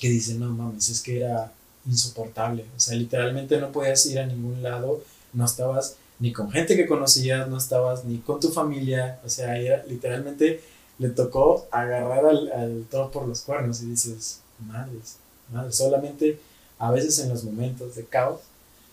que 0.00 0.08
dice, 0.08 0.34
no 0.34 0.50
mames, 0.50 0.88
es 0.88 1.00
que 1.02 1.20
era 1.20 1.52
insoportable, 1.86 2.64
o 2.76 2.80
sea, 2.80 2.96
literalmente 2.96 3.58
no 3.58 3.72
podías 3.72 4.04
ir 4.06 4.18
a 4.18 4.26
ningún 4.26 4.62
lado, 4.62 5.02
no 5.32 5.44
estabas 5.44 5.96
ni 6.18 6.32
con 6.32 6.50
gente 6.50 6.76
que 6.76 6.86
conocías, 6.86 7.48
no 7.48 7.56
estabas 7.58 8.04
ni 8.04 8.18
con 8.18 8.40
tu 8.40 8.50
familia, 8.50 9.20
o 9.24 9.28
sea, 9.28 9.56
era, 9.58 9.84
literalmente 9.86 10.60
le 10.98 11.10
tocó 11.10 11.66
agarrar 11.70 12.24
al, 12.26 12.50
al 12.52 12.84
toro 12.90 13.10
por 13.10 13.28
los 13.28 13.40
cuernos 13.42 13.82
y 13.82 13.86
dices, 13.86 14.40
madres, 14.66 15.16
madres, 15.52 15.76
solamente 15.76 16.38
a 16.78 16.90
veces 16.90 17.18
en 17.20 17.28
los 17.28 17.44
momentos 17.44 17.94
de 17.94 18.04
caos 18.04 18.40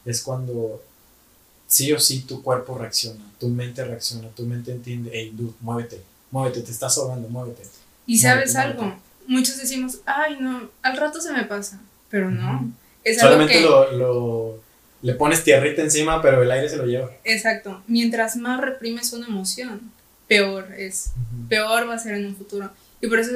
es 0.05 0.21
cuando 0.21 0.81
sí 1.67 1.91
o 1.91 1.99
sí 1.99 2.21
tu 2.21 2.41
cuerpo 2.43 2.77
reacciona, 2.77 3.23
tu 3.39 3.47
mente 3.47 3.83
reacciona, 3.83 4.29
tu 4.29 4.45
mente 4.45 4.71
entiende, 4.71 5.09
hey, 5.13 5.31
dude, 5.33 5.53
muévete, 5.61 6.01
muévete, 6.31 6.61
te 6.61 6.71
estás 6.71 6.97
ahogando, 6.97 7.27
muévete. 7.29 7.63
Y 8.05 8.19
sabes 8.19 8.53
Muévete, 8.53 8.81
algo, 8.83 8.95
muchos 9.27 9.57
decimos, 9.57 9.99
ay 10.05 10.37
no, 10.39 10.69
al 10.81 10.97
rato 10.97 11.19
se 11.21 11.31
me 11.33 11.43
pasa, 11.45 11.79
pero 12.09 12.29
no. 12.29 12.71
Es 13.03 13.17
algo 13.19 13.33
Solamente 13.33 13.53
que, 13.53 13.61
lo, 13.61 13.91
lo- 13.93 14.59
le 15.01 15.13
pones 15.15 15.43
tierrita 15.43 15.81
encima, 15.81 16.21
pero 16.21 16.41
el 16.43 16.51
aire 16.51 16.69
se 16.69 16.77
lo 16.77 16.85
lleva. 16.85 17.11
exacto, 17.23 17.81
mientras 17.87 18.35
más 18.37 18.61
reprimes 18.61 19.11
una 19.13 19.27
emoción, 19.27 19.91
peor 20.27 20.71
es, 20.77 21.11
peor 21.49 21.89
va 21.89 21.95
a 21.95 21.99
ser 21.99 22.15
en 22.15 22.27
un 22.27 22.35
futuro. 22.35 22.69
Y 23.01 23.07
por 23.07 23.19
eso 23.19 23.31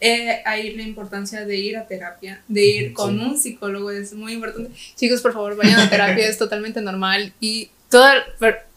eh, 0.00 0.42
ahí 0.44 0.72
la 0.76 0.82
importancia 0.82 1.44
de 1.44 1.56
ir 1.56 1.76
a 1.76 1.86
terapia, 1.86 2.42
de 2.48 2.66
ir 2.66 2.92
con 2.92 3.18
sí. 3.18 3.24
un 3.24 3.38
psicólogo 3.38 3.90
es 3.90 4.12
muy 4.12 4.34
importante. 4.34 4.70
Chicos, 4.96 5.20
por 5.22 5.32
favor, 5.32 5.56
vayan 5.56 5.80
a 5.80 5.88
terapia, 5.90 6.28
es 6.28 6.38
totalmente 6.38 6.80
normal. 6.82 7.32
Y 7.40 7.70
toda, 7.90 8.14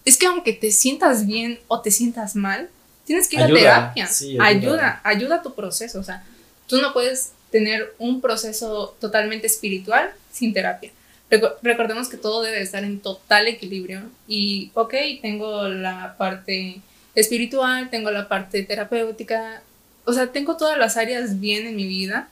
es 0.05 0.17
que 0.17 0.25
aunque 0.27 0.53
te 0.53 0.71
sientas 0.71 1.25
bien 1.27 1.59
o 1.67 1.81
te 1.81 1.91
sientas 1.91 2.35
mal, 2.35 2.69
tienes 3.05 3.27
que 3.27 3.35
ir 3.37 3.43
Ayuda, 3.43 3.59
a 3.59 3.63
terapia. 3.93 4.07
sí, 4.07 4.37
ayuda. 4.39 4.45
ayuda, 4.47 5.01
ayuda 5.03 5.35
a 5.37 5.41
tu 5.41 5.53
proceso. 5.55 5.99
O 5.99 6.03
sea, 6.03 6.23
tú 6.67 6.79
no 6.81 6.93
puedes 6.93 7.31
tener 7.51 7.93
un 7.97 8.21
proceso 8.21 8.95
totalmente 9.01 9.47
espiritual 9.47 10.11
sin 10.31 10.53
terapia. 10.53 10.91
Reco- 11.31 11.55
Recordemos 11.63 12.07
que 12.07 12.17
todo 12.17 12.43
debe 12.43 12.61
estar 12.61 12.83
en 12.83 12.99
total 12.99 13.47
equilibrio. 13.47 14.03
Y, 14.27 14.71
ok, 14.75 14.93
tengo 15.21 15.67
la 15.67 16.15
parte 16.17 16.81
espiritual, 17.15 17.89
tengo 17.89 18.11
la 18.11 18.27
parte 18.27 18.63
terapéutica, 18.63 19.61
o 20.09 20.13
sea, 20.13 20.31
tengo 20.31 20.57
todas 20.57 20.77
las 20.77 20.97
áreas 20.97 21.39
bien 21.39 21.67
en 21.67 21.75
mi 21.75 21.85
vida. 21.85 22.29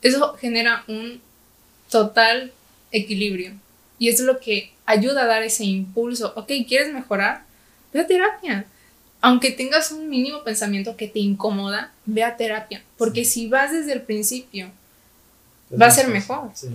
Eso 0.00 0.34
genera 0.34 0.82
un 0.88 1.20
total 1.90 2.52
equilibrio. 2.90 3.52
Y 3.98 4.08
es 4.08 4.20
lo 4.20 4.40
que 4.40 4.72
ayuda 4.86 5.22
a 5.22 5.26
dar 5.26 5.42
ese 5.42 5.64
impulso. 5.64 6.32
Ok, 6.36 6.50
¿quieres 6.66 6.92
mejorar? 6.92 7.42
Ve 7.92 8.00
a 8.00 8.06
terapia. 8.06 8.64
Aunque 9.20 9.50
tengas 9.50 9.92
un 9.92 10.08
mínimo 10.08 10.42
pensamiento 10.42 10.96
que 10.96 11.08
te 11.08 11.18
incomoda, 11.18 11.92
ve 12.06 12.22
a 12.24 12.36
terapia. 12.36 12.82
Porque 12.96 13.24
si 13.26 13.48
vas 13.48 13.72
desde 13.72 13.92
el 13.92 14.02
principio, 14.02 14.70
Es 15.70 15.80
Va 15.80 15.86
a 15.86 15.90
ser 15.90 16.04
fácil, 16.06 16.14
mejor. 16.14 16.50
Sí. 16.54 16.68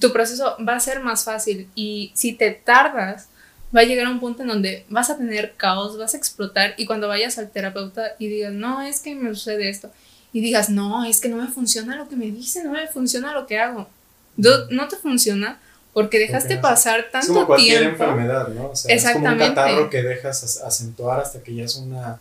tu 0.00 0.12
proceso 0.12 0.56
va 0.66 0.74
a 0.76 0.80
ser 0.80 1.00
más 1.00 1.24
fácil. 1.24 1.68
Y 1.76 2.10
si 2.14 2.32
te 2.32 2.50
tardas, 2.50 3.28
va 3.74 3.80
a 3.80 3.84
llegar 3.84 4.06
a 4.06 4.10
un 4.10 4.20
punto 4.20 4.42
en 4.42 4.48
donde 4.48 4.84
vas 4.88 5.10
a 5.10 5.16
tener 5.16 5.54
caos, 5.56 5.96
vas 5.98 6.14
a 6.14 6.16
explotar. 6.16 6.74
Y 6.76 6.86
cuando 6.86 7.08
vayas 7.08 7.38
al 7.38 7.50
terapeuta 7.50 8.14
y 8.18 8.28
digas, 8.28 8.52
no, 8.52 8.82
es 8.82 9.00
que 9.00 9.14
me 9.14 9.30
sucede 9.34 9.68
esto. 9.68 9.90
Y 10.32 10.40
digas, 10.40 10.70
no, 10.70 11.04
es 11.04 11.20
que 11.20 11.28
no 11.28 11.36
me 11.36 11.48
funciona 11.48 11.96
lo 11.96 12.08
que 12.08 12.16
me 12.16 12.26
dice, 12.30 12.62
no 12.64 12.72
me 12.72 12.86
funciona 12.88 13.32
lo 13.32 13.46
que 13.46 13.58
hago. 13.58 13.88
No 14.36 14.88
te 14.88 14.96
funciona 14.96 15.60
porque 15.92 16.18
dejaste 16.18 16.54
Porque 16.54 16.56
no- 16.56 16.62
pasar 16.62 17.00
Es 17.00 17.10
tanto 17.10 17.34
como 17.34 17.46
cualquier 17.46 17.80
tiempo. 17.80 18.04
enfermedad, 18.04 18.48
¿no? 18.48 18.68
O 18.70 18.76
sea, 18.76 18.94
es 18.94 19.02
como 19.12 19.26
un 19.26 19.32
Exactamente. 19.32 19.54
catarro 19.54 19.90
que 19.90 20.02
dejas 20.02 20.44
ac- 20.44 20.66
acentuar 20.66 21.20
hasta 21.20 21.42
que 21.42 21.54
ya 21.54 21.64
es 21.64 21.76
una 21.76 22.20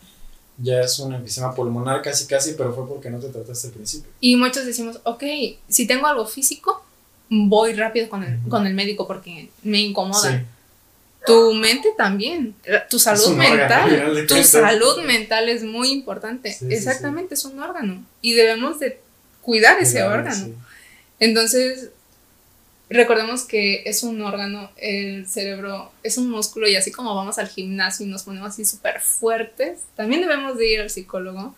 ya 0.62 0.82
es 0.82 1.00
un 1.00 1.14
enfisema 1.14 1.56
pulmonar 1.56 2.02
casi 2.02 2.26
casi, 2.28 2.52
pero 2.54 2.74
fue 2.74 2.86
porque 2.86 3.10
no 3.10 3.18
te 3.20 3.30
trataste 3.30 3.68
al 3.68 3.74
principio. 3.74 4.12
Y 4.20 4.36
muchos 4.36 4.66
decimos, 4.66 5.00
ok, 5.04 5.24
si 5.70 5.88
tengo 5.88 6.06
algo 6.06 6.26
físico, 6.26 6.84
voy 7.30 7.72
rápido 7.74 8.10
con 8.10 8.24
el, 8.24 8.40
con 8.50 8.68
el 8.68 8.74
médico 8.74 9.08
porque 9.08 9.50
me 9.64 9.80
incomoda. 9.80 10.32
Sí. 10.40 10.44
Tu 11.26 11.54
mente 11.54 11.90
también, 11.98 12.56
eh, 12.64 12.82
tu 12.90 12.98
salud 12.98 13.28
órgano, 13.28 13.50
mental, 13.50 14.26
tu 14.28 14.44
salud 14.44 15.04
mental 15.04 15.50
es 15.50 15.64
muy 15.64 15.92
importante. 15.92 16.52
Sí, 16.52 16.66
sí, 16.68 16.74
Exactamente, 16.74 17.34
es 17.34 17.46
un 17.46 17.60
órgano 17.60 18.04
y 18.22 18.34
debemos 18.34 18.80
de 18.80 19.00
cuidar 19.42 19.80
ese 19.80 20.02
órgano. 20.04 20.56
Entonces, 21.20 21.90
recordemos 22.90 23.44
que 23.44 23.84
es 23.86 24.04
un 24.04 24.22
órgano, 24.22 24.72
el 24.78 25.28
cerebro 25.28 25.92
es 26.04 26.18
un 26.18 26.30
músculo 26.30 26.68
y 26.68 26.76
así 26.76 26.92
como 26.92 27.16
vamos 27.16 27.38
al 27.38 27.48
gimnasio 27.48 28.06
y 28.06 28.10
nos 28.10 28.24
ponemos 28.24 28.50
así 28.50 28.66
súper 28.66 29.00
fuertes, 29.00 29.82
también 29.96 30.22
debemos 30.22 30.58
de 30.58 30.68
ir 30.68 30.82
al 30.82 30.90
psicólogo, 30.90 31.56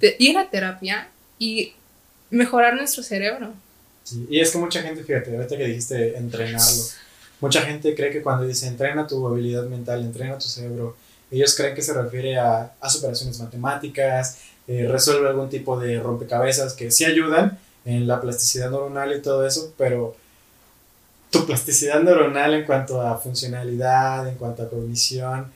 de 0.00 0.16
ir 0.18 0.36
a 0.36 0.50
terapia 0.50 1.08
y 1.38 1.72
mejorar 2.30 2.74
nuestro 2.74 3.02
cerebro. 3.02 3.54
Y 4.28 4.40
es 4.40 4.50
que 4.50 4.58
mucha 4.58 4.82
gente, 4.82 5.04
fíjate, 5.04 5.34
ahorita 5.34 5.56
que 5.56 5.64
dijiste 5.64 6.16
entrenarlo, 6.16 6.82
mucha 7.40 7.62
gente 7.62 7.94
cree 7.94 8.10
que 8.10 8.22
cuando 8.22 8.46
dice 8.46 8.66
entrena 8.66 9.06
tu 9.06 9.26
habilidad 9.26 9.64
mental, 9.64 10.02
entrena 10.02 10.38
tu 10.38 10.46
cerebro, 10.46 10.96
ellos 11.30 11.54
creen 11.54 11.74
que 11.74 11.82
se 11.82 11.94
refiere 11.94 12.38
a, 12.38 12.72
a 12.80 12.90
superaciones 12.90 13.38
matemáticas, 13.40 14.38
eh, 14.66 14.86
resuelve 14.88 15.28
algún 15.28 15.48
tipo 15.48 15.78
de 15.78 15.98
rompecabezas 15.98 16.74
que 16.74 16.90
sí 16.90 17.04
ayudan 17.04 17.58
en 17.84 18.06
la 18.06 18.20
plasticidad 18.20 18.70
neuronal 18.70 19.16
y 19.16 19.22
todo 19.22 19.46
eso, 19.46 19.72
pero 19.76 20.14
tu 21.30 21.46
plasticidad 21.46 22.02
neuronal 22.02 22.54
en 22.54 22.64
cuanto 22.64 23.00
a 23.00 23.18
funcionalidad, 23.18 24.28
en 24.28 24.34
cuanto 24.34 24.62
a 24.62 24.68
cognición, 24.68 25.52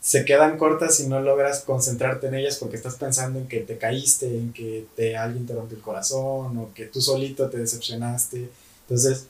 se 0.00 0.24
quedan 0.24 0.56
cortas 0.56 0.96
si 0.96 1.08
no 1.08 1.20
logras 1.20 1.60
concentrarte 1.62 2.28
en 2.28 2.36
ellas 2.36 2.56
porque 2.56 2.76
estás 2.76 2.94
pensando 2.94 3.38
en 3.38 3.48
que 3.48 3.60
te 3.60 3.78
caíste, 3.78 4.26
en 4.26 4.52
que 4.52 4.86
te, 4.94 5.16
alguien 5.16 5.46
te 5.46 5.54
rompió 5.54 5.76
el 5.76 5.82
corazón 5.82 6.56
o 6.56 6.70
que 6.74 6.86
tú 6.86 7.00
solito 7.00 7.50
te 7.50 7.58
decepcionaste. 7.58 8.48
Entonces, 8.82 9.26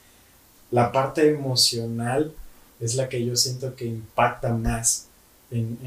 la 0.71 0.91
parte 0.91 1.29
emocional 1.29 2.33
es 2.79 2.95
la 2.95 3.09
que 3.09 3.25
yo 3.25 3.35
siento 3.35 3.75
que 3.75 3.85
impacta 3.85 4.53
más 4.53 5.07
en, 5.51 5.77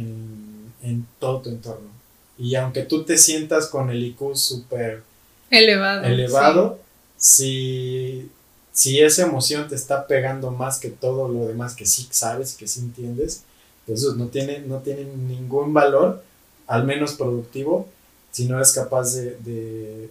en, 0.82 1.06
todo 1.18 1.40
tu 1.40 1.50
entorno. 1.50 1.88
Y 2.36 2.54
aunque 2.56 2.82
tú 2.82 3.04
te 3.04 3.16
sientas 3.16 3.68
con 3.68 3.90
el 3.90 4.02
IQ 4.02 4.34
súper 4.34 5.02
elevado, 5.50 6.04
elevado 6.04 6.78
si, 7.16 8.28
si 8.72 9.00
esa 9.00 9.22
emoción 9.22 9.68
te 9.68 9.76
está 9.76 10.06
pegando 10.06 10.50
más 10.50 10.80
que 10.80 10.88
todo 10.90 11.28
lo 11.28 11.46
demás 11.46 11.74
que 11.74 11.86
sí 11.86 12.08
sabes, 12.10 12.54
que 12.54 12.66
sí 12.66 12.80
entiendes, 12.80 13.44
pues 13.86 14.02
no 14.02 14.26
tiene, 14.26 14.60
no 14.60 14.78
tiene 14.78 15.04
ningún 15.04 15.72
valor, 15.72 16.22
al 16.66 16.84
menos 16.84 17.14
productivo, 17.14 17.88
si 18.32 18.46
no 18.46 18.56
eres 18.56 18.72
capaz 18.72 19.14
de, 19.14 19.36
de, 19.40 20.10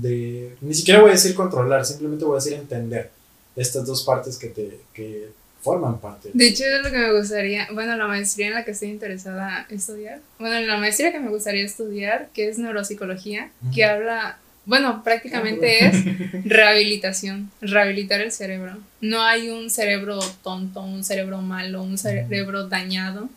de, 0.00 0.56
ni 0.60 0.74
siquiera 0.74 1.00
voy 1.00 1.10
a 1.10 1.14
decir 1.14 1.34
controlar, 1.34 1.84
simplemente 1.84 2.24
voy 2.24 2.34
a 2.34 2.42
decir 2.42 2.54
entender 2.54 3.10
estas 3.56 3.86
dos 3.86 4.04
partes 4.04 4.36
que 4.36 4.48
te 4.48 4.80
que 4.92 5.28
forman 5.64 5.98
parte. 5.98 6.30
De 6.34 6.46
hecho, 6.46 6.64
es 6.64 6.82
lo 6.82 6.90
que 6.90 6.98
me 6.98 7.18
gustaría, 7.18 7.66
bueno, 7.72 7.96
la 7.96 8.06
maestría 8.06 8.48
en 8.48 8.54
la 8.54 8.66
que 8.66 8.72
estoy 8.72 8.90
interesada 8.90 9.66
estudiar, 9.70 10.20
bueno, 10.38 10.60
la 10.60 10.76
maestría 10.76 11.10
que 11.10 11.20
me 11.20 11.30
gustaría 11.30 11.64
estudiar, 11.64 12.28
que 12.34 12.50
es 12.50 12.58
neuropsicología, 12.58 13.50
que 13.74 13.82
habla, 13.86 14.38
bueno, 14.66 15.02
prácticamente 15.02 15.78
ah, 15.80 15.88
es 15.88 16.04
rehabilitación, 16.44 17.50
rehabilitar 17.62 18.20
el 18.20 18.30
cerebro. 18.30 18.76
No 19.00 19.22
hay 19.22 19.48
un 19.48 19.70
cerebro 19.70 20.18
tonto, 20.42 20.82
un 20.82 21.02
cerebro 21.02 21.40
malo, 21.40 21.82
un 21.82 21.96
cerebro 21.96 22.68
dañado. 22.68 23.30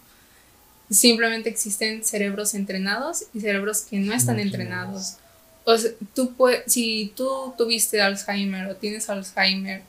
Simplemente 0.90 1.50
existen 1.50 2.04
cerebros 2.04 2.54
entrenados 2.56 3.24
y 3.34 3.40
cerebros 3.40 3.82
que 3.82 4.00
no 4.00 4.14
están 4.14 4.40
entrenados. 4.40 5.16
O 5.64 5.78
sea, 5.78 5.92
tú 6.14 6.34
si 6.66 7.14
tú 7.16 7.54
tuviste 7.58 8.02
Alzheimer 8.02 8.68
o 8.68 8.76
tienes 8.76 9.10
Alzheimer 9.10 9.82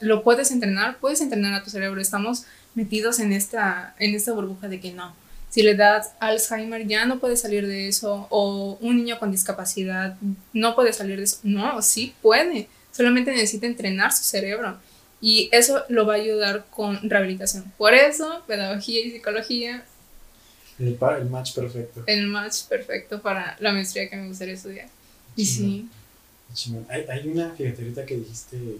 lo 0.00 0.22
puedes 0.22 0.50
entrenar, 0.50 0.98
puedes 0.98 1.20
entrenar 1.20 1.54
a 1.54 1.62
tu 1.62 1.70
cerebro. 1.70 2.00
Estamos 2.00 2.44
metidos 2.74 3.18
en 3.18 3.32
esta, 3.32 3.94
en 3.98 4.14
esta 4.14 4.32
burbuja 4.32 4.68
de 4.68 4.80
que 4.80 4.92
no. 4.92 5.14
Si 5.50 5.62
le 5.62 5.74
das 5.74 6.12
Alzheimer 6.20 6.86
ya 6.86 7.06
no 7.06 7.18
puede 7.18 7.36
salir 7.36 7.66
de 7.66 7.88
eso, 7.88 8.26
o 8.30 8.78
un 8.80 8.98
niño 8.98 9.18
con 9.18 9.32
discapacidad 9.32 10.16
no 10.52 10.74
puede 10.74 10.92
salir 10.92 11.18
de 11.18 11.24
eso. 11.24 11.38
No, 11.42 11.82
sí 11.82 12.14
puede, 12.22 12.68
solamente 12.92 13.32
necesita 13.32 13.66
entrenar 13.66 14.12
su 14.12 14.22
cerebro. 14.22 14.78
Y 15.20 15.50
eso 15.52 15.84
lo 15.88 16.06
va 16.06 16.14
a 16.14 16.16
ayudar 16.16 16.64
con 16.70 17.10
rehabilitación. 17.10 17.70
Por 17.76 17.94
eso, 17.94 18.42
pedagogía 18.46 19.04
y 19.04 19.10
psicología. 19.10 19.84
El, 20.78 20.96
el 21.18 21.28
match 21.28 21.54
perfecto. 21.54 22.04
El 22.06 22.26
match 22.28 22.62
perfecto 22.68 23.20
para 23.20 23.56
la 23.60 23.72
maestría 23.72 24.08
que 24.08 24.16
me 24.16 24.28
gustaría 24.28 24.54
estudiar. 24.54 24.88
Y 25.36 25.44
sí. 25.44 25.88
Hay, 26.88 27.02
hay 27.02 27.28
una, 27.28 27.50
fíjate, 27.50 28.06
que 28.06 28.16
dijiste 28.16 28.78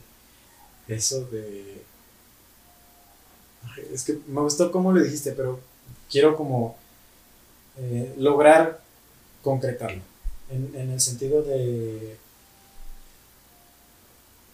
eso 0.93 1.25
de... 1.27 1.83
Es 3.93 4.05
que 4.05 4.19
me 4.27 4.41
gustó 4.41 4.71
cómo 4.73 4.93
lo 4.93 5.03
dijiste, 5.03 5.33
pero 5.33 5.61
quiero 6.11 6.37
como 6.37 6.77
eh, 7.79 8.15
lograr 8.17 8.81
concretarlo. 9.43 10.03
En, 10.51 10.91
el 10.91 11.01
sentido 11.01 11.43
de, 11.43 12.17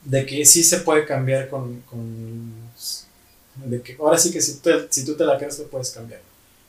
de 0.05 0.27
que 0.27 0.45
sí 0.45 0.63
se 0.63 0.81
puede 0.81 1.07
cambiar 1.07 1.49
con, 1.49 1.83
de 3.55 3.81
que 3.81 3.97
ahora 3.99 4.19
sí 4.19 4.31
que 4.31 4.43
si, 4.43 4.61
si 4.91 5.05
tú 5.07 5.17
te 5.17 5.25
la 5.25 5.39
crees 5.39 5.59
lo 5.59 5.69
puedes 5.69 5.91
cambiar. 5.91 6.21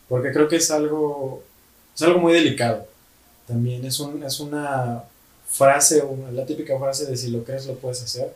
Porque 0.07 0.31
creo 0.31 0.47
que 0.47 0.55
es 0.55 0.71
algo, 0.71 1.43
es 1.93 2.01
algo 2.01 2.19
muy 2.19 2.31
delicado. 2.31 2.87
También 3.45 3.83
es, 3.83 3.99
un, 3.99 4.23
es 4.23 4.39
una 4.39 5.03
frase, 5.49 6.01
la 6.31 6.45
típica 6.45 6.79
frase 6.79 7.05
de 7.05 7.17
si 7.17 7.29
lo 7.29 7.43
crees 7.43 7.65
lo 7.65 7.75
puedes 7.75 8.01
hacer 8.01 8.33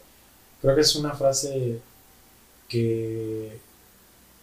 Creo 0.61 0.75
que 0.75 0.81
es 0.81 0.95
una 0.95 1.13
frase 1.13 1.79
que 2.67 3.59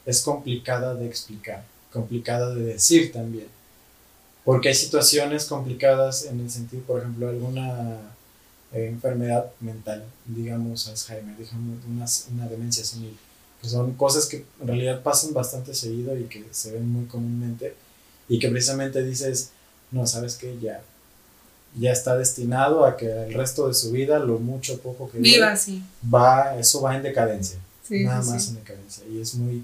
es 0.05 0.23
complicada 0.23 0.95
de 0.95 1.07
explicar, 1.07 1.65
complicada 1.93 2.55
de 2.55 2.63
decir 2.63 3.13
también. 3.13 3.47
Porque 4.45 4.69
hay 4.69 4.75
situaciones 4.75 5.45
complicadas 5.45 6.25
en 6.25 6.41
el 6.41 6.51
sentido, 6.51 6.83
por 6.85 7.01
ejemplo, 7.01 7.29
alguna 7.29 8.01
eh, 8.73 8.87
enfermedad 8.87 9.51
mental, 9.61 10.05
digamos 10.27 10.89
Alzheimer, 10.89 11.37
digamos 11.37 11.85
una, 11.87 12.07
una 12.33 12.49
demencia 12.49 12.85
senil, 12.85 13.17
que 13.61 13.69
son 13.69 13.93
cosas 13.95 14.27
que 14.27 14.45
en 14.61 14.67
realidad 14.67 15.03
pasan 15.03 15.35
bastante 15.35 15.75
seguido 15.75 16.19
y 16.19 16.25
que 16.25 16.45
se 16.51 16.73
ven 16.73 16.89
muy 16.89 17.07
comúnmente 17.07 17.75
y 18.29 18.39
que 18.39 18.49
precisamente 18.49 19.03
dices, 19.03 19.51
no, 19.91 20.07
sabes 20.07 20.37
que 20.37 20.59
ya 20.59 20.83
ya 21.79 21.93
está 21.93 22.17
destinado 22.17 22.85
a 22.85 22.97
que 22.97 23.07
el 23.07 23.35
resto 23.35 23.69
de 23.69 23.75
su 23.75 23.93
vida, 23.93 24.19
lo 24.19 24.39
mucho 24.39 24.75
o 24.75 24.79
poco 24.79 25.11
que 25.11 25.19
viva, 25.19 25.57
sí. 25.57 25.83
va, 26.13 26.59
eso 26.59 26.83
va 26.83 26.97
en 26.97 27.03
decadencia, 27.03 27.59
nada 27.89 28.23
más 28.23 28.49
en 28.49 28.57
decadencia. 28.57 29.05
Y 29.11 29.21
es 29.21 29.35
muy 29.35 29.63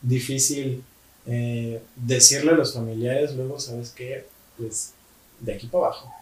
difícil 0.00 0.82
eh, 1.26 1.80
decirle 1.96 2.52
a 2.52 2.54
los 2.54 2.74
familiares 2.74 3.34
luego, 3.34 3.60
¿sabes 3.60 3.90
qué? 3.90 4.26
Pues 4.56 4.92
de 5.40 5.54
aquí 5.54 5.66
para 5.66 5.86
abajo. 5.86 6.12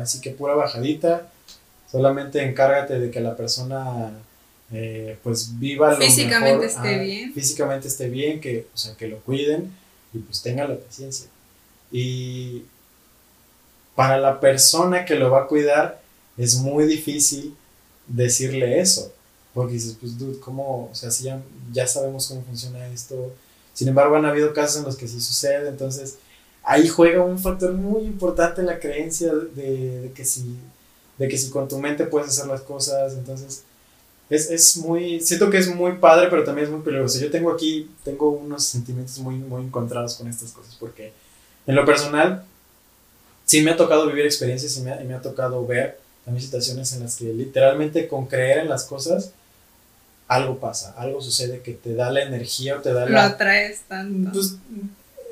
Así 0.00 0.20
que 0.20 0.30
pura 0.30 0.54
bajadita, 0.54 1.28
solamente 1.90 2.42
encárgate 2.42 2.98
de 2.98 3.10
que 3.10 3.20
la 3.20 3.36
persona 3.36 4.12
eh, 4.70 5.16
pues 5.22 5.58
viva 5.58 5.92
lo 5.92 5.96
físicamente 5.96 6.66
esté 6.66 6.98
bien. 6.98 7.32
Físicamente 7.32 7.88
esté 7.88 8.08
bien, 8.08 8.40
que, 8.40 8.66
o 8.72 8.76
sea, 8.76 8.94
que 8.96 9.08
lo 9.08 9.18
cuiden 9.20 9.72
y 10.12 10.18
pues 10.18 10.42
tenga 10.42 10.68
la 10.68 10.76
paciencia. 10.76 11.28
Y 11.90 12.64
para 13.98 14.16
la 14.16 14.38
persona 14.38 15.04
que 15.04 15.16
lo 15.16 15.28
va 15.28 15.40
a 15.40 15.46
cuidar 15.48 16.00
es 16.36 16.54
muy 16.54 16.86
difícil 16.86 17.56
decirle 18.06 18.78
eso. 18.78 19.12
Porque 19.52 19.72
dices, 19.72 19.96
pues, 19.98 20.16
dude, 20.16 20.38
¿cómo? 20.38 20.88
O 20.92 20.94
sea, 20.94 21.10
si 21.10 21.24
ya, 21.24 21.42
ya 21.72 21.84
sabemos 21.88 22.28
cómo 22.28 22.42
funciona 22.42 22.86
esto. 22.86 23.34
Sin 23.74 23.88
embargo, 23.88 24.14
han 24.14 24.24
habido 24.24 24.54
casos 24.54 24.76
en 24.76 24.84
los 24.84 24.96
que 24.96 25.08
sí 25.08 25.20
sucede. 25.20 25.68
Entonces, 25.68 26.18
ahí 26.62 26.86
juega 26.86 27.24
un 27.24 27.40
factor 27.40 27.72
muy 27.72 28.02
importante 28.02 28.62
la 28.62 28.78
creencia 28.78 29.34
de, 29.34 30.12
que, 30.14 30.24
si, 30.24 30.56
de 31.18 31.26
que 31.26 31.36
si 31.36 31.50
con 31.50 31.66
tu 31.66 31.80
mente 31.80 32.04
puedes 32.04 32.28
hacer 32.28 32.46
las 32.46 32.60
cosas. 32.60 33.14
Entonces, 33.14 33.64
es, 34.30 34.48
es, 34.48 34.76
muy. 34.76 35.18
Siento 35.18 35.50
que 35.50 35.58
es 35.58 35.74
muy 35.74 35.96
padre, 35.96 36.28
pero 36.30 36.44
también 36.44 36.68
es 36.68 36.72
muy 36.72 36.82
peligroso. 36.82 37.18
Yo 37.18 37.32
tengo 37.32 37.50
aquí, 37.50 37.90
tengo 38.04 38.30
unos 38.30 38.62
sentimientos 38.62 39.18
muy, 39.18 39.34
muy 39.34 39.64
encontrados 39.64 40.14
con 40.14 40.28
estas 40.28 40.52
cosas. 40.52 40.76
Porque, 40.78 41.12
en 41.66 41.74
lo 41.74 41.84
personal, 41.84 42.44
sí 43.48 43.62
me 43.62 43.70
ha 43.70 43.76
tocado 43.76 44.06
vivir 44.06 44.26
experiencias 44.26 44.76
y 44.76 44.82
me 44.82 44.92
ha, 44.92 44.96
me 44.96 45.14
ha 45.14 45.22
tocado 45.22 45.66
ver 45.66 45.98
también 46.24 46.44
situaciones 46.44 46.92
en 46.92 47.02
las 47.02 47.16
que 47.16 47.24
literalmente 47.32 48.06
con 48.06 48.26
creer 48.26 48.58
en 48.58 48.68
las 48.68 48.84
cosas, 48.84 49.32
algo 50.28 50.58
pasa, 50.58 50.94
algo 50.98 51.22
sucede 51.22 51.60
que 51.60 51.72
te 51.72 51.94
da 51.94 52.12
la 52.12 52.22
energía 52.22 52.76
o 52.76 52.80
te 52.82 52.92
da 52.92 53.06
la... 53.06 53.10
Lo 53.10 53.20
atraes 53.20 53.80
tanto. 53.88 54.30
Pues, 54.32 54.56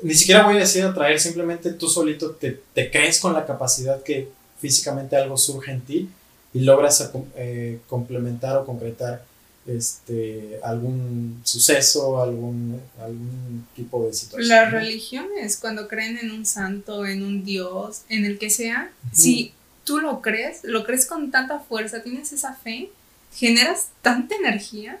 ni 0.01 0.15
siquiera 0.15 0.43
voy 0.43 0.57
a 0.57 0.61
decir 0.61 0.83
atraer, 0.83 1.19
simplemente 1.19 1.71
tú 1.73 1.87
solito 1.87 2.31
te, 2.31 2.59
te, 2.73 2.89
crees 2.89 3.19
con 3.19 3.33
la 3.33 3.45
capacidad 3.45 4.01
que 4.01 4.29
físicamente 4.59 5.15
algo 5.15 5.37
surge 5.37 5.71
en 5.71 5.81
ti 5.81 6.09
y 6.53 6.61
logras 6.61 7.11
eh, 7.35 7.79
complementar 7.87 8.57
o 8.57 8.65
concretar 8.65 9.23
este, 9.67 10.59
algún 10.63 11.41
suceso, 11.43 12.21
algún, 12.21 12.81
algún 12.99 13.67
tipo 13.75 14.05
de 14.05 14.13
situación. 14.13 14.47
Las 14.47 14.71
religiones, 14.71 15.57
cuando 15.57 15.87
creen 15.87 16.17
en 16.17 16.31
un 16.31 16.45
santo, 16.45 17.05
en 17.05 17.23
un 17.23 17.43
dios, 17.43 18.01
en 18.09 18.25
el 18.25 18.39
que 18.39 18.49
sea, 18.49 18.91
si 19.11 19.53
tú 19.83 19.99
lo 19.99 20.21
crees, 20.21 20.59
lo 20.63 20.85
crees 20.85 21.05
con 21.05 21.31
tanta 21.31 21.59
fuerza, 21.59 22.01
tienes 22.01 22.31
esa 22.31 22.53
fe, 22.53 22.89
generas 23.33 23.89
tanta 24.01 24.35
energía 24.35 24.99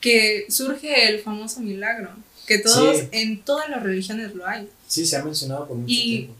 que 0.00 0.46
surge 0.48 1.08
el 1.08 1.20
famoso 1.20 1.60
milagro, 1.60 2.10
que 2.46 2.58
todos, 2.58 3.02
en 3.10 3.42
todas 3.42 3.68
las 3.68 3.82
religiones 3.82 4.34
lo 4.34 4.46
hay. 4.46 4.68
Sí, 4.86 5.04
se 5.04 5.16
ha 5.16 5.24
mencionado 5.24 5.66
por 5.66 5.76
mucho 5.76 5.92
y 5.92 6.16
tiempo. 6.18 6.34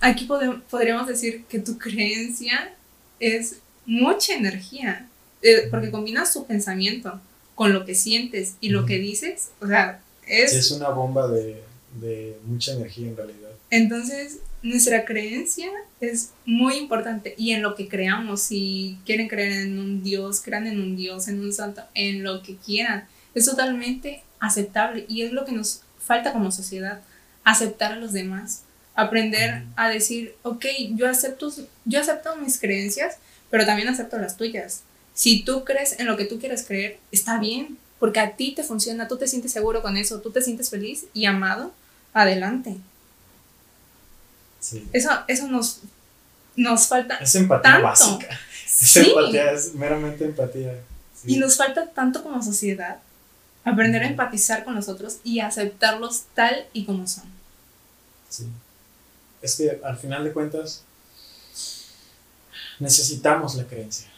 Aquí 0.00 0.28
podríamos 0.70 1.06
decir 1.06 1.44
que 1.48 1.58
tu 1.58 1.78
creencia 1.78 2.72
es 3.18 3.56
mucha 3.86 4.34
energía 4.34 5.08
eh, 5.42 5.68
porque 5.70 5.90
combinas 5.90 6.32
tu 6.32 6.46
pensamiento 6.46 7.20
con 7.54 7.72
lo 7.72 7.84
que 7.84 7.94
sientes 7.94 8.54
y 8.60 8.68
lo 8.70 8.86
que 8.86 8.98
dices, 8.98 9.48
o 9.60 9.66
sea, 9.66 10.00
es... 10.26 10.52
es 10.52 10.70
una 10.70 10.90
bomba 10.90 11.28
de... 11.28 11.62
de 12.00 12.38
mucha 12.44 12.72
energía 12.72 13.08
en 13.08 13.16
realidad. 13.16 13.50
Entonces, 13.70 14.38
nuestra 14.62 15.04
creencia 15.04 15.70
es 16.00 16.30
muy 16.44 16.76
importante 16.76 17.34
y 17.36 17.52
en 17.52 17.62
lo 17.62 17.74
que 17.74 17.88
creamos, 17.88 18.42
si 18.42 18.98
quieren 19.04 19.28
creer 19.28 19.52
en 19.52 19.78
un 19.78 20.02
Dios, 20.02 20.40
crean 20.40 20.66
en 20.66 20.80
un 20.80 20.96
Dios, 20.96 21.28
en 21.28 21.40
un 21.40 21.52
santo, 21.52 21.82
en 21.94 22.22
lo 22.22 22.42
que 22.42 22.56
quieran, 22.56 23.06
es 23.34 23.44
totalmente 23.46 24.22
aceptable 24.40 25.04
y 25.08 25.22
es 25.22 25.32
lo 25.32 25.44
que 25.44 25.52
nos 25.52 25.82
falta 25.98 26.32
como 26.32 26.50
sociedad, 26.50 27.02
aceptar 27.44 27.92
a 27.92 27.96
los 27.96 28.12
demás, 28.12 28.62
aprender 28.94 29.64
a 29.76 29.88
decir, 29.88 30.34
ok, 30.42 30.64
yo 30.94 31.08
acepto, 31.08 31.52
yo 31.84 32.00
acepto 32.00 32.36
mis 32.36 32.58
creencias, 32.58 33.16
pero 33.50 33.64
también 33.64 33.88
acepto 33.88 34.18
las 34.18 34.36
tuyas. 34.36 34.82
Si 35.18 35.42
tú 35.42 35.64
crees 35.64 35.98
en 35.98 36.06
lo 36.06 36.16
que 36.16 36.26
tú 36.26 36.38
quieres 36.38 36.62
creer, 36.62 37.00
está 37.10 37.40
bien, 37.40 37.76
porque 37.98 38.20
a 38.20 38.36
ti 38.36 38.54
te 38.54 38.62
funciona, 38.62 39.08
tú 39.08 39.18
te 39.18 39.26
sientes 39.26 39.50
seguro 39.50 39.82
con 39.82 39.96
eso, 39.96 40.20
tú 40.20 40.30
te 40.30 40.40
sientes 40.40 40.70
feliz 40.70 41.06
y 41.12 41.24
amado, 41.24 41.72
adelante. 42.14 42.76
Eso, 44.92 45.10
eso 45.26 45.48
nos, 45.48 45.80
nos 46.54 46.86
falta. 46.86 47.16
Es 47.16 47.34
empatía 47.34 47.80
básica. 47.80 48.28
Es 48.64 48.96
empatía, 48.96 49.50
es 49.50 49.74
meramente 49.74 50.24
empatía. 50.24 50.80
Y 51.24 51.38
nos 51.38 51.56
falta 51.56 51.88
tanto 51.88 52.22
como 52.22 52.40
sociedad 52.40 52.98
aprender 53.64 54.04
a 54.04 54.06
empatizar 54.06 54.62
con 54.62 54.76
los 54.76 54.88
otros 54.88 55.16
y 55.24 55.40
aceptarlos 55.40 56.26
tal 56.34 56.68
y 56.72 56.84
como 56.84 57.08
son. 57.08 57.24
Sí. 58.28 58.46
Es 59.42 59.56
que 59.56 59.80
al 59.82 59.96
final 59.96 60.22
de 60.22 60.32
cuentas 60.32 60.84
necesitamos 62.78 63.56
la 63.56 63.64
creencia. 63.64 64.08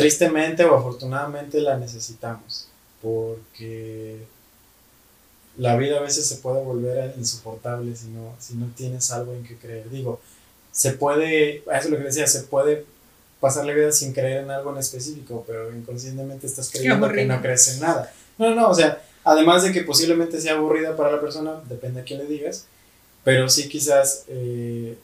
Tristemente 0.00 0.64
o 0.64 0.76
afortunadamente 0.76 1.60
la 1.60 1.76
necesitamos 1.76 2.68
porque 3.02 4.18
la 5.56 5.76
vida 5.76 5.98
a 5.98 6.02
veces 6.02 6.26
se 6.26 6.36
puede 6.36 6.62
volver 6.62 7.14
insoportable 7.16 7.94
si 7.96 8.08
no, 8.08 8.34
si 8.38 8.54
no 8.54 8.70
tienes 8.76 9.10
algo 9.10 9.34
en 9.34 9.42
que 9.42 9.56
creer. 9.56 9.90
Digo, 9.90 10.20
se 10.72 10.92
puede, 10.92 11.58
eso 11.58 11.64
es 11.68 11.90
lo 11.90 11.98
que 11.98 12.04
decía, 12.04 12.26
se 12.26 12.42
puede 12.42 12.84
pasar 13.40 13.64
la 13.66 13.72
vida 13.72 13.92
sin 13.92 14.12
creer 14.12 14.42
en 14.44 14.50
algo 14.50 14.72
en 14.72 14.78
específico, 14.78 15.44
pero 15.46 15.74
inconscientemente 15.74 16.46
estás 16.46 16.70
creyendo 16.70 17.10
que 17.12 17.24
no 17.24 17.40
crees 17.40 17.68
en 17.74 17.80
nada. 17.80 18.12
No, 18.36 18.54
no, 18.54 18.68
o 18.68 18.74
sea, 18.74 19.02
además 19.24 19.62
de 19.62 19.72
que 19.72 19.82
posiblemente 19.82 20.40
sea 20.40 20.54
aburrida 20.54 20.96
para 20.96 21.12
la 21.12 21.20
persona, 21.20 21.60
depende 21.68 22.00
a 22.00 22.04
quién 22.04 22.20
le 22.20 22.26
digas, 22.26 22.66
pero 23.24 23.48
sí 23.48 23.68
quizás 23.68 24.24
eh, 24.28 24.96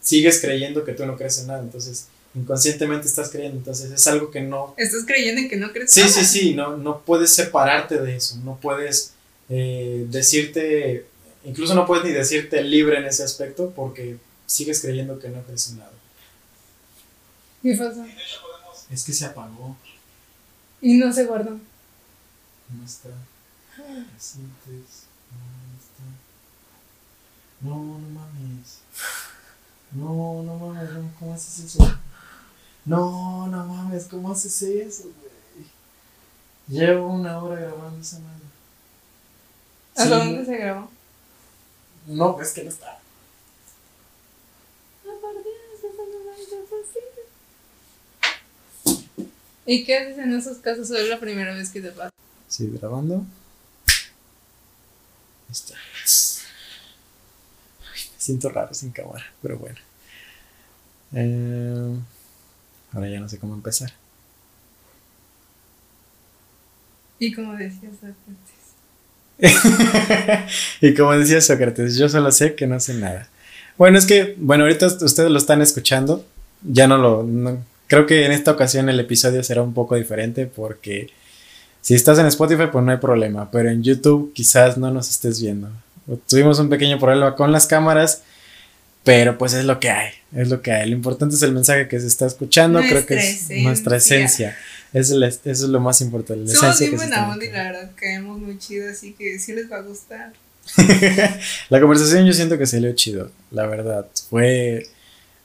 sigues 0.00 0.40
creyendo 0.40 0.84
que 0.84 0.92
tú 0.92 1.04
no 1.04 1.16
crees 1.16 1.38
en 1.38 1.48
nada, 1.48 1.60
entonces 1.60 2.06
inconscientemente 2.36 3.08
estás 3.08 3.30
creyendo, 3.30 3.56
entonces 3.58 3.90
es 3.90 4.06
algo 4.06 4.30
que 4.30 4.40
no... 4.42 4.74
Estás 4.76 5.04
creyendo 5.06 5.40
en 5.40 5.48
que 5.48 5.56
no 5.56 5.72
crees 5.72 5.90
Sí, 5.90 6.00
nada? 6.00 6.12
sí, 6.12 6.24
sí, 6.24 6.54
no, 6.54 6.76
no 6.76 7.00
puedes 7.00 7.34
separarte 7.34 7.98
de 8.00 8.16
eso, 8.16 8.36
no 8.44 8.58
puedes 8.60 9.12
eh, 9.48 10.06
decirte, 10.10 11.06
incluso 11.44 11.74
no 11.74 11.86
puedes 11.86 12.04
ni 12.04 12.12
decirte 12.12 12.62
libre 12.62 12.98
en 12.98 13.06
ese 13.06 13.22
aspecto 13.24 13.72
porque 13.74 14.16
sigues 14.46 14.80
creyendo 14.80 15.18
que 15.18 15.28
no 15.30 15.42
crees 15.42 15.70
en 15.70 15.78
nada. 15.78 15.92
¿Qué 17.62 17.74
pasa? 17.74 18.06
Es 18.90 19.02
que 19.04 19.12
se 19.12 19.24
apagó. 19.24 19.76
Y 20.80 20.94
no 20.94 21.12
se 21.12 21.24
guardó. 21.24 21.50
No 21.50 22.84
está. 22.84 23.08
No, 27.62 27.70
no 27.98 28.08
mames. 28.10 28.80
No, 29.92 30.42
no 30.42 30.56
mames, 30.58 30.90
¿cómo 31.18 31.34
haces 31.34 31.64
eso? 31.64 31.98
No, 32.86 33.46
no 33.48 33.66
mames, 33.66 34.04
¿cómo 34.04 34.32
haces 34.32 34.62
eso, 34.62 35.02
güey? 35.02 35.66
Llevo 36.68 37.08
una 37.08 37.42
hora 37.42 37.60
grabando 37.60 38.00
esa 38.00 38.20
madre. 38.20 38.46
¿A 39.96 40.04
dónde 40.04 40.44
se 40.44 40.56
grabó? 40.56 40.88
No, 42.06 42.40
es 42.40 42.52
que 42.52 42.62
no 42.62 42.70
está. 42.70 43.00
¿Y 49.68 49.84
qué 49.84 49.98
haces 49.98 50.18
en 50.18 50.32
esos 50.32 50.58
casos? 50.58 50.88
¿O 50.92 50.96
es 50.96 51.08
la 51.08 51.18
primera 51.18 51.52
vez 51.52 51.70
que 51.70 51.80
te 51.80 51.90
pasa? 51.90 52.12
Sí, 52.46 52.70
grabando. 52.72 53.24
Está. 55.50 55.74
me 55.74 55.80
siento 58.16 58.48
raro 58.48 58.72
sin 58.74 58.92
cámara, 58.92 59.24
pero 59.42 59.58
bueno. 59.58 59.80
Eh, 61.12 61.96
ahora 62.96 63.10
ya 63.10 63.20
no 63.20 63.28
sé 63.28 63.38
cómo 63.38 63.54
empezar. 63.54 63.92
Y 67.18 67.32
como 67.32 67.54
decía 67.54 67.90
Sócrates. 67.92 68.56
y 70.80 70.94
como 70.94 71.12
decía 71.12 71.40
Sócrates, 71.40 71.96
yo 71.96 72.08
solo 72.08 72.32
sé 72.32 72.54
que 72.54 72.66
no 72.66 72.80
sé 72.80 72.94
nada. 72.94 73.28
Bueno, 73.78 73.98
es 73.98 74.06
que, 74.06 74.34
bueno, 74.38 74.64
ahorita 74.64 74.86
ustedes 74.86 75.30
lo 75.30 75.38
están 75.38 75.60
escuchando. 75.60 76.24
Ya 76.62 76.86
no 76.86 76.96
lo. 76.96 77.58
creo 77.86 78.06
que 78.06 78.24
en 78.24 78.32
esta 78.32 78.52
ocasión 78.52 78.88
el 78.88 78.98
episodio 78.98 79.42
será 79.42 79.62
un 79.62 79.74
poco 79.74 79.94
diferente 79.94 80.46
porque 80.46 81.10
si 81.82 81.94
estás 81.94 82.18
en 82.18 82.26
Spotify, 82.26 82.64
pues 82.72 82.84
no 82.84 82.92
hay 82.92 82.98
problema, 82.98 83.50
pero 83.50 83.68
en 83.70 83.82
YouTube 83.82 84.32
quizás 84.34 84.78
no 84.78 84.90
nos 84.90 85.10
estés 85.10 85.40
viendo. 85.40 85.70
Tuvimos 86.28 86.58
un 86.58 86.68
pequeño 86.68 86.98
problema 86.98 87.34
con 87.34 87.52
las 87.52 87.66
cámaras, 87.66 88.22
pero 89.06 89.38
pues 89.38 89.54
es 89.54 89.64
lo 89.64 89.78
que 89.78 89.88
hay, 89.88 90.10
es 90.34 90.48
lo 90.48 90.60
que 90.62 90.72
hay. 90.72 90.90
Lo 90.90 90.96
importante 90.96 91.36
es 91.36 91.42
el 91.42 91.52
mensaje 91.52 91.86
que 91.86 92.00
se 92.00 92.08
está 92.08 92.26
escuchando, 92.26 92.80
creo 92.80 93.06
que 93.06 93.16
es 93.16 93.48
nuestra 93.62 93.98
esencia. 93.98 94.56
eso 94.92 95.16
es 95.44 95.60
lo 95.60 95.78
más 95.80 96.00
importante. 96.00 96.52
La 96.52 96.58
Somos 96.58 96.80
bien 96.80 96.96
buena 96.96 97.30
onda 97.30 97.44
y 97.44 97.50
la 97.50 97.62
verdad 97.62 97.92
caemos 97.94 98.40
muy 98.40 98.58
chido, 98.58 98.90
así 98.90 99.12
que 99.12 99.38
sí 99.38 99.52
les 99.52 99.70
va 99.70 99.76
a 99.76 99.82
gustar. 99.82 100.32
la 101.68 101.80
conversación 101.80 102.26
yo 102.26 102.32
siento 102.32 102.58
que 102.58 102.66
salió 102.66 102.92
chido, 102.96 103.30
la 103.52 103.66
verdad. 103.66 104.08
Fue 104.28 104.88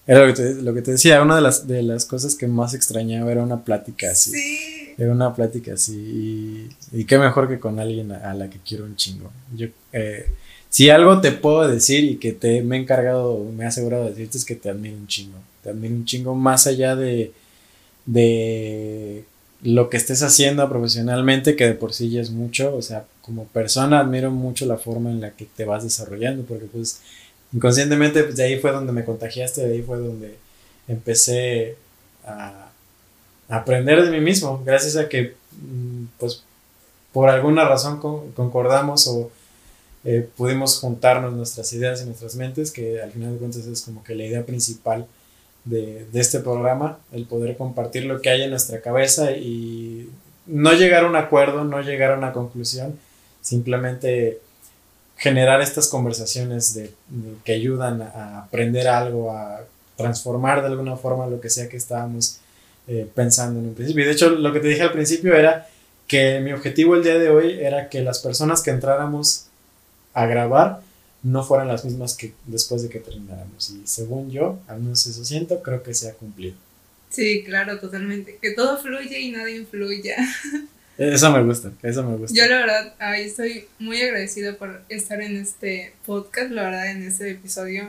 era 0.07 0.25
lo 0.25 0.33
que, 0.33 0.41
te, 0.41 0.55
lo 0.55 0.73
que 0.73 0.81
te 0.81 0.91
decía, 0.91 1.21
una 1.21 1.35
de 1.35 1.41
las, 1.41 1.67
de 1.67 1.83
las 1.83 2.05
cosas 2.05 2.33
que 2.33 2.47
más 2.47 2.73
extrañaba 2.73 3.31
era 3.31 3.43
una 3.43 3.63
plática 3.63 4.09
así. 4.09 4.31
Sí. 4.31 4.95
Era 4.97 5.11
una 5.11 5.35
plática 5.35 5.75
así. 5.75 6.67
Y, 6.91 7.05
qué 7.05 7.19
mejor 7.19 7.47
que 7.47 7.59
con 7.59 7.79
alguien 7.79 8.11
a, 8.11 8.33
la 8.33 8.49
que 8.49 8.57
quiero 8.59 8.85
un 8.85 8.95
chingo. 8.95 9.31
Yo, 9.55 9.67
eh, 9.93 10.31
si 10.71 10.89
algo 10.89 11.19
te 11.19 11.33
puedo 11.33 11.67
decir 11.67 12.05
y 12.05 12.15
que 12.15 12.31
te 12.31 12.61
me 12.61 12.77
he 12.77 12.79
encargado, 12.79 13.43
me 13.55 13.65
he 13.65 13.67
asegurado 13.67 14.05
de 14.05 14.11
decirte 14.11 14.37
es 14.37 14.45
que 14.45 14.55
te 14.55 14.69
admiro 14.69 14.95
un 14.95 15.05
chingo. 15.05 15.37
Te 15.61 15.69
admiro 15.69 15.93
un 15.93 16.05
chingo 16.05 16.33
más 16.33 16.65
allá 16.65 16.95
de, 16.95 17.33
de 18.05 19.25
lo 19.63 19.89
que 19.89 19.97
estés 19.97 20.23
haciendo 20.23 20.67
profesionalmente, 20.69 21.57
que 21.57 21.65
de 21.65 21.73
por 21.73 21.93
sí 21.93 22.09
ya 22.09 22.21
es 22.21 22.31
mucho. 22.31 22.73
O 22.73 22.81
sea, 22.81 23.05
como 23.21 23.47
persona 23.47 23.99
admiro 23.99 24.31
mucho 24.31 24.65
la 24.65 24.77
forma 24.77 25.11
en 25.11 25.19
la 25.19 25.31
que 25.31 25.43
te 25.43 25.65
vas 25.65 25.83
desarrollando, 25.83 26.43
porque 26.43 26.67
pues 26.67 27.01
inconscientemente 27.51 28.23
pues, 28.23 28.37
de 28.37 28.43
ahí 28.45 28.57
fue 28.57 28.71
donde 28.71 28.93
me 28.93 29.03
contagiaste, 29.03 29.67
de 29.67 29.73
ahí 29.73 29.81
fue 29.81 29.97
donde 29.97 30.37
empecé 30.87 31.75
a, 32.25 32.71
aprender 33.49 34.05
de 34.05 34.11
mí 34.11 34.21
mismo, 34.21 34.63
gracias 34.65 34.95
a 34.95 35.09
que 35.09 35.35
mm, 35.51 36.05
pues 36.17 36.43
por 37.11 37.29
alguna 37.29 37.67
razón 37.67 37.99
concordamos 38.33 39.05
o 39.07 39.29
eh, 40.03 40.27
pudimos 40.35 40.79
juntarnos 40.79 41.33
nuestras 41.33 41.71
ideas 41.73 42.01
y 42.01 42.05
nuestras 42.05 42.35
mentes, 42.35 42.71
que 42.71 43.01
al 43.01 43.11
final 43.11 43.33
de 43.33 43.37
cuentas 43.37 43.65
es 43.65 43.81
como 43.81 44.03
que 44.03 44.15
la 44.15 44.25
idea 44.25 44.45
principal 44.45 45.05
de, 45.65 46.05
de 46.11 46.19
este 46.19 46.39
programa, 46.39 46.99
el 47.11 47.25
poder 47.25 47.55
compartir 47.57 48.05
lo 48.05 48.21
que 48.21 48.29
hay 48.29 48.43
en 48.43 48.49
nuestra 48.49 48.81
cabeza 48.81 49.31
y 49.31 50.09
no 50.47 50.73
llegar 50.73 51.05
a 51.05 51.07
un 51.07 51.15
acuerdo, 51.15 51.63
no 51.63 51.81
llegar 51.81 52.11
a 52.11 52.17
una 52.17 52.33
conclusión, 52.33 52.97
simplemente 53.41 54.39
generar 55.17 55.61
estas 55.61 55.87
conversaciones 55.87 56.73
de, 56.73 56.91
que 57.43 57.53
ayudan 57.53 58.01
a 58.01 58.39
aprender 58.39 58.87
algo, 58.87 59.31
a 59.31 59.61
transformar 59.95 60.61
de 60.61 60.67
alguna 60.67 60.97
forma 60.97 61.27
lo 61.27 61.39
que 61.39 61.51
sea 61.51 61.69
que 61.69 61.77
estábamos 61.77 62.39
eh, 62.87 63.07
pensando 63.13 63.59
en 63.59 63.67
un 63.67 63.75
principio. 63.75 64.03
Y 64.03 64.07
de 64.07 64.13
hecho, 64.13 64.31
lo 64.31 64.51
que 64.51 64.59
te 64.59 64.69
dije 64.69 64.81
al 64.81 64.91
principio 64.91 65.35
era 65.35 65.67
que 66.07 66.39
mi 66.39 66.51
objetivo 66.51 66.95
el 66.95 67.03
día 67.03 67.19
de 67.19 67.29
hoy 67.29 67.59
era 67.61 67.87
que 67.87 68.01
las 68.01 68.19
personas 68.19 68.63
que 68.63 68.71
entráramos 68.71 69.45
a 70.13 70.25
grabar 70.25 70.81
no 71.23 71.43
fueran 71.43 71.67
las 71.67 71.85
mismas 71.85 72.15
que 72.15 72.33
después 72.47 72.81
de 72.81 72.89
que 72.89 72.99
termináramos. 72.99 73.69
Y 73.69 73.85
según 73.85 74.31
yo, 74.31 74.59
al 74.67 74.81
menos 74.81 75.05
eso 75.05 75.23
siento, 75.23 75.61
creo 75.61 75.83
que 75.83 75.93
se 75.93 76.09
ha 76.09 76.13
cumplido. 76.13 76.55
Sí, 77.09 77.43
claro, 77.43 77.79
totalmente. 77.79 78.39
Que 78.41 78.51
todo 78.51 78.77
fluye 78.77 79.19
y 79.19 79.31
nada 79.31 79.49
influya. 79.49 80.15
Eso 80.97 81.31
me 81.31 81.41
gusta, 81.41 81.71
eso 81.81 82.03
me 82.03 82.15
gusta. 82.15 82.37
Yo 82.37 82.47
la 82.47 82.59
verdad, 82.59 82.93
ahí 82.99 83.23
estoy 83.23 83.65
muy 83.79 83.99
agradecida 84.01 84.55
por 84.55 84.83
estar 84.87 85.19
en 85.19 85.37
este 85.37 85.93
podcast, 86.05 86.51
la 86.51 86.63
verdad, 86.63 86.91
en 86.91 87.01
este 87.01 87.31
episodio. 87.31 87.87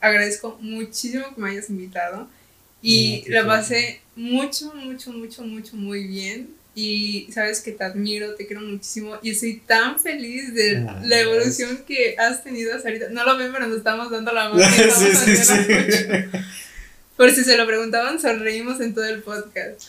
Agradezco 0.00 0.58
muchísimo 0.60 1.32
que 1.32 1.40
me 1.40 1.50
hayas 1.50 1.70
invitado 1.70 2.26
y 2.82 3.22
la 3.28 3.46
pasé 3.46 4.00
mucho, 4.16 4.74
mucho, 4.74 5.12
mucho, 5.12 5.44
mucho, 5.44 5.76
muy 5.76 6.08
bien. 6.08 6.48
Y 6.80 7.26
sabes 7.32 7.60
que 7.60 7.72
te 7.72 7.82
admiro, 7.82 8.36
te 8.36 8.46
quiero 8.46 8.62
muchísimo 8.62 9.18
y 9.20 9.30
estoy 9.30 9.56
tan 9.66 9.98
feliz 9.98 10.54
de 10.54 10.86
ah, 10.88 11.02
la 11.04 11.18
evolución 11.18 11.82
que 11.84 12.14
has 12.16 12.44
tenido 12.44 12.72
hasta 12.72 12.86
ahorita. 12.86 13.08
No 13.08 13.24
lo 13.24 13.36
ven, 13.36 13.50
pero 13.50 13.66
nos 13.66 13.78
estamos 13.78 14.12
dando 14.12 14.30
la 14.30 14.48
mano. 14.48 14.62
sí, 14.96 15.12
sí, 15.12 15.36
sí. 15.36 16.04
Por 17.16 17.32
si 17.32 17.42
se 17.42 17.56
lo 17.56 17.66
preguntaban, 17.66 18.20
sonreímos 18.20 18.80
en 18.80 18.94
todo 18.94 19.06
el 19.06 19.24
podcast. 19.24 19.88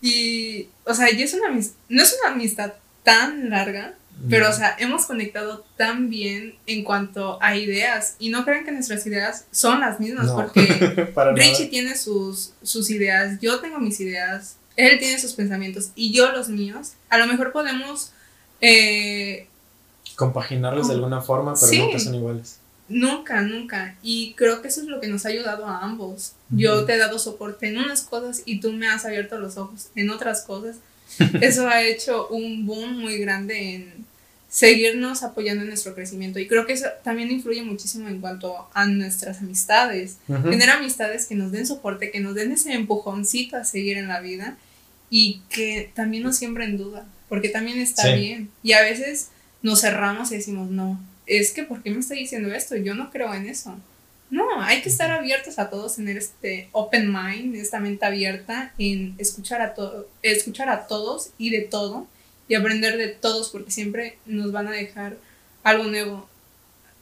Y, 0.00 0.68
o 0.84 0.94
sea, 0.94 1.10
ya 1.10 1.26
es 1.26 1.34
una 1.34 1.48
amistad, 1.48 1.76
no 1.90 2.02
es 2.02 2.18
una 2.22 2.32
amistad 2.32 2.72
tan 3.02 3.50
larga, 3.50 3.96
Pero, 4.30 4.48
o 4.48 4.52
sea, 4.54 4.76
hemos 4.78 5.04
conectado 5.04 5.66
tan 5.76 6.08
bien 6.08 6.54
en 6.66 6.84
cuanto 6.84 7.38
a 7.42 7.54
ideas. 7.54 8.16
Y 8.18 8.30
no 8.30 8.46
crean 8.46 8.64
que 8.64 8.72
nuestras 8.72 9.06
ideas 9.06 9.44
son 9.50 9.80
las 9.80 10.00
mismas, 10.00 10.30
porque 10.30 10.62
Richie 11.34 11.66
tiene 11.66 11.98
sus, 11.98 12.54
sus 12.62 12.88
ideas, 12.88 13.38
yo 13.42 13.60
tengo 13.60 13.78
mis 13.78 14.00
ideas, 14.00 14.56
él 14.84 14.98
tiene 14.98 15.18
sus 15.18 15.32
pensamientos 15.34 15.90
y 15.94 16.12
yo 16.12 16.32
los 16.32 16.48
míos. 16.48 16.92
A 17.08 17.18
lo 17.18 17.26
mejor 17.26 17.52
podemos... 17.52 18.12
Eh, 18.60 19.46
Compaginarlos 20.16 20.88
de 20.88 20.94
alguna 20.94 21.22
forma, 21.22 21.54
pero 21.54 21.84
nunca 21.84 21.98
son 21.98 22.14
iguales. 22.14 22.58
Nunca, 22.90 23.40
nunca. 23.42 23.96
Y 24.02 24.34
creo 24.34 24.60
que 24.60 24.68
eso 24.68 24.80
es 24.80 24.88
lo 24.88 25.00
que 25.00 25.06
nos 25.06 25.24
ha 25.24 25.28
ayudado 25.28 25.66
a 25.66 25.82
ambos. 25.82 26.32
Yo 26.50 26.84
te 26.84 26.94
he 26.94 26.98
dado 26.98 27.18
soporte 27.18 27.68
en 27.68 27.78
unas 27.78 28.02
cosas 28.02 28.42
y 28.44 28.60
tú 28.60 28.72
me 28.72 28.88
has 28.88 29.04
abierto 29.04 29.38
los 29.38 29.56
ojos 29.56 29.88
en 29.94 30.10
otras 30.10 30.42
cosas. 30.42 30.76
Eso 31.40 31.68
ha 31.68 31.82
hecho 31.82 32.28
un 32.28 32.66
boom 32.66 32.98
muy 32.98 33.18
grande 33.18 33.74
en 33.74 34.06
seguirnos 34.48 35.22
apoyando 35.22 35.62
en 35.62 35.68
nuestro 35.68 35.94
crecimiento. 35.94 36.38
Y 36.38 36.48
creo 36.48 36.66
que 36.66 36.72
eso 36.72 36.86
también 37.04 37.30
influye 37.30 37.62
muchísimo 37.62 38.08
en 38.08 38.20
cuanto 38.20 38.68
a 38.74 38.86
nuestras 38.86 39.38
amistades. 39.38 40.18
Tener 40.26 40.70
amistades 40.70 41.26
que 41.26 41.36
nos 41.36 41.52
den 41.52 41.66
soporte, 41.66 42.10
que 42.10 42.20
nos 42.20 42.34
den 42.34 42.52
ese 42.52 42.74
empujoncito 42.74 43.56
a 43.56 43.64
seguir 43.64 43.96
en 43.96 44.08
la 44.08 44.20
vida 44.20 44.56
y 45.10 45.42
que 45.50 45.90
también 45.94 46.22
nos 46.22 46.36
siembren 46.36 46.78
duda, 46.78 47.06
porque 47.28 47.48
también 47.48 47.78
está 47.78 48.14
bien. 48.14 48.48
Y 48.62 48.72
a 48.72 48.82
veces 48.82 49.28
nos 49.60 49.80
cerramos 49.80 50.30
y 50.30 50.36
decimos, 50.36 50.70
no, 50.70 50.98
es 51.26 51.52
que 51.52 51.64
¿por 51.64 51.82
qué 51.82 51.90
me 51.90 51.98
está 52.00 52.14
diciendo 52.14 52.52
esto? 52.54 52.76
Yo 52.76 52.94
no 52.94 53.10
creo 53.10 53.34
en 53.34 53.48
eso. 53.48 53.76
No, 54.30 54.62
hay 54.62 54.80
que 54.80 54.88
estar 54.88 55.10
abiertos 55.10 55.58
a 55.58 55.70
todos, 55.70 55.96
tener 55.96 56.16
este 56.16 56.68
open 56.70 57.12
mind, 57.12 57.56
esta 57.56 57.80
mente 57.80 58.06
abierta 58.06 58.72
en 58.78 59.14
escuchar 59.18 59.60
a, 59.60 59.74
todo, 59.74 60.08
escuchar 60.22 60.68
a 60.68 60.86
todos 60.86 61.30
y 61.36 61.50
de 61.50 61.62
todo 61.62 62.06
y 62.46 62.54
aprender 62.54 62.96
de 62.96 63.08
todos 63.08 63.50
porque 63.50 63.72
siempre 63.72 64.18
nos 64.26 64.52
van 64.52 64.68
a 64.68 64.72
dejar 64.72 65.16
algo 65.64 65.84
nuevo. 65.84 66.28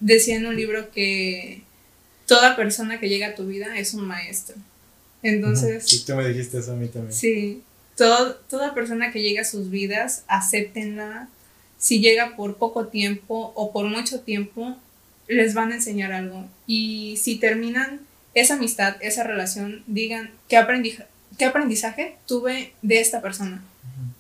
Decía 0.01 0.37
en 0.37 0.47
un 0.47 0.57
libro 0.57 0.91
que 0.91 1.63
toda 2.27 2.57
persona 2.57 2.99
que 2.99 3.11
llega 3.11 3.29
a 3.29 3.35
tu 3.35 3.47
vida 3.47 3.79
es 3.79 3.93
un 3.93 4.07
maestro. 4.07 4.57
Entonces... 5.23 5.87
Sí, 5.87 6.05
tú 6.07 6.15
me 6.15 6.29
dijiste 6.29 6.59
eso 6.59 6.73
a 6.73 6.77
mí 6.77 6.89
también. 6.89 7.13
Sí, 7.13 7.63
toda 7.99 8.75
persona 8.75 9.11
que 9.11 9.23
llega 9.23 9.43
a 9.43 9.45
sus 9.45 9.71
vidas, 9.71 10.25
acéptenla, 10.29 11.29
si 11.79 12.01
llega 12.01 12.37
por 12.37 12.57
poco 12.57 12.87
tiempo 12.87 13.53
o 13.55 13.73
por 13.73 13.87
mucho 13.87 14.21
tiempo, 14.21 14.77
les 15.29 15.55
van 15.55 15.73
a 15.73 15.77
enseñar 15.77 16.13
algo. 16.13 16.45
Y 16.67 17.17
si 17.19 17.37
terminan 17.37 18.01
esa 18.35 18.55
amistad, 18.55 18.97
esa 19.01 19.25
relación, 19.25 19.83
digan, 19.87 20.31
¿qué, 20.49 20.57
aprendizaje 20.57 22.17
tuve 22.27 22.73
de 22.83 23.01
esta 23.01 23.21
persona? 23.21 23.63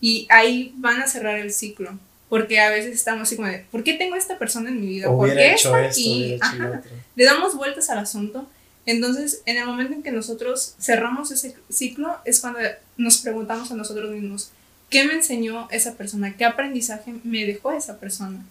Y 0.00 0.26
ahí 0.30 0.72
van 0.76 1.00
a 1.00 1.08
cerrar 1.08 1.38
el 1.38 1.52
ciclo. 1.52 1.98
Porque 2.28 2.60
a 2.60 2.68
veces 2.68 2.94
estamos 2.94 3.22
así 3.22 3.36
como 3.36 3.48
de, 3.48 3.64
¿por 3.70 3.82
qué 3.82 3.94
tengo 3.94 4.14
esta 4.14 4.38
persona 4.38 4.68
en 4.68 4.80
mi 4.80 4.86
vida? 4.86 5.08
¿Por 5.08 5.32
qué 5.32 5.54
está 5.54 6.82
Le 7.16 7.24
damos 7.24 7.56
vueltas 7.56 7.88
al 7.88 7.98
asunto. 7.98 8.46
Entonces, 8.88 9.42
en 9.46 9.58
el 9.58 9.66
momento 9.66 9.94
en 9.94 10.02
que 10.02 10.10
nosotros 10.10 10.74
cerramos 10.80 11.30
ese 11.30 11.54
ciclo, 11.68 12.16
es 12.24 12.40
cuando 12.40 12.60
nos 12.96 13.18
preguntamos 13.18 13.70
a 13.70 13.76
nosotros 13.76 14.10
mismos, 14.10 14.50
¿Qué 14.90 15.04
me 15.04 15.12
enseñó 15.14 15.68
esa 15.70 15.94
persona? 15.96 16.34
¿Qué 16.36 16.44
aprendizaje 16.44 17.14
me 17.22 17.44
dejó 17.44 17.72
esa 17.72 17.98
persona? 17.98 18.42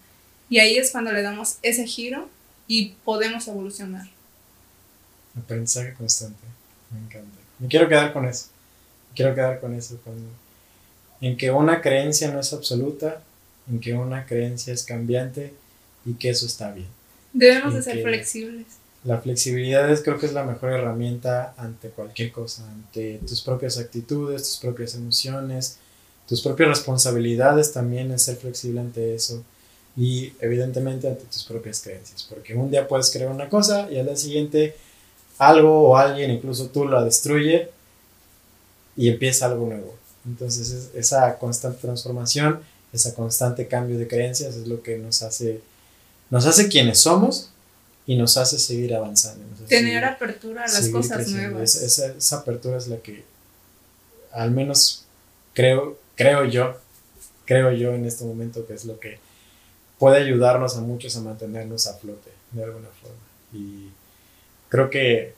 Y 0.50 0.60
ahí 0.60 0.78
es 0.78 0.92
cuando 0.92 1.12
le 1.12 1.24
damos 1.24 1.58
ese 1.64 1.86
giro 1.86 2.30
y 2.68 2.94
podemos 3.04 3.48
evolucionar. 3.48 4.08
Aprendizaje 5.36 5.94
constante. 5.94 6.38
Me 6.92 7.00
encanta. 7.00 7.38
Me 7.60 7.68
quiero 7.68 7.90
quedar 7.90 8.14
con 8.14 8.26
eso. 8.28 8.48
Me 9.10 9.16
quiero 9.16 9.34
quedar 9.34 9.60
con 9.60 9.74
eso. 9.74 10.00
En 11.22 11.38
que 11.38 11.50
una 11.50 11.82
creencia 11.82 12.32
no 12.32 12.40
es 12.40 12.54
absoluta, 12.54 13.24
en 13.68 13.80
que 13.80 13.94
una 13.94 14.28
creencia 14.28 14.74
es 14.74 14.84
cambiante 14.84 15.54
y 16.06 16.14
que 16.14 16.30
eso 16.30 16.46
está 16.46 16.72
bien. 16.72 16.88
Debemos 17.34 17.74
de 17.74 17.82
ser 17.82 18.04
flexibles. 18.04 18.68
La 19.08 19.22
flexibilidad 19.22 19.90
es, 19.90 20.02
creo 20.02 20.20
que 20.20 20.26
es 20.26 20.34
la 20.34 20.44
mejor 20.44 20.74
herramienta 20.74 21.54
ante 21.56 21.88
cualquier 21.92 22.30
cosa, 22.34 22.70
ante 22.70 23.22
tus 23.26 23.42
propias 23.42 23.78
actitudes, 23.78 24.44
tus 24.44 24.58
propias 24.58 24.96
emociones, 24.96 25.78
tus 26.28 26.42
propias 26.42 26.68
responsabilidades 26.68 27.72
también 27.72 28.12
es 28.12 28.24
ser 28.24 28.36
flexible 28.36 28.82
ante 28.82 29.16
eso 29.16 29.46
y 29.96 30.34
evidentemente 30.42 31.08
ante 31.08 31.24
tus 31.24 31.46
propias 31.46 31.80
creencias, 31.80 32.24
porque 32.24 32.54
un 32.54 32.70
día 32.70 32.86
puedes 32.86 33.10
creer 33.10 33.30
una 33.30 33.48
cosa 33.48 33.90
y 33.90 33.98
al 33.98 34.08
día 34.08 34.18
siguiente 34.18 34.76
algo 35.38 35.84
o 35.84 35.96
alguien, 35.96 36.30
incluso 36.30 36.68
tú, 36.68 36.86
la 36.86 37.02
destruye 37.02 37.70
y 38.98 39.08
empieza 39.08 39.46
algo 39.46 39.68
nuevo. 39.68 39.96
Entonces 40.26 40.90
esa 40.94 41.38
constante 41.38 41.80
transformación, 41.80 42.60
ese 42.92 43.14
constante 43.14 43.70
cambio 43.70 43.98
de 43.98 44.10
creencias 44.10 44.58
es 44.58 44.68
lo 44.68 44.84
que 44.84 44.98
nos 44.98 45.22
hace, 45.22 45.62
nos 46.30 46.46
hace 46.46 46.68
quienes 46.68 47.00
somos 47.00 47.52
y 48.08 48.16
nos 48.16 48.38
hace 48.38 48.58
seguir 48.58 48.96
avanzando. 48.96 49.46
Tener 49.68 50.04
apertura 50.04 50.64
a 50.64 50.68
las 50.68 50.90
cosas 50.90 51.28
nuevas. 51.28 51.76
esa, 51.76 52.08
esa 52.08 52.38
apertura 52.38 52.78
es 52.78 52.88
la 52.88 52.98
que 52.98 53.24
al 54.32 54.52
menos 54.52 55.06
creo 55.54 56.00
creo 56.18 56.46
yo, 56.46 56.76
creo 57.46 57.72
yo 57.72 57.94
en 57.94 58.06
este 58.06 58.26
momento 58.26 58.66
que 58.68 58.74
es 58.74 58.84
lo 58.84 59.00
que 59.00 59.20
puede 59.98 60.18
ayudarnos 60.18 60.76
a 60.76 60.82
muchos 60.82 61.16
a 61.16 61.22
mantenernos 61.22 61.88
a 61.88 61.94
flote 61.94 62.32
de 62.52 62.64
alguna 62.64 62.90
forma. 63.02 63.18
Y 63.54 63.90
creo 64.68 64.90
que, 64.90 65.34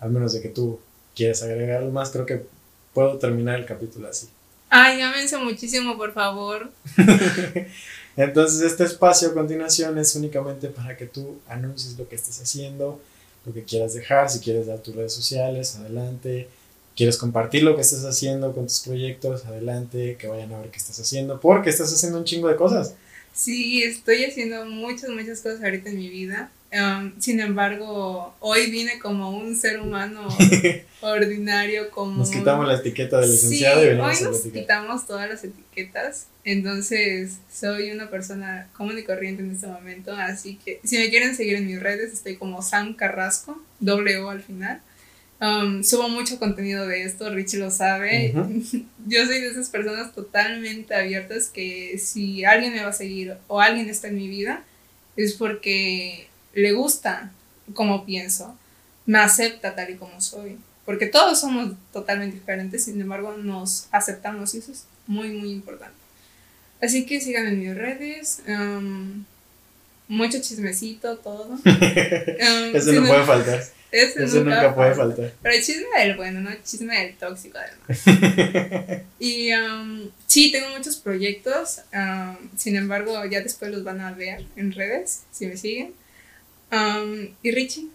al 0.00 0.10
menos 0.10 0.32
de 0.32 0.40
que 0.40 0.48
tú 0.48 0.80
quieres 1.14 1.42
agregar 1.42 1.78
algo 1.78 1.92
más, 1.92 2.10
creo 2.10 2.26
que 2.26 2.44
puedo 2.92 3.18
terminar 3.18 3.60
el 3.60 3.66
capítulo 3.66 4.08
así. 4.08 4.28
Ay, 4.70 4.98
llámense 4.98 5.36
muchísimo, 5.36 5.96
por 5.96 6.12
favor. 6.14 6.70
Entonces, 8.16 8.60
este 8.62 8.84
espacio 8.84 9.28
a 9.28 9.34
continuación 9.34 9.98
es 9.98 10.14
únicamente 10.14 10.68
para 10.68 10.96
que 10.96 11.06
tú 11.06 11.38
anuncies 11.48 11.98
lo 11.98 12.08
que 12.08 12.16
estés 12.16 12.40
haciendo, 12.40 13.00
lo 13.46 13.52
que 13.52 13.64
quieras 13.64 13.94
dejar, 13.94 14.30
si 14.30 14.40
quieres 14.40 14.66
dar 14.66 14.78
tus 14.80 14.94
redes 14.94 15.12
sociales, 15.12 15.76
adelante 15.76 16.48
quieres 16.96 17.16
compartir 17.16 17.62
lo 17.62 17.74
que 17.74 17.82
estás 17.82 18.04
haciendo 18.04 18.52
con 18.52 18.66
tus 18.66 18.80
proyectos, 18.80 19.44
adelante, 19.44 20.16
que 20.18 20.28
vayan 20.28 20.52
a 20.52 20.58
ver 20.60 20.70
qué 20.70 20.78
estás 20.78 20.98
haciendo, 21.00 21.40
porque 21.40 21.70
estás 21.70 21.92
haciendo 21.92 22.18
un 22.18 22.24
chingo 22.24 22.48
de 22.48 22.56
cosas. 22.56 22.94
Sí, 23.32 23.82
estoy 23.82 24.24
haciendo 24.24 24.64
muchas, 24.66 25.10
muchas 25.10 25.40
cosas 25.40 25.62
ahorita 25.62 25.88
en 25.90 25.96
mi 25.96 26.08
vida. 26.08 26.50
Um, 26.72 27.12
sin 27.20 27.38
embargo, 27.40 28.34
hoy 28.40 28.70
vine 28.70 28.98
como 28.98 29.30
un 29.30 29.54
ser 29.54 29.78
humano 29.78 30.26
ordinario, 31.02 31.90
como... 31.90 32.20
Nos 32.20 32.30
quitamos 32.30 32.66
la 32.66 32.76
etiqueta 32.76 33.20
de 33.20 33.26
licenciado 33.26 33.84
y 33.84 33.88
venimos 33.88 34.18
hoy 34.18 34.24
nos 34.24 34.40
quitamos 34.40 35.06
todas 35.06 35.28
las 35.28 35.44
etiquetas. 35.44 36.28
Entonces, 36.44 37.40
soy 37.52 37.90
una 37.90 38.08
persona 38.08 38.68
común 38.74 38.98
y 38.98 39.02
corriente 39.02 39.42
en 39.42 39.50
este 39.50 39.66
momento. 39.66 40.12
Así 40.12 40.58
que, 40.64 40.80
si 40.82 40.96
me 40.96 41.10
quieren 41.10 41.36
seguir 41.36 41.56
en 41.56 41.66
mis 41.66 41.78
redes, 41.78 42.14
estoy 42.14 42.36
como 42.36 42.62
Sam 42.62 42.94
Carrasco, 42.94 43.62
doble 43.78 44.18
O 44.20 44.30
al 44.30 44.42
final. 44.42 44.80
Um, 45.42 45.82
subo 45.82 46.08
mucho 46.08 46.38
contenido 46.38 46.86
de 46.86 47.02
esto, 47.02 47.28
Richie 47.28 47.58
lo 47.58 47.70
sabe. 47.70 48.32
Yo 49.06 49.26
soy 49.26 49.40
de 49.40 49.48
esas 49.48 49.68
personas 49.68 50.14
totalmente 50.14 50.94
abiertas 50.94 51.50
que 51.50 51.98
si 51.98 52.46
alguien 52.46 52.72
me 52.72 52.82
va 52.82 52.90
a 52.90 52.94
seguir 52.94 53.36
o 53.48 53.60
alguien 53.60 53.90
está 53.90 54.08
en 54.08 54.16
mi 54.16 54.28
vida, 54.28 54.64
es 55.16 55.34
porque 55.34 56.28
le 56.54 56.72
gusta 56.72 57.30
como 57.74 58.04
pienso, 58.04 58.56
me 59.06 59.18
acepta 59.18 59.74
tal 59.74 59.90
y 59.90 59.96
como 59.96 60.20
soy. 60.20 60.58
Porque 60.84 61.06
todos 61.06 61.40
somos 61.40 61.74
totalmente 61.92 62.36
diferentes, 62.36 62.84
sin 62.84 63.00
embargo 63.00 63.36
nos 63.36 63.86
aceptamos 63.92 64.54
y 64.54 64.58
eso 64.58 64.72
es 64.72 64.84
muy, 65.06 65.28
muy 65.28 65.50
importante. 65.50 65.94
Así 66.82 67.06
que 67.06 67.20
sigan 67.20 67.46
en 67.46 67.60
mis 67.60 67.74
redes. 67.76 68.42
Um, 68.48 69.24
mucho 70.08 70.40
chismecito, 70.40 71.16
todo. 71.18 71.44
Um, 71.44 71.60
eso 72.74 72.92
no 72.92 73.06
puede 73.06 73.24
faltar. 73.24 73.64
Eso, 73.92 74.42
nunca, 74.42 74.74
puede 74.74 74.94
faltar. 74.94 75.34
Pero 75.42 75.54
el 75.54 75.62
chisme 75.62 75.84
del 75.98 76.16
bueno, 76.16 76.40
no 76.40 76.48
el 76.48 76.62
chisme 76.62 76.98
del 76.98 77.14
tóxico, 77.14 77.58
además. 77.58 79.02
y 79.18 79.52
um, 79.52 80.08
sí, 80.26 80.50
tengo 80.50 80.70
muchos 80.70 80.96
proyectos. 80.96 81.82
Sin 82.56 82.76
embargo, 82.76 83.22
ya 83.26 83.42
después 83.42 83.70
los 83.70 83.84
van 83.84 84.00
a 84.00 84.12
ver 84.12 84.46
en 84.56 84.72
redes, 84.72 85.24
si 85.30 85.46
me 85.46 85.58
siguen. 85.58 85.92
Um, 86.72 87.28
y 87.42 87.50
Richie, 87.50 87.88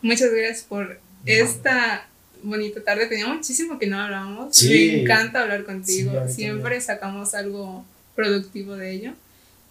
muchas 0.00 0.32
gracias 0.32 0.62
por 0.62 0.98
esta 1.26 2.08
bonita 2.42 2.82
tarde. 2.82 3.06
Tenía 3.06 3.26
muchísimo 3.26 3.78
que 3.78 3.86
no 3.86 4.00
hablábamos. 4.00 4.62
Me 4.62 5.02
encanta 5.02 5.42
hablar 5.42 5.64
contigo. 5.64 6.12
Siempre 6.28 6.80
sacamos 6.80 7.34
algo 7.34 7.84
productivo 8.14 8.76
de 8.76 8.92
ello. 8.92 9.12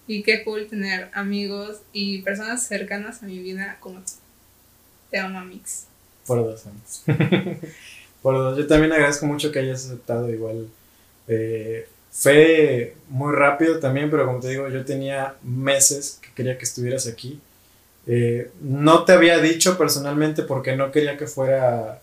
Y 0.05 0.23
qué 0.23 0.43
cool 0.43 0.67
tener 0.67 1.09
amigos 1.13 1.77
y 1.93 2.21
personas 2.21 2.67
cercanas 2.67 3.23
a 3.23 3.25
mi 3.25 3.39
vida 3.39 3.77
como 3.79 3.99
tú. 3.99 4.11
Te 5.09 5.17
amo, 5.17 5.43
Mix. 5.45 5.85
Por 6.27 6.39
dos 6.39 6.65
años. 6.65 7.03
Por 8.21 8.35
dos. 8.35 8.57
Yo 8.57 8.67
también 8.67 8.91
agradezco 8.91 9.25
mucho 9.25 9.51
que 9.51 9.59
hayas 9.59 9.85
aceptado 9.85 10.29
igual. 10.29 10.67
Eh, 11.27 11.87
fue 12.11 12.95
muy 13.09 13.33
rápido 13.33 13.79
también, 13.79 14.11
pero 14.11 14.25
como 14.25 14.39
te 14.39 14.49
digo, 14.49 14.67
yo 14.69 14.85
tenía 14.85 15.35
meses 15.41 16.19
que 16.21 16.29
quería 16.35 16.57
que 16.57 16.65
estuvieras 16.65 17.07
aquí. 17.07 17.39
Eh, 18.05 18.51
no 18.61 19.05
te 19.05 19.13
había 19.13 19.39
dicho 19.39 19.77
personalmente 19.77 20.43
porque 20.43 20.75
no 20.75 20.91
quería 20.91 21.17
que 21.17 21.27
fuera 21.27 22.01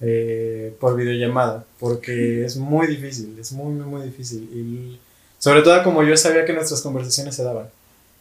eh, 0.00 0.74
por 0.80 0.96
videollamada, 0.96 1.64
porque 1.78 2.44
es 2.44 2.56
muy 2.56 2.86
difícil, 2.86 3.36
es 3.38 3.52
muy, 3.52 3.72
muy, 3.74 3.86
muy 3.86 4.02
difícil. 4.02 4.42
Y 4.52 5.00
Sobre 5.38 5.62
todo 5.62 5.82
como 5.82 6.02
yo 6.02 6.16
sabía 6.16 6.44
que 6.44 6.52
nuestras 6.52 6.82
conversaciones 6.82 7.34
se 7.34 7.44
daban. 7.44 7.68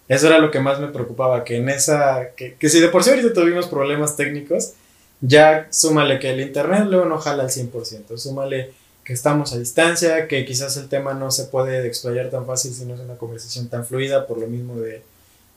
Eso 0.10 0.28
era 0.28 0.40
lo 0.40 0.52
que 0.52 0.60
más 0.60 0.80
me 0.80 0.88
preocupaba, 0.88 1.46
que 1.46 1.58
en 1.58 1.70
esa, 1.70 2.32
que, 2.36 2.56
que 2.56 2.70
si 2.70 2.82
de 2.82 2.90
por 2.90 3.04
sí 3.04 3.10
ahorita 3.10 3.34
tuvimos 3.34 3.68
problemas 3.68 4.18
técnicos, 4.18 4.74
ya 5.22 5.68
súmale 5.72 6.20
que 6.20 6.32
el 6.32 6.42
internet 6.42 6.86
luego 6.88 7.06
no 7.06 7.18
jala 7.18 7.44
al 7.44 7.50
100%, 7.50 8.18
súmale 8.18 8.74
que 9.06 9.14
estamos 9.14 9.54
a 9.54 9.58
distancia, 9.58 10.28
que 10.28 10.46
quizás 10.46 10.76
el 10.78 10.90
tema 10.90 11.14
no 11.14 11.32
se 11.32 11.46
puede 11.46 11.86
explayar 11.88 12.30
tan 12.30 12.46
fácil 12.46 12.74
si 12.74 12.86
no 12.86 12.96
es 12.96 13.00
una 13.00 13.16
conversación 13.16 13.70
tan 13.70 13.86
fluida 13.86 14.28
por 14.28 14.38
lo 14.38 14.48
mismo 14.48 14.80
de, 14.80 15.02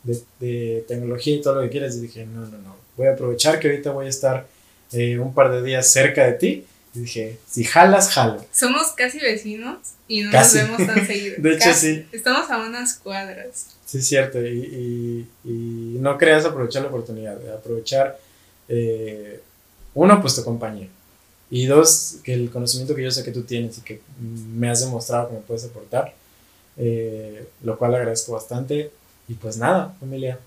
de, 0.07 0.21
de 0.41 0.85
tecnología 0.89 1.37
y 1.37 1.43
todo 1.43 1.57
lo 1.57 1.63
que 1.63 1.71
quieras. 1.71 1.97
Y 1.97 2.01
dije, 2.01 2.25
no, 2.27 2.41
no, 2.47 2.59
no, 2.59 2.77
voy 2.97 3.09
a 3.09 3.13
aprovechar 3.13 3.59
que 3.61 3.69
ahorita 3.69 3.91
voy 3.91 4.07
a 4.07 4.09
estar 4.11 4.47
eh, 4.93 5.19
un 5.19 5.35
par 5.35 5.51
de 5.53 5.63
días 5.63 5.87
cerca 5.91 6.25
de 6.27 6.33
ti. 6.33 6.65
Y 6.95 7.01
dije, 7.01 7.39
si 7.47 7.65
jalas, 7.65 8.11
jalo. 8.11 8.43
Somos 8.53 8.93
casi 8.93 9.19
vecinos 9.19 9.79
y 10.09 10.23
no 10.23 10.31
Casi. 10.31 10.59
nos 10.59 10.79
vemos 10.79 10.87
tan 10.95 11.07
seguido. 11.07 11.35
De 11.39 11.51
hecho, 11.51 11.65
Casi. 11.69 11.95
sí. 11.97 12.07
Estamos 12.13 12.51
a 12.51 12.59
unas 12.59 12.95
cuadras. 12.95 13.67
Sí, 13.85 13.99
es 13.99 14.07
cierto. 14.07 14.41
Y, 14.41 14.49
y, 14.49 15.29
y 15.45 15.97
no 16.01 16.17
creas 16.17 16.45
aprovechar 16.47 16.83
la 16.83 16.89
oportunidad, 16.89 17.37
de 17.37 17.53
aprovechar, 17.53 18.19
eh, 18.69 19.41
uno, 19.95 20.21
pues 20.23 20.35
tu 20.37 20.43
compañía. 20.45 20.89
Y 21.51 21.67
dos, 21.67 22.17
que 22.25 22.33
el 22.33 22.51
conocimiento 22.51 22.95
que 22.95 23.03
yo 23.03 23.11
sé 23.11 23.23
que 23.23 23.31
tú 23.31 23.43
tienes 23.43 23.79
y 23.79 23.83
que 23.83 24.01
me 24.21 24.69
has 24.71 24.81
demostrado 24.81 25.29
que 25.29 25.35
me 25.35 25.41
puedes 25.41 25.65
aportar, 25.65 26.13
eh, 26.77 27.47
lo 27.63 27.79
cual 27.79 27.95
agradezco 27.95 28.33
bastante. 28.33 28.91
Y 29.29 29.35
pues 29.35 29.57
nada, 29.57 29.95
familia, 30.01 30.39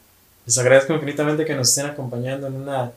les 0.45 0.57
agradezco 0.57 0.93
infinitamente 0.93 1.45
que 1.45 1.55
nos 1.55 1.69
estén 1.69 1.85
acompañando 1.85 2.47
en 2.47 2.55
una, 2.55 2.91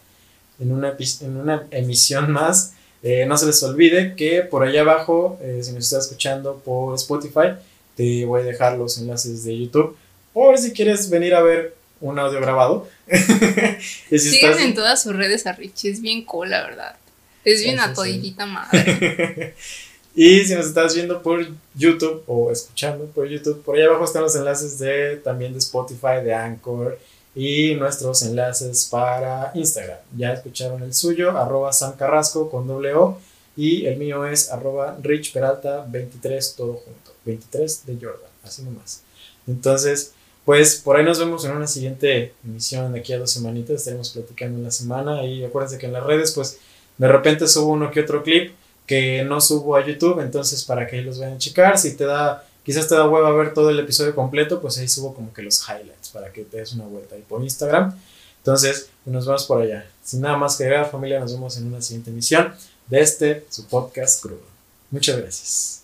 en 0.59 0.72
una, 0.72 0.96
en 1.20 1.36
una 1.36 1.66
emisión 1.70 2.30
más. 2.30 2.74
Eh, 3.02 3.26
no 3.26 3.36
se 3.36 3.46
les 3.46 3.62
olvide 3.62 4.14
que 4.14 4.42
por 4.42 4.62
allá 4.62 4.82
abajo, 4.82 5.38
eh, 5.42 5.60
si 5.62 5.72
nos 5.72 5.84
estás 5.84 6.04
escuchando 6.04 6.62
por 6.64 6.94
Spotify, 6.94 7.54
te 7.96 8.24
voy 8.24 8.42
a 8.42 8.44
dejar 8.44 8.78
los 8.78 8.96
enlaces 8.98 9.44
de 9.44 9.59
YouTube 9.59 9.96
por 10.32 10.56
si 10.59 10.72
quieres 10.72 11.10
venir 11.10 11.34
a 11.34 11.42
ver 11.42 11.74
un 12.00 12.18
audio 12.18 12.40
grabado. 12.40 12.88
si 14.10 14.18
Sigan 14.18 14.59
en 14.59 14.74
todas 14.74 15.02
sus 15.02 15.14
redes 15.14 15.46
a 15.46 15.52
Richie, 15.52 15.90
es 15.90 16.00
bien 16.00 16.24
cool, 16.24 16.50
la 16.50 16.62
verdad. 16.62 16.96
Es 17.44 17.62
bien 17.62 17.76
Eso 17.76 17.84
a 17.84 17.88
sí. 17.88 17.94
toditita 17.94 18.46
madre. 18.46 19.54
y 20.14 20.44
si 20.44 20.55
nos 20.55 20.66
estás 20.66 20.94
viendo 20.94 21.22
por 21.22 21.47
YouTube 21.74 22.22
o 22.26 22.51
escuchando 22.51 23.06
por 23.06 23.26
YouTube, 23.26 23.62
por 23.62 23.76
ahí 23.76 23.82
abajo 23.82 24.05
están 24.05 24.22
los 24.22 24.36
enlaces 24.36 24.78
de 24.78 25.16
también 25.16 25.52
de 25.52 25.59
Spotify, 25.59 26.22
de 26.22 26.34
Anchor 26.34 26.98
y 27.34 27.74
nuestros 27.76 28.22
enlaces 28.22 28.89
para 28.90 29.52
Instagram. 29.55 29.98
Ya 30.16 30.34
escucharon 30.34 30.82
el 30.82 30.93
suyo, 30.93 31.30
arroba 31.30 31.72
Sam 31.72 31.97
Carrasco 31.97 32.51
con 32.51 32.66
doble 32.66 32.93
O 32.93 33.18
y 33.56 33.86
el 33.86 33.97
mío 33.97 34.26
es 34.26 34.51
arroba 34.51 34.98
Rich 35.02 35.32
Peralta 35.32 35.86
23 35.89 36.56
todo 36.56 36.74
junto, 36.74 37.12
23 37.24 37.86
de 37.86 37.94
Jordan, 37.94 38.30
así 38.43 38.62
nomás. 38.62 39.02
Entonces, 39.47 40.12
pues 40.44 40.76
por 40.76 40.97
ahí 40.97 41.05
nos 41.05 41.18
vemos 41.18 41.44
en 41.47 41.52
una 41.52 41.66
siguiente 41.66 42.34
emisión 42.44 42.93
de 42.93 43.01
aquí 43.01 43.14
a 43.14 43.18
dos 43.18 43.30
semanitas, 43.30 43.76
estaremos 43.76 44.10
platicando 44.10 44.59
en 44.59 44.64
la 44.64 44.70
semana 44.70 45.24
y 45.24 45.43
acuérdense 45.43 45.78
que 45.78 45.86
en 45.86 45.93
las 45.94 46.05
redes 46.05 46.32
pues 46.32 46.59
de 46.98 47.09
repente 47.09 47.48
subo 47.48 47.72
uno 47.72 47.90
que 47.90 48.01
otro 48.01 48.22
clip 48.22 48.52
que 48.93 49.24
no 49.24 49.40
subo 49.40 49.74
a 49.74 49.86
YouTube, 49.86 50.20
entonces 50.20 50.64
para 50.64 50.86
que 50.86 51.01
los 51.01 51.19
vayan 51.19 51.36
a 51.36 51.39
checar, 51.39 51.78
si 51.78 51.97
te 51.97 52.05
da, 52.05 52.47
quizás 52.62 52.86
te 52.86 52.94
da 52.94 53.09
hueva 53.09 53.32
ver 53.32 53.55
todo 53.55 53.70
el 53.70 53.81
episodio 53.81 54.14
completo, 54.14 54.60
pues 54.60 54.77
ahí 54.77 54.86
subo 54.86 55.14
como 55.14 55.32
que 55.32 55.40
los 55.40 55.66
highlights 55.66 56.10
para 56.10 56.31
que 56.31 56.44
te 56.44 56.59
des 56.59 56.74
una 56.74 56.85
vuelta 56.85 57.14
ahí 57.14 57.24
por 57.27 57.43
Instagram. 57.43 57.98
Entonces, 58.36 58.90
nos 59.06 59.24
vemos 59.24 59.44
por 59.44 59.62
allá. 59.62 59.89
Sin 60.05 60.20
nada 60.20 60.36
más 60.36 60.56
que 60.56 60.64
agregar, 60.64 60.90
familia, 60.90 61.20
nos 61.20 61.32
vemos 61.32 61.56
en 61.56 61.69
una 61.69 61.81
siguiente 61.81 62.10
emisión 62.10 62.52
de 62.86 63.01
este, 63.01 63.47
su 63.48 63.66
podcast 63.66 64.20
crudo. 64.20 64.43
Muchas 64.90 65.16
gracias. 65.16 65.81